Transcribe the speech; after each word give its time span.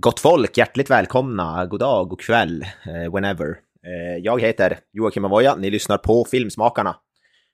Gott 0.00 0.20
folk, 0.20 0.56
hjärtligt 0.56 0.90
välkomna, 0.90 1.66
god 1.66 1.80
dag, 1.80 2.08
god 2.08 2.20
kväll, 2.20 2.62
eh, 2.62 3.12
whenever. 3.14 3.48
Eh, 3.86 4.16
jag 4.22 4.40
heter 4.40 4.78
Joakim 4.92 5.24
Avoya, 5.24 5.56
ni 5.56 5.70
lyssnar 5.70 5.98
på 5.98 6.24
Filmsmakarna. 6.24 6.96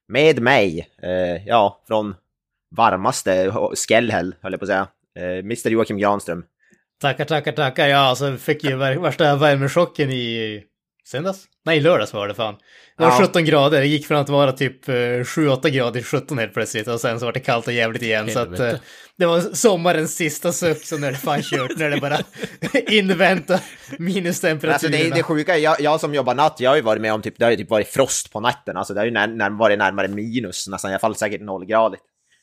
Med 0.09 0.43
mig, 0.43 0.89
eh, 1.03 1.47
ja, 1.47 1.83
från 1.87 2.15
varmaste 2.77 3.53
Skellhäll, 3.75 4.35
höll 4.41 4.53
jag 4.53 4.61
på 4.61 4.65
att 4.65 4.69
säga, 4.69 4.89
Mr 5.39 5.71
Joakim 5.71 5.99
Granström. 5.99 6.45
Tackar, 7.01 7.25
tackar, 7.25 7.53
tackar. 7.53 7.89
Ja, 7.89 7.99
alltså 7.99 8.37
fick 8.37 8.65
ju 8.65 8.77
värsta 8.77 9.37
värmechocken 9.37 10.11
i 10.11 10.63
söndags? 11.09 11.45
Nej, 11.65 11.81
lördags 11.81 12.13
var 12.13 12.29
det 12.29 12.35
fan. 12.35 12.55
Det 12.97 13.05
var 13.05 13.11
Ja. 13.11 13.19
17 13.27 13.45
grader, 13.45 13.81
det 13.81 13.87
gick 13.87 14.07
från 14.07 14.19
att 14.19 14.29
vara 14.29 14.53
typ 14.53 14.89
eh, 14.89 14.93
7-8 14.93 15.69
grader 15.69 16.01
till 16.01 16.05
17 16.05 16.39
helt 16.39 16.55
plötsligt 16.55 16.89
och 16.89 17.01
sen 17.01 17.21
så 17.21 17.27
var 17.27 17.33
det 17.33 17.41
kallt 17.41 17.67
och 17.67 17.73
jävligt 17.73 18.03
igen. 18.03 18.31
Så 18.31 18.39
att 18.39 18.45
Helvete. 18.49 18.71
eh, 18.71 18.79
det 19.19 19.27
var 19.27 19.41
sommarens 19.41 20.17
sista 20.17 20.53
suck, 20.53 20.85
så 20.85 20.99
nu 20.99 21.07
är 21.07 21.11
det 21.13 21.19
fan 21.19 21.43
kört, 21.43 21.77
när 21.77 21.91
det 21.91 22.01
bara 22.01 22.19
invänta 22.89 23.61
minustemperaturen. 23.99 24.95
Alltså 24.95 25.11
det, 25.11 25.17
det 25.17 25.23
sjuka 25.23 25.55
är, 25.55 25.61
jag, 25.61 25.81
jag 25.81 26.01
som 26.01 26.15
jobbar 26.15 26.35
natt, 26.35 26.57
jag 26.61 26.71
har 26.71 26.77
ju 26.77 26.83
varit 26.83 27.03
med 27.03 27.13
om 27.13 27.23
typ, 27.23 27.39
det 27.39 27.45
har 27.45 27.51
ju 27.51 27.57
typ 27.57 27.71
varit 27.71 27.89
frost 27.89 28.33
på 28.33 28.41
natten, 28.41 28.77
alltså 28.77 28.95
det 28.95 29.01
har 29.01 29.05
ju 29.05 29.11
när, 29.11 29.27
när, 29.27 29.51
varit 29.51 29.79
närmare 29.79 30.09
minus 30.09 30.69
nästan, 30.69 30.91
i 30.91 30.95
alla 30.95 30.99
fall 31.01 31.17
säkert 31.17 31.41
nollgradigt. 31.41 32.03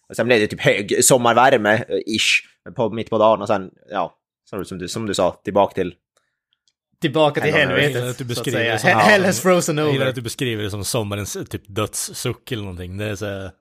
Och 0.09 0.15
sen 0.15 0.25
blev 0.25 0.39
det 0.39 0.47
typ 0.47 0.61
hög 0.61 1.03
sommarvärme, 1.05 1.73
eh, 1.73 1.97
ish, 2.05 2.41
på, 2.75 2.89
mitt 2.89 3.09
på 3.09 3.17
dagen 3.17 3.41
och 3.41 3.47
sen, 3.47 3.69
ja, 3.89 4.13
som 4.65 4.77
du, 4.77 4.87
som 4.87 5.05
du 5.05 5.13
sa, 5.13 5.41
tillbaka 5.43 5.73
till 5.73 5.93
Tillbaka 7.01 7.41
till 7.41 7.53
helvetet, 7.53 7.95
att 8.03 8.07
du 8.07 8.13
så 8.13 8.21
att 8.21 8.27
beskriver 8.27 8.59
säga. 8.59 8.73
det 8.73 8.79
som- 8.79 8.89
He- 8.89 8.93
Hell 8.99 9.25
has 9.25 9.41
frozen 9.41 9.77
Jag 9.77 9.87
gillar 9.87 9.97
over. 10.01 10.09
att 10.09 10.15
du 10.15 10.21
beskriver 10.21 10.63
det 10.63 10.69
som 10.71 10.85
sommarens 10.85 11.37
typ 11.49 11.61
dödssuck 11.67 12.51
eller 12.51 12.63
någonting. 12.63 12.97
Det 12.97 13.05
är 13.05 13.15
så 13.15 13.25
här, 13.25 13.51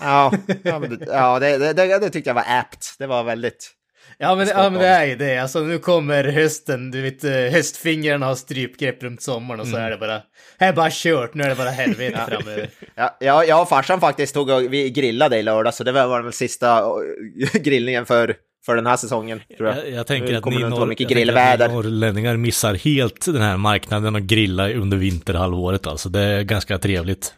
Ja, 0.00 0.32
ja, 0.62 0.78
men 0.78 0.98
det, 0.98 1.06
ja 1.10 1.38
det, 1.38 1.58
det, 1.58 1.72
det, 1.72 1.98
det 1.98 2.10
tyckte 2.10 2.30
jag 2.30 2.34
var 2.34 2.44
apt. 2.48 2.94
Det 2.98 3.06
var 3.06 3.24
väldigt... 3.24 3.72
Ja 4.18 4.34
men, 4.34 4.48
ja 4.48 4.70
men 4.70 4.80
det 4.80 4.86
är 4.86 5.04
ju 5.04 5.16
det, 5.16 5.38
alltså 5.38 5.60
nu 5.60 5.78
kommer 5.78 6.24
hösten, 6.24 6.90
du 6.90 7.02
vet 7.02 7.24
eh, 7.24 7.30
höstfingrarna 7.32 8.26
har 8.26 8.34
strypgrepp 8.34 9.02
runt 9.02 9.22
sommaren 9.22 9.60
och 9.60 9.66
så 9.66 9.76
är 9.76 9.90
det 9.90 9.96
bara, 9.96 10.22
här 10.58 10.68
är 10.68 10.72
bara 10.72 10.88
kört, 10.92 11.34
nu 11.34 11.44
är 11.44 11.48
det 11.48 11.54
bara 11.54 11.70
helvete 11.70 12.20
framöver. 12.28 12.68
Ja, 12.94 13.16
ja, 13.20 13.44
jag 13.44 13.62
och 13.62 13.68
farsan 13.68 14.00
faktiskt 14.00 14.34
tog 14.34 14.50
och 14.50 14.72
vi 14.72 14.90
grillade 14.90 15.36
i 15.38 15.42
lördag, 15.42 15.74
så 15.74 15.84
det 15.84 15.92
var 15.92 16.06
var 16.06 16.22
väl 16.22 16.32
sista 16.32 16.78
eh, 16.78 17.60
grillningen 17.60 18.06
för, 18.06 18.34
för 18.66 18.76
den 18.76 18.86
här 18.86 18.96
säsongen, 18.96 19.40
tror 19.56 19.68
jag. 19.68 19.78
jag, 19.78 19.90
jag 19.90 20.06
tänker 20.06 20.34
att 20.34 20.44
ni, 20.44 20.58
norr, 20.58 20.86
mycket 20.86 21.06
att 21.06 21.12
grillväder. 21.12 21.68
ni 21.68 21.74
norrlänningar 21.74 22.36
missar 22.36 22.74
helt 22.74 23.24
den 23.26 23.42
här 23.42 23.56
marknaden 23.56 24.14
och 24.14 24.22
grilla 24.22 24.70
under 24.70 24.96
vinterhalvåret 24.96 25.86
alltså. 25.86 26.08
Det 26.08 26.20
är 26.20 26.42
ganska 26.42 26.78
trevligt. 26.78 27.34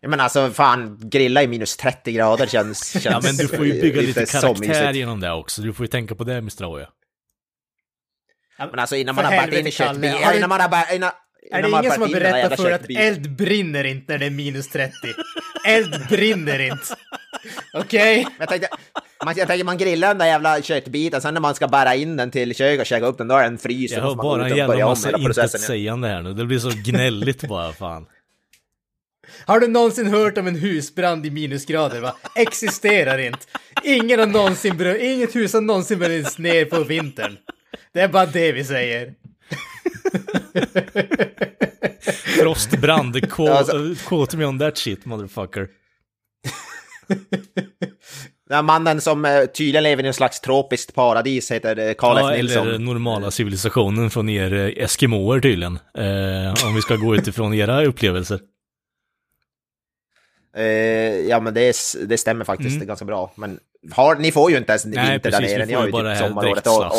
Ja, 0.00 0.08
men 0.08 0.20
alltså 0.20 0.50
fan, 0.50 0.98
grilla 1.00 1.42
i 1.42 1.48
minus 1.48 1.76
30 1.76 2.12
grader 2.12 2.46
känns... 2.46 2.92
känns 2.92 3.04
Ja 3.04 3.20
men 3.22 3.36
du 3.36 3.48
får 3.48 3.66
ju 3.66 3.80
bygga 3.80 4.00
lite 4.00 4.26
karaktär 4.26 4.92
genom 4.92 5.20
det 5.20 5.32
också. 5.32 5.62
Du 5.62 5.72
får 5.72 5.84
ju 5.84 5.88
tänka 5.88 6.14
på 6.14 6.24
det 6.24 6.34
Mr. 6.34 6.64
Oja. 6.64 6.88
Men 8.58 8.78
alltså 8.78 8.96
innan 8.96 9.14
man 9.14 9.24
har 9.24 9.30
bärt 9.30 9.54
in 9.54 9.66
i 9.66 9.72
du- 10.00 10.36
Innan 10.36 10.48
man 10.48 10.60
har 10.60 10.68
bärt... 10.68 11.14
Är 11.50 11.62
det 11.62 11.68
ingen 11.68 11.92
som 11.92 12.02
har 12.02 12.08
berättat 12.08 12.60
för 12.60 12.70
att 12.70 12.90
eld 12.90 13.30
brinner 13.36 13.84
inte 13.84 14.12
när 14.12 14.18
det 14.18 14.26
är 14.26 14.30
minus 14.30 14.68
30? 14.68 14.92
Eld 15.66 16.06
brinner 16.10 16.58
inte. 16.58 16.84
Okej? 17.72 18.22
Men 18.24 18.32
Jag 18.38 18.48
tänkte, 18.48 18.68
man, 19.24 19.34
jag 19.36 19.48
tänker 19.48 19.64
man 19.64 19.78
grillar 19.78 20.08
den 20.08 20.18
där 20.18 20.26
jävla 20.26 20.62
köttbiten, 20.62 21.20
sen 21.20 21.34
när 21.34 21.40
man 21.40 21.54
ska 21.54 21.68
bära 21.68 21.94
in 21.94 22.16
den 22.16 22.30
till 22.30 22.54
köket 22.54 22.80
och 22.80 22.86
käka 22.86 23.06
upp 23.06 23.18
den, 23.18 23.28
då 23.28 23.34
är 23.34 23.42
den 23.42 23.58
fryst. 23.58 23.94
Jag 23.94 24.02
hör 24.02 24.14
bara 24.14 24.48
en 24.48 24.56
jävla 24.56 24.86
massa 24.86 25.18
intetsägande 25.18 26.08
här 26.08 26.22
nu. 26.22 26.34
Det 26.34 26.44
blir 26.44 26.58
så 26.58 26.70
gnälligt 26.84 27.48
bara 27.48 27.72
fan. 27.72 28.06
Har 29.46 29.60
du 29.60 29.68
någonsin 29.68 30.06
hört 30.06 30.38
om 30.38 30.46
en 30.46 30.56
husbrand 30.56 31.26
i 31.26 31.30
minusgrader? 31.30 32.00
Va? 32.00 32.16
Existerar 32.36 33.18
inte. 33.18 33.38
Ingen 33.82 34.18
har 34.20 34.26
någonsin 34.26 34.74
brun- 34.74 34.96
inget 35.00 35.36
hus 35.36 35.52
har 35.52 35.60
någonsin 35.60 35.98
brunnit 35.98 36.38
ner 36.38 36.64
på 36.64 36.84
vintern. 36.84 37.36
Det 37.92 38.00
är 38.00 38.08
bara 38.08 38.26
det 38.26 38.52
vi 38.52 38.64
säger. 38.64 39.14
Frostbrand, 42.38 43.30
quote, 43.30 43.52
Alltså- 43.52 43.94
quote 44.08 44.36
me 44.36 44.44
on 44.44 44.58
that 44.58 44.78
shit 44.78 45.04
motherfucker. 45.04 45.68
Här 48.50 48.62
mannen 48.62 49.00
som 49.00 49.24
eh, 49.24 49.44
tydligen 49.44 49.82
lever 49.82 50.04
i 50.04 50.06
en 50.06 50.14
slags 50.14 50.40
tropiskt 50.40 50.94
paradis 50.94 51.50
heter 51.50 51.78
eh, 51.88 51.94
Carl 51.94 52.18
Ja, 52.18 52.30
F. 52.32 52.36
Nilsson. 52.36 52.68
eller 52.68 52.78
normala 52.78 53.30
civilisationen 53.30 54.10
från 54.10 54.28
er 54.28 54.54
eh, 54.54 54.84
eskimoer 54.84 55.40
tydligen. 55.40 55.78
Eh, 55.98 56.66
om 56.66 56.74
vi 56.74 56.80
ska 56.82 56.96
gå 56.96 57.14
utifrån 57.16 57.54
era 57.54 57.84
upplevelser. 57.84 58.40
Eh, 60.56 60.64
ja 61.28 61.40
men 61.40 61.54
det, 61.54 61.76
det 62.06 62.18
stämmer 62.18 62.44
faktiskt, 62.44 62.78
det 62.78 62.84
är 62.84 62.86
ganska 62.86 63.04
bra. 63.04 63.32
Men 63.34 63.60
har, 63.92 64.14
ni 64.14 64.32
får 64.32 64.50
ju 64.50 64.56
inte 64.56 64.72
ens 64.72 64.84
Mm. 64.84 64.96
Nej, 64.96 65.10
vinter 65.12 65.30
där 65.30 65.38
precis. 65.38 65.56
nere, 65.56 65.66
Vi 65.66 65.72
ni 65.72 65.74
har 65.74 65.82
ju 65.82 65.86
ju 65.86 65.92
bara 65.92 66.02
typ 66.02 66.18
det 66.18 66.22
här 66.24 66.28
sommar 66.28 66.42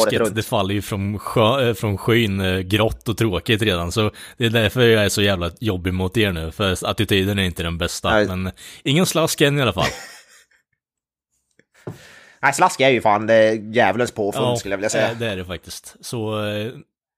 året, 0.01 0.13
runt. 0.13 0.35
Det 0.35 0.43
faller 0.43 0.73
ju 0.73 0.81
från, 0.81 1.19
sjö, 1.19 1.67
eh, 1.69 1.73
från 1.73 1.97
skyn 1.97 2.39
eh, 2.39 2.59
grått 2.59 3.09
och 3.09 3.17
tråkigt 3.17 3.61
redan. 3.61 3.91
Så 3.91 4.11
det 4.37 4.45
är 4.45 4.49
därför 4.49 4.81
jag 4.81 5.05
är 5.05 5.09
så 5.09 5.21
jävla 5.21 5.51
jobbig 5.59 5.93
mot 5.93 6.17
er 6.17 6.31
nu. 6.31 6.51
För 6.51 6.87
attityden 6.89 7.39
är 7.39 7.43
inte 7.43 7.63
den 7.63 7.77
bästa. 7.77 8.09
Nej. 8.11 8.27
Men 8.27 8.51
ingen 8.83 9.05
slask 9.05 9.41
än 9.41 9.59
i 9.59 9.61
alla 9.61 9.73
fall. 9.73 9.85
Nej, 12.41 12.53
slask 12.53 12.81
är 12.81 12.89
ju 12.89 13.01
fan 13.01 13.27
det 13.27 13.53
djävulens 13.53 14.11
påfund 14.11 14.57
skulle 14.59 14.73
jag 14.73 14.77
vilja 14.77 14.89
säga. 14.89 15.11
eh, 15.11 15.17
det 15.17 15.27
är 15.27 15.35
det 15.37 15.45
faktiskt. 15.45 15.95
Så 16.01 16.39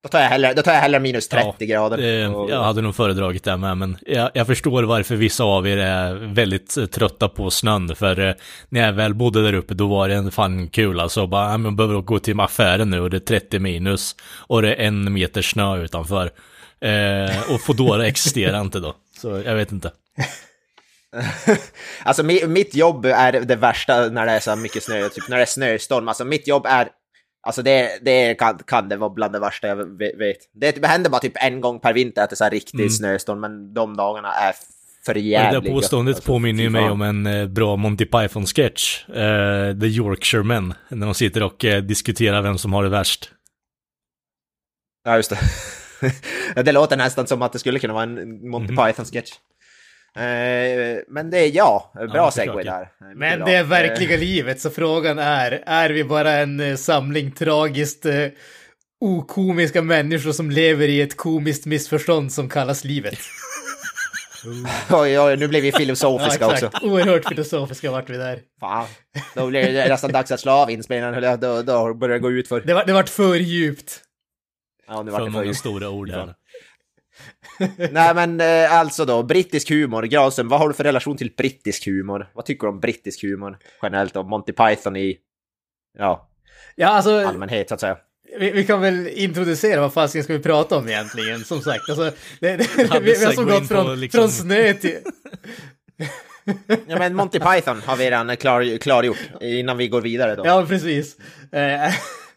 Då 0.08 0.12
tar 0.12 0.20
jag 0.20 0.30
hellre, 0.30 0.54
då 0.54 0.62
tar 0.62 0.74
jag 0.74 0.82
hellre 0.82 1.00
minus 1.00 1.28
30 1.28 1.54
Ja, 1.60 1.66
grader. 1.66 1.98
Eh, 1.98 2.50
jag 2.50 2.64
hade 2.64 2.82
nog 2.82 2.96
föredragit 2.96 3.44
det 3.44 3.58
med, 3.58 3.78
men 3.78 3.98
jag, 4.02 4.32
jag 4.34 4.48
förstår 4.48 4.84
varför 4.84 5.16
vissa 5.16 5.44
av 5.44 5.68
er 5.68 5.78
är 5.78 6.14
väldigt 6.14 6.78
eh, 6.78 6.86
trötta 6.86 7.30
på 7.30 7.50
snön. 7.50 7.96
För 7.96 8.20
eh, 8.20 8.34
när 8.70 8.86
jag 8.86 8.94
väl 8.94 9.14
bodde 9.14 9.44
där 9.44 9.54
uppe, 9.54 9.74
då 9.74 9.88
var 9.88 10.10
det 10.10 10.16
en 10.16 10.32
fan 10.32 10.68
kul. 10.68 11.00
Alltså 11.00 11.28
bara, 11.28 11.52
ja, 11.52 11.58
man 11.58 11.76
behöver 11.76 12.02
gå 12.02 12.20
till 12.20 12.40
affären 12.40 12.90
nu 12.90 13.00
och 13.00 13.10
det 13.10 13.18
är 13.18 13.40
30 13.40 13.60
minus. 13.60 14.16
Och 14.38 14.62
det 14.62 14.76
är 14.76 14.88
en 14.88 15.14
meter 15.14 15.42
snö 15.42 15.78
utanför. 15.78 16.30
Eh, 16.82 17.54
och 17.54 17.62
Foodora 17.62 18.08
existerar 18.08 18.62
inte 18.62 18.80
då. 18.80 18.96
Så 19.22 19.42
jag 19.46 19.56
vet 19.56 19.72
inte. 19.72 19.92
Alltså 22.04 22.24
mi, 22.24 22.48
mitt 22.48 22.76
jobb 22.76 23.06
är 23.06 23.32
det 23.32 23.56
värsta 23.56 24.10
när 24.10 24.26
det 24.26 24.32
är 24.32 24.40
så 24.40 24.56
mycket 24.56 24.84
snö, 24.84 25.10
typ 25.10 25.30
när 25.30 25.38
det 25.38 25.44
är 25.44 25.46
snöstorm. 25.46 26.08
Alltså 26.08 26.26
mitt 26.26 26.48
jobb 26.48 26.66
är, 26.66 26.88
alltså 27.42 27.62
det, 27.62 28.00
det 28.02 28.36
kan, 28.36 28.58
kan 28.58 28.90
det 28.90 28.98
vara 28.98 29.10
bland 29.10 29.34
det 29.34 29.40
värsta 29.40 29.68
jag 29.68 29.76
ve- 29.98 30.16
vet. 30.18 30.38
Det 30.54 30.86
händer 30.88 31.10
bara 31.10 31.22
typ 31.22 31.34
en 31.44 31.62
gång 31.62 31.80
per 31.80 31.94
vinter 31.94 32.24
att 32.24 32.30
det 32.30 32.34
är 32.34 32.38
så 32.38 32.44
här 32.44 32.52
riktig 32.52 32.94
snöstorm, 32.94 33.40
men 33.40 33.74
de 33.74 33.98
dagarna 33.98 34.34
är 34.34 34.54
för 35.06 35.12
Och 35.12 35.14
det 35.14 35.20
jävliga. 35.20 35.62
där 35.62 35.70
påståendet 35.72 36.16
Alltså, 36.16 36.32
påminner 36.32 36.64
ju 36.64 36.70
mig 36.70 36.90
om 36.90 37.02
en 37.02 37.26
eh, 37.26 37.46
bra 37.48 37.76
Monty 37.76 38.06
Python-sketch. 38.06 39.10
Eh, 39.10 39.80
The 39.80 39.86
Yorkshire 39.88 40.44
Men. 40.44 40.74
När 40.90 41.06
de 41.08 41.14
sitter 41.16 41.44
och 41.44 41.66
eh, 41.66 41.82
diskuterar 41.82 42.42
vem 42.42 42.58
som 42.58 42.74
har 42.74 42.84
det 42.84 42.90
värst. 42.90 43.32
Ja, 45.04 45.16
just 45.16 45.30
det. 45.30 45.40
det 46.64 46.72
låter 46.72 46.98
nästan 46.98 47.28
som 47.28 47.42
att 47.42 47.54
det 47.54 47.60
skulle 47.60 47.80
kunna 47.80 47.94
vara 47.94 48.04
en 48.04 48.50
Monty 48.50 48.74
Mhm. 48.74 48.86
Python-sketch. 48.86 49.32
Eh, 50.18 50.98
men 51.08 51.30
det 51.30 51.38
är 51.40 51.52
ja, 51.56 51.92
bra 51.94 52.10
Ja, 52.14 52.32
segway 52.32 52.64
där. 52.64 52.80
Mycket 53.00 53.18
Men 53.18 53.40
bra. 53.40 53.48
det 53.48 53.56
är 53.56 53.62
Eh, 53.62 53.68
verkliga 53.68 54.18
livet, 54.18 54.62
så 54.62 54.70
frågan 54.70 55.20
är, 55.20 55.64
är 55.66 55.90
vi 55.90 56.04
bara 56.04 56.32
en 56.32 56.60
eh, 56.60 56.76
samling 56.76 57.32
tragiskt 57.32 58.06
okomiska 59.02 59.82
människor 59.82 60.32
som 60.32 60.52
lever 60.52 60.88
i 60.88 61.02
ett 61.02 61.18
komiskt 61.18 61.66
missförstånd 61.66 62.32
som 62.32 62.50
kallas 62.50 62.84
livet? 62.84 63.20
Oj, 64.92 65.20
oj, 65.20 65.38
nu 65.38 65.48
blir 65.48 65.62
vi 65.62 65.72
filosofiska 65.72 66.46
Ja, 66.46 66.52
också. 66.52 66.70
Oerhört 66.82 67.26
filosofiska 67.28 67.92
vart 67.92 68.10
vi 68.10 68.18
där. 68.18 68.40
Fan, 68.60 68.86
då 69.36 69.48
blir 69.48 69.74
det 69.74 69.90
nästan 69.90 70.12
dags 70.12 70.32
att 70.32 70.40
slå 70.40 70.52
av 70.52 70.72
inspelningen, 70.72 71.40
då, 71.40 71.62
då 71.62 71.94
börjar 71.94 72.14
det 72.14 72.20
gå 72.20 72.32
ut 72.32 72.48
för. 72.48 72.62
Det, 72.62 72.74
var, 72.74 72.86
det 72.86 72.94
vart 72.94 73.10
för 73.10 73.36
djupt. 73.36 74.02
Ja, 74.88 75.04
nu 75.04 75.12
För 75.12 75.12
vart 75.12 75.22
det 75.22 75.26
för 75.26 75.32
många 75.32 75.46
djupt. 75.46 75.58
stora 75.58 75.90
ord 75.90 76.10
här. 76.12 76.34
Nej 77.92 78.16
men 78.16 78.42
eh, 78.42 78.74
alltså 78.74 79.06
då, 79.06 79.24
brittisk 79.24 79.70
humor. 79.70 80.04
Granström, 80.04 80.48
vad 80.48 80.60
har 80.60 80.68
du 80.68 80.74
för 80.74 80.84
relation 80.84 81.18
till 81.18 81.34
brittisk 81.38 81.86
humor? 81.86 82.30
Vad 82.34 82.46
tycker 82.46 82.68
du 82.68 82.74
om 82.74 82.80
brittisk 82.80 83.22
humor 83.24 83.58
generellt 83.82 84.16
och 84.16 84.26
Monty 84.26 84.52
Python 84.54 84.96
i 84.96 85.18
ja, 85.98 86.30
Ja, 86.76 86.88
alltså, 86.88 87.26
allmänhet 87.26 87.70
så 87.70 87.74
att 87.76 87.82
säga? 87.82 87.98
vi, 88.40 88.52
vi 88.52 88.66
kan 88.66 88.82
väl 88.82 89.08
introducera 89.08 89.82
vad 89.82 89.94
fasiken 89.94 90.24
ska 90.24 90.34
vi 90.34 90.40
prata 90.40 90.78
om 90.78 90.88
egentligen, 90.88 91.44
som 91.44 91.62
sagt. 91.62 91.90
Alltså, 91.90 92.12
det, 92.40 92.58
det, 92.58 92.68
Ja, 92.78 93.00
vi, 93.02 93.14
vi 93.20 93.26
har 93.26 93.42
in 93.42 93.48
gått 93.48 93.68
från, 93.68 94.00
liksom- 94.00 94.20
från 94.20 94.32
snö 94.32 94.74
till... 94.74 94.98
Ja 96.88 97.00
men 97.00 97.16
Monty 97.16 97.40
Python 97.40 97.82
har 97.86 97.96
vi 97.96 98.06
redan 98.06 98.38
klar, 98.38 98.78
klargjort 98.78 99.18
innan 99.42 99.78
vi 99.78 99.88
går 99.88 100.02
vidare 100.02 100.36
då. 100.36 100.46
Ja, 100.46 100.66
precis. 100.68 101.18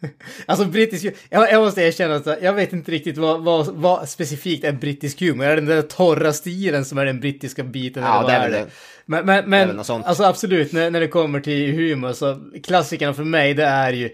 Eh, 0.02 0.08
alltså 0.46 0.64
brittisk 0.64 1.06
jag, 1.30 1.52
jag 1.52 1.62
måste 1.62 1.82
erkänna 1.82 2.14
att 2.14 2.42
jag 2.42 2.52
vet 2.52 2.72
inte 2.72 2.90
riktigt 2.90 3.18
vad, 3.18 3.44
vad, 3.44 3.66
vad 3.66 4.08
specifikt 4.08 4.64
är 4.64 4.72
brittisk 4.72 5.20
humor. 5.20 5.44
Är 5.44 5.48
det 5.48 5.56
den 5.56 5.66
där 5.66 5.82
torra 5.82 6.32
stilen 6.32 6.84
som 6.84 6.98
är 6.98 7.04
den 7.04 7.20
brittiska 7.20 7.62
biten? 7.62 8.02
Ja, 8.02 8.18
eller 8.18 8.28
det 8.28 8.34
är 8.34 8.50
väl 8.50 8.52
det. 8.52 8.70
Men, 9.06 9.26
men, 9.26 9.50
men 9.50 9.78
alltså 9.78 10.24
absolut, 10.24 10.72
när, 10.72 10.90
när 10.90 11.00
det 11.00 11.08
kommer 11.08 11.40
till 11.40 11.72
humor 11.72 12.12
så 12.12 12.40
klassikerna 12.62 13.14
för 13.14 13.24
mig 13.24 13.54
det 13.54 13.64
är 13.64 13.92
ju 13.92 14.10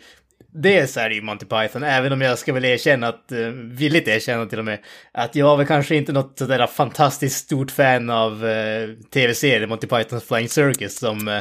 Dels 0.59 0.97
är 0.97 1.09
det 1.09 1.15
ju 1.15 1.23
Monty 1.23 1.47
Python, 1.47 1.83
även 1.83 2.13
om 2.13 2.21
jag 2.21 2.39
ska 2.39 2.53
väl 2.53 2.65
erkänna 2.65 3.09
att, 3.09 3.33
uh, 3.33 3.49
villigt 3.49 4.09
erkänna 4.09 4.47
till 4.47 4.59
och 4.59 4.65
med, 4.65 4.79
att 5.13 5.35
jag 5.35 5.57
var 5.57 5.65
kanske 5.65 5.97
inte 5.97 6.13
något 6.13 6.39
sådär 6.39 6.67
fantastiskt 6.67 7.37
stort 7.37 7.71
fan 7.71 8.11
av 8.11 8.45
uh, 8.45 8.95
tv-serien 9.15 9.69
Monty 9.69 9.87
Pythons 9.87 10.25
Flying 10.25 10.49
Circus 10.49 10.99
som 10.99 11.29
uh, 11.29 11.41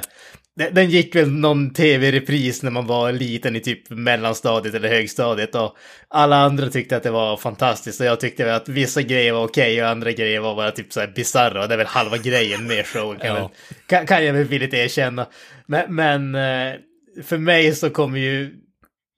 den, 0.55 0.89
gick 0.89 1.15
väl 1.15 1.31
någon 1.31 1.73
tv-repris 1.73 2.63
när 2.63 2.71
man 2.71 2.87
var 2.87 3.11
liten 3.11 3.55
i 3.55 3.59
typ 3.59 3.89
mellanstadiet 3.89 4.75
eller 4.75 4.89
högstadiet 4.89 5.55
och 5.55 5.75
alla 6.07 6.35
andra 6.35 6.69
tyckte 6.69 6.97
att 6.97 7.03
det 7.03 7.11
var 7.11 7.37
fantastiskt 7.37 7.99
och 7.99 8.05
jag 8.05 8.19
tyckte 8.19 8.45
väl 8.45 8.55
att 8.55 8.69
vissa 8.69 9.01
grejer 9.01 9.33
var 9.33 9.43
okej 9.43 9.83
och 9.83 9.89
andra 9.89 10.11
grejer 10.11 10.39
var 10.39 10.55
bara 10.55 10.71
typ 10.71 10.93
såhär 10.93 11.07
bisarra 11.07 11.61
och 11.61 11.67
det 11.67 11.73
är 11.73 11.77
väl 11.77 11.87
halva 11.87 12.17
grejen 12.17 12.67
med 12.67 12.85
showen 12.85 13.19
kan, 13.19 13.27
Ja. 13.27 13.33
väl, 13.33 13.49
kan, 13.87 14.05
kan 14.05 14.25
jag 14.25 14.33
väl 14.33 14.43
villigt 14.43 14.73
erkänna. 14.73 15.27
Men, 15.65 15.95
men 15.95 16.35
eh, 16.35 16.73
för 17.23 17.37
mig 17.37 17.75
så 17.75 17.89
kommer 17.89 18.19
ju 18.19 18.53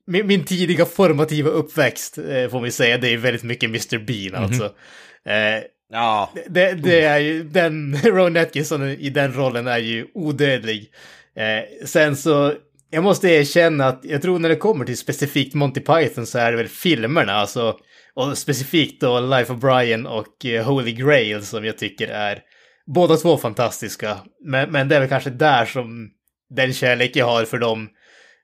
min, 0.08 0.28
min 0.28 0.44
tidiga 0.46 0.86
formativa 0.86 1.50
uppväxt, 1.50 2.18
eh, 2.18 2.50
får 2.50 2.62
vi 2.62 2.72
säga, 2.72 2.98
det 2.98 3.14
är 3.14 3.18
väldigt 3.18 3.44
mycket 3.44 3.70
Mr. 3.70 3.98
Bean 3.98 4.44
alltså. 4.44 4.66
Eh, 5.26 5.64
Ja, 5.90 6.32
det, 6.50 6.74
det 6.74 7.02
är 7.02 7.20
ju, 7.20 7.44
den, 7.44 7.98
Ron 8.04 8.38
Atkinson 8.38 8.88
i 8.90 9.10
den 9.10 9.34
rollen 9.34 9.68
är 9.68 9.78
ju 9.78 10.08
odödlig. 10.14 10.92
Eh, 11.38 11.86
sen 11.86 12.16
så, 12.16 12.54
jag 12.90 13.04
måste 13.04 13.30
erkänna 13.30 13.86
att 13.86 14.00
jag 14.04 14.22
tror 14.22 14.40
när 14.40 14.50
det 14.50 14.56
kommer 14.56 14.86
till 14.86 14.98
specifikt 14.98 15.54
Monty 15.54 15.80
Python 15.80 16.26
så 16.26 16.40
är 16.40 16.52
det 16.52 16.58
väl 16.58 16.68
filmerna, 16.68 17.34
alltså, 17.34 17.78
och 18.14 18.38
specifikt 18.38 19.02
då 19.02 19.20
Life 19.20 19.54
of 19.54 19.60
Brian 19.60 20.08
och 20.08 20.46
eh, 20.46 20.66
Holy 20.66 20.92
Grail 20.92 21.46
som 21.46 21.66
jag 21.66 21.78
tycker 21.78 22.08
är 22.08 22.40
båda 22.96 23.16
två 23.16 23.38
fantastiska. 23.38 24.18
Men, 24.46 24.72
men 24.72 24.90
det 24.90 24.96
är 24.96 25.00
väl 25.00 25.10
kanske 25.10 25.30
där 25.30 25.66
som 25.66 26.10
den 26.50 26.74
kärlek 26.74 27.16
jag 27.16 27.26
har 27.26 27.46
för 27.46 27.58
dem 27.58 27.90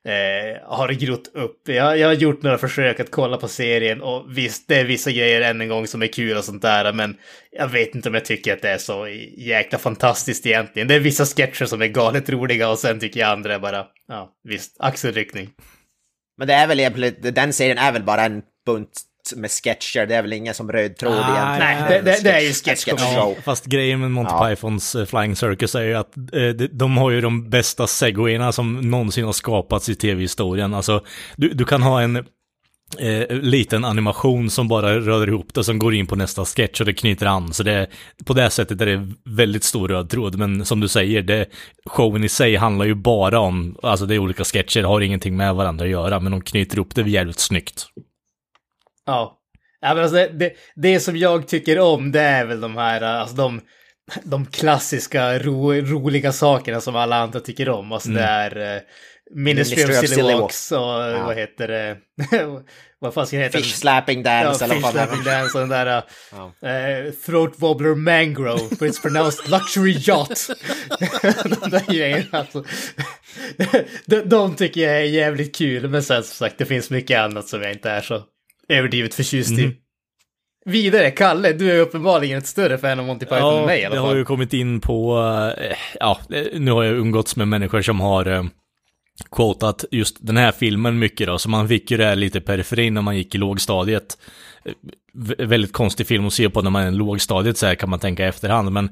eh, 0.05 0.61
har 0.63 0.89
grott 0.89 1.31
upp. 1.33 1.61
Jag, 1.67 1.97
jag 1.97 2.07
har 2.07 2.13
gjort 2.13 2.41
några 2.41 2.57
försök 2.57 2.99
att 2.99 3.11
kolla 3.11 3.37
på 3.37 3.47
serien 3.47 4.01
och 4.01 4.37
visst, 4.37 4.67
det 4.67 4.75
är 4.75 4.85
vissa 4.85 5.11
grejer 5.11 5.41
än 5.41 5.61
en 5.61 5.69
gång 5.69 5.87
som 5.87 6.01
är 6.01 6.07
kul 6.07 6.37
och 6.37 6.43
sånt 6.43 6.61
där, 6.61 6.93
men 6.93 7.17
jag 7.51 7.67
vet 7.67 7.95
inte 7.95 8.09
om 8.09 8.15
jag 8.15 8.25
tycker 8.25 8.53
att 8.53 8.61
det 8.61 8.69
är 8.69 8.77
så 8.77 9.07
jäkla 9.37 9.79
fantastiskt 9.79 10.45
egentligen. 10.45 10.87
Det 10.87 10.95
är 10.95 10.99
vissa 10.99 11.25
sketcher 11.25 11.65
som 11.65 11.81
är 11.81 11.87
galet 11.87 12.29
roliga 12.29 12.69
och 12.69 12.79
sen 12.79 12.99
tycker 12.99 13.19
jag 13.19 13.29
andra 13.29 13.55
är 13.55 13.59
bara, 13.59 13.85
ja, 14.07 14.31
visst, 14.43 14.75
axelryckning. 14.79 15.49
men 16.37 16.47
det 16.47 16.53
är 16.53 16.67
väl 16.67 16.79
egentligen, 16.79 17.33
den 17.33 17.53
serien 17.53 17.77
är 17.77 17.91
väl 17.91 18.03
bara 18.03 18.25
en 18.25 18.41
bunt 18.65 19.01
med 19.35 19.51
sketcher, 19.51 20.05
det 20.05 20.15
är 20.15 20.21
väl 20.21 20.33
ingen 20.33 20.53
som 20.53 20.71
röd 20.71 20.97
tråd 20.97 21.13
Ah, 21.13 21.35
egentligen. 21.35 21.81
nej, 21.89 22.01
det- 22.03 22.11
det- 22.11 22.23
det 22.23 22.31
är 22.31 22.39
ju 22.41 22.47
En 22.47 22.53
sketch 22.53 22.85
sketch 22.85 23.01
show. 23.15 23.35
Fast 23.43 23.65
grejen 23.65 23.99
med 23.99 24.11
Monty 24.11 24.31
Ja. 24.33 24.47
Pythons 24.49 24.95
eh, 24.95 25.05
Flying 25.05 25.35
Circus 25.35 25.75
är 25.75 25.83
ju 25.83 25.93
att 25.93 26.17
eh, 26.17 26.23
de, 26.55 26.67
de 26.71 26.97
har 26.97 27.11
ju 27.11 27.21
de 27.21 27.49
bästa 27.49 27.87
segwayerna 27.87 28.51
som 28.51 28.81
någonsin 28.91 29.25
har 29.25 29.33
skapats 29.33 29.89
i 29.89 29.95
tv-historien. 29.95 30.73
Alltså, 30.73 31.03
du, 31.35 31.49
du 31.49 31.65
kan 31.65 31.81
ha 31.83 32.01
en 32.01 32.15
eh, 32.99 33.27
liten 33.29 33.85
animation 33.85 34.49
som 34.49 34.67
bara 34.67 34.99
rör 34.99 35.27
ihop 35.29 35.53
det, 35.53 35.63
som 35.63 35.79
går 35.79 35.93
in 35.93 36.07
på 36.07 36.15
nästa 36.15 36.45
sketch 36.45 36.79
och 36.79 36.85
det 36.85 36.93
knyter 36.93 37.25
an. 37.25 37.53
Så 37.53 37.63
det, 37.63 37.87
på 38.25 38.33
det 38.33 38.49
sättet 38.49 38.81
är 38.81 38.85
det 38.85 39.07
väldigt 39.25 39.63
stor 39.63 39.87
röd 39.87 40.09
tråd. 40.09 40.35
Men 40.37 40.65
som 40.65 40.79
du 40.79 40.87
säger, 40.87 41.21
det, 41.21 41.45
showen 41.85 42.23
i 42.23 42.29
sig 42.29 42.55
handlar 42.55 42.85
ju 42.85 42.95
bara 42.95 43.39
om, 43.39 43.77
alltså 43.83 44.05
det 44.05 44.15
är 44.15 44.19
olika 44.19 44.43
sketcher, 44.43 44.83
har 44.83 45.01
ingenting 45.01 45.37
med 45.37 45.55
varandra 45.55 45.85
att 45.85 45.91
göra, 45.91 46.19
men 46.19 46.31
de 46.31 46.41
knyter 46.41 46.75
ihop 46.77 46.95
det 46.95 47.01
jävligt 47.01 47.39
snyggt. 47.39 47.85
Ja. 49.05 49.39
ja 49.81 49.93
men 49.93 50.03
alltså 50.03 50.15
det, 50.15 50.27
det, 50.27 50.53
det 50.75 50.99
som 50.99 51.17
jag 51.17 51.47
tycker 51.47 51.79
om 51.79 52.11
det 52.11 52.21
är 52.21 52.45
väl 52.45 52.61
de 52.61 52.77
här, 52.77 53.01
alltså 53.01 53.35
de, 53.35 53.61
de 54.23 54.45
klassiska 54.45 55.39
ro, 55.39 55.73
roliga 55.73 56.31
sakerna 56.31 56.81
som 56.81 56.95
alla 56.95 57.15
andra 57.15 57.39
tycker 57.39 57.69
om. 57.69 57.91
Alltså 57.91 58.09
det 58.09 58.21
är 58.23 58.75
uh, 58.75 58.81
Ministry, 59.35 59.83
of 59.83 60.09
Silly 60.09 60.33
Walks 60.33 60.71
och 60.71 60.79
vad 61.25 61.35
heter 61.35 61.67
det? 61.67 61.97
vad 62.99 63.13
fan 63.13 63.27
ska 63.27 63.37
det 63.37 63.43
heta? 63.43 63.57
Fish 63.57 63.75
slapping 63.75 64.23
dance 64.23 64.65
Ja, 64.65 64.73
fish 64.73 64.91
slapping 64.91 65.23
dance 65.23 65.57
och 65.57 65.59
den 65.59 65.69
där 65.69 66.03
Ja. 66.31 66.69
eh, 66.69 67.11
throat 67.25 67.53
wobbler 67.55 67.95
mangrove, 67.95 68.69
but 68.69 68.81
it's 68.81 69.01
pronounced 69.01 69.49
luxury 69.49 69.97
yacht. 69.99 70.49
de 71.61 71.69
där 71.69 71.93
grejerna 71.93 72.25
alltså. 72.31 72.63
de, 74.05 74.21
de 74.21 74.55
tycker 74.55 74.81
jag 74.81 74.97
är 74.97 75.05
jävligt 75.05 75.55
kul, 75.55 75.89
men 75.89 76.03
sen 76.03 76.23
som 76.23 76.33
sagt 76.33 76.57
det 76.57 76.65
finns 76.65 76.89
mycket 76.89 77.19
annat 77.19 77.47
som 77.47 77.61
jag 77.61 77.71
inte 77.71 77.89
är 77.89 78.01
så 78.01 78.23
överdrivet 78.69 79.13
förtjust 79.13 79.51
i. 79.59 79.65
Mhm. 79.65 79.73
Vidare, 80.65 81.11
Kalle, 81.11 81.53
du 81.53 81.71
är 81.71 81.79
uppenbarligen 81.79 82.37
ett 82.37 82.47
större 82.47 82.77
fan 82.77 82.99
av 82.99 83.05
Monty 83.05 83.25
Python 83.25 83.59
än 83.59 83.65
mig 83.65 83.81
i 83.81 83.85
alla 83.85 83.95
fall. 83.95 84.05
har 84.05 84.15
ju 84.15 84.25
kommit 84.25 84.53
in 84.53 84.79
på, 84.81 85.17
eh, 85.57 85.75
ja, 85.99 86.19
eh, 86.33 86.59
nu 86.59 86.71
har 86.71 86.83
jag 86.83 86.95
umgåtts 86.95 87.35
med 87.35 87.47
människor 87.47 87.81
som 87.81 87.99
har 87.99 88.25
eh, 88.25 88.43
quotat 89.31 89.85
just 89.91 90.17
den 90.27 90.37
här 90.37 90.51
filmen 90.51 90.99
mycket 90.99 91.27
då, 91.27 91.37
så 91.37 91.49
man 91.49 91.67
fick 91.67 91.91
ju 91.91 91.97
det 91.97 92.05
här 92.05 92.15
lite 92.15 92.41
periferin 92.41 92.93
när 92.93 93.01
man 93.01 93.17
gick 93.17 93.35
i 93.35 93.37
lågstadiet. 93.37 94.17
Vä- 95.17 95.45
Väldigt 95.45 95.73
konstig 95.73 96.07
film 96.07 96.27
att 96.27 96.33
se 96.33 96.49
på 96.49 96.61
när 96.61 96.69
man 96.69 96.83
är 96.83 96.87
i 96.87 96.91
lågstadiet 96.91 97.57
så 97.57 97.65
här 97.65 97.75
kan 97.75 97.89
man 97.89 97.99
tänka 97.99 98.25
i 98.25 98.27
efterhand, 98.27 98.71
men 98.71 98.89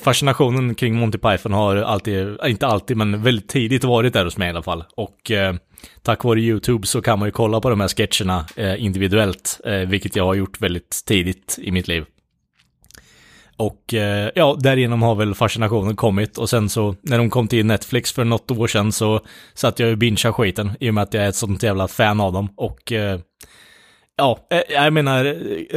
fascinationen 0.00 0.74
kring 0.74 0.94
Monty 0.96 1.18
Python 1.18 1.52
har 1.52 1.76
alltid, 1.76 2.36
inte 2.46 2.66
alltid, 2.66 2.96
men 2.96 3.22
väldigt 3.22 3.48
tidigt 3.48 3.84
varit 3.84 4.12
där 4.12 4.24
hos 4.24 4.36
mig 4.36 4.46
i 4.46 4.50
alla 4.50 4.62
fall. 4.62 4.84
Och 4.96 5.30
eh, 5.30 5.54
tack 6.02 6.24
vare 6.24 6.40
YouTube 6.40 6.86
så 6.86 7.02
kan 7.02 7.18
man 7.18 7.28
ju 7.28 7.32
kolla 7.32 7.60
på 7.60 7.70
de 7.70 7.80
här 7.80 7.88
sketcherna 7.88 8.46
eh, 8.56 8.84
individuellt, 8.84 9.60
eh, 9.64 9.72
vilket 9.78 10.16
jag 10.16 10.24
har 10.24 10.34
gjort 10.34 10.60
väldigt 10.60 11.02
tidigt 11.06 11.58
i 11.62 11.70
mitt 11.70 11.88
liv. 11.88 12.04
Och 13.58 13.94
eh, 13.94 14.30
ja, 14.34 14.56
därigenom 14.60 15.02
har 15.02 15.14
väl 15.14 15.34
fascinationen 15.34 15.96
kommit 15.96 16.38
och 16.38 16.50
sen 16.50 16.68
så 16.68 16.94
när 17.02 17.18
de 17.18 17.30
kom 17.30 17.48
till 17.48 17.66
Netflix 17.66 18.12
för 18.12 18.24
något 18.24 18.50
år 18.50 18.66
sedan 18.66 18.92
så 18.92 19.20
satt 19.54 19.78
jag 19.78 19.92
och 19.92 19.98
bingeade 19.98 20.32
skiten 20.32 20.70
i 20.80 20.90
och 20.90 20.94
med 20.94 21.02
att 21.02 21.14
jag 21.14 21.24
är 21.24 21.28
ett 21.28 21.36
sånt 21.36 21.62
jävla 21.62 21.88
fan 21.88 22.20
av 22.20 22.32
dem 22.32 22.48
och 22.56 22.92
eh, 22.92 23.20
ja, 24.16 24.46
eh, 24.50 24.62
jag 24.68 24.92
menar 24.92 25.24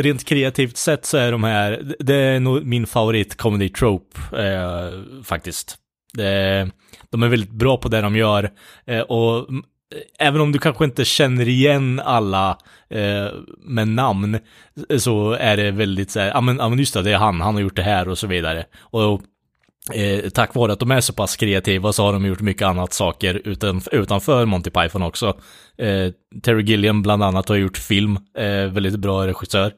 rent 0.01 0.25
kreativt 0.25 0.77
sett 0.77 1.05
så 1.05 1.17
är 1.17 1.31
de 1.31 1.43
här, 1.43 1.93
det 1.99 2.15
är 2.15 2.39
nog 2.39 2.65
min 2.65 2.87
favorit 2.87 3.37
comedy 3.37 3.69
trope 3.69 4.19
eh, 4.37 5.23
faktiskt. 5.23 5.77
Det, 6.13 6.69
de 7.09 7.23
är 7.23 7.27
väldigt 7.27 7.51
bra 7.51 7.77
på 7.77 7.89
det 7.89 8.01
de 8.01 8.15
gör 8.15 8.51
eh, 8.85 8.99
och 8.99 9.47
även 10.19 10.41
om 10.41 10.51
du 10.51 10.59
kanske 10.59 10.85
inte 10.85 11.05
känner 11.05 11.47
igen 11.47 11.99
alla 12.05 12.57
eh, 12.89 13.27
med 13.65 13.87
namn 13.87 14.39
så 14.97 15.31
är 15.31 15.57
det 15.57 15.71
väldigt 15.71 16.11
så 16.11 16.19
här, 16.19 16.27
ja 16.27 16.41
men, 16.41 16.57
ja 16.57 16.69
men 16.69 16.79
just 16.79 16.93
det, 16.93 17.01
det 17.01 17.11
är 17.11 17.17
han, 17.17 17.41
han 17.41 17.53
har 17.53 17.61
gjort 17.61 17.75
det 17.75 17.83
här 17.83 18.09
och 18.09 18.17
så 18.17 18.27
vidare. 18.27 18.65
Och 18.81 19.21
eh, 19.93 20.29
tack 20.29 20.55
vare 20.55 20.73
att 20.73 20.79
de 20.79 20.91
är 20.91 21.01
så 21.01 21.13
pass 21.13 21.35
kreativa 21.35 21.93
så 21.93 22.03
har 22.03 22.13
de 22.13 22.25
gjort 22.25 22.41
mycket 22.41 22.67
annat 22.67 22.93
saker 22.93 23.41
utan, 23.45 23.81
utanför 23.91 24.45
Monty 24.45 24.69
Python 24.69 25.01
också. 25.01 25.27
Eh, 25.77 26.11
Terry 26.43 26.63
Gilliam 26.63 27.01
bland 27.01 27.23
annat 27.23 27.49
har 27.49 27.55
gjort 27.55 27.77
film, 27.77 28.17
eh, 28.37 28.45
väldigt 28.73 28.95
bra 28.99 29.27
regissör. 29.27 29.71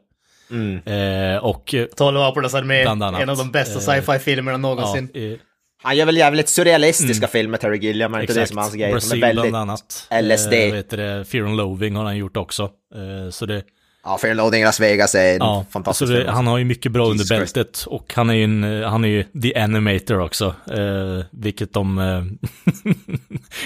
Eh, 0.85 1.37
och 1.43 1.75
Tolv 1.95 2.17
apornas 2.17 2.53
armé, 2.53 2.81
en 3.21 3.29
av 3.29 3.37
de 3.37 3.51
bästa 3.51 3.79
Eh, 3.79 4.01
sci-fi-filmerna 4.01 4.51
ja, 4.51 4.57
någonsin. 4.57 5.09
eh, 5.13 5.39
Han 5.83 5.97
gör 5.97 6.05
väl 6.05 6.17
jävligt 6.17 6.49
surrealistiska 6.49 7.27
filmer, 7.27 7.57
Terry 7.57 7.77
Gilliam, 7.77 8.13
är 8.13 8.21
inte 8.21 8.33
det 8.33 8.47
som 8.47 8.57
är 8.57 8.61
hans 8.61 8.73
grej? 8.73 8.87
De 8.87 8.91
Brasil 8.91 9.23
är 9.23 9.27
väldigt... 9.27 9.51
bland 9.51 9.71
annat. 9.71 10.07
LSD. 10.21 10.53
Eh, 10.53 10.71
vet 10.71 10.89
det, 10.89 11.25
Fear 11.25 11.45
and 11.45 11.57
Loathing 11.57 11.95
har 11.95 12.03
han 12.03 12.17
gjort 12.17 12.37
också. 12.37 12.63
Eh, 12.95 13.29
så 13.31 13.45
det, 13.45 13.63
Ja, 14.05 14.17
i 14.27 14.63
Las 14.63 14.79
Vegas 14.79 15.15
är 15.15 15.37
Ja, 15.37 15.65
fantastisk 15.71 16.11
så 16.11 16.17
det, 16.19 16.31
han 16.31 16.47
har 16.47 16.57
ju 16.57 16.65
mycket 16.65 16.91
bra 16.91 17.07
Jesus 17.11 17.31
under 17.31 17.37
Christ. 17.39 17.55
bältet 17.55 17.83
och 17.87 18.13
han 18.15 18.29
är 18.29 18.33
ju 18.33 18.43
en, 18.43 18.83
han 18.83 19.05
är 19.05 19.09
ju 19.09 19.23
the 19.41 19.55
animator 19.55 20.19
också, 20.19 20.45
eh, 20.71 21.25
vilket 21.31 21.73
de, 21.73 21.97
eh, 21.97 22.23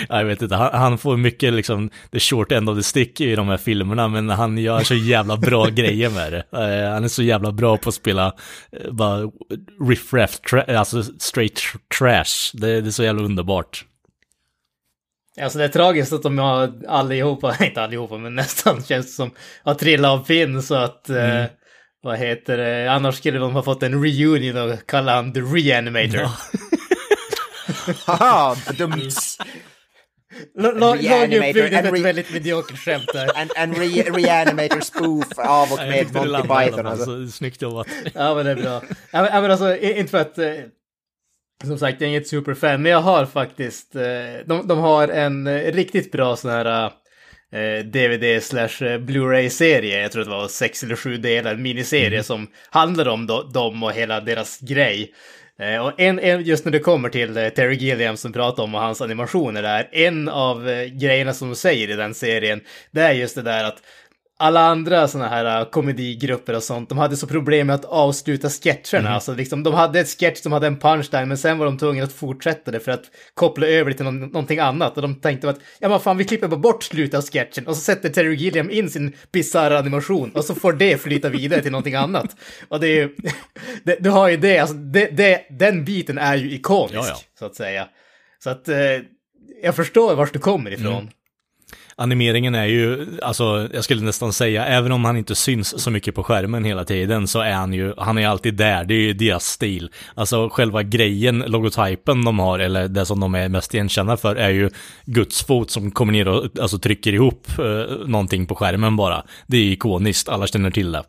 jag 0.18 0.26
vet 0.26 0.42
inte, 0.42 0.56
han, 0.56 0.74
han 0.74 0.98
får 0.98 1.18
mycket 1.18 1.54
liksom 1.54 1.90
the 2.12 2.20
short 2.20 2.52
end 2.52 2.70
of 2.70 2.78
the 2.78 2.84
stick 2.84 3.22
i 3.22 3.36
de 3.36 3.48
här 3.48 3.58
filmerna, 3.58 4.08
men 4.08 4.30
han 4.30 4.58
gör 4.58 4.84
så 4.84 4.96
jävla 4.96 5.38
bra 5.38 5.66
grejer 5.70 6.10
med 6.10 6.32
det. 6.34 6.44
Eh, 6.52 6.94
han 6.94 7.04
är 7.04 7.08
så 7.08 7.24
jävla 7.24 7.52
bra 7.52 7.78
på 7.78 7.90
att 7.90 7.96
spela 7.96 8.26
eh, 8.72 8.92
bara 8.92 9.32
riff-raff, 9.90 10.40
tra- 10.50 10.76
alltså 10.76 11.04
straight 11.04 11.54
tr- 11.60 11.78
trash, 12.00 12.58
det, 12.62 12.82
det 12.82 12.90
är 12.90 12.92
så 12.92 13.04
jävla 13.04 13.24
underbart. 13.24 13.86
Alltså 15.42 15.58
det 15.58 15.64
är 15.64 15.70
tragiskt 15.70 16.14
att 16.14 16.24
de 16.24 16.38
har 16.38 16.74
allihopa, 16.88 17.56
inte 17.66 17.82
allihopa, 17.82 18.18
men 18.18 18.36
nästan 18.36 18.84
känns 18.84 19.06
det 19.06 19.12
som, 19.12 19.32
har 19.64 19.74
trillat 19.74 20.12
av 20.12 20.26
pinn 20.26 20.62
så 20.62 20.76
att, 20.76 21.10
eh, 21.10 21.44
vad 22.02 22.18
heter 22.18 22.58
det, 22.58 22.92
annars 22.92 23.16
skulle 23.16 23.40
de 23.40 23.54
ha 23.54 23.64
fått 23.64 23.84
en 23.84 24.04
reunion 24.04 24.72
och 24.72 24.86
kalla 24.88 25.16
han 25.16 25.34
the 25.34 25.40
reanimator. 25.40 26.30
Haha, 28.06 28.56
bedumts. 28.68 29.38
La- 30.56 30.72
la- 30.72 30.96
Reanimator, 30.96 31.40
Laget 31.40 31.56
uppbyggde 31.56 31.78
en 31.78 31.96
ett 31.96 32.02
väldigt 32.02 32.34
mediokert 32.34 32.78
skämt 32.78 33.10
där. 33.14 33.30
En, 33.36 33.50
en 33.56 33.76
re 33.76 34.04
reanimator 34.04 34.82
spoof 34.82 35.28
av 35.38 35.72
och 35.72 35.78
med 35.78 36.14
Monty 36.14 36.42
Python. 36.42 36.86
Alltså. 36.86 37.06
så 37.06 37.28
Snyggt 37.32 37.62
jobbat. 37.62 37.88
Ja 38.14 38.36
men 38.36 38.46
det 38.46 38.52
är 38.52 38.56
bra. 38.56 38.82
Ja 39.12 39.22
men, 39.22 39.44
ja, 39.44 39.52
alltså, 39.52 39.78
inte 39.78 40.12
för 40.12 40.18
att... 40.18 40.38
Som 41.64 41.78
sagt, 41.80 42.02
jag 42.02 42.08
är 42.08 42.12
inget 42.12 42.28
superfan, 42.28 42.82
men 42.82 42.92
jag 42.92 43.02
har 43.02 43.26
faktiskt, 43.26 43.96
eh, 43.96 44.02
de, 44.46 44.68
de 44.68 44.80
har 44.80 45.08
en 45.08 45.48
eh, 45.48 45.72
riktigt 45.74 46.12
bra 46.12 46.36
sån 46.36 46.52
här 46.52 46.92
DVD 47.84 48.44
slash 48.44 48.86
eh, 48.86 49.00
Blu-ray-serie, 49.00 50.02
jag 50.02 50.12
tror 50.12 50.24
det 50.24 50.30
var 50.30 50.48
sex 50.48 50.84
eller 50.84 50.96
sju 50.96 51.18
delar, 51.18 51.54
en 51.54 51.62
miniserie 51.62 52.08
Mm. 52.08 52.24
som 52.24 52.48
handlar 52.70 53.08
om 53.08 53.28
do, 53.28 53.44
dem 53.44 53.84
och 53.84 53.92
hela 53.92 54.20
deras 54.22 54.60
grej. 54.60 55.14
Och 55.84 56.00
en, 56.00 56.20
en, 56.20 56.44
just 56.44 56.66
när 56.66 56.72
det 56.72 56.80
kommer 56.80 57.10
till 57.10 57.34
Terry 57.34 57.76
Gilliam 57.76 58.18
som 58.18 58.34
pratar 58.34 58.64
om 58.64 58.76
och 58.76 58.82
hans 58.82 59.02
animationer 59.02 59.62
där, 59.62 59.90
en 59.92 60.30
av 60.30 60.66
grejerna 60.88 61.34
som 61.34 61.50
de 61.50 61.56
säger 61.56 61.90
i 61.90 61.96
den 61.96 62.14
serien, 62.14 62.62
det 62.92 63.02
är 63.02 63.12
just 63.12 63.36
det 63.36 63.42
där 63.42 63.64
att 63.64 63.82
alla 64.40 64.60
andra 64.60 65.08
såna 65.08 65.28
här 65.28 65.62
uh, 65.62 65.70
komedigrupper 65.70 66.56
och 66.56 66.64
sånt, 66.64 66.90
de 66.90 66.98
hade 66.98 67.18
så 67.18 67.28
problem 67.28 67.68
med 67.68 67.74
att 67.74 67.86
avsluta 67.86 68.50
sketcherna. 68.50 69.10
Alltså 69.10 69.34
liksom, 69.34 69.64
de 69.64 69.74
hade 69.74 70.00
ett 70.00 70.20
sketch 70.20 70.42
som 70.42 70.52
hade 70.52 70.68
en 70.68 70.80
punchline, 70.80 71.28
men 71.28 71.38
sen 71.38 71.58
var 71.58 71.66
de 71.66 71.78
tvungna 71.78 72.04
att 72.04 72.14
fortsätta 72.14 72.72
det 72.72 72.80
för 72.80 72.92
att 72.92 73.04
koppla 73.34 73.68
över 73.68 73.92
det 73.92 73.98
till 73.98 74.06
någon, 74.06 74.20
någonting 74.20 74.60
annat. 74.60 74.96
Och 74.96 75.02
de 75.02 75.16
tänkte 75.16 75.50
att, 75.50 75.60
ja 75.80 75.90
men 75.90 76.00
fan, 76.00 76.18
vi 76.18 76.24
klipper 76.24 76.48
bara 76.48 76.60
bort 76.60 76.84
slutet 76.84 77.18
av 77.18 77.24
sketchen 77.24 77.68
och 77.68 77.76
så 77.76 77.82
sätter 77.82 78.10
Terry 78.10 78.36
Gilliam 78.36 78.72
in 78.72 78.90
sin 78.90 79.16
bisarra 79.32 79.80
animation 79.80 80.32
och 80.32 80.46
så 80.46 80.56
får 80.56 80.74
det 80.74 81.02
flyta 81.02 81.30
vidare 81.30 81.62
till 81.62 81.72
någonting 81.72 81.96
annat. 81.96 82.36
Och 82.68 82.80
det 82.80 82.88
är 82.88 82.96
ju, 82.96 83.16
det, 83.84 83.98
du 84.00 84.10
har 84.10 84.30
ju 84.30 84.38
det, 84.38 84.60
alltså 84.60 84.76
det, 84.76 85.18
det, 85.18 85.42
den 85.50 85.86
biten 85.86 86.18
är 86.18 86.36
ju 86.36 86.52
ikonisk, 86.52 86.96
Ja, 86.96 87.06
ja. 87.08 87.18
så 87.40 87.46
att 87.46 87.56
säga. 87.56 87.88
Så 88.44 88.50
att 88.50 88.70
eh, 88.70 88.78
jag 89.64 89.76
förstår 89.76 90.16
vart 90.16 90.34
du 90.34 90.40
kommer 90.40 90.72
ifrån. 90.72 91.10
Animeringen 92.00 92.56
är 92.56 92.66
ju, 92.66 93.08
alltså 93.22 93.70
jag 93.74 93.84
skulle 93.84 94.02
nästan 94.02 94.34
säga, 94.34 94.66
även 94.66 94.92
om 94.92 95.06
han 95.06 95.18
inte 95.18 95.36
syns 95.36 95.84
så 95.84 95.92
mycket 95.92 96.16
på 96.16 96.24
skärmen 96.24 96.64
hela 96.64 96.86
tiden 96.86 97.28
så 97.28 97.40
är 97.40 97.52
han 97.52 97.74
ju, 97.74 97.94
han 97.98 98.18
är 98.18 98.28
alltid 98.28 98.54
där, 98.54 98.84
det 98.84 98.94
är 98.94 99.00
ju 99.00 99.14
deras 99.14 99.46
stil. 99.46 99.90
Alltså 100.16 100.50
själva 100.50 100.84
grejen, 100.84 101.40
logotypen 101.40 102.26
de 102.26 102.40
har, 102.40 102.60
eller 102.60 102.88
det 102.88 103.06
som 103.06 103.20
de 103.20 103.36
är 103.36 103.50
mest 103.50 103.74
igenkända 103.74 104.18
för, 104.18 104.36
är 104.36 104.50
ju 104.50 104.70
Guds 105.06 105.44
fot 105.44 105.72
som 105.72 105.92
kommer 105.92 106.14
ner 106.14 106.28
och 106.28 106.60
alltså, 106.62 106.80
trycker 106.80 107.14
ihop 107.14 107.48
eh, 107.60 108.08
någonting 108.08 108.46
på 108.46 108.56
skärmen 108.56 108.96
bara. 108.96 109.24
Det 109.48 109.58
är 109.58 109.72
ikoniskt, 109.72 110.30
alla 110.30 110.48
känner 110.48 110.72
till 110.72 110.92
det. 110.92 111.04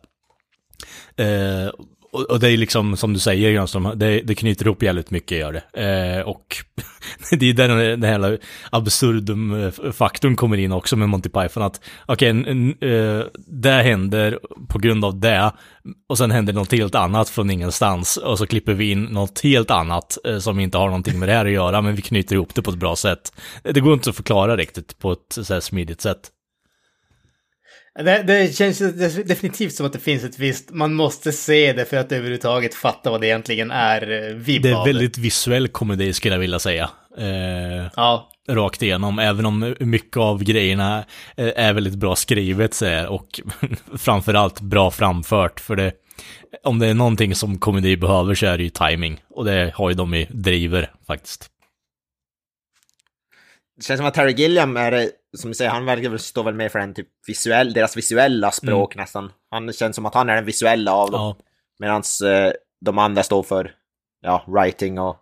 Eh, 1.23 1.71
och, 2.11 2.21
och 2.21 2.39
det 2.39 2.51
är 2.51 2.57
liksom, 2.57 2.97
som 2.97 3.13
du 3.13 3.19
säger 3.19 3.51
Granström, 3.51 3.91
det, 3.95 4.21
det 4.21 4.35
knyter 4.35 4.65
ihop 4.65 4.83
jävligt 4.83 5.11
mycket 5.11 5.37
gör 5.37 5.51
det. 5.53 5.81
Eh, 5.83 6.21
och 6.21 6.55
det 7.31 7.49
är 7.49 7.53
där 7.53 7.67
den, 7.67 8.01
den 8.01 8.21
här 8.21 8.39
absurdum-faktorn 8.69 10.31
eh, 10.31 10.35
kommer 10.35 10.57
in 10.57 10.71
också 10.71 10.95
med 10.95 11.09
Monty 11.09 11.29
Python, 11.29 11.63
att 11.63 11.81
okej, 12.05 12.39
okay, 12.39 12.73
eh, 12.91 13.23
det 13.47 13.71
händer 13.71 14.39
på 14.67 14.79
grund 14.79 15.05
av 15.05 15.19
det, 15.19 15.51
och 16.09 16.17
sen 16.17 16.31
händer 16.31 16.53
något 16.53 16.71
helt 16.71 16.95
annat 16.95 17.29
från 17.29 17.49
ingenstans, 17.49 18.17
och 18.17 18.37
så 18.37 18.47
klipper 18.47 18.73
vi 18.73 18.91
in 18.91 19.03
något 19.03 19.39
helt 19.41 19.71
annat 19.71 20.17
eh, 20.25 20.39
som 20.39 20.59
inte 20.59 20.77
har 20.77 20.85
någonting 20.85 21.19
med 21.19 21.29
det 21.29 21.33
här 21.33 21.45
att 21.45 21.51
göra, 21.51 21.81
men 21.81 21.95
vi 21.95 22.01
knyter 22.01 22.35
ihop 22.35 22.55
det 22.55 22.61
på 22.61 22.71
ett 22.71 22.77
bra 22.77 22.95
sätt. 22.95 23.33
Det 23.63 23.79
går 23.79 23.93
inte 23.93 24.09
att 24.09 24.15
förklara 24.15 24.57
riktigt 24.57 24.99
på 24.99 25.11
ett 25.11 25.37
så 25.45 25.53
här 25.53 25.59
smidigt 25.59 26.01
sätt. 26.01 26.31
Det, 27.95 28.23
det 28.23 28.55
känns 28.55 28.79
definitivt 29.25 29.73
som 29.73 29.85
att 29.85 29.93
det 29.93 29.99
finns 29.99 30.23
ett 30.23 30.39
visst, 30.39 30.71
man 30.71 30.93
måste 30.93 31.31
se 31.31 31.73
det 31.73 31.85
för 31.85 31.97
att 31.97 32.11
överhuvudtaget 32.11 32.75
fatta 32.75 33.11
vad 33.11 33.21
det 33.21 33.27
egentligen 33.27 33.71
är 33.71 34.29
eh, 34.29 34.35
vibb 34.35 34.63
Det 34.63 34.69
är 34.69 34.85
väldigt 34.85 35.17
visuell 35.17 35.67
komedi 35.67 36.13
skulle 36.13 36.35
jag 36.35 36.39
vilja 36.39 36.59
säga. 36.59 36.89
Eh, 37.17 37.89
Ja, 37.95 38.29
rakt 38.49 38.81
igenom, 38.81 39.19
även 39.19 39.45
om 39.45 39.75
mycket 39.79 40.17
av 40.17 40.43
grejerna 40.43 41.05
eh, 41.37 41.51
är 41.55 41.73
väldigt 41.73 41.95
bra 41.95 42.15
skrivet 42.15 42.73
så 42.73 42.85
här, 42.85 43.07
och 43.07 43.41
framförallt 43.97 44.61
bra 44.61 44.91
framfört. 44.91 45.59
För 45.59 45.75
det, 45.75 45.91
om 46.63 46.79
det 46.79 46.87
är 46.87 46.93
någonting 46.93 47.35
som 47.35 47.59
komedi 47.59 47.97
behöver 47.97 48.35
så 48.35 48.45
är 48.45 48.57
det 48.57 48.63
ju 48.63 48.69
timing. 48.69 49.21
Och 49.29 49.45
det 49.45 49.71
har 49.75 49.89
ju 49.89 49.95
de 49.95 50.13
i 50.13 50.27
driver 50.29 50.91
faktiskt. 51.07 51.49
Det 53.77 53.85
känns 53.85 53.97
som 53.97 54.07
att 54.07 54.13
Terry 54.13 54.33
Gilliam 54.33 54.77
är, 54.77 55.09
som 55.37 55.49
du 55.49 55.53
säger, 55.55 55.71
han 55.71 55.85
verkar 55.85 56.09
väl 56.09 56.19
stå 56.19 56.43
väl 56.43 56.53
mer 56.55 56.69
för 56.69 56.79
en 56.79 56.93
typ 56.93 57.07
visuell, 57.27 57.73
deras 57.73 57.97
visuella 57.97 58.51
språk 58.51 58.95
nästan. 58.95 59.31
Han 59.51 59.73
känns 59.73 59.95
som 59.95 60.05
att 60.05 60.13
han 60.13 60.29
är 60.29 60.35
den 60.35 60.45
visuella 60.45 60.93
av 60.93 61.11
dem. 61.11 61.21
Ja, 61.21 61.37
Medan 61.79 62.03
eh, 62.25 62.51
de 62.85 62.97
andra 62.97 63.23
står 63.23 63.43
för, 63.43 63.71
ja, 64.21 64.45
writing 64.47 64.99
och 64.99 65.17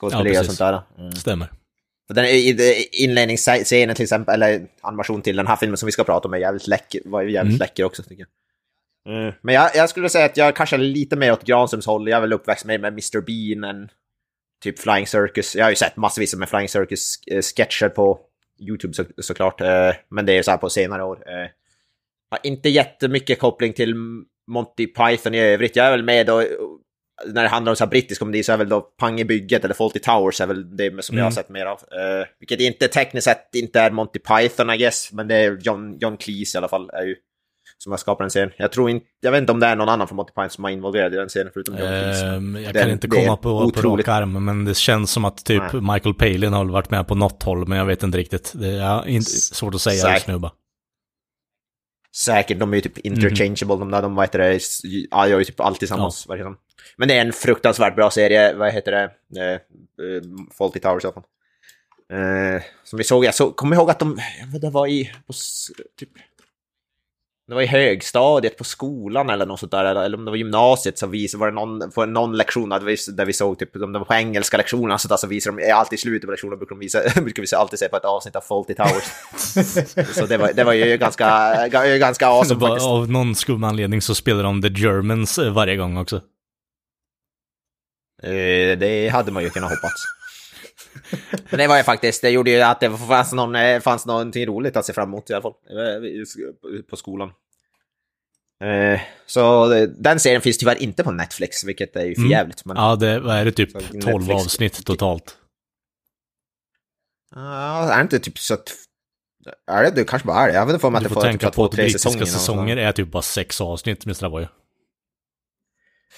skådespeleri 0.00 0.34
Ja, 0.34 0.40
och 0.40 0.46
sånt 0.46 0.58
där. 0.58 0.82
Mm. 0.98 1.12
stämmer. 1.12 1.48
Och 2.08 2.14
Den 2.14 2.26
inledningsscenen 2.92 3.96
till 3.96 4.02
exempel, 4.02 4.34
eller 4.34 4.66
animation 4.80 5.22
till 5.22 5.36
den 5.36 5.46
här 5.46 5.56
filmen 5.56 5.76
som 5.76 5.86
vi 5.86 5.92
ska 5.92 6.04
prata 6.04 6.28
om 6.28 6.34
är 6.34 6.38
jävligt 6.38 6.66
läcker, 6.66 7.00
var 7.04 7.22
jävligt 7.22 7.52
Mm. 7.52 7.58
läcker 7.58 7.84
också 7.84 8.02
tycker 8.02 8.24
jag. 8.24 8.28
Mm. 9.16 9.32
Men 9.42 9.54
jag, 9.54 9.70
jag 9.74 9.90
skulle 9.90 10.08
säga 10.08 10.24
att 10.24 10.36
jag 10.36 10.56
kanske 10.56 10.76
är 10.76 10.80
lite 10.80 11.16
mer 11.16 11.32
åt 11.32 11.44
Granströms 11.44 11.86
håll. 11.86 12.08
Jag 12.08 12.16
är 12.16 12.20
väl 12.20 12.32
uppväxt 12.32 12.64
med, 12.64 12.80
med 12.80 12.92
Mr. 12.92 13.20
Bean 13.20 13.64
än 13.76 13.88
typ 14.62 14.78
Flying 14.78 15.06
Circus. 15.06 15.56
Jag 15.56 15.64
har 15.64 15.70
ju 15.70 15.76
sett 15.76 15.96
massvis 15.96 16.34
med 16.34 16.48
Flying 16.48 16.68
Circus-sketcher 16.68 17.88
på 17.88 18.20
YouTube 18.60 18.94
så, 18.94 19.04
såklart. 19.22 19.60
Eh, 19.60 19.90
men 20.10 20.26
det 20.26 20.32
är 20.38 20.42
så 20.42 20.50
här 20.50 20.58
på 20.58 20.70
senare 20.70 21.04
år. 21.04 21.22
Eh, 21.26 21.48
har 22.30 22.38
inte 22.42 22.68
jättemycket 22.68 23.38
koppling 23.38 23.72
till 23.72 23.94
Monty 24.50 24.86
Python 24.86 25.34
i 25.34 25.38
övrigt. 25.40 25.76
Jag 25.76 25.86
är 25.86 25.90
väl 25.90 26.02
med 26.04 26.26
då, 26.26 26.44
när 27.26 27.42
det 27.42 27.48
handlar 27.48 27.72
om 27.72 27.76
så 27.76 27.84
här 27.84 27.90
brittisk 27.90 28.18
komedi 28.20 28.42
så 28.42 28.52
är 28.52 28.56
väl 28.56 28.68
då 28.68 28.80
Pang 28.80 29.20
i 29.20 29.24
bygget 29.24 29.64
eller 29.64 29.74
Fawlty 29.74 29.98
Towers 29.98 30.40
är 30.40 30.46
väl 30.46 30.76
det 30.76 31.04
som 31.04 31.16
jag 31.16 31.24
har 31.24 31.30
Mm. 31.30 31.34
sett 31.34 31.48
mer 31.48 31.66
av. 31.66 31.78
Eh, 31.78 32.26
vilket 32.38 32.60
inte 32.60 32.88
tekniskt 32.88 33.24
sett 33.24 33.54
inte 33.54 33.80
är 33.80 33.90
Monty 33.90 34.18
Python 34.18 34.70
I 34.70 34.76
guess, 34.76 35.12
men 35.12 35.28
det 35.28 35.34
är 35.36 35.58
John, 35.60 35.98
John 36.00 36.16
Cleese 36.16 36.54
i 36.54 36.58
alla 36.58 36.68
fall 36.68 36.90
är 36.92 37.02
ju 37.02 37.16
som 37.82 37.92
har 37.92 37.96
skapat 37.96 38.24
den 38.24 38.30
serien. 38.30 38.50
Jag 38.56 38.72
tror 38.72 38.90
inte, 38.90 39.06
jag 39.20 39.32
vet 39.32 39.40
inte 39.40 39.52
om 39.52 39.60
det 39.60 39.66
är 39.66 39.76
någon 39.76 39.88
annan 39.88 40.08
från 40.08 40.16
Monty 40.16 40.32
Python 40.32 40.50
som 40.50 40.64
är 40.64 40.68
involverad 40.68 41.14
i 41.14 41.16
den 41.16 41.28
serien 41.28 41.50
förutom 41.52 41.78
John 41.78 41.86
Cleese. 41.88 42.22
Ehm, 42.22 42.56
jag 42.56 42.74
Den- 42.74 42.82
kan 42.82 42.92
inte 42.92 43.08
komma 43.08 43.36
på, 43.36 43.70
på 43.70 43.96
rak 43.96 44.08
arm, 44.08 44.44
men 44.44 44.64
det 44.64 44.76
känns 44.76 45.10
som 45.10 45.24
att 45.24 45.44
typ 45.44 45.62
Nej. 45.72 45.82
Michael 45.82 46.14
Palin 46.14 46.52
har 46.52 46.64
varit 46.64 46.90
med 46.90 47.08
på 47.08 47.14
något 47.14 47.42
håll, 47.42 47.68
men 47.68 47.78
jag 47.78 47.86
vet 47.86 48.02
inte 48.02 48.18
riktigt. 48.18 48.52
Det 48.54 48.68
är 48.68 49.08
inte, 49.08 49.30
svårt 49.30 49.74
att 49.74 49.80
säga 49.80 50.14
just 50.14 50.28
nu 50.28 50.38
bara. 50.38 50.52
Säkert, 52.16 52.58
de 52.58 52.72
är 52.72 52.76
ju 52.76 52.80
typ 52.80 52.98
interchangeable, 52.98 53.76
de 53.76 53.90
där, 53.90 54.02
de 54.02 54.14
vad 54.14 54.24
heter 54.24 54.38
det, 54.38 54.60
ja, 55.10 55.28
gör 55.28 55.38
ju 55.38 55.44
typ 55.44 55.60
allt 55.60 55.78
tillsammans. 55.78 56.16
som. 56.16 56.56
Men 56.96 57.08
det 57.08 57.14
är 57.14 57.20
en 57.20 57.32
fruktansvärt 57.32 57.96
bra 57.96 58.10
serie, 58.10 58.54
vad 58.54 58.72
heter 58.72 58.92
det, 58.92 59.10
eh, 59.40 59.52
eh, 59.52 60.22
Fawlty 60.58 60.80
Towers 60.80 61.04
i 61.04 61.06
alla 61.06 61.14
fall. 61.14 61.24
Eh, 62.12 62.62
som 62.84 62.96
vi 62.96 63.04
såg, 63.04 63.24
jag 63.24 63.34
så, 63.34 63.50
kommer 63.50 63.76
ihåg 63.76 63.90
att 63.90 63.98
de, 63.98 64.18
det 64.60 64.70
var 64.70 64.86
i, 64.86 65.10
på, 65.26 65.32
typ, 65.98 66.08
det 67.50 67.54
var 67.54 67.62
i 67.62 67.66
högstadiet 67.66 68.56
på 68.58 68.64
skolan 68.64 69.30
eller 69.30 69.46
något 69.46 69.60
sånt 69.60 69.72
där, 69.72 69.84
eller, 69.84 70.14
om 70.18 70.24
det 70.24 70.30
var 70.30 70.36
gymnasiet 70.38 70.98
så 70.98 71.06
vis, 71.06 71.34
var 71.34 71.46
det 71.46 71.52
någon, 71.54 71.90
på 71.90 72.06
någon 72.06 72.36
lektion 72.36 72.68
där 72.68 72.80
vi, 72.80 72.96
där 73.12 73.24
vi 73.24 73.32
såg, 73.32 73.58
typ, 73.58 73.76
om 73.76 73.92
det 73.92 73.98
var 73.98 74.06
på 74.06 74.14
engelska 74.14 74.56
lektionen, 74.56 74.98
så, 74.98 75.08
där, 75.08 75.16
så 75.16 75.26
visade 75.26 75.56
de, 75.66 75.72
alltid 75.72 75.96
i 75.98 76.00
slutet 76.00 76.26
på 76.26 76.30
lektionen 76.30 76.58
brukar 76.58 76.74
de 76.74 76.78
visa, 76.80 76.98
brukar 77.20 77.42
vi 77.42 77.56
alltid 77.56 77.78
se 77.78 77.88
på 77.88 77.96
ett 77.96 78.04
avsnitt 78.04 78.36
av 78.36 78.40
Fawlty 78.40 78.74
Towers. 78.74 79.04
så 80.14 80.26
det 80.26 80.36
var, 80.36 80.52
det 80.52 80.64
var 80.64 80.72
ju 80.72 80.96
ganska, 80.96 81.24
ga- 81.66 81.98
ganska 81.98 82.26
awesome 82.26 82.60
faktiskt. 82.60 82.86
av 82.86 83.10
någon 83.10 83.34
skum 83.34 83.64
anledning 83.64 84.02
så 84.02 84.14
spelar 84.14 84.42
de 84.42 84.62
The 84.62 84.68
Germans 84.68 85.38
eh, 85.38 85.52
varje 85.52 85.76
gång 85.76 85.96
också. 85.96 86.16
Eh, 88.22 88.78
Det 88.78 89.08
hade 89.12 89.32
man 89.32 89.42
ju 89.42 89.50
kunnat 89.50 89.70
hoppats. 89.70 90.04
Men 91.50 91.58
det 91.58 91.66
var 91.66 91.76
ju 91.76 91.82
faktiskt, 91.82 92.22
det 92.22 92.30
gjorde 92.30 92.50
ju 92.50 92.60
att 92.60 92.80
det 92.80 92.90
fanns, 92.98 93.32
någon, 93.32 93.54
eh, 93.54 93.80
fanns 93.80 94.06
någonting 94.06 94.46
roligt 94.46 94.76
att 94.76 94.86
se 94.86 94.92
fram 94.92 95.08
emot 95.08 95.30
i 95.30 95.32
alla 95.34 95.42
fall. 95.42 95.54
eh, 95.70 96.82
På 96.90 96.96
skolan. 96.96 97.32
Eh, 98.64 99.00
Så 99.26 99.72
eh, 99.72 99.82
den 99.88 100.20
serien 100.20 100.40
finns 100.42 100.58
tyvärr 100.58 100.82
inte 100.82 101.04
på 101.04 101.10
Netflix, 101.10 101.64
vilket 101.64 101.96
är 101.96 102.04
ju 102.04 102.14
för 102.14 102.20
Mm. 102.20 102.30
jävligt. 102.30 102.64
Men, 102.64 102.76
Ja, 102.76 102.96
det 102.96 103.20
vad 103.20 103.36
är 103.36 103.44
det 103.44 103.52
typ 103.52 103.70
Så 103.72 103.78
12 103.80 103.94
Netflix- 104.04 104.34
avsnitt 104.44 104.86
totalt. 104.86 105.36
Ja, 107.34 107.92
är 107.92 107.96
det 107.96 108.02
inte 108.02 108.18
typ 108.18 108.38
så 108.38 108.54
att... 108.54 108.72
Är 109.66 109.82
det? 109.82 109.90
Det 109.90 110.04
kanske 110.04 110.26
bara 110.26 110.40
är 110.42 110.48
det. 110.48 110.54
Jag 110.54 110.66
vet 110.66 110.72
inte 110.74 110.80
för 110.80 110.90
mig 110.90 110.98
att 110.98 111.04
det 111.04 111.10
får 111.14 111.20
tänka 111.22 111.46
typ 111.46 111.54
på 111.56 111.64
att 111.64 111.72
tre 111.72 111.82
brittiska 111.84 112.08
säsonger. 112.10 112.26
säsonger 112.26 112.76
är 112.76 112.92
typ 112.92 113.08
bara 113.08 113.22
sex 113.22 113.60
avsnitt 113.60 114.06
med 114.06 114.16
Stravoy. 114.16 114.48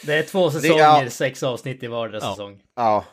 det 0.05 0.15
är 0.15 0.23
två 0.23 0.51
säsonger, 0.51 0.79
ja. 0.79 1.11
sex 1.11 1.43
avsnitt 1.43 1.83
i 1.83 1.87
vardera 1.87 2.21
Ja. 2.23 2.31
säsong. 2.31 2.61
Ja. 2.77 3.05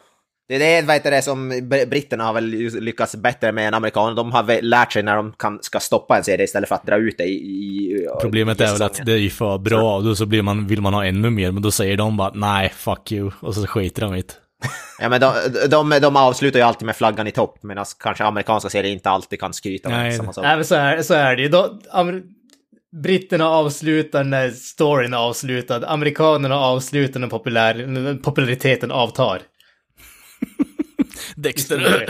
Det 0.50 0.56
är 0.56 0.60
det, 0.82 0.88
vad 0.88 0.96
heter 0.96 1.12
det 1.12 1.22
som 1.22 1.52
br- 1.54 1.90
britterna 1.90 2.24
har 2.24 2.34
väl 2.34 2.46
lyckats 2.80 3.16
bättre 3.16 3.52
med 3.52 3.68
än 3.68 3.74
amerikanerna. 3.74 4.16
De 4.16 4.32
har 4.32 4.44
väl 4.44 4.70
lärt 4.70 4.94
sig 4.94 5.04
när 5.04 5.16
de 5.16 5.34
kan, 5.38 5.60
ska 5.62 5.80
stoppa 5.80 6.18
en 6.18 6.24
serie 6.24 6.44
istället 6.44 6.70
för 6.70 6.76
att 6.76 6.86
dra 6.86 6.98
ut 6.98 7.18
det 7.18 7.24
i... 7.24 7.34
i 7.36 8.08
Problemet 8.22 8.62
i 8.62 8.64
är 8.64 8.74
väl 8.74 8.82
att 8.82 9.06
det 9.06 9.12
är 9.14 9.30
för 9.30 9.58
bra 9.58 9.96
och 9.98 10.04
då 10.04 10.16
så 10.16 10.26
blir 10.26 10.42
man, 10.42 10.68
vill 10.68 10.82
man 10.82 10.94
ha 10.94 11.06
ännu 11.06 11.30
mer, 11.30 11.52
men 11.52 11.64
då 11.64 11.72
säger 11.72 11.98
de 11.98 12.18
bara 12.18 12.32
nej, 12.34 12.74
fuck 12.76 13.12
you, 13.12 13.32
och 13.40 13.56
så 13.56 13.68
skiter 13.68 14.02
de 14.02 14.16
i 14.16 14.22
det. 14.22 14.34
Ja, 15.02 15.10
men 15.10 15.22
de, 15.22 15.34
de, 15.70 16.00
de 16.02 16.16
avslutar 16.16 16.60
ju 16.60 16.66
alltid 16.66 16.86
med 16.86 16.96
flaggan 16.96 17.28
i 17.28 17.32
topp, 17.32 17.64
medan 17.64 17.86
kanske 18.00 18.24
amerikanska 18.24 18.70
serier 18.70 18.94
inte 18.94 19.10
alltid 19.10 19.40
kan 19.40 19.54
skryta 19.54 19.90
med 19.90 20.00
Nej. 20.00 20.18
samma 20.18 20.34
sak. 20.34 20.44
Nej, 20.44 20.56
men 20.56 20.66
så 20.66 20.76
är, 20.76 21.02
så 21.02 21.14
är 21.14 21.36
det 21.36 21.42
ju. 21.42 21.50
Amer- 21.94 22.24
Britterna 23.04 23.50
avslutar 23.50 24.24
när 24.24 24.50
storyn 24.50 25.14
är 25.14 25.18
avslutad. 25.18 25.88
Amerikanerna 25.88 26.56
avslutar 26.56 27.20
när 27.20 27.28
populär, 27.28 28.18
populariteten 28.24 28.92
avtar. 28.92 29.42
Dexter. 31.36 32.06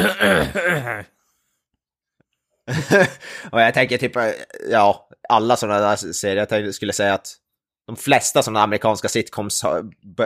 och 3.51 3.61
jag 3.61 3.73
tänker 3.73 3.97
typ, 3.97 4.11
ja, 4.69 5.09
alla 5.29 5.55
sådana 5.55 5.79
där 5.79 5.95
serier, 5.95 6.37
jag 6.37 6.49
tänkte, 6.49 6.73
skulle 6.73 6.93
säga 6.93 7.13
att 7.13 7.35
de 7.87 7.95
flesta 7.95 8.43
sådana 8.43 8.61
amerikanska 8.61 9.07
sitcoms 9.09 9.63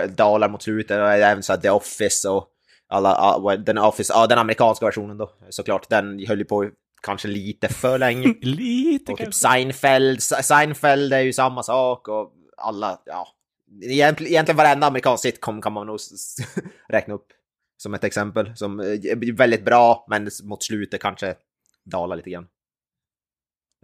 dalar 0.09 0.49
mot 0.49 0.63
slutet, 0.63 0.99
och 0.99 1.11
även 1.11 1.43
så 1.43 1.53
här 1.53 1.59
The 1.59 1.69
Office 1.69 2.29
och 2.29 2.47
alla, 2.87 3.37
vad- 3.39 3.65
den, 3.65 3.77
office, 3.77 4.13
ja, 4.15 4.27
den 4.27 4.37
amerikanska 4.37 4.85
versionen 4.85 5.17
då, 5.17 5.31
såklart. 5.49 5.89
Den 5.89 6.25
höll 6.27 6.39
ju 6.39 6.45
på 6.45 6.69
kanske 7.01 7.27
lite 7.27 7.67
för 7.69 7.97
länge. 7.97 8.33
Lite 8.41 9.11
Och 9.11 9.17
typ 9.17 9.25
kanske. 9.25 9.41
Seinfeld, 9.47 10.23
Se- 10.23 10.43
Seinfeld 10.43 11.13
är 11.13 11.19
ju 11.19 11.33
samma 11.33 11.63
sak 11.63 12.07
och 12.07 12.31
alla, 12.57 13.01
ja. 13.05 13.27
Egentligen, 13.83 14.31
egentligen 14.31 14.57
varenda 14.57 14.87
amerikansk 14.87 15.21
sitcom 15.21 15.61
kan 15.61 15.73
man 15.73 15.87
nog 15.87 15.99
räkna 16.89 17.13
upp 17.13 17.27
som 17.77 17.93
ett 17.93 18.03
exempel. 18.03 18.57
Som 18.57 18.79
eh, 18.79 18.85
är 18.85 19.33
väldigt 19.37 19.65
bra, 19.65 20.05
men 20.09 20.29
mot 20.43 20.63
slutet 20.63 21.01
kanske 21.01 21.35
dalar 21.85 22.15
lite 22.15 22.29
grann. 22.29 22.47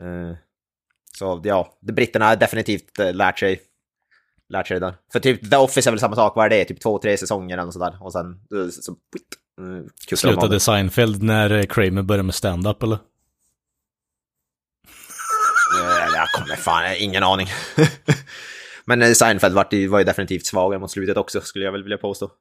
Eh, 0.02 0.36
Så 1.14 1.42
ja, 1.44 1.78
britterna 1.82 2.26
har 2.26 2.36
definitivt 2.36 3.00
eh, 3.00 3.14
lärt 3.14 3.40
sig 3.40 3.62
lärt 4.50 4.68
sig 4.68 4.80
det 4.80 4.86
där. 4.86 4.96
För 5.12 5.20
typ 5.20 5.52
The 5.52 5.58
Office 5.58 5.90
är 5.90 5.92
väl 5.92 6.00
samma 6.00 6.16
sak, 6.16 6.36
vad 6.36 6.46
är 6.46 6.50
det? 6.50 6.66
Typ 6.66 6.82
två, 6.82 7.00
tre 7.00 7.18
säsonger 7.18 7.58
eller 7.58 7.72
sådär. 7.72 7.98
Och 8.02 8.12
sen 8.14 8.32
eh, 8.32 8.70
så... 8.70 8.92
Uh, 9.62 9.86
Slutade 10.16 10.60
Seinfeld 10.60 11.24
när 11.24 11.50
eh, 11.52 11.64
Kramer 11.66 12.02
började 12.02 12.24
med 12.24 12.36
stand-up 12.36 12.84
eller? 12.84 12.96
Eh, 15.76 16.16
Jag 16.16 16.28
kommer 16.32 16.56
fan, 16.56 16.96
ingen 16.98 17.24
aning. 17.24 17.48
Men 18.86 19.02
eh, 19.02 19.12
Seinfeld 19.12 19.56
var, 19.56 19.68
ju- 19.72 19.88
var 19.88 20.00
ju 20.00 20.06
definitivt 20.06 20.46
svagare 20.46 20.80
mot 20.80 20.92
slutet 20.92 21.18
också, 21.18 21.42
skulle 21.42 21.66
jag 21.66 21.72
väl 21.72 21.84
vilja 21.84 21.98
påstå. 21.98 22.32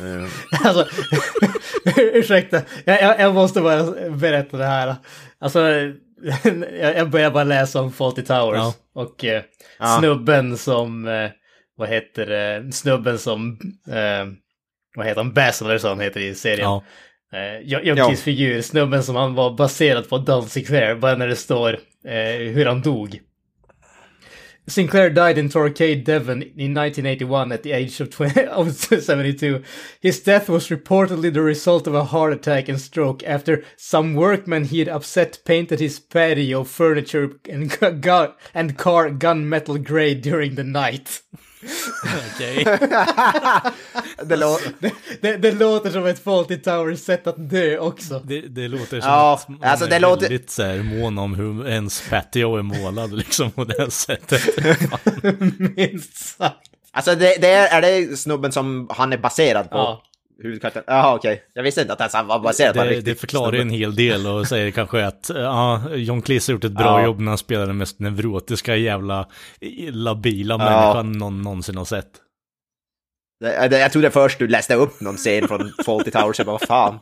Eh, 0.00 0.66
Alltså, 0.66 0.86
ursäkta, 1.96 2.62
jag, 2.84 3.02
jag, 3.02 3.20
jag 3.20 3.34
måste 3.34 3.60
bara 3.60 4.10
berätta 4.10 4.56
det 4.56 4.64
här. 4.64 4.94
Alltså, 5.40 5.60
jag, 6.80 7.10
börjar 7.10 7.30
bara 7.30 7.44
läsa 7.44 7.80
om 7.80 7.92
Fawlty 7.92 8.22
Towers 8.22 8.56
Ja. 8.58 8.74
och 8.94 9.24
eh, 9.24 9.42
Ja. 9.78 9.96
snubben 10.00 10.56
som, 10.56 11.08
eh, 11.08 11.30
vad 11.76 11.88
heter 11.88 12.26
det, 12.26 12.72
snubben 12.72 13.18
som, 13.18 13.58
eh, 13.88 14.26
vad 14.96 15.06
heter 15.06 15.20
han, 15.22 15.32
Basil 15.32 15.66
eller 15.66 15.78
så 15.78 15.88
han 15.88 16.00
heter 16.00 16.20
i 16.20 16.34
serien. 16.34 16.60
Ja. 16.60 16.82
Eh, 17.32 17.60
Ja. 17.64 18.06
Cleese 18.06 18.22
figur, 18.22 18.62
snubben 18.62 19.02
som 19.02 19.16
han 19.16 19.34
var 19.34 19.50
baserad 19.56 20.08
på 20.08 20.18
Don 20.18 20.48
Sinclair, 20.48 20.94
bara 20.94 21.16
när 21.16 21.28
det 21.28 21.36
står 21.36 21.72
eh, 22.06 22.52
hur 22.52 22.66
han 22.66 22.82
dog. 22.82 23.20
Sinclair 24.68 25.10
died 25.10 25.38
in 25.38 25.48
Torquay, 25.48 25.96
Devon 25.96 26.42
in 26.42 26.72
1981 26.72 27.50
at 27.50 27.64
the 27.64 27.72
age 27.72 27.98
of, 28.00 28.10
20, 28.10 28.44
of 28.46 28.72
72. 28.72 29.62
His 30.00 30.20
death 30.20 30.48
was 30.48 30.68
reportedly 30.68 31.32
the 31.32 31.42
result 31.42 31.88
of 31.88 31.94
a 31.94 32.04
heart 32.04 32.32
attack 32.32 32.68
and 32.68 32.80
stroke 32.80 33.24
after 33.24 33.64
some 33.76 34.14
workmen 34.14 34.64
he 34.64 34.78
had 34.78 34.88
upset 34.88 35.40
painted 35.44 35.80
his 35.80 35.98
patio 35.98 36.62
furniture 36.62 37.40
and, 37.48 37.76
and 38.54 38.78
car 38.78 39.10
gunmetal 39.10 39.82
grey 39.82 40.14
during 40.14 40.54
the 40.54 40.64
night. 40.64 41.22
Okej. 42.34 42.64
det 44.24 44.36
lå- 44.36 44.58
Det, 45.20 45.36
det 45.36 45.52
låter 45.52 45.90
som 45.90 46.06
ett 46.06 46.24
Fawlty 46.24 46.56
Towers 46.56 46.98
sätt 47.00 47.26
att 47.26 47.50
dö 47.50 47.78
också. 47.78 48.20
Det, 48.24 48.40
det 48.40 48.68
låter 48.68 49.00
som 49.00 49.10
Ja, 49.10 49.34
att 49.34 49.48
man 49.48 49.58
alltså 49.62 49.86
är 49.86 49.90
det 49.90 49.98
låter- 49.98 50.22
väldigt 50.28 50.50
så 50.50 50.62
här, 50.62 50.78
mån 50.82 51.18
om 51.18 51.34
hur 51.34 51.68
ens 51.68 52.08
patio 52.10 52.56
är 52.58 52.62
målad 52.62 53.12
liksom 53.18 53.50
på 53.50 53.64
det 53.64 53.90
sättet. 53.90 54.42
Minst 55.76 56.16
sagt. 56.36 56.56
alltså 56.92 57.14
det, 57.14 57.36
det 57.40 57.48
är, 57.52 57.82
är 57.82 57.82
det 58.10 58.16
snubben 58.16 58.52
som 58.52 58.86
han 58.90 59.12
är 59.12 59.18
baserad 59.18 59.70
på? 59.70 59.76
Ja. 59.76 60.02
Huvudkaraktären? 60.42 60.84
Jaha 60.86 61.14
okej. 61.14 61.42
Jag 61.52 61.62
visste 61.62 61.80
inte 61.80 61.92
att 61.92 62.12
han 62.12 62.26
var 62.26 62.38
baserad 62.38 62.74
på 62.74 62.80
en 62.80 62.86
Det, 62.86 62.92
riktig 62.92 63.14
det 63.14 63.20
förklarar 63.20 63.48
snubbe. 63.50 63.62
en 63.62 63.70
hel 63.70 63.94
del 63.94 64.26
och 64.26 64.46
säger 64.46 64.70
kanske 64.70 65.06
att 65.06 65.30
ja, 65.34 65.82
John 65.94 66.22
Cleese 66.22 66.48
har 66.48 66.52
gjort 66.52 66.64
ett 66.64 66.72
bra 66.72 67.00
Ja. 67.00 67.04
jobb 67.04 67.20
när 67.20 67.28
han 67.28 67.38
spelar 67.38 67.66
den 67.66 67.76
mest 67.76 67.98
neurotiska 67.98 68.76
jävla 68.76 69.28
labila 69.90 70.54
Ja. 70.54 70.58
människan 70.58 71.12
någon 71.12 71.42
någonsin 71.42 71.76
har 71.76 71.84
sett. 71.84 72.10
Jag 73.70 73.92
trodde 73.92 74.10
först 74.10 74.38
du 74.38 74.48
läste 74.48 74.74
upp 74.74 75.00
någon 75.00 75.16
scen 75.16 75.48
från 75.48 75.72
Fawlty 75.84 76.10
Towers, 76.10 76.38
jag 76.38 76.46
bara 76.46 76.52
vad 76.58 76.68
fan. 76.68 76.98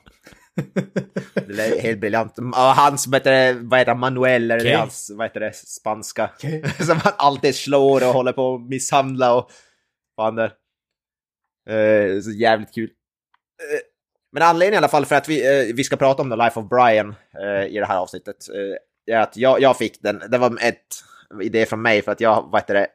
Det 1.35 1.63
är 1.79 1.83
helt 1.83 2.01
briljant. 2.01 2.35
Ja, 2.37 2.75
hans, 2.77 3.07
vad 3.07 3.15
heter 3.21 3.33
det, 3.33 3.61
vad 3.61 3.79
heter 3.79 3.95
Manuel, 3.95 4.51
eller 4.51 4.67
är 4.67 4.77
hans, 4.77 5.11
vad 5.17 5.27
heter 5.27 5.41
det, 5.41 5.53
spanska. 5.57 6.31
Okej. 6.37 6.65
Som 6.87 6.97
han 6.99 7.13
alltid 7.19 7.55
slår 7.55 8.09
och 8.09 8.15
håller 8.15 8.33
på 8.33 8.55
att 8.55 8.61
misshandla 8.69 9.35
och 9.35 9.51
fan 10.17 10.35
där. 10.35 10.53
Eh, 11.71 12.21
så 12.21 12.31
jävligt 12.31 12.75
kul. 12.75 12.91
Eh, 13.61 13.81
men 14.33 14.43
anledningen 14.43 14.75
i 14.75 14.77
alla 14.77 14.89
fall 14.89 15.07
för 15.07 15.17
att 15.17 15.29
vi, 15.29 15.69
eh, 15.69 15.75
vi 15.75 15.85
ska 15.85 15.97
prata 15.97 16.23
om 16.23 16.31
The 16.31 16.37
Life 16.37 16.61
of 16.61 16.69
Brian 16.69 17.15
eh, 17.41 17.67
i 17.67 17.79
det 17.79 17.87
här 17.87 17.99
avsnittet 17.99 18.37
är 19.07 19.17
att 19.17 19.37
jag, 19.37 19.61
jag 19.61 19.77
fick 19.77 20.03
den, 20.03 20.23
det 20.29 20.39
var 20.39 20.59
ett 20.63 20.87
idé 21.43 21.67
från 21.67 21.83
mig 21.83 22.03
för 22.03 22.13
att 22.13 22.21
jag, 22.21 22.49
vad 22.53 22.61
heter 22.61 22.75
det, 22.75 22.87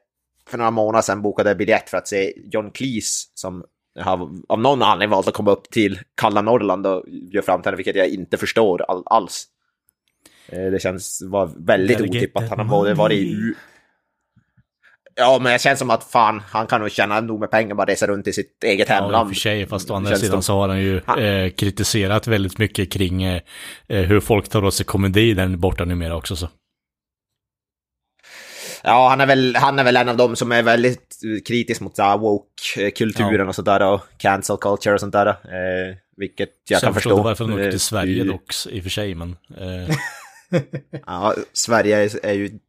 för 0.50 0.58
några 0.58 0.72
månader 0.72 1.02
sedan 1.02 1.22
bokade 1.22 1.56
biljett 1.56 1.90
för 1.90 1.98
att 1.98 2.08
se 2.08 2.34
John 2.52 2.72
Cleese 2.72 3.32
som 3.34 3.66
har 4.00 4.30
av 4.48 4.60
någon 4.60 4.82
anledning 4.82 5.10
valt 5.10 5.28
att 5.28 5.34
komma 5.34 5.52
upp 5.52 5.70
till 5.70 6.00
kalla 6.16 6.42
Norrland 6.42 6.88
och 6.88 7.04
göra 7.08 7.46
framträdande, 7.46 7.78
vilket 7.78 7.96
jag 7.96 8.08
inte 8.08 8.38
förstår 8.38 8.82
all, 8.82 9.04
alls. 9.06 9.48
Det 10.50 10.82
känns 10.82 11.22
var 11.26 11.52
väldigt 11.58 12.02
otippat. 12.02 12.50
Han 12.50 12.60
har 12.60 12.66
både 12.66 12.94
varit 12.94 13.18
i 13.18 13.54
Ja, 15.18 15.40
men 15.42 15.52
jag 15.52 15.62
känns 15.62 15.80
som 15.80 15.90
att 15.90 16.04
fan, 16.04 16.42
han 16.50 16.68
kan 16.68 16.82
nog 16.82 16.92
tjäna 16.92 17.22
nog 17.22 17.40
med 17.40 17.52
pengar 17.52 17.76
bara 17.76 17.88
resa 17.92 18.08
runt 18.08 18.28
i 18.28 18.34
sitt 18.34 18.64
eget 18.64 18.90
Ja, 18.90 18.96
i 18.96 19.00
och 19.00 19.04
hemland. 19.04 19.30
för 19.30 19.36
sig, 19.36 19.68
fast 19.68 19.92
å 19.92 19.94
andra 19.96 20.16
sidan 20.16 20.44
så 20.44 20.54
har 20.54 20.68
han 20.70 20.80
ju 20.82 21.02
Han- 21.06 21.20
eh, 21.24 21.50
kritiserat 21.50 22.28
väldigt 22.28 22.58
mycket 22.58 22.92
kring 22.92 23.24
eh, 23.24 23.42
eh, 23.88 24.02
hur 24.02 24.20
folk 24.20 24.50
tar 24.50 24.64
åt 24.66 24.74
sig 24.74 24.86
komedi 24.86 25.34
där 25.34 25.48
borta 25.48 25.86
numera 25.86 26.16
också 26.16 26.36
så. 26.36 26.50
Ja, 28.84 29.10
han 29.10 29.22
är, 29.22 29.26
väl, 29.26 29.56
han 29.56 29.80
är 29.80 29.84
väl 29.84 29.98
en 29.98 30.10
av 30.10 30.18
dem 30.18 30.36
som 30.36 30.52
är 30.52 30.64
väldigt 30.64 31.18
eh, 31.26 31.44
kritisk 31.48 31.82
mot 31.82 31.96
så 31.96 32.18
woke-kulturen 32.18 33.40
Ja. 33.40 33.46
och 33.48 33.56
sådär 33.56 33.94
och 33.94 34.02
cancel 34.18 34.58
culture 34.58 34.94
och 34.94 35.00
sånt 35.00 35.14
där. 35.14 35.28
Eh, 35.28 35.96
vilket 36.18 36.50
jag 36.70 36.80
Sen 36.80 36.88
kan 36.88 36.94
förstår 36.94 37.10
förstå. 37.10 37.20
jag 37.20 37.24
varför 37.24 37.44
han 37.44 37.54
åkte 37.54 37.66
Eh, 37.66 37.70
till 37.72 37.80
Sverige 37.80 38.24
i- 38.24 38.28
dock, 38.28 38.44
i 38.70 38.80
och 38.80 38.84
för 38.84 38.90
sig, 38.90 39.16
men... 39.16 39.36
Eh, 39.58 39.96
Ja, 41.06 41.36
Sverige 41.54 42.10
är 42.24 42.34
ju... 42.34 42.60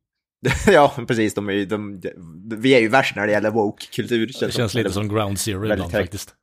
ja, 0.67 0.95
precis. 1.09 1.35
De 1.35 1.49
är 1.49 1.53
ju, 1.53 1.67
de, 1.67 2.01
vi 2.57 2.75
är 2.75 2.81
ju 2.81 2.89
värst 2.89 3.17
när 3.17 3.27
det 3.27 3.33
gäller 3.33 3.51
woke-kultur. 3.51 4.27
det 4.27 4.33
som. 4.33 4.51
känns 4.51 4.75
lite 4.75 4.91
som 4.91 5.09
ground 5.09 5.41
zero 5.41 5.73
ibland 5.73 5.93
faktiskt. 5.93 6.35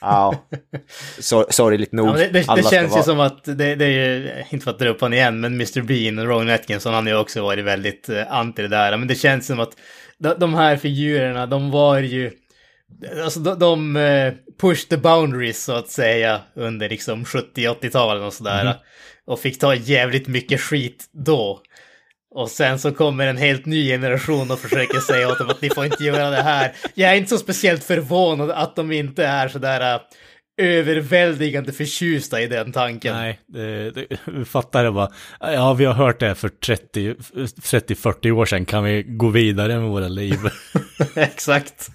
Ja, 0.00 0.46
så, 1.18 1.46
sorgligt 1.50 1.92
nog. 1.92 2.08
Ja, 2.08 2.12
det 2.12 2.28
det, 2.28 2.54
det 2.56 2.70
känns 2.70 2.96
ju 2.96 3.02
som 3.02 3.20
att, 3.20 3.44
det, 3.44 3.74
det 3.74 3.84
är 3.84 3.88
ju, 3.90 4.30
inte 4.50 4.64
för 4.64 4.70
att 4.70 4.78
dra 4.78 4.88
upp 4.88 5.00
honom 5.00 5.12
igen, 5.12 5.40
men 5.40 5.54
Mr 5.54 5.82
Bean 5.82 6.18
och 6.18 6.26
Rowan 6.26 6.50
Atkinson, 6.50 6.94
han 6.94 7.06
har 7.06 7.12
ju 7.12 7.18
också 7.18 7.42
varit 7.42 7.64
väldigt 7.64 8.08
eh, 8.08 8.32
anti 8.32 8.62
det 8.62 8.68
där. 8.68 8.96
Men 8.96 9.08
det 9.08 9.14
känns 9.14 9.46
som 9.46 9.60
att 9.60 9.72
de, 10.38 10.54
här 10.54 10.76
figurerna, 10.76 11.46
de 11.46 11.70
var 11.70 11.98
ju, 11.98 12.30
alltså 13.24 13.40
de, 13.40 13.58
de 13.58 13.96
eh, 13.96 14.32
push 14.60 14.88
the 14.88 14.96
boundaries 14.96 15.64
så 15.64 15.72
att 15.72 15.88
säga 15.88 16.40
under 16.54 16.88
liksom 16.88 17.24
70-80-talen 17.24 18.24
och 18.24 18.32
sådär. 18.32 18.64
Mhm. 18.64 18.74
Och 19.26 19.40
fick 19.40 19.58
ta 19.58 19.74
jävligt 19.74 20.28
mycket 20.28 20.60
skit 20.60 21.04
då. 21.12 21.60
Och 22.34 22.50
sen 22.50 22.78
så 22.78 22.92
kommer 22.92 23.26
en 23.26 23.36
helt 23.36 23.66
ny 23.66 23.88
generation 23.88 24.50
och 24.50 24.58
försöker 24.58 25.00
säga 25.00 25.28
åt 25.28 25.38
dem 25.38 25.50
att 25.50 25.62
ni 25.62 25.70
får 25.70 25.84
inte 25.84 26.04
göra 26.04 26.30
det 26.30 26.42
här. 26.42 26.72
Jag 26.94 27.10
är 27.10 27.14
inte 27.14 27.30
så 27.30 27.38
speciellt 27.38 27.84
förvånad 27.84 28.50
att 28.50 28.76
de 28.76 28.92
inte 28.92 29.24
är 29.24 29.48
sådär 29.48 29.94
äh, 29.94 30.00
överväldigande 30.56 31.72
förtjusta 31.72 32.40
i 32.40 32.46
den 32.46 32.72
tanken. 32.72 33.14
Nej, 33.16 33.40
det, 33.46 33.90
det, 33.90 34.44
fattar 34.44 34.84
det 34.84 34.90
bara. 34.90 35.10
Ja, 35.40 35.74
vi 35.74 35.84
har 35.84 35.94
hört 35.94 36.20
det 36.20 36.34
för 36.34 36.48
30 36.48 37.14
30-40 37.14 38.30
år 38.30 38.46
sedan. 38.46 38.64
Kan 38.64 38.84
vi 38.84 39.02
gå 39.02 39.28
vidare 39.28 39.78
med 39.78 39.88
våra 39.88 40.08
liv? 40.08 40.38
Exakt. 41.14 41.90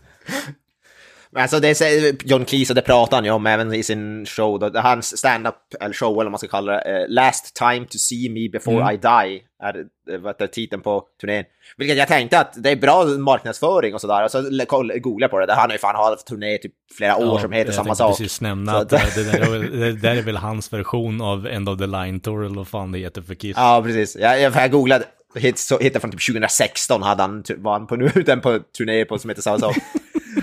Alltså 1.36 1.60
det 1.60 1.76
säger 1.76 2.16
John 2.26 2.46
Cleese 2.46 2.70
och 2.70 2.76
det 2.76 2.82
pratar 2.82 3.18
han 3.18 3.26
ju 3.26 3.32
om 3.32 3.48
även 3.48 3.74
i 3.74 3.84
sin 3.84 4.26
show. 4.26 4.60
Då, 4.60 4.80
hans 4.80 5.18
stand-up, 5.18 5.56
eller 5.80 5.94
show 5.94 6.14
eller 6.14 6.24
vad 6.24 6.32
man 6.32 6.40
ska 6.40 6.48
kalla 6.48 6.72
det, 6.72 7.02
eh, 7.02 7.08
Last 7.10 7.56
time 7.56 7.86
to 7.86 7.98
see 7.98 8.30
me 8.30 8.50
before 8.50 8.82
Mm. 8.82 8.94
I 8.94 8.98
die, 8.98 9.42
är 9.64 9.86
eh, 10.14 10.20
vad 10.20 10.52
titeln 10.52 10.82
på 10.82 11.04
turnén. 11.22 11.44
Vilket 11.78 11.98
jag 11.98 12.08
tänkte 12.08 12.40
att 12.40 12.64
det 12.64 12.70
är 12.72 12.76
bra 12.76 13.06
marknadsföring 13.06 13.94
och 13.94 14.02
sådär. 14.02 14.24
Och 14.24 14.32
så 14.32 14.42
googlade 14.42 15.24
jag 15.24 15.32
på 15.32 15.40
det. 15.46 15.54
Han 15.54 15.70
har 15.70 15.72
ju 15.76 15.78
fan 15.78 15.96
haft 15.96 16.28
turné 16.28 16.58
typ 16.58 16.74
flera 16.98 17.18
år 17.18 17.40
som 17.40 17.52
heter 17.52 17.68
jag 17.74 17.76
samma 17.76 17.96
sak. 17.96 18.18
precis 18.18 18.42
nämna 18.42 18.78
att 18.78 18.94
att- 18.94 19.16
det, 19.16 19.24
där 19.32 19.60
det 19.80 19.92
där 19.92 20.16
är 20.16 20.22
väl 20.22 20.38
hans 20.38 20.74
version 20.74 21.22
av 21.22 21.48
End 21.48 21.70
of 21.70 21.80
the 21.80 21.88
Line 21.88 22.20
Tour 22.20 22.46
eller 22.46 22.56
vad 22.56 22.68
fan 22.68 22.92
det 22.92 23.00
heter 23.00 23.22
för 23.22 23.36
Kiss. 23.36 23.58
Ja, 23.58 23.82
precis. 23.86 24.16
Jag, 24.16 24.42
jag, 24.42 24.56
jag 24.56 24.72
googlade, 24.72 25.06
hittade 25.36 26.00
från 26.00 26.12
typ 26.12 26.26
2016 26.26 27.04
hade 27.04 27.24
han, 27.24 27.44
var 27.58 27.72
han 27.72 27.88
på, 27.88 27.96
nu 27.96 28.08
den 28.26 28.42
på 28.42 28.60
turné 28.78 29.06
på 29.06 29.20
som 29.20 29.30
heter 29.30 29.42
samma 29.42 29.60
sak. 29.60 29.76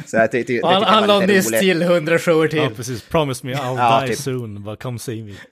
Så 0.07 0.17
jag 0.17 0.31
tyckte, 0.33 0.53
det 0.53 0.63
Och 0.63 0.69
han, 0.71 0.83
han 0.83 1.07
la 1.07 1.21
lite 1.21 1.33
nyss 1.33 1.49
roligt. 1.49 1.61
till 1.61 1.83
hundra 1.83 2.19
shower 2.19 2.49
till. 2.49 2.59
Ja, 2.59 2.71
precis. 2.77 3.03
Promise 3.03 3.47
me 3.47 3.55
I'll 3.55 3.77
Ja, 3.79 4.01
die 4.01 4.09
typ. 4.09 4.19
soon, 4.19 4.65
but 4.65 4.83
come 4.83 4.99
see 4.99 5.23
me. 5.23 5.33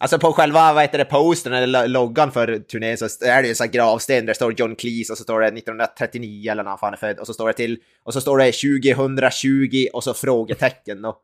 Alltså 0.00 0.18
på 0.18 0.32
själva, 0.32 0.72
vad 0.72 0.82
heter 0.82 0.98
det, 0.98 1.04
postern 1.04 1.52
eller 1.52 1.66
lo- 1.66 1.86
loggan 1.86 2.32
för 2.32 2.58
turnén 2.58 2.98
så 2.98 3.04
är 3.04 3.42
det 3.42 3.42
ju 3.42 3.48
en 3.50 3.56
sån 3.56 3.64
här 3.64 3.72
gravsten 3.72 4.16
där 4.20 4.26
det 4.26 4.34
står 4.34 4.54
John 4.60 4.76
Cleese 4.76 5.10
och 5.10 5.18
så 5.18 5.22
står 5.24 5.40
det 5.40 5.46
1939 5.46 6.50
eller 6.52 6.62
när 6.62 6.70
han 6.70 6.78
fan 6.78 6.92
är 6.92 6.96
född 6.96 7.18
och 7.18 7.26
så 7.26 7.34
står 7.34 7.46
det 7.46 7.52
till 7.52 7.78
och 8.04 8.12
så 8.12 8.20
står 8.20 8.38
det 8.38 8.52
2020 8.52 9.86
och 9.92 10.04
så 10.04 10.14
frågetecken 10.14 11.02
då. 11.02 11.16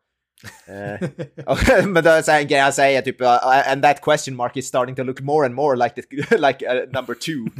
Eh, 0.66 1.08
och, 1.46 1.58
men 1.86 2.04
då 2.04 2.10
är 2.10 2.22
så 2.22 2.32
en 2.32 2.46
grej 2.46 2.60
han 2.60 2.72
säger 2.72 3.02
typ 3.02 3.20
uh, 3.20 3.70
and 3.72 3.82
that 3.82 4.00
question 4.00 4.36
mark 4.36 4.56
is 4.56 4.66
starting 4.66 4.94
to 4.96 5.02
look 5.02 5.20
more 5.20 5.46
and 5.46 5.54
more 5.54 5.76
like, 5.76 6.02
the, 6.02 6.36
like 6.38 6.66
uh, 6.66 6.74
number 6.92 7.14
two. 7.14 7.50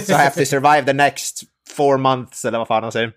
so 0.00 0.12
I 0.12 0.16
have 0.16 0.34
to 0.34 0.44
survive 0.44 0.82
the 0.86 0.92
next 0.92 1.42
four 1.76 1.98
months 1.98 2.44
eller 2.44 2.58
vad 2.58 2.68
fan 2.68 2.82
han 2.82 2.92
säger. 2.92 3.12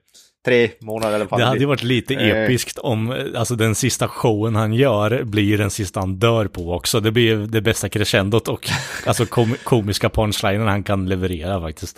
tre 0.45 0.71
månader 0.81 1.15
eller 1.15 1.25
vad 1.25 1.39
Det 1.39 1.43
fan 1.43 1.47
hade 1.47 1.59
ju 1.59 1.65
varit 1.65 1.83
lite 1.83 2.13
Eh. 2.13 2.43
episkt 2.43 2.77
om 2.77 3.11
eh, 3.11 3.25
alltså, 3.39 3.55
den 3.55 3.75
sista 3.75 4.07
showen 4.07 4.55
han 4.55 4.73
gör 4.73 5.23
blir 5.23 5.57
den 5.57 5.69
sista 5.69 5.99
han 5.99 6.15
dör 6.19 6.47
på 6.47 6.73
också. 6.73 6.99
Det 6.99 7.11
blir 7.11 7.35
det 7.37 7.61
bästa 7.61 7.89
crescendot 7.89 8.47
och 8.47 8.69
alltså 9.05 9.25
kom 9.25 9.55
komiska 9.63 10.09
punchlinen 10.09 10.67
han 10.67 10.83
kan 10.83 11.05
leverera 11.09 11.61
faktiskt. 11.61 11.97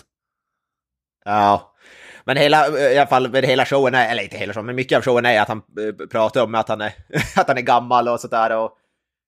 Ja. 1.24 1.74
Men 2.24 2.36
hela, 2.36 2.78
i 2.92 2.98
alla 2.98 3.06
fall, 3.06 3.30
men 3.30 3.44
hela 3.44 3.64
showen 3.66 3.94
är, 3.94 4.10
eller 4.10 4.22
inte 4.22 4.36
hela 4.36 4.52
showen, 4.52 4.66
men 4.66 4.74
mycket 4.76 4.96
av 4.98 5.02
showen 5.04 5.26
är 5.26 5.40
att 5.40 5.48
han 5.48 5.58
eh, 5.58 6.06
pratar 6.06 6.42
om 6.44 6.54
att 6.54 6.68
han 6.68 6.80
är, 6.80 6.92
att 7.36 7.48
han 7.48 7.58
är 7.58 7.62
gammal 7.62 8.08
och 8.08 8.20
sådär 8.20 8.56
och 8.56 8.70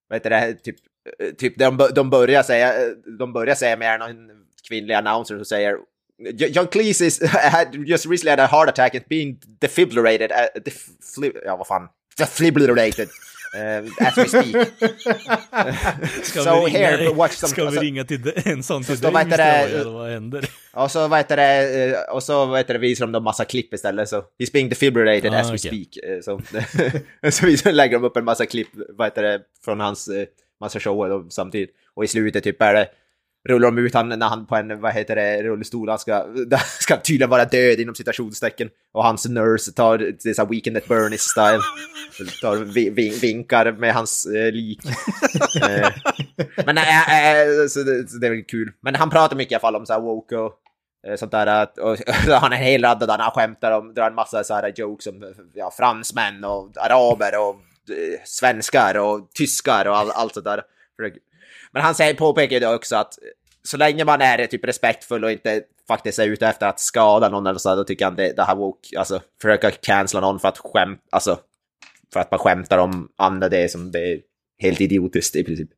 vad 0.08 0.16
heter 0.16 0.30
det, 0.30 0.54
typ, 0.54 0.76
eh, 1.20 1.28
typ 1.38 1.58
de, 1.58 1.88
de 1.94 2.10
börjar 2.10 2.42
säga, 2.42 2.68
eh, 2.82 2.88
de 3.18 3.32
börjar 3.32 3.54
säga 3.54 3.76
med 3.76 4.00
någon 4.00 4.16
kvinnlig 4.68 4.94
announcer 4.94 5.36
som 5.36 5.44
säger 5.44 5.70
"Jo- 5.70 5.84
John 6.36 6.66
Cleese 6.66 7.26
had 7.52 7.74
just 7.88 8.06
recently 8.06 8.30
had 8.30 8.40
a 8.40 8.46
heart 8.46 8.68
attack 8.68 8.94
and 8.94 9.04
being 9.08 9.36
defibrillated, 9.60 10.30
uh, 10.30 10.62
defli, 10.64 11.32
ja 11.44 11.56
vad 11.56 11.66
fan, 11.66 11.88
defibrillated 12.18 13.08
uh, 13.56 14.06
as 14.08 14.16
we 14.18 14.28
speak. 14.28 14.56
Ska 16.22 16.42
So 16.42 16.64
vi 16.64 16.70
here, 16.70 16.96
ringa, 16.96 17.12
watch 17.14 17.32
some- 17.32 17.46
ska 17.48 17.60
vi 17.62 17.66
alltså- 17.66 17.82
ringa 17.82 18.04
till 18.04 18.32
en 18.44 18.62
sån 18.62 18.84
till 18.84 19.00
dig, 19.00 19.84
vad 19.84 20.10
händer? 20.10 20.48
Och 20.72 20.90
så 20.90 21.08
vad 21.08 21.18
heter 21.18 21.36
det, 21.36 21.84
eh, 21.90 22.14
och 22.14 22.22
så 22.22 22.46
vad 22.46 22.58
heter 22.58 22.74
det, 22.74 22.80
visar 22.80 23.06
de 23.06 23.12
då 23.12 23.20
massa 23.20 23.44
klipp 23.44 23.74
istället. 23.74 24.08
Så 24.08 24.16
he's 24.38 24.52
being 24.52 24.68
defibrillated 24.68 25.34
Ah, 25.34 25.40
as 25.40 25.50
we 25.50 25.56
okej. 25.56 25.58
speak. 25.58 26.04
Eh, 26.04 26.20
Så, 27.30 27.56
så 27.62 27.70
lägger 27.72 27.98
de 27.98 28.04
upp 28.06 28.16
en 28.16 28.24
massa 28.24 28.46
klipp, 28.46 28.68
vad 28.88 29.06
heter 29.06 29.22
det, 29.22 29.40
från 29.64 29.80
hans 29.80 30.08
eh, 30.08 30.26
massa 30.60 30.80
shower 30.80 31.08
då, 31.08 31.26
samtidigt. 31.30 31.70
Och 31.94 32.04
i 32.04 32.08
slutet 32.08 32.44
typ 32.44 32.62
är 32.62 32.74
det, 32.74 32.88
rullar 33.48 33.70
de 33.70 33.78
ut 33.78 33.94
han 33.94 34.08
när 34.08 34.28
han 34.28 34.46
på 34.46 34.56
en, 34.56 34.80
vad 34.80 34.92
heter 34.92 35.16
det, 35.16 35.42
rullstol, 35.42 35.88
han 35.88 35.98
ska, 35.98 36.26
ska 36.80 36.96
tydligen 36.96 37.30
vara 37.30 37.44
död 37.44 37.80
inom 37.80 37.94
citationstecken. 37.94 38.68
Och 38.92 39.04
hans 39.04 39.28
nurse 39.28 39.72
tar, 39.72 39.98
det 39.98 40.26
är 40.26 40.34
så 40.34 40.44
Weekend 40.44 40.76
at 40.76 40.86
Bernie's 40.86 41.16
style, 41.16 41.60
tar, 42.42 42.56
vi, 42.56 42.90
vi, 42.90 43.18
vinkar 43.18 43.72
med 43.72 43.94
hans 43.94 44.26
eh, 44.26 44.52
lik. 44.52 44.80
Eh, 45.62 45.90
men 46.66 46.78
äh, 46.78 47.40
äh, 47.40 47.66
så, 47.68 47.82
det, 47.82 48.10
så 48.10 48.18
det 48.18 48.26
är 48.26 48.30
väl 48.30 48.44
kul. 48.44 48.72
Men 48.80 48.94
han 48.94 49.10
pratar 49.10 49.36
mycket 49.36 49.52
i 49.52 49.54
alla 49.54 49.60
fall 49.60 49.76
om 49.76 49.86
så 49.86 49.92
här 49.92 50.00
woke 50.00 50.36
och 50.36 50.52
eh, 51.06 51.16
sånt 51.16 51.32
där. 51.32 51.46
Att, 51.46 51.78
och, 51.78 51.98
han 52.40 52.52
är 52.52 52.56
helt 52.56 52.80
laddad 52.80 53.08
där 53.08 53.18
han 53.18 53.30
skämtar 53.30 53.72
om, 53.72 53.94
drar 53.94 54.06
en 54.06 54.14
massa 54.14 54.44
så 54.44 54.54
här 54.54 54.72
jokes 54.76 55.06
om 55.06 55.34
ja, 55.54 55.70
fransmän 55.76 56.44
och 56.44 56.70
araber 56.76 57.38
och 57.40 57.54
eh, 57.94 58.20
svenskar 58.24 58.98
och 58.98 59.30
tyskar 59.34 59.86
och 59.88 59.96
all, 59.96 60.10
allt 60.10 60.34
sånt 60.34 60.46
där. 60.46 60.62
Men 61.74 61.82
han 61.82 61.94
säger, 61.94 62.14
påpekar 62.14 62.54
ju 62.54 62.60
det 62.60 62.74
också 62.74 62.96
att 62.96 63.14
så 63.62 63.76
länge 63.76 64.04
man 64.04 64.20
är 64.20 64.46
typ 64.46 64.64
respektfull 64.64 65.24
och 65.24 65.32
inte 65.32 65.62
faktiskt 65.88 66.18
är 66.18 66.26
ute 66.26 66.46
efter 66.46 66.66
att 66.66 66.80
skada 66.80 67.28
någon 67.28 67.46
eller 67.46 67.58
så, 67.58 67.74
då 67.74 67.84
tycker 67.84 68.04
han 68.04 68.16
det, 68.16 68.32
det 68.32 68.42
här 68.42 68.56
woke, 68.56 68.98
alltså 68.98 69.22
försöka 69.42 69.70
cancella 69.70 70.20
någon 70.20 70.40
för 70.40 70.48
att 70.48 70.58
skämt, 70.58 71.00
alltså 71.10 71.40
för 72.12 72.20
att 72.20 72.30
man 72.30 72.40
skämtar 72.40 72.78
om 72.78 73.08
andra, 73.16 73.48
det 73.48 73.58
är 73.58 73.68
som 73.68 73.92
det 73.92 74.12
är 74.12 74.20
helt 74.58 74.80
idiotiskt 74.80 75.36
i 75.36 75.44
princip. 75.44 75.70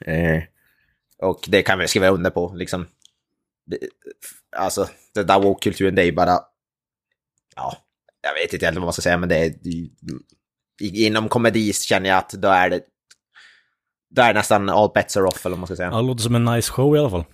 Eh, 0.00 0.42
och 1.18 1.44
det 1.48 1.62
kan 1.62 1.78
vi 1.78 1.88
skriva 1.88 2.08
under 2.08 2.30
på, 2.30 2.52
liksom. 2.54 2.86
Det, 3.66 3.78
alltså, 4.56 4.88
den 5.14 5.26
där 5.26 5.40
woke-kulturen, 5.40 5.94
det 5.94 6.02
är 6.02 6.06
ju 6.06 6.12
bara... 6.12 6.38
Ja, 7.56 7.76
jag 8.22 8.34
vet 8.34 8.42
inte 8.42 8.56
egentligen 8.56 8.82
vad 8.82 8.86
man 8.86 8.92
ska 8.92 9.02
säga, 9.02 9.18
men 9.18 9.28
det 9.28 9.36
är... 9.36 9.54
Det, 9.60 9.90
inom 10.78 11.28
komedi 11.28 11.72
känner 11.72 12.08
jag 12.08 12.18
att 12.18 12.30
då 12.30 12.48
är 12.48 12.70
det... 12.70 12.80
Då 14.16 14.22
är 14.22 14.34
nästan 14.34 14.68
all 14.68 14.90
bets 14.94 15.16
are 15.16 15.24
off, 15.24 15.46
eller 15.46 15.56
vad 15.56 15.58
man 15.58 15.66
ska 15.66 15.76
säga. 15.76 15.88
Ja, 15.92 15.96
det 15.96 16.02
låter 16.02 16.22
som 16.22 16.34
en 16.34 16.44
nice 16.44 16.72
show 16.72 16.96
i 16.96 16.98
alla 16.98 17.10
fall. 17.10 17.24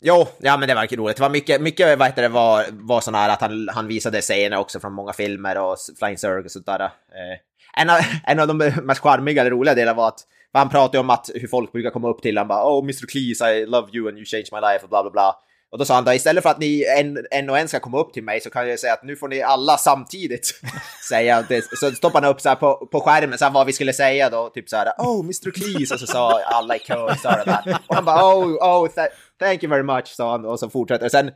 Jo, 0.00 0.26
ja 0.38 0.56
men 0.56 0.68
det 0.68 0.74
var 0.74 0.96
roligt. 0.96 1.16
Det 1.16 1.22
var 1.22 1.30
mycket, 1.30 1.60
mycket 1.60 1.98
vad 1.98 2.08
heter 2.08 2.22
det, 2.22 2.28
var, 2.28 2.64
var 2.70 3.00
sån 3.00 3.14
här 3.14 3.28
att 3.30 3.40
han, 3.40 3.68
han 3.68 3.86
visade 3.86 4.20
scener 4.20 4.56
också 4.56 4.80
från 4.80 4.92
många 4.92 5.12
filmer 5.12 5.58
och 5.58 5.76
Flying 5.98 6.18
Circus 6.18 6.44
och 6.44 6.50
sånt 6.50 6.66
där. 6.66 6.80
Eh, 6.80 7.80
en, 7.82 7.90
av, 7.90 7.98
en 8.26 8.40
av 8.40 8.48
de 8.48 8.56
mest 8.82 9.00
charmiga 9.00 9.40
eller 9.40 9.50
roliga 9.50 9.74
delarna 9.74 9.96
var 9.96 10.08
att 10.08 10.20
han 10.52 10.68
pratade 10.68 10.98
om 10.98 11.10
att 11.10 11.30
hur 11.34 11.48
folk 11.48 11.72
brukar 11.72 11.90
komma 11.90 12.08
upp 12.08 12.22
till 12.22 12.38
honom 12.38 12.48
bara 12.48 12.78
Oh 12.78 12.84
Mr. 12.84 13.06
Cleese, 13.06 13.40
I 13.40 13.66
love 13.66 13.88
you 13.92 14.08
and 14.08 14.16
you 14.16 14.24
changed 14.24 14.52
my 14.52 14.60
life 14.60 14.82
och 14.82 14.88
bla 14.88 15.02
bla 15.02 15.10
bla. 15.10 15.34
Och 15.72 15.78
då 15.78 15.84
sa 15.84 15.94
han 15.94 16.04
då 16.04 16.12
istället 16.12 16.42
för 16.42 16.50
att 16.50 16.58
ni 16.58 16.84
en, 16.98 17.26
en 17.30 17.50
och 17.50 17.58
en 17.58 17.68
ska 17.68 17.80
komma 17.80 17.98
upp 18.00 18.12
till 18.12 18.24
mig 18.24 18.40
så 18.40 18.50
kan 18.50 18.68
jag 18.68 18.78
säga 18.78 18.92
att 18.92 19.02
nu 19.02 19.16
får 19.16 19.28
ni 19.28 19.42
alla 19.42 19.76
samtidigt 19.76 20.60
säga 21.08 21.44
det. 21.48 21.64
Så 21.78 21.90
stoppade 21.90 22.26
han 22.26 22.34
upp 22.34 22.40
så 22.40 22.48
här 22.48 22.56
på, 22.56 22.88
på 22.92 23.00
skärmen 23.00 23.38
så 23.38 23.44
här 23.44 23.52
vad 23.52 23.66
vi 23.66 23.72
skulle 23.72 23.92
säga 23.92 24.30
då, 24.30 24.48
typ 24.48 24.68
så 24.68 24.76
här 24.76 24.92
Oh 24.98 25.20
Mr. 25.20 25.50
Cleese 25.50 25.94
och 25.94 26.00
så 26.00 26.06
sa 26.06 26.40
alla 26.44 26.76
i 26.76 26.78
kör 26.78 27.14
sa 27.14 27.30
det 27.30 27.44
där. 27.44 27.78
Och 27.86 27.94
han 27.94 28.04
bara 28.04 28.34
Oh, 28.34 28.82
oh 28.82 28.88
th 28.88 29.02
thank 29.38 29.62
you 29.62 29.70
very 29.70 29.82
much 29.82 30.06
sa 30.06 30.30
han 30.30 30.44
och 30.44 30.58
så 30.58 30.70
fortsätter 30.70 31.08
sen 31.08 31.30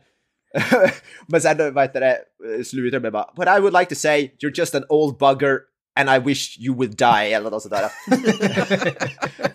men 1.29 1.41
sen 1.41 1.75
vad 1.75 1.85
heter 1.85 2.01
det, 2.01 2.19
slutar 2.65 3.01
med 3.01 3.13
bara 3.13 3.33
But 3.37 3.49
I 3.49 3.61
would 3.61 3.73
like 3.73 3.89
to 3.89 3.95
say 3.95 4.31
you're 4.39 4.59
just 4.59 4.75
an 4.75 4.85
old 4.89 5.19
bugger 5.19 5.59
and 6.01 6.11
I 6.11 6.19
wish 6.19 6.59
you 6.59 6.75
would 6.75 6.97
die 6.97 7.33
eller 7.33 7.51
något 7.51 7.63
sådär. 7.63 7.89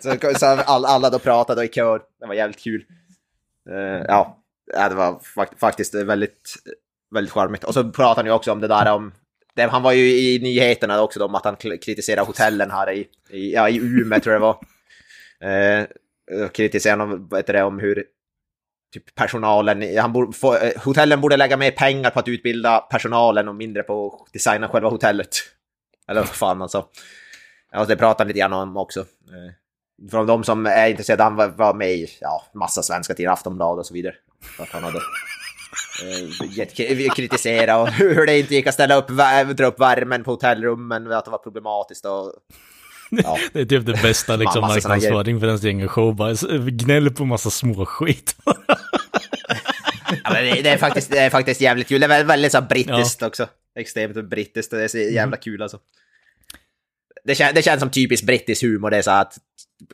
så 0.00 0.38
så 0.38 0.46
all, 0.46 0.84
alla 0.84 1.10
då 1.10 1.18
pratade 1.18 1.64
i 1.64 1.68
kör, 1.68 2.02
det 2.20 2.26
var 2.26 2.34
jävligt 2.34 2.60
kul. 2.60 2.84
Uh, 3.70 4.04
ja, 4.08 4.41
ja, 4.72 4.88
det 4.88 4.94
var 4.94 5.20
fakt 5.34 5.60
faktiskt 5.60 5.94
väldigt, 5.94 6.54
väldigt 7.14 7.32
charmigt. 7.32 7.64
Och 7.64 7.74
så 7.74 7.90
pratade 7.90 8.18
han 8.18 8.26
ju 8.26 8.32
också 8.32 8.52
om 8.52 8.60
det 8.60 8.68
där 8.68 8.92
om 8.92 9.12
det, 9.54 9.62
han 9.62 9.82
var 9.82 9.92
ju 9.92 10.10
i 10.10 10.38
nyheterna 10.42 11.02
också 11.02 11.18
då, 11.18 11.24
om 11.24 11.34
att 11.34 11.44
han 11.44 11.56
kritiserade 11.56 12.26
hotellen 12.26 12.70
här 12.70 12.92
i, 12.92 13.08
i, 13.30 13.52
ja, 13.54 13.68
i 13.68 13.76
Umeå 13.76 14.20
tror 14.20 14.32
jag 14.32 14.42
det 14.42 14.46
var. 14.46 14.58
Eh, 15.44 16.48
kritiserade 16.48 17.02
honom, 17.02 17.28
vad 17.30 17.38
heter 17.38 17.52
det, 17.52 17.62
om 17.62 17.78
hur 17.78 18.04
typ 18.92 19.14
personalen, 19.14 19.98
han 19.98 20.12
borde, 20.12 20.32
få, 20.32 20.56
eh, 20.56 20.82
hotellen 20.84 21.20
borde 21.20 21.36
lägga 21.36 21.56
mer 21.56 21.70
pengar 21.70 22.10
på 22.10 22.18
att 22.18 22.28
utbilda 22.28 22.78
personalen 22.78 23.48
och 23.48 23.54
mindre 23.54 23.82
på 23.82 24.06
att 24.26 24.32
designa 24.32 24.68
själva 24.68 24.88
hotellet. 24.88 25.28
Eller 26.08 26.20
vad 26.20 26.28
fan 26.28 26.62
alltså. 26.62 26.86
Ja, 27.72 27.84
det 27.84 27.96
pratade 27.96 28.20
han 28.20 28.28
lite 28.28 28.38
grann 28.38 28.52
om 28.52 28.76
också. 28.76 29.00
Eh, 29.00 30.10
Från 30.10 30.26
de 30.26 30.44
som 30.44 30.66
är 30.66 30.88
intresserade, 30.88 31.22
han 31.22 31.36
var, 31.36 31.48
var 31.48 31.74
med 31.74 31.92
i 31.92 32.08
ja, 32.20 32.44
massa 32.54 32.82
svenska 32.82 33.14
tidningar, 33.14 33.32
Aftonbladet 33.32 33.80
och 33.80 33.86
så 33.86 33.94
vidare. 33.94 34.14
För 34.42 34.62
att 34.62 34.70
han 34.70 34.84
hade 34.84 34.98
eh, 36.02 36.58
gett- 36.58 37.16
kritisera 37.16 37.78
och 37.78 37.88
hur 37.92 38.26
det 38.26 38.38
inte 38.38 38.54
gick 38.54 38.66
att 38.66 38.74
ställa 38.74 38.94
upp, 38.94 39.08
dra 39.56 39.66
upp 39.66 39.80
värmen 39.80 40.24
på 40.24 40.30
hotellrummen, 40.30 41.12
att 41.12 41.24
det 41.24 41.30
var 41.30 41.38
problematiskt 41.38 42.04
och... 42.04 42.32
Ja. 43.10 43.38
Det 43.52 43.60
är 43.60 43.64
typ 43.64 43.86
det 43.86 44.02
bästa 44.02 44.36
liksom, 44.36 44.60
marknadsföring 44.60 45.40
för 45.40 45.46
ens 45.46 45.64
egen 45.64 45.88
show. 45.88 46.14
Bara 46.16 46.34
gnäll 46.70 47.10
på 47.10 47.24
massa 47.24 47.50
småskit. 47.50 48.36
Ja, 50.24 50.32
det, 50.32 50.62
det, 50.62 50.68
är 50.70 50.78
faktiskt, 50.78 51.10
det 51.10 51.18
är 51.18 51.30
faktiskt 51.30 51.60
jävligt 51.60 51.88
kul. 51.88 52.00
Det 52.00 52.06
är 52.06 52.24
väldigt, 52.24 52.52
så 52.52 52.62
brittiskt 52.62 53.22
också. 53.22 53.48
Extremt 53.78 54.28
brittiskt. 54.30 54.70
Det 54.70 54.84
är 54.84 54.88
så 54.88 54.98
jävla 54.98 55.36
kul 55.36 55.62
alltså. 55.62 55.78
Det, 57.24 57.34
kän, 57.34 57.54
det 57.54 57.62
känns 57.62 57.80
som 57.80 57.90
typisk 57.90 58.24
brittisk 58.24 58.62
humor. 58.62 58.90
Det 58.90 58.96
är 58.96 59.02
så 59.02 59.10
att 59.10 59.38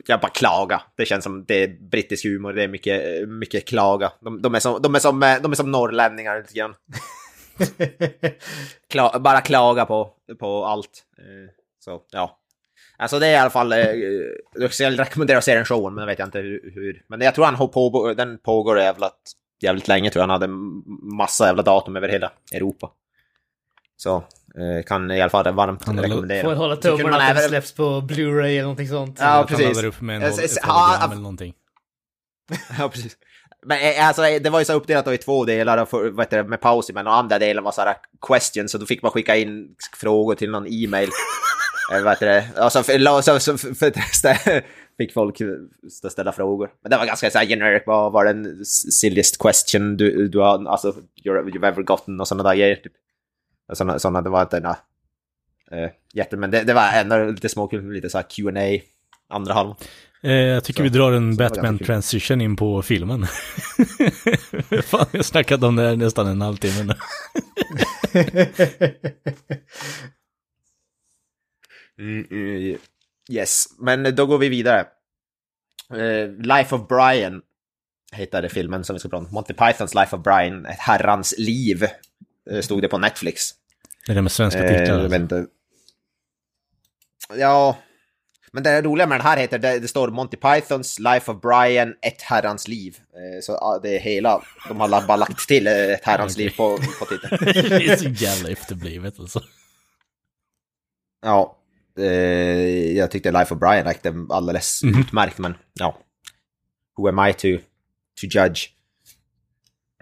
jag 0.07 0.19
bara 0.19 0.31
klaga. 0.31 0.81
Det 0.97 1.05
känns 1.05 1.23
som 1.23 1.45
det 1.45 1.63
är 1.63 1.67
brittisk 1.67 2.25
humor. 2.25 2.53
Det 2.53 2.63
är 2.63 2.67
mycket, 2.67 3.29
mycket 3.29 3.67
klaga. 3.67 4.11
De, 4.19 4.41
de, 4.41 4.55
är, 4.55 4.59
som, 4.59 4.81
de, 4.81 4.95
är, 4.95 4.99
som, 4.99 5.19
de 5.19 5.51
är 5.51 5.55
som 5.55 5.71
norrlänningar 5.71 6.37
lite 6.37 6.53
grann. 6.53 6.75
Kla, 8.89 9.19
bara 9.19 9.41
klaga 9.41 9.85
på, 9.85 10.13
på 10.39 10.65
allt. 10.65 11.03
Eh, 11.17 11.53
Så 11.79 12.01
ja. 12.11 12.35
Alltså 12.97 13.19
det 13.19 13.27
är 13.27 13.31
i 13.31 13.37
alla 13.37 13.49
fall, 13.49 13.71
eh, 13.71 13.77
jag 14.53 14.73
skulle 14.73 15.03
rekommendera 15.03 15.37
att 15.37 15.43
se 15.43 15.55
den 15.55 15.65
showen, 15.65 15.93
men 15.93 16.01
jag 16.01 16.07
vet 16.07 16.19
inte 16.19 16.39
hur. 16.39 17.03
Men 17.07 17.21
jag 17.21 17.35
tror 17.35 17.45
han 17.45 17.55
har 17.55 17.67
på, 17.67 18.13
den 18.13 18.37
pågår 18.37 18.79
jävligt, 18.79 19.31
jävligt 19.61 19.87
länge, 19.87 20.09
tror 20.09 20.21
jag. 20.21 20.27
Han 20.27 20.41
hade 20.41 20.53
massa 21.17 21.45
jävla 21.45 21.63
datum 21.63 21.95
över 21.95 22.09
hela 22.09 22.31
Europa. 22.53 22.91
Så 23.97 24.23
kan 24.87 25.11
i 25.11 25.21
alla 25.21 25.29
fall 25.29 25.53
varmt 25.53 25.85
Han 25.85 25.99
rekommendera. 25.99 26.43
Får 26.43 26.55
hålla 26.55 26.75
tummarna 26.75 27.09
man 27.09 27.13
att 27.13 27.27
den 27.27 27.37
även- 27.37 27.49
släpps 27.49 27.73
på 27.73 27.83
Blu-ray 27.83 28.49
eller 28.49 28.61
någonting 28.61 28.87
sånt. 28.87 29.17
Ja, 29.19 29.25
Han 29.25 29.47
precis. 29.47 29.75
laddar 29.75 29.87
upp 29.87 30.01
med 30.01 30.15
en 30.15 30.21
ett 30.23 30.57
ja, 30.63 30.99
eller 31.05 31.15
någonting. 31.15 31.53
Ja, 32.79 32.89
precis. 32.89 33.17
Men 33.65 33.77
eh, 33.79 34.07
alltså, 34.07 34.21
det 34.21 34.49
var 34.49 34.59
ju 34.59 34.65
så 34.65 34.73
uppdelat 34.73 35.05
då 35.05 35.13
i 35.13 35.17
två 35.17 35.45
delar, 35.45 35.85
för, 35.85 36.09
vad 36.09 36.25
heter 36.25 36.43
det, 36.43 36.49
med 36.49 36.61
paus 36.61 36.91
men 36.93 37.07
och 37.07 37.15
andra 37.15 37.39
delen 37.39 37.63
var 37.63 37.71
så 37.71 37.81
här 37.81 37.95
questions, 38.27 38.71
så 38.71 38.77
då 38.77 38.85
fick 38.85 39.01
man 39.01 39.11
skicka 39.11 39.35
in 39.35 39.75
frågor 39.97 40.35
till 40.35 40.51
någon 40.51 40.67
e-mail. 40.67 41.09
Eh, 41.93 42.03
vad 42.03 42.11
heter 42.13 42.25
det? 42.27 42.63
Och 42.65 42.71
så, 42.71 42.83
för, 42.83 43.21
så, 43.21 43.39
så, 43.39 43.57
för, 43.57 43.73
för, 43.73 44.61
fick 44.97 45.13
folk 45.13 45.37
ställa 46.11 46.31
frågor. 46.31 46.69
Men 46.83 46.91
det 46.91 46.97
var 46.97 47.05
ganska 47.05 47.31
så 47.31 47.37
här 47.37 47.45
generic, 47.45 47.83
vad 47.85 48.11
var 48.11 48.25
den 48.25 48.65
silliest 48.65 49.37
question 49.39 49.97
du, 49.97 50.27
du 50.27 50.39
har, 50.39 50.67
alltså, 50.67 50.95
you've 51.25 51.67
ever 51.67 51.83
gotten 51.83 52.19
och 52.19 52.27
sådana 52.27 52.49
där 52.49 52.55
grejer. 52.55 52.75
Typ. 52.75 52.93
Såna, 53.73 53.99
såna, 53.99 54.21
det 54.21 54.29
var 54.29 54.41
inte 54.41 54.59
några 54.59 54.77
eh, 55.71 55.89
jätte, 56.13 56.37
men 56.37 56.51
det, 56.51 56.63
det 56.63 56.73
var 56.73 56.91
ändå 56.93 57.25
lite 57.25 57.49
småkul, 57.49 57.91
lite 57.93 58.09
så 58.09 58.17
här 58.17 58.25
Q&A 58.29 58.81
andra 59.29 59.53
halvan. 59.53 59.75
Eh, 60.23 60.31
jag 60.31 60.63
tycker 60.63 60.79
Så- 60.79 60.83
vi 60.83 60.89
drar 60.89 61.11
en 61.11 61.35
så 61.35 61.43
var 61.43 61.49
det 61.49 61.55
Batman 61.55 61.77
kul. 61.77 61.87
transition 61.87 62.41
in 62.41 62.55
på 62.55 62.81
filmen. 62.81 63.25
Fan, 64.83 65.05
jag 65.11 65.19
har 65.19 65.23
snackat 65.23 65.63
om 65.63 65.75
det 65.75 65.83
här 65.89 65.95
nästan 65.95 66.27
en 66.27 66.41
halvtimme 66.41 66.83
nu. 66.83 66.93
Mm, 71.99 72.25
mm, 72.31 72.77
yes, 73.29 73.65
men 73.79 74.15
då 74.15 74.25
går 74.25 74.37
vi 74.37 74.49
vidare. 74.49 74.79
Eh, 75.93 76.29
Life 76.37 76.75
of 76.75 76.87
Brian 76.87 77.41
heter 78.13 78.41
det 78.41 78.49
filmen 78.49 78.83
som 78.83 78.93
vi 78.93 78.99
ska 78.99 79.09
prata 79.09 79.25
om. 79.25 79.31
Monty 79.33 79.53
Pythons 79.53 79.95
Life 79.95 80.15
of 80.15 80.23
Brian, 80.23 80.65
Ett 80.65 80.79
herrans 80.79 81.33
liv. 81.37 81.83
eh, 82.51 82.61
Stod 82.61 82.81
det 82.81 82.87
på 82.87 82.97
Netflix. 82.97 83.51
Det 84.09 84.13
är 84.13 84.15
det 84.15 84.21
med 84.21 84.31
svenska 84.31 84.63
Eh, 84.63 84.79
titlar. 84.79 84.99
jag 85.01 85.09
vet 85.09 85.21
inte. 85.21 85.45
Ja, 87.37 87.77
men 88.51 88.63
det 88.63 88.81
roliga 88.81 89.07
med 89.07 89.19
den 89.19 89.25
här 89.25 89.37
heter, 89.37 89.59
det, 89.59 89.79
det 89.79 89.87
står 89.87 90.07
Monty 90.07 90.37
Pythons 90.37 90.99
Life 90.99 91.31
of 91.31 91.41
Brian, 91.41 91.95
Ett 92.01 92.21
herrans 92.21 92.67
liv. 92.67 92.97
Eh, 93.13 93.41
Så 93.41 93.79
det 93.83 93.95
är 93.95 93.99
hela, 93.99 94.41
de 94.67 94.79
har 94.79 95.07
bara 95.07 95.17
lagt 95.17 95.47
till 95.47 95.67
eh, 95.67 95.73
Ett 95.73 96.03
herrans 96.05 96.37
liv 96.37 96.49
på, 96.57 96.77
på 96.99 97.05
titeln. 97.05 97.37
det 97.69 97.85
är 97.87 97.95
så 97.95 98.09
jävla 98.09 98.49
efterblivet 98.49 99.19
alltså. 99.19 99.41
Ja, 101.21 101.57
eh, 101.99 102.05
jag 102.97 103.11
tyckte 103.11 103.31
Life 103.31 103.53
of 103.53 103.59
Brian 103.59 103.83
räckte 103.85 104.13
alldeles 104.29 104.81
utmärkt, 104.83 105.37
men 105.37 105.53
ja. 105.73 105.97
Who 106.97 107.07
am 107.07 107.27
I 107.29 107.33
to, 107.33 107.47
to 108.21 108.27
judge? 108.31 108.59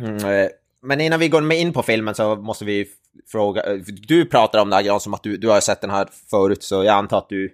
Mm, 0.02 0.16
eh, 0.26 0.50
men 0.82 1.02
innan 1.02 1.20
vi 1.20 1.30
går 1.30 1.42
med 1.42 1.60
in 1.60 1.74
på 1.74 1.84
filmen 1.84 2.16
så 2.16 2.36
måste 2.36 2.66
vi 2.66 2.88
fråga, 3.32 3.62
eh, 3.64 3.78
du 3.88 4.26
pratar 4.26 4.60
om 4.60 4.70
det 4.70 4.76
här 4.76 4.84
Jan, 4.84 5.00
som 5.00 5.14
att 5.14 5.24
du, 5.24 5.38
du 5.38 5.48
har 5.48 5.60
sett 5.60 5.82
den 5.82 5.90
här 5.90 6.08
förut, 6.30 6.64
så 6.64 6.76
jag 6.84 6.88
antar 6.96 7.18
att 7.18 7.30
du 7.30 7.54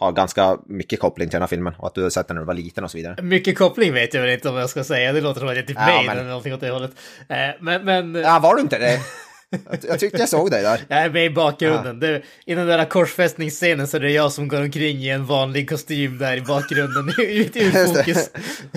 har 0.00 0.12
ganska 0.12 0.58
mycket 0.66 1.00
koppling 1.00 1.28
till 1.28 1.32
den 1.34 1.42
här 1.42 1.46
filmen 1.48 1.74
och 1.78 1.86
att 1.86 1.94
du 1.94 2.02
har 2.02 2.10
sett 2.10 2.28
den 2.28 2.34
när 2.34 2.40
du 2.42 2.46
var 2.46 2.54
liten 2.54 2.84
och 2.84 2.90
så 2.90 2.96
vidare. 2.98 3.22
Mycket 3.22 3.58
koppling 3.58 3.92
vet 3.92 4.14
jag 4.14 4.20
väl 4.22 4.30
inte 4.30 4.48
om 4.48 4.56
jag 4.56 4.70
ska 4.70 4.84
säga. 4.84 5.12
Det 5.12 5.20
låter 5.20 5.40
som 5.40 5.48
att 5.48 5.54
jag 5.56 5.62
är 5.62 5.66
typ 5.66 5.76
Ja, 5.80 6.02
men- 6.06 6.16
eller 6.18 6.28
någonting 6.28 6.54
åt 6.54 6.60
det 6.60 6.70
hållet. 6.70 6.90
Eh, 7.28 7.36
Men, 7.60 7.84
men 7.84 8.14
Ja, 8.14 8.38
var 8.42 8.54
du 8.54 8.60
inte 8.60 8.78
det? 8.78 8.98
Jag, 9.50 9.78
jag 9.88 10.00
tyckte 10.00 10.18
jag 10.18 10.28
såg 10.28 10.50
dig 10.50 10.62
där. 10.62 10.80
jag 10.88 10.98
är 10.98 11.10
med 11.10 11.26
i 11.26 11.30
bakgrunden. 11.30 12.00
Det, 12.00 12.22
I 12.46 12.54
den 12.54 12.66
där 12.66 12.84
korsfästningsscenen 12.84 13.88
så 13.88 13.96
är 13.96 14.00
det 14.00 14.10
jag 14.10 14.32
som 14.32 14.48
går 14.48 14.60
omkring 14.60 14.98
i 14.98 15.08
en 15.08 15.26
vanlig 15.26 15.68
kostym 15.68 16.18
där 16.18 16.36
i 16.36 16.40
bakgrunden. 16.40 17.14
Ut 17.18 17.52
det. 17.54 18.32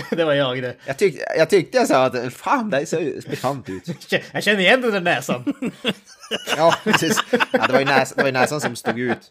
Det 0.09 0.23
var 0.25 0.33
jag 0.33 0.61
det. 0.61 0.75
Jag, 0.85 0.97
tyck, 0.97 1.15
jag 1.37 1.49
tyckte 1.49 1.77
jag 1.77 1.87
sa 1.87 2.05
att 2.05 2.33
fan, 2.33 2.69
det 2.69 2.85
ser 2.85 3.29
bekant 3.29 3.69
ut. 3.69 4.11
Jag 4.31 4.43
känner 4.43 4.59
igen 4.59 4.81
den 4.81 4.91
där 4.91 5.01
näsan. 5.01 5.53
Ja, 6.57 6.75
precis. 6.83 7.23
Ja, 7.51 7.67
det, 7.67 7.73
var 7.73 7.79
ju 7.79 7.85
näs, 7.85 8.13
det 8.13 8.21
var 8.21 8.27
ju 8.27 8.33
näsan 8.33 8.61
som 8.61 8.75
stod 8.75 8.99
ut. 8.99 9.27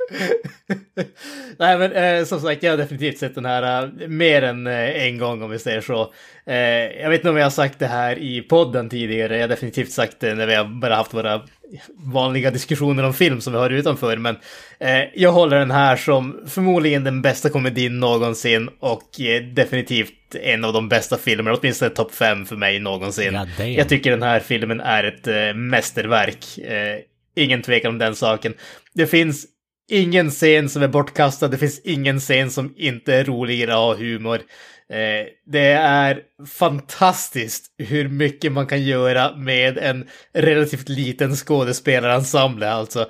Nej 1.59 1.79
men 1.79 1.93
eh, 1.93 2.25
som 2.25 2.41
sagt, 2.41 2.63
jag 2.63 2.73
har 2.73 2.77
definitivt 2.77 3.19
sett 3.19 3.35
den 3.35 3.45
här 3.45 3.83
eh, 3.83 4.09
mer 4.09 4.43
än 4.43 4.67
eh, 4.67 5.07
en 5.07 5.19
gång 5.19 5.43
om 5.43 5.51
vi 5.51 5.59
säger 5.59 5.81
så. 5.81 6.13
Eh, 6.47 6.57
jag 7.01 7.11
vet 7.11 7.21
inte 7.21 7.31
om 7.31 7.37
jag 7.37 7.45
har 7.45 7.51
sagt 7.51 7.79
det 7.79 7.87
här 7.87 8.19
i 8.19 8.43
podden 8.43 8.89
tidigare, 8.89 9.35
jag 9.35 9.43
har 9.43 9.49
definitivt 9.49 9.93
sagt 9.93 10.21
det 10.21 10.35
när 10.35 10.47
vi 10.47 10.55
har 10.55 10.65
bara 10.65 10.95
haft 10.95 11.15
våra 11.15 11.43
vanliga 11.97 12.51
diskussioner 12.51 13.03
om 13.03 13.15
film 13.15 13.41
som 13.41 13.53
vi 13.53 13.59
har 13.59 13.71
utanför, 13.71 14.17
men 14.17 14.37
eh, 14.81 15.03
jag 15.15 15.33
håller 15.33 15.59
den 15.59 15.71
här 15.71 15.97
som 15.97 16.41
förmodligen 16.47 17.05
den 17.05 17.23
bästa 17.23 17.51
komedin 17.51 18.01
någonsin 18.01 18.69
och 18.81 19.21
eh, 19.21 19.43
definitivt 19.43 20.35
en 20.43 20.65
av 20.65 20.73
de 20.73 20.89
bästa 20.89 21.19
filmerna, 21.19 21.57
åtminstone 21.61 21.91
topp 21.91 22.15
fem 22.15 22.47
för 22.47 22.57
mig 22.57 22.79
någonsin. 22.79 23.33
Damn. 23.33 23.73
Jag 23.73 23.89
tycker 23.89 24.11
den 24.11 24.23
här 24.23 24.41
filmen 24.41 24.81
är 24.81 25.05
ett 25.05 25.27
eh, 25.27 25.55
mästerverk. 25.55 26.59
Eh, 26.59 26.99
ingen 27.37 27.63
tvekan 27.63 27.91
om 27.91 27.99
den 27.99 28.15
saken. 28.15 28.55
Det 28.95 29.07
finns 29.07 29.47
ingen 29.91 30.31
scen 30.31 30.69
som 30.69 30.83
är 30.83 30.89
bortkastad, 30.89 31.49
det 31.49 31.59
finns 31.59 31.81
ingen 31.85 32.21
scen 32.21 32.51
som 32.51 32.75
inte 32.77 33.15
är 33.15 33.25
rolig 33.25 33.63
eller 33.63 33.75
har 33.75 33.95
humor. 33.95 34.41
Eh, 34.91 35.27
det 35.47 35.73
är 35.73 36.23
fantastiskt 36.59 37.67
hur 37.79 38.09
mycket 38.09 38.53
man 38.53 38.67
kan 38.67 38.83
göra 38.83 39.37
med 39.37 39.79
en 39.79 40.09
relativt 40.33 40.89
liten 40.89 41.37
skådespelarensemble 41.37 42.71
alltså. 42.71 43.01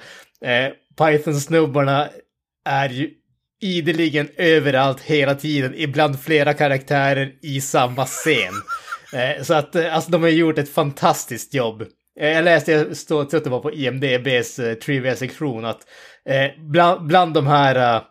Eh, 0.45 0.73
Python-snubbarna 0.99 2.09
är 2.65 2.89
ju 2.89 3.11
ideligen 3.61 4.29
överallt 4.37 5.01
hela 5.01 5.35
tiden, 5.35 5.75
ibland 5.77 6.21
flera 6.21 6.55
karaktärer 6.55 7.33
i 7.43 7.61
samma 7.61 8.07
scen. 8.07 8.55
Eh, 9.13 9.43
så 9.43 9.55
att 9.55 9.75
eh, 9.75 9.95
alltså, 9.95 10.11
de 10.11 10.23
har 10.23 10.29
gjort 10.29 10.59
ett 10.59 10.75
fantastiskt 10.75 11.55
jobb. 11.55 11.83
Eh, 12.21 12.29
jag 12.29 12.45
läste, 12.45 12.73
jag 12.73 12.97
stod, 12.97 13.31
tror 13.31 13.39
att 13.39 13.45
det 13.45 13.51
var 13.51 13.61
på 13.61 13.73
IMDBs 13.73 14.59
eh, 14.59 14.75
trivia-sektion, 14.75 15.65
att 15.65 15.81
eh, 16.29 16.51
bland, 16.59 17.07
bland 17.07 17.35
de 17.35 17.47
här 17.47 17.97
eh, 17.97 18.03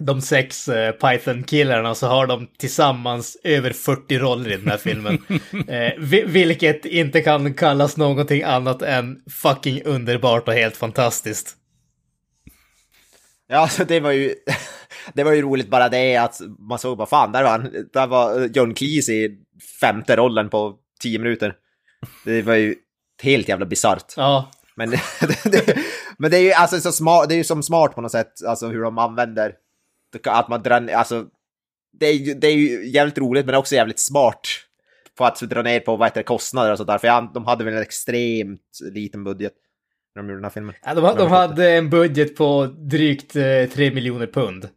de 0.00 0.20
sex 0.20 0.68
eh, 0.68 0.92
Python-killarna 0.92 1.94
så 1.94 2.06
har 2.06 2.26
de 2.26 2.46
tillsammans 2.58 3.36
över 3.44 3.70
40 3.70 4.18
roller 4.18 4.52
i 4.52 4.56
den 4.56 4.68
här 4.68 4.76
filmen. 4.78 5.14
eh, 5.68 5.92
vi- 5.98 6.24
vilket 6.26 6.84
inte 6.84 7.20
kan 7.22 7.54
kallas 7.54 7.96
någonting 7.96 8.42
annat 8.42 8.82
än 8.82 9.22
fucking 9.30 9.82
underbart 9.84 10.48
och 10.48 10.54
helt 10.54 10.76
fantastiskt. 10.76 11.54
Ja, 13.48 13.68
så 13.68 13.84
det 13.84 14.00
var 14.00 14.12
ju... 14.12 14.34
Det 15.14 15.24
var 15.24 15.32
ju 15.32 15.42
roligt 15.42 15.68
bara 15.68 15.88
det 15.88 16.16
att 16.16 16.40
man 16.58 16.78
såg 16.78 16.98
bara 16.98 17.06
fan, 17.06 17.32
där 17.32 17.42
var, 17.42 17.50
han, 17.50 17.70
där 17.92 18.06
var 18.06 18.50
John 18.54 18.74
Cleese 18.74 19.08
i 19.08 19.38
femte 19.80 20.16
rollen 20.16 20.48
på 20.48 20.74
tio 21.02 21.18
minuter. 21.18 21.54
Det 22.24 22.42
var 22.42 22.54
ju 22.54 22.74
helt 23.22 23.48
jävla 23.48 23.66
bisarrt. 23.66 24.14
Ja, 24.16 24.50
Men, 24.76 24.90
det, 25.20 25.44
det, 25.44 25.76
men 26.18 26.30
det 26.30 26.36
är 26.36 26.42
ju 26.42 26.52
alltså 26.52 26.80
så 26.80 26.92
smart, 26.92 27.28
det 27.28 27.34
är 27.34 27.36
ju 27.36 27.44
som 27.44 27.62
smart 27.62 27.94
på 27.94 28.00
något 28.00 28.12
sätt, 28.12 28.32
alltså 28.46 28.66
hur 28.68 28.82
de 28.82 28.98
använder, 28.98 29.52
att 30.24 30.48
man 30.48 30.62
drar, 30.62 30.88
alltså, 30.88 31.24
det 32.00 32.06
är, 32.06 32.12
ju- 32.12 32.34
det 32.34 32.46
är 32.46 32.52
ju 32.52 32.88
jävligt 32.90 33.18
roligt 33.18 33.46
men 33.46 33.54
också 33.54 33.74
jävligt 33.74 33.98
smart 33.98 34.40
på 35.18 35.24
att 35.24 35.40
dra 35.40 35.62
ner 35.62 35.80
på 35.80 35.96
vad 35.96 36.06
heter 36.08 36.20
det, 36.20 36.24
kostnader 36.24 36.72
och 36.72 36.78
sådär, 36.78 36.98
för 36.98 37.06
jag, 37.08 37.30
de 37.34 37.44
hade 37.46 37.64
väl 37.64 37.74
en 37.74 37.82
extremt 37.82 38.60
liten 38.94 39.24
budget 39.24 39.52
när 40.14 40.22
de 40.22 40.28
gjorde 40.28 40.38
den 40.38 40.44
här 40.44 40.50
filmen. 40.50 40.74
Ja, 40.84 40.94
de, 40.94 41.16
de 41.18 41.30
hade 41.30 41.70
en 41.72 41.90
budget 41.90 42.36
på 42.36 42.64
drygt 42.66 43.36
eh, 43.36 43.42
3 43.74 43.90
miljoner 43.90 44.26
pund. 44.26 44.68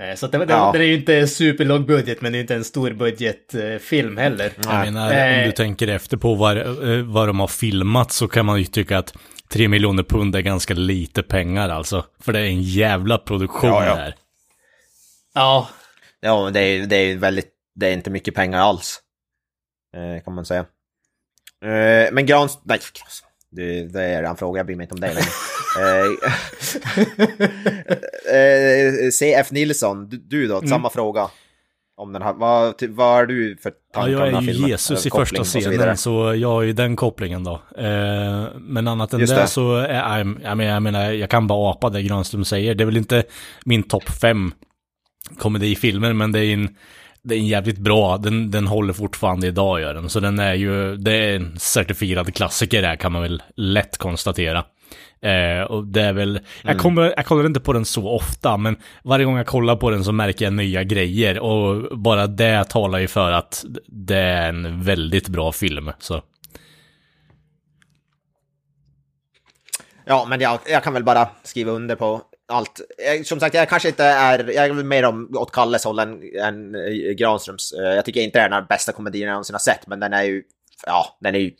Eh, 0.00 0.14
så 0.16 0.26
att 0.26 0.32
det, 0.32 0.38
det, 0.38 0.52
Ja. 0.52 0.72
det 0.72 0.78
är 0.78 0.82
ju 0.82 0.94
inte 0.94 1.26
superlåg 1.26 1.86
budget, 1.86 2.20
men 2.20 2.32
det 2.32 2.38
är 2.38 2.40
inte 2.40 2.54
en 2.54 2.64
stor 2.64 2.90
budgetfilm 2.90 4.16
heller. 4.16 4.52
Jag 4.64 4.84
menar, 4.84 5.12
Eh. 5.12 5.38
om 5.38 5.44
du 5.44 5.52
tänker 5.52 5.88
efter 5.88 6.16
på 6.16 6.34
vad, 6.34 6.58
eh, 6.58 7.04
vad 7.04 7.28
de 7.28 7.40
har 7.40 7.46
filmat 7.48 8.12
så 8.12 8.28
kan 8.28 8.46
man 8.46 8.58
ju 8.58 8.64
tycka 8.64 8.98
att 8.98 9.14
3 9.52 9.68
miljoner 9.68 10.02
pund 10.02 10.36
är 10.36 10.40
ganska 10.40 10.74
lite 10.74 11.22
pengar 11.22 11.68
alltså. 11.68 12.04
För 12.20 12.32
det 12.32 12.38
är 12.40 12.44
en 12.44 12.62
jävla 12.62 13.18
produktion 13.18 13.70
Ja, 13.70 13.86
ja. 13.86 13.94
här. 13.94 14.14
Ja, 15.38 15.68
Ja, 16.20 16.44
men 16.44 16.52
det 16.52 16.60
är, 16.60 16.86
det 16.86 16.96
är 16.96 17.16
väldigt, 17.16 17.48
det 17.74 17.88
är 17.88 17.92
inte 17.92 18.10
mycket 18.10 18.34
pengar 18.34 18.60
alls. 18.60 19.00
Eh, 19.96 20.24
kan 20.24 20.34
man 20.34 20.44
säga. 20.44 20.60
Eh, 21.64 22.12
men 22.12 22.26
Grans... 22.26 22.58
Nej, 22.62 22.78
Grans. 22.78 23.22
Det, 23.50 23.82
det 23.82 24.02
är 24.02 24.22
en 24.22 24.36
fråga, 24.36 24.58
jag 24.58 24.66
bryr 24.66 24.76
mig 24.76 24.84
inte 24.84 24.94
om 24.94 25.00
det 25.00 25.14
längre. 25.14 25.28
eh, 29.04 29.10
CF 29.10 29.50
Nilsson, 29.50 30.08
du, 30.08 30.16
du 30.16 30.48
då, 30.48 30.62
samma 30.66 30.90
fråga. 30.90 31.28
Om 31.96 32.12
den 32.12 32.22
här, 32.22 32.32
vad, 32.32 32.82
vad 32.88 33.14
har 33.14 33.26
du 33.26 33.56
för 33.56 33.72
Ja, 33.94 34.00
tankar 34.00 34.16
om 34.16 34.18
jag 34.18 34.28
är 34.28 34.40
ju 34.40 34.52
filmen? 34.52 34.70
Jesus 34.70 35.06
i 35.06 35.10
första 35.10 35.44
så 35.44 35.44
scenen, 35.44 35.70
vidare. 35.70 35.96
så, 35.96 36.34
jag 36.34 36.48
har 36.48 36.62
ju 36.62 36.72
den 36.72 36.96
kopplingen 36.96 37.44
då. 37.44 37.62
Men 38.60 38.88
annat 38.88 39.12
än 39.12 39.20
Just 39.20 39.34
det, 39.34 39.46
så 39.46 39.76
är 39.76 40.18
jag, 40.18 40.36
jag, 40.42 40.56
menar, 40.56 40.72
jag 40.72 40.82
menar, 40.82 41.12
jag 41.12 41.30
kan 41.30 41.46
bara 41.46 41.70
apa 41.70 41.90
det 41.90 42.02
Granström 42.02 42.44
säger. 42.44 42.74
Det 42.74 42.84
är 42.84 42.86
väl 42.86 42.96
inte 42.96 43.24
min 43.64 43.82
topp 43.82 44.08
fem 44.08 44.52
komedifilmer, 45.38 46.12
men 46.12 46.32
det 46.32 46.40
är 46.40 46.54
en, 46.54 46.76
det 47.22 47.34
är 47.34 47.38
en 47.38 47.46
jävligt 47.46 47.78
bra, 47.78 48.18
den, 48.18 48.50
den 48.50 48.66
håller 48.66 48.92
fortfarande 48.92 49.46
idag 49.46 49.80
gör 49.80 49.94
den. 49.94 50.08
Så 50.08 50.20
den 50.20 50.38
är 50.38 50.54
ju, 50.54 50.96
det 50.96 51.12
är 51.12 51.36
en 51.36 51.58
certifierad 51.58 52.34
klassiker 52.34 52.82
där 52.82 52.96
kan 52.96 53.12
man 53.12 53.22
väl 53.22 53.42
lätt 53.56 53.98
konstatera. 53.98 54.64
Eh, 55.20 55.62
och 55.62 55.86
det 55.86 56.02
är 56.02 56.12
väl, 56.12 56.40
jag, 56.62 56.78
kommer, 56.78 57.14
jag 57.16 57.26
kollar 57.26 57.46
inte 57.46 57.60
på 57.60 57.72
den 57.72 57.84
så 57.84 58.08
ofta, 58.08 58.56
men 58.56 58.76
varje 59.02 59.24
gång 59.24 59.36
jag 59.36 59.46
kollar 59.46 59.76
på 59.76 59.90
den 59.90 60.04
så 60.04 60.12
märker 60.12 60.44
jag 60.44 60.54
nya 60.54 60.84
grejer. 60.84 61.38
Och 61.38 61.98
bara 61.98 62.26
det 62.26 62.64
talar 62.64 62.98
ju 62.98 63.08
för 63.08 63.32
att 63.32 63.64
det 63.86 64.18
är 64.18 64.48
en 64.48 64.82
väldigt 64.82 65.28
bra 65.28 65.52
film. 65.52 65.90
Så. 65.98 66.22
Ja, 70.04 70.26
men 70.28 70.40
jag, 70.40 70.58
jag 70.66 70.84
kan 70.84 70.92
väl 70.92 71.04
bara 71.04 71.28
skriva 71.42 71.72
under 71.72 71.96
på 71.96 72.22
allt. 72.48 72.80
Jag, 72.98 73.26
som 73.26 73.40
sagt, 73.40 73.54
jag 73.54 73.68
kanske 73.68 73.88
inte 73.88 74.04
är... 74.04 74.48
Jag 74.50 74.66
är 74.66 74.72
mer 74.74 75.04
om, 75.04 75.36
åt 75.36 75.52
Kalles 75.52 75.84
håll 75.84 75.98
än, 75.98 76.22
än 76.42 76.74
eh, 76.74 76.90
Granströms. 77.14 77.72
Eh, 77.72 77.94
Jag 77.94 78.04
tycker 78.04 78.20
inte 78.20 78.38
det 78.38 78.42
är 78.42 78.48
den 78.48 78.66
bästa 78.68 78.92
komedin 78.92 79.22
jag 79.22 79.30
någonsin 79.30 79.54
har 79.54 79.58
sett, 79.60 79.86
men 79.86 80.00
den 80.00 80.12
är 80.12 80.22
ju... 80.22 80.42
Ja, 80.86 81.18
den 81.20 81.34
är 81.34 81.38
ju 81.38 81.52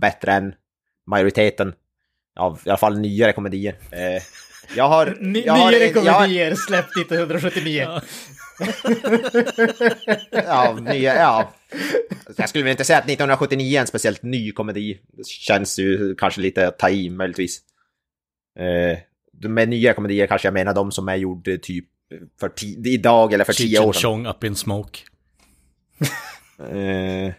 bättre 0.00 0.32
än 0.32 0.54
majoriteten 1.06 1.74
av 2.36 2.60
i 2.64 2.68
alla 2.70 2.76
fall 2.78 2.98
nyare 2.98 3.32
komedier. 3.32 3.76
Eh, 3.90 4.22
Jag 4.76 4.88
har... 4.88 5.06
Ny, 5.20 5.42
jag 5.46 5.52
har- 5.52 5.70
nyare 5.70 5.84
jag 5.84 6.12
har- 6.12 6.20
komedier 6.20 6.54
släppt 6.54 6.96
1979. 6.96 7.88
Ja, 10.30 10.78
nya, 10.80 11.14
ja. 11.16 11.52
Jag 12.36 12.48
skulle 12.48 12.64
väl 12.64 12.70
inte 12.70 12.84
säga 12.84 12.98
att 12.98 13.04
1979 13.04 13.76
är 13.76 13.80
en 13.80 13.86
speciellt 13.86 14.22
ny 14.22 14.52
komedi. 14.52 15.00
Det 15.16 15.26
känns 15.26 15.78
ju 15.78 16.14
kanske 16.14 16.40
lite 16.40 16.68
att 16.68 16.78
ta 16.78 16.90
i 16.90 17.10
möjligtvis. 17.10 17.60
Eh, 18.58 18.98
med 19.48 19.68
nya 19.68 19.92
komedier 19.94 20.26
kanske 20.26 20.46
jag 20.48 20.54
menar 20.54 20.74
de 20.74 20.92
som 20.92 21.08
är 21.08 21.16
gjorda 21.16 21.56
typ 21.62 21.84
för 22.40 22.48
ti- 22.48 22.86
idag 22.86 23.32
eller 23.32 23.44
för 23.44 23.52
tio 23.52 23.80
år 23.80 23.92
sedan. 23.92 24.02
Chong 24.02 24.26
up 24.26 24.44
in 24.44 24.56
smoke. 24.56 24.98
Eh, 26.70 27.32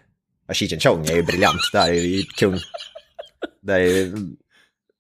ja, 0.48 0.54
Cheech 0.54 0.74
and 0.74 0.82
Chong 0.82 1.06
är 1.06 1.16
ju 1.16 1.24
briljant. 1.24 1.62
Det 1.72 1.78
är 1.80 1.94
ju 1.94 2.24
kung. 2.24 2.58
Det 3.62 3.74
är 3.74 3.80
ju... 3.80 4.16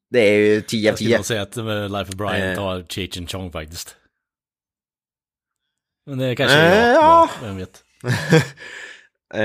Det 0.10 0.20
är 0.20 0.38
ju 0.38 0.62
10 0.62 0.80
av 0.90 0.92
Jag 0.92 0.96
skulle 0.98 1.10
10. 1.10 1.18
nog 1.18 1.26
säga 1.26 1.42
att 1.42 1.58
eh, 1.58 1.90
Life 1.90 2.10
of 2.12 2.16
Brian 2.16 2.42
Eh. 2.50 2.56
tar 2.56 2.84
Cheech 2.90 3.18
and 3.18 3.30
Chong 3.32 3.52
faktiskt. 3.52 3.96
Men 6.06 6.18
det 6.18 6.36
kanske 6.36 6.58
Eh, 6.58 6.64
är 6.74 6.94
jag, 6.94 7.04
ja. 7.04 7.30
vem 7.42 7.58
vet. 7.58 7.84
Eh, 9.34 9.44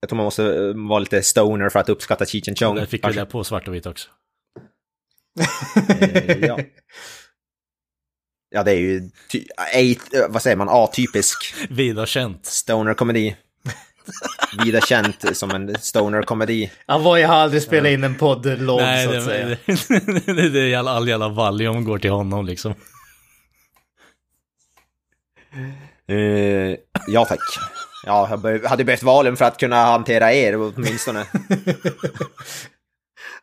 jag 0.00 0.08
tror 0.08 0.16
man 0.16 0.24
måste 0.24 0.44
eh, 0.44 0.88
vara 0.88 0.98
lite 0.98 1.22
stoner 1.22 1.68
för 1.68 1.78
att 1.78 1.88
uppskatta 1.88 2.26
Cheech 2.26 2.48
and 2.48 2.58
Chong. 2.58 2.76
Där 2.76 2.86
fick 2.86 3.08
vi 3.08 3.12
det 3.12 3.26
på 3.26 3.44
svart 3.44 3.68
och 3.68 3.74
vitt 3.74 3.86
också. 3.86 4.08
Eh, 5.38 6.38
ja. 6.38 6.58
ja, 8.50 8.62
det 8.62 8.72
är 8.72 8.76
ju, 8.76 8.96
eh, 9.72 10.28
vad 10.28 10.42
säger 10.42 10.56
man, 10.56 10.68
atypisk 10.68 11.54
Vida 11.68 12.06
känt. 12.06 12.46
stoner-komedi. 12.46 13.36
Vida 14.64 14.80
känt 14.80 15.36
som 15.36 15.50
en 15.50 15.74
stoner-komedi. 15.78 16.70
Avoy 16.86 17.22
har 17.22 17.34
aldrig 17.36 17.62
spelat 17.62 17.90
in 17.90 18.04
en 18.04 18.14
podd-logg 18.14 18.80
Nej, 18.80 19.06
så 19.06 19.12
det, 19.12 19.18
att 19.18 19.24
säga. 19.24 19.46
det, 20.26 20.32
det, 20.32 20.48
det 20.48 20.60
är 20.60 20.78
all, 20.78 20.88
all 20.88 21.08
jävla 21.08 21.28
Valium 21.28 21.84
går 21.84 21.98
till 21.98 22.10
honom 22.10 22.46
liksom. 22.46 22.74
Eh, 26.08 26.76
ja 27.06 27.24
tack. 27.24 27.40
Ja, 28.06 28.38
jag 28.42 28.64
hade 28.68 28.84
behövt 28.84 29.02
valen 29.02 29.36
för 29.36 29.44
att 29.44 29.58
kunna 29.58 29.84
hantera 29.84 30.32
er 30.32 30.56
åtminstone. 30.56 31.24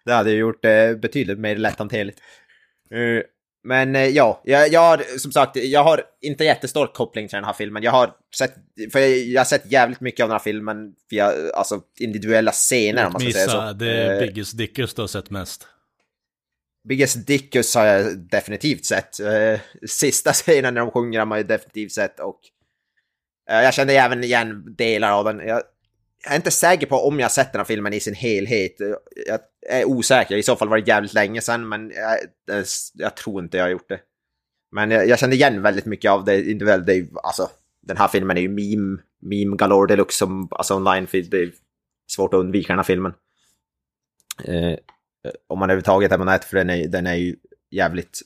det 0.06 0.13
hade 0.13 0.32
ju 0.32 0.38
gjort 0.38 0.62
det 0.62 1.02
betydligt 1.02 1.39
mer 1.39 1.56
lätthanterligt. 1.56 2.20
Eh, 2.91 3.24
men 3.63 3.96
eh, 3.96 4.08
ja, 4.08 4.41
jag, 4.44 4.70
jag 4.72 4.80
har 4.80 5.18
som 5.18 5.32
sagt, 5.32 5.56
jag 5.56 5.84
har 5.84 6.04
inte 6.22 6.44
jättestor 6.44 6.88
koppling 6.88 7.28
till 7.28 7.36
den 7.36 7.44
här 7.44 7.54
filmen. 7.54 7.84
Jag 7.84 7.91
har 7.91 8.12
sett, 8.38 8.54
för 8.91 9.00
jag, 9.00 9.18
jag 9.18 9.39
har 9.39 9.46
sett 9.46 9.72
jävligt 9.72 10.02
mycket 10.02 10.24
av 10.24 10.30
den 10.30 10.36
här 10.36 10.44
filmen 10.44 10.94
via 11.10 11.34
alltså, 11.54 11.82
individuella 12.00 12.52
scener 12.52 13.06
om 13.06 13.13
man 13.13 13.22
ska 13.22 13.32
säga 13.32 13.48
så. 13.48 13.74
Det 13.74 13.91
är 13.91 14.22
Eh, 14.22 14.28
Biggest 14.28 14.58
Dickus 14.58 14.94
du 14.94 15.02
har 15.02 15.08
sett 15.08 15.30
mest. 15.30 15.68
Biggest 16.88 17.28
Dickus 17.28 17.76
har 17.76 17.86
jag 17.86 18.18
definitivt 18.18 18.86
sett. 18.86 19.20
Eh, 19.20 19.60
Sista 19.88 20.34
scenen 20.34 20.74
när 20.74 20.82
de 20.82 20.91
sjunger 20.91 21.20
har 21.20 21.26
man 21.26 21.38
ju 21.38 21.44
definitivt 21.44 21.91
sett 21.91 22.20
och 22.20 22.39
eh, 23.50 23.62
jag 23.62 23.74
kände 23.74 23.94
även 23.94 24.24
igen 24.24 24.76
delar 24.78 25.12
av 25.12 25.26
den. 25.26 25.39
Jag, 25.48 25.62
jag 26.26 26.32
är 26.32 26.36
inte 26.36 26.52
säker 26.52 26.88
på 26.88 26.96
om 27.08 27.20
jag 27.20 27.32
sett 27.32 27.52
den 27.52 27.60
här 27.60 27.66
filmen 27.66 27.94
i 27.94 28.00
sin 28.00 28.14
helhet. 28.16 28.82
Eh, 28.82 28.88
Jag 29.28 29.40
är 29.70 29.86
osäker, 29.86 30.36
i 30.38 30.44
så 30.44 30.56
fall 30.56 30.70
var 30.70 30.78
det 30.78 30.88
jävligt 30.88 31.14
länge 31.14 31.42
sedan 31.42 31.70
men 31.70 31.92
jag, 31.96 32.18
jag, 32.46 32.66
jag 32.94 33.16
tror 33.16 33.44
inte 33.44 33.58
jag 33.58 33.64
har 33.64 33.70
gjort 33.70 33.90
det. 33.90 34.00
Men 34.72 34.92
jag, 34.92 35.08
jag 35.08 35.20
kände 35.20 35.36
igen 35.36 35.62
väldigt 35.62 35.86
mycket 35.86 36.12
av 36.12 36.26
det 36.26 36.38
individuellt. 36.38 36.86
Det 36.86 37.08
alltså, 37.24 37.50
den 37.82 37.98
här 37.98 38.08
filmen 38.08 38.38
är 38.38 38.42
ju 38.42 38.50
meme, 38.50 39.02
meme 39.22 39.58
galore 39.58 39.88
deluxe 39.88 40.18
som, 40.18 40.48
alltså 40.52 40.76
online, 40.76 41.08
det 41.12 41.34
är 41.34 41.52
svårt 42.12 42.34
att 42.34 42.40
undvika 42.40 42.68
den 42.68 42.80
här 42.80 42.84
filmen. 42.84 43.14
Eh, 44.44 44.80
om 45.48 45.60
man 45.60 45.70
överhuvudtaget 45.70 46.12
är 46.12 46.18
på 46.18 46.24
nätet, 46.24 46.50
för 46.50 46.58
den 46.58 46.70
är, 46.70 46.88
den 46.88 47.08
är 47.08 47.16
ju 47.16 47.36
jävligt 47.72 48.22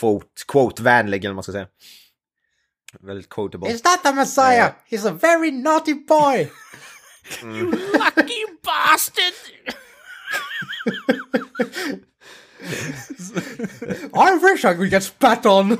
quote, 0.00 0.26
quote-vänlig, 0.52 1.18
eller 1.18 1.28
vad 1.28 1.34
man 1.34 1.42
ska 1.42 1.52
säga. 1.52 1.68
Väldigt 3.00 3.28
quotable. 3.28 3.70
Is 3.70 3.82
that 3.82 4.02
the 4.02 4.12
Messiah? 4.12 4.72
He's 4.90 5.08
a 5.08 5.18
very 5.22 5.50
naughty 5.50 5.94
boy! 5.94 6.50
Lucky 7.42 8.44
bastard! 8.62 9.34
I 14.14 14.38
wish 14.42 14.64
I 14.64 14.74
could 14.74 14.90
get 14.90 15.02
spat 15.02 15.46
on! 15.46 15.78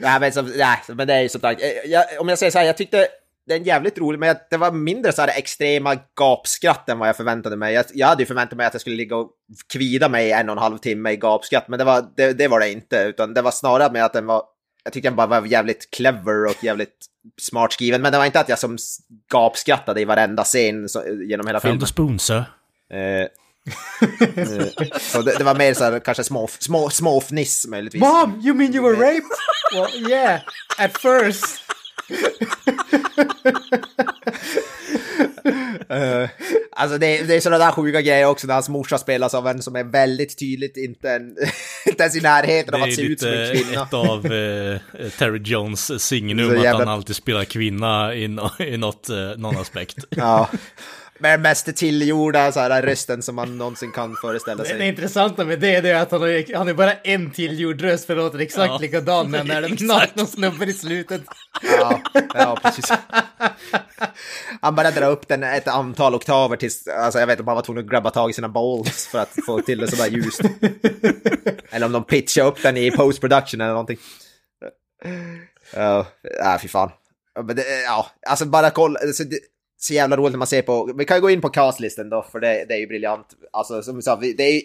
Nej, 0.00 0.20
men, 0.20 0.32
som, 0.32 0.46
nej, 0.56 0.78
men 0.88 1.06
det 1.06 1.14
är 1.14 1.20
ju 1.20 1.28
som 1.28 1.40
sagt, 1.40 1.62
eh, 1.62 1.68
jag, 1.90 2.04
om 2.20 2.28
jag 2.28 2.38
säger 2.38 2.50
så 2.52 2.58
här, 2.58 2.64
jag 2.66 2.76
tyckte 2.76 3.08
det 3.46 3.54
är 3.54 3.58
jävligt 3.58 3.98
rolig, 3.98 4.18
men 4.18 4.26
jag- 4.26 4.36
det 4.50 4.56
var 4.56 4.72
mindre 4.72 5.12
så 5.12 5.22
här 5.22 5.38
extrema 5.38 5.96
gapskratt 6.18 6.88
än 6.88 6.98
vad 6.98 7.08
jag 7.08 7.16
förväntade 7.16 7.56
mig. 7.56 7.74
Jag, 7.74 7.84
jag 7.94 8.06
hade 8.06 8.22
ju 8.22 8.26
förväntat 8.26 8.56
mig 8.56 8.66
att 8.66 8.74
jag 8.74 8.80
skulle 8.80 8.96
ligga 8.96 9.16
och 9.16 9.30
kvida 9.72 10.08
mig 10.08 10.26
i 10.28 10.32
en 10.32 10.48
och 10.48 10.52
en 10.56 10.62
halv 10.62 10.78
timme 10.78 11.10
i 11.10 11.16
gapskratt, 11.16 11.68
men 11.68 11.78
det 11.78 11.84
var 11.84 12.04
det, 12.16 12.32
det, 12.32 12.48
var 12.48 12.60
det 12.60 12.70
inte, 12.70 12.96
utan 12.98 13.34
det 13.34 13.42
var 13.42 13.50
snarare 13.50 13.92
med 13.92 14.04
att 14.04 14.12
den 14.12 14.26
var, 14.26 14.42
jag 14.84 14.92
tyckte 14.92 15.08
den 15.08 15.16
bara 15.16 15.26
var 15.26 15.46
jävligt 15.46 15.90
clever 15.90 16.44
och 16.44 16.64
jävligt 16.64 17.06
smart 17.40 17.72
skriven, 17.72 18.02
men 18.02 18.12
det 18.12 18.18
var 18.18 18.24
inte 18.26 18.40
att 18.40 18.48
jag 18.48 18.58
som 18.58 18.78
gapskrattade 19.32 20.00
i 20.00 20.04
varenda 20.04 20.44
scen 20.44 20.88
så, 20.88 21.02
genom 21.28 21.46
hela 21.46 21.60
Found 21.60 21.72
filmen. 21.72 21.80
the 21.80 21.86
spoon 21.86 22.18
sir. 22.18 22.44
Eh, 22.92 23.00
eh, 24.36 24.66
så 25.00 25.22
det, 25.22 25.38
det 25.38 25.44
var 25.44 25.54
mer 25.54 25.74
så 25.74 25.84
här, 25.84 26.00
kanske 26.00 26.24
små, 26.24 26.48
små, 26.58 26.90
små 26.90 27.20
fniss 27.20 27.66
möjligtvis. 27.66 28.00
Mom, 28.00 28.40
you 28.44 28.54
mean 28.54 28.74
you 28.74 28.84
were 28.84 28.96
raped? 28.96 29.30
well, 29.74 30.10
yeah, 30.10 30.40
at 30.78 30.98
first. 30.98 31.62
Eh, 35.90 36.28
alltså 36.72 36.98
det, 36.98 37.22
det 37.22 37.34
är 37.34 37.40
sådana 37.40 37.64
där 37.64 37.72
sjuka 37.72 38.00
grejer 38.00 38.26
också 38.26 38.46
när 38.46 38.54
hans 38.54 38.68
morsa 38.68 38.98
spelas 38.98 39.34
av 39.34 39.48
en 39.48 39.62
som 39.62 39.76
är 39.76 39.84
väldigt 39.84 40.38
tydligt 40.38 40.76
inte, 40.76 41.10
en, 41.10 41.36
inte 41.86 42.02
ens 42.02 42.16
i 42.16 42.20
närheten 42.20 42.70
Det 42.72 42.76
av 42.76 42.82
är 42.82 42.88
att 42.88 42.94
se 42.94 43.02
ut 43.02 43.20
som 43.20 43.28
en 43.28 43.56
kvinna. 43.56 43.82
ett 43.82 43.94
av 43.94 44.26
eh, 44.26 45.10
Terry 45.18 45.40
Jones 45.44 46.02
signum, 46.02 46.60
att 46.60 46.66
han 46.66 46.88
alltid 46.88 47.16
spelar 47.16 47.44
kvinna 47.44 48.14
i, 48.14 48.28
no, 48.28 48.50
i 48.58 48.76
något, 48.76 49.08
eh, 49.08 49.16
någon 49.36 49.56
aspekt. 49.56 50.04
Ja. 50.10 50.50
Med 51.20 51.32
den 51.32 51.42
mest 51.42 51.76
tillgjorda 51.76 52.52
så 52.52 52.60
här, 52.60 52.82
rösten 52.82 53.22
som 53.22 53.34
man 53.34 53.58
någonsin 53.58 53.92
kan 53.92 54.16
föreställa 54.22 54.62
Det 54.62 54.68
sig. 54.68 54.88
intressanta 54.88 55.44
med 55.44 55.60
det, 55.60 55.80
det 55.80 55.90
är 55.90 56.02
att 56.02 56.10
han 56.10 56.20
har, 56.20 56.54
han 56.56 56.66
har 56.66 56.74
bara 56.74 56.92
en 56.92 57.30
tillgjord 57.30 57.80
röst 57.80 58.04
för 58.06 58.16
det 58.16 58.22
låter 58.22 58.38
exakt 58.38 58.68
Ja. 58.70 58.78
likadan 58.78 59.30
när 59.30 59.44
när 59.44 59.62
den 59.62 59.72
Exakt. 59.72 59.88
nakna 60.16 60.26
snubben 60.26 60.68
i 60.68 60.72
slutet. 60.72 61.22
Ja, 61.62 62.00
ja, 62.34 62.58
precis. 62.62 62.92
Han 64.60 64.74
bara 64.74 64.90
drar 64.90 65.10
upp 65.10 65.28
den 65.28 65.42
ett 65.42 65.68
antal 65.68 66.14
oktaver 66.14 66.56
tills, 66.56 66.86
alltså 66.86 67.18
jag 67.18 67.26
vet 67.26 67.32
inte 67.34 67.42
om 67.42 67.48
han 67.48 67.54
var 67.56 67.62
tvungen 67.62 67.84
att 67.84 67.90
grabba 67.90 68.10
tag 68.10 68.30
i 68.30 68.32
sina 68.32 68.48
balls 68.48 69.06
för 69.06 69.18
att 69.18 69.36
få 69.46 69.60
till 69.60 69.78
det 69.78 69.90
sådär 69.90 70.06
ljust. 70.10 70.40
Eller 71.70 71.86
om 71.86 71.92
de 71.92 72.04
pitchar 72.04 72.46
upp 72.46 72.62
den 72.62 72.76
i 72.76 72.90
post 72.90 73.20
production 73.20 73.60
eller 73.60 73.70
någonting. 73.72 73.98
Ja, 75.74 76.06
uh, 76.44 76.58
fy 76.62 76.68
fan. 76.68 76.90
Ja, 77.34 77.42
Men 77.42 77.56
det, 77.56 77.82
ja, 77.84 78.06
alltså 78.26 78.44
bara 78.46 78.70
kolla, 78.70 79.00
alltså, 79.00 79.24
det, 79.24 79.38
så 79.82 79.94
jävla 79.94 80.16
roligt 80.16 80.32
när 80.32 80.38
man 80.38 80.46
ser 80.46 80.62
på, 80.62 80.92
vi 80.98 81.04
kan 81.04 81.16
ju 81.16 81.20
gå 81.20 81.30
in 81.30 81.40
på 81.40 81.48
castlisten 81.48 82.10
då, 82.10 82.22
för 82.32 82.40
det, 82.40 82.64
det 82.68 82.74
är 82.74 82.78
ju 82.78 82.86
briljant. 82.86 83.26
Alltså 83.52 83.82
som 83.82 83.96
vi 83.96 84.02
sa, 84.02 84.16
det 84.16 84.42
är 84.42 84.52
ju, 84.52 84.60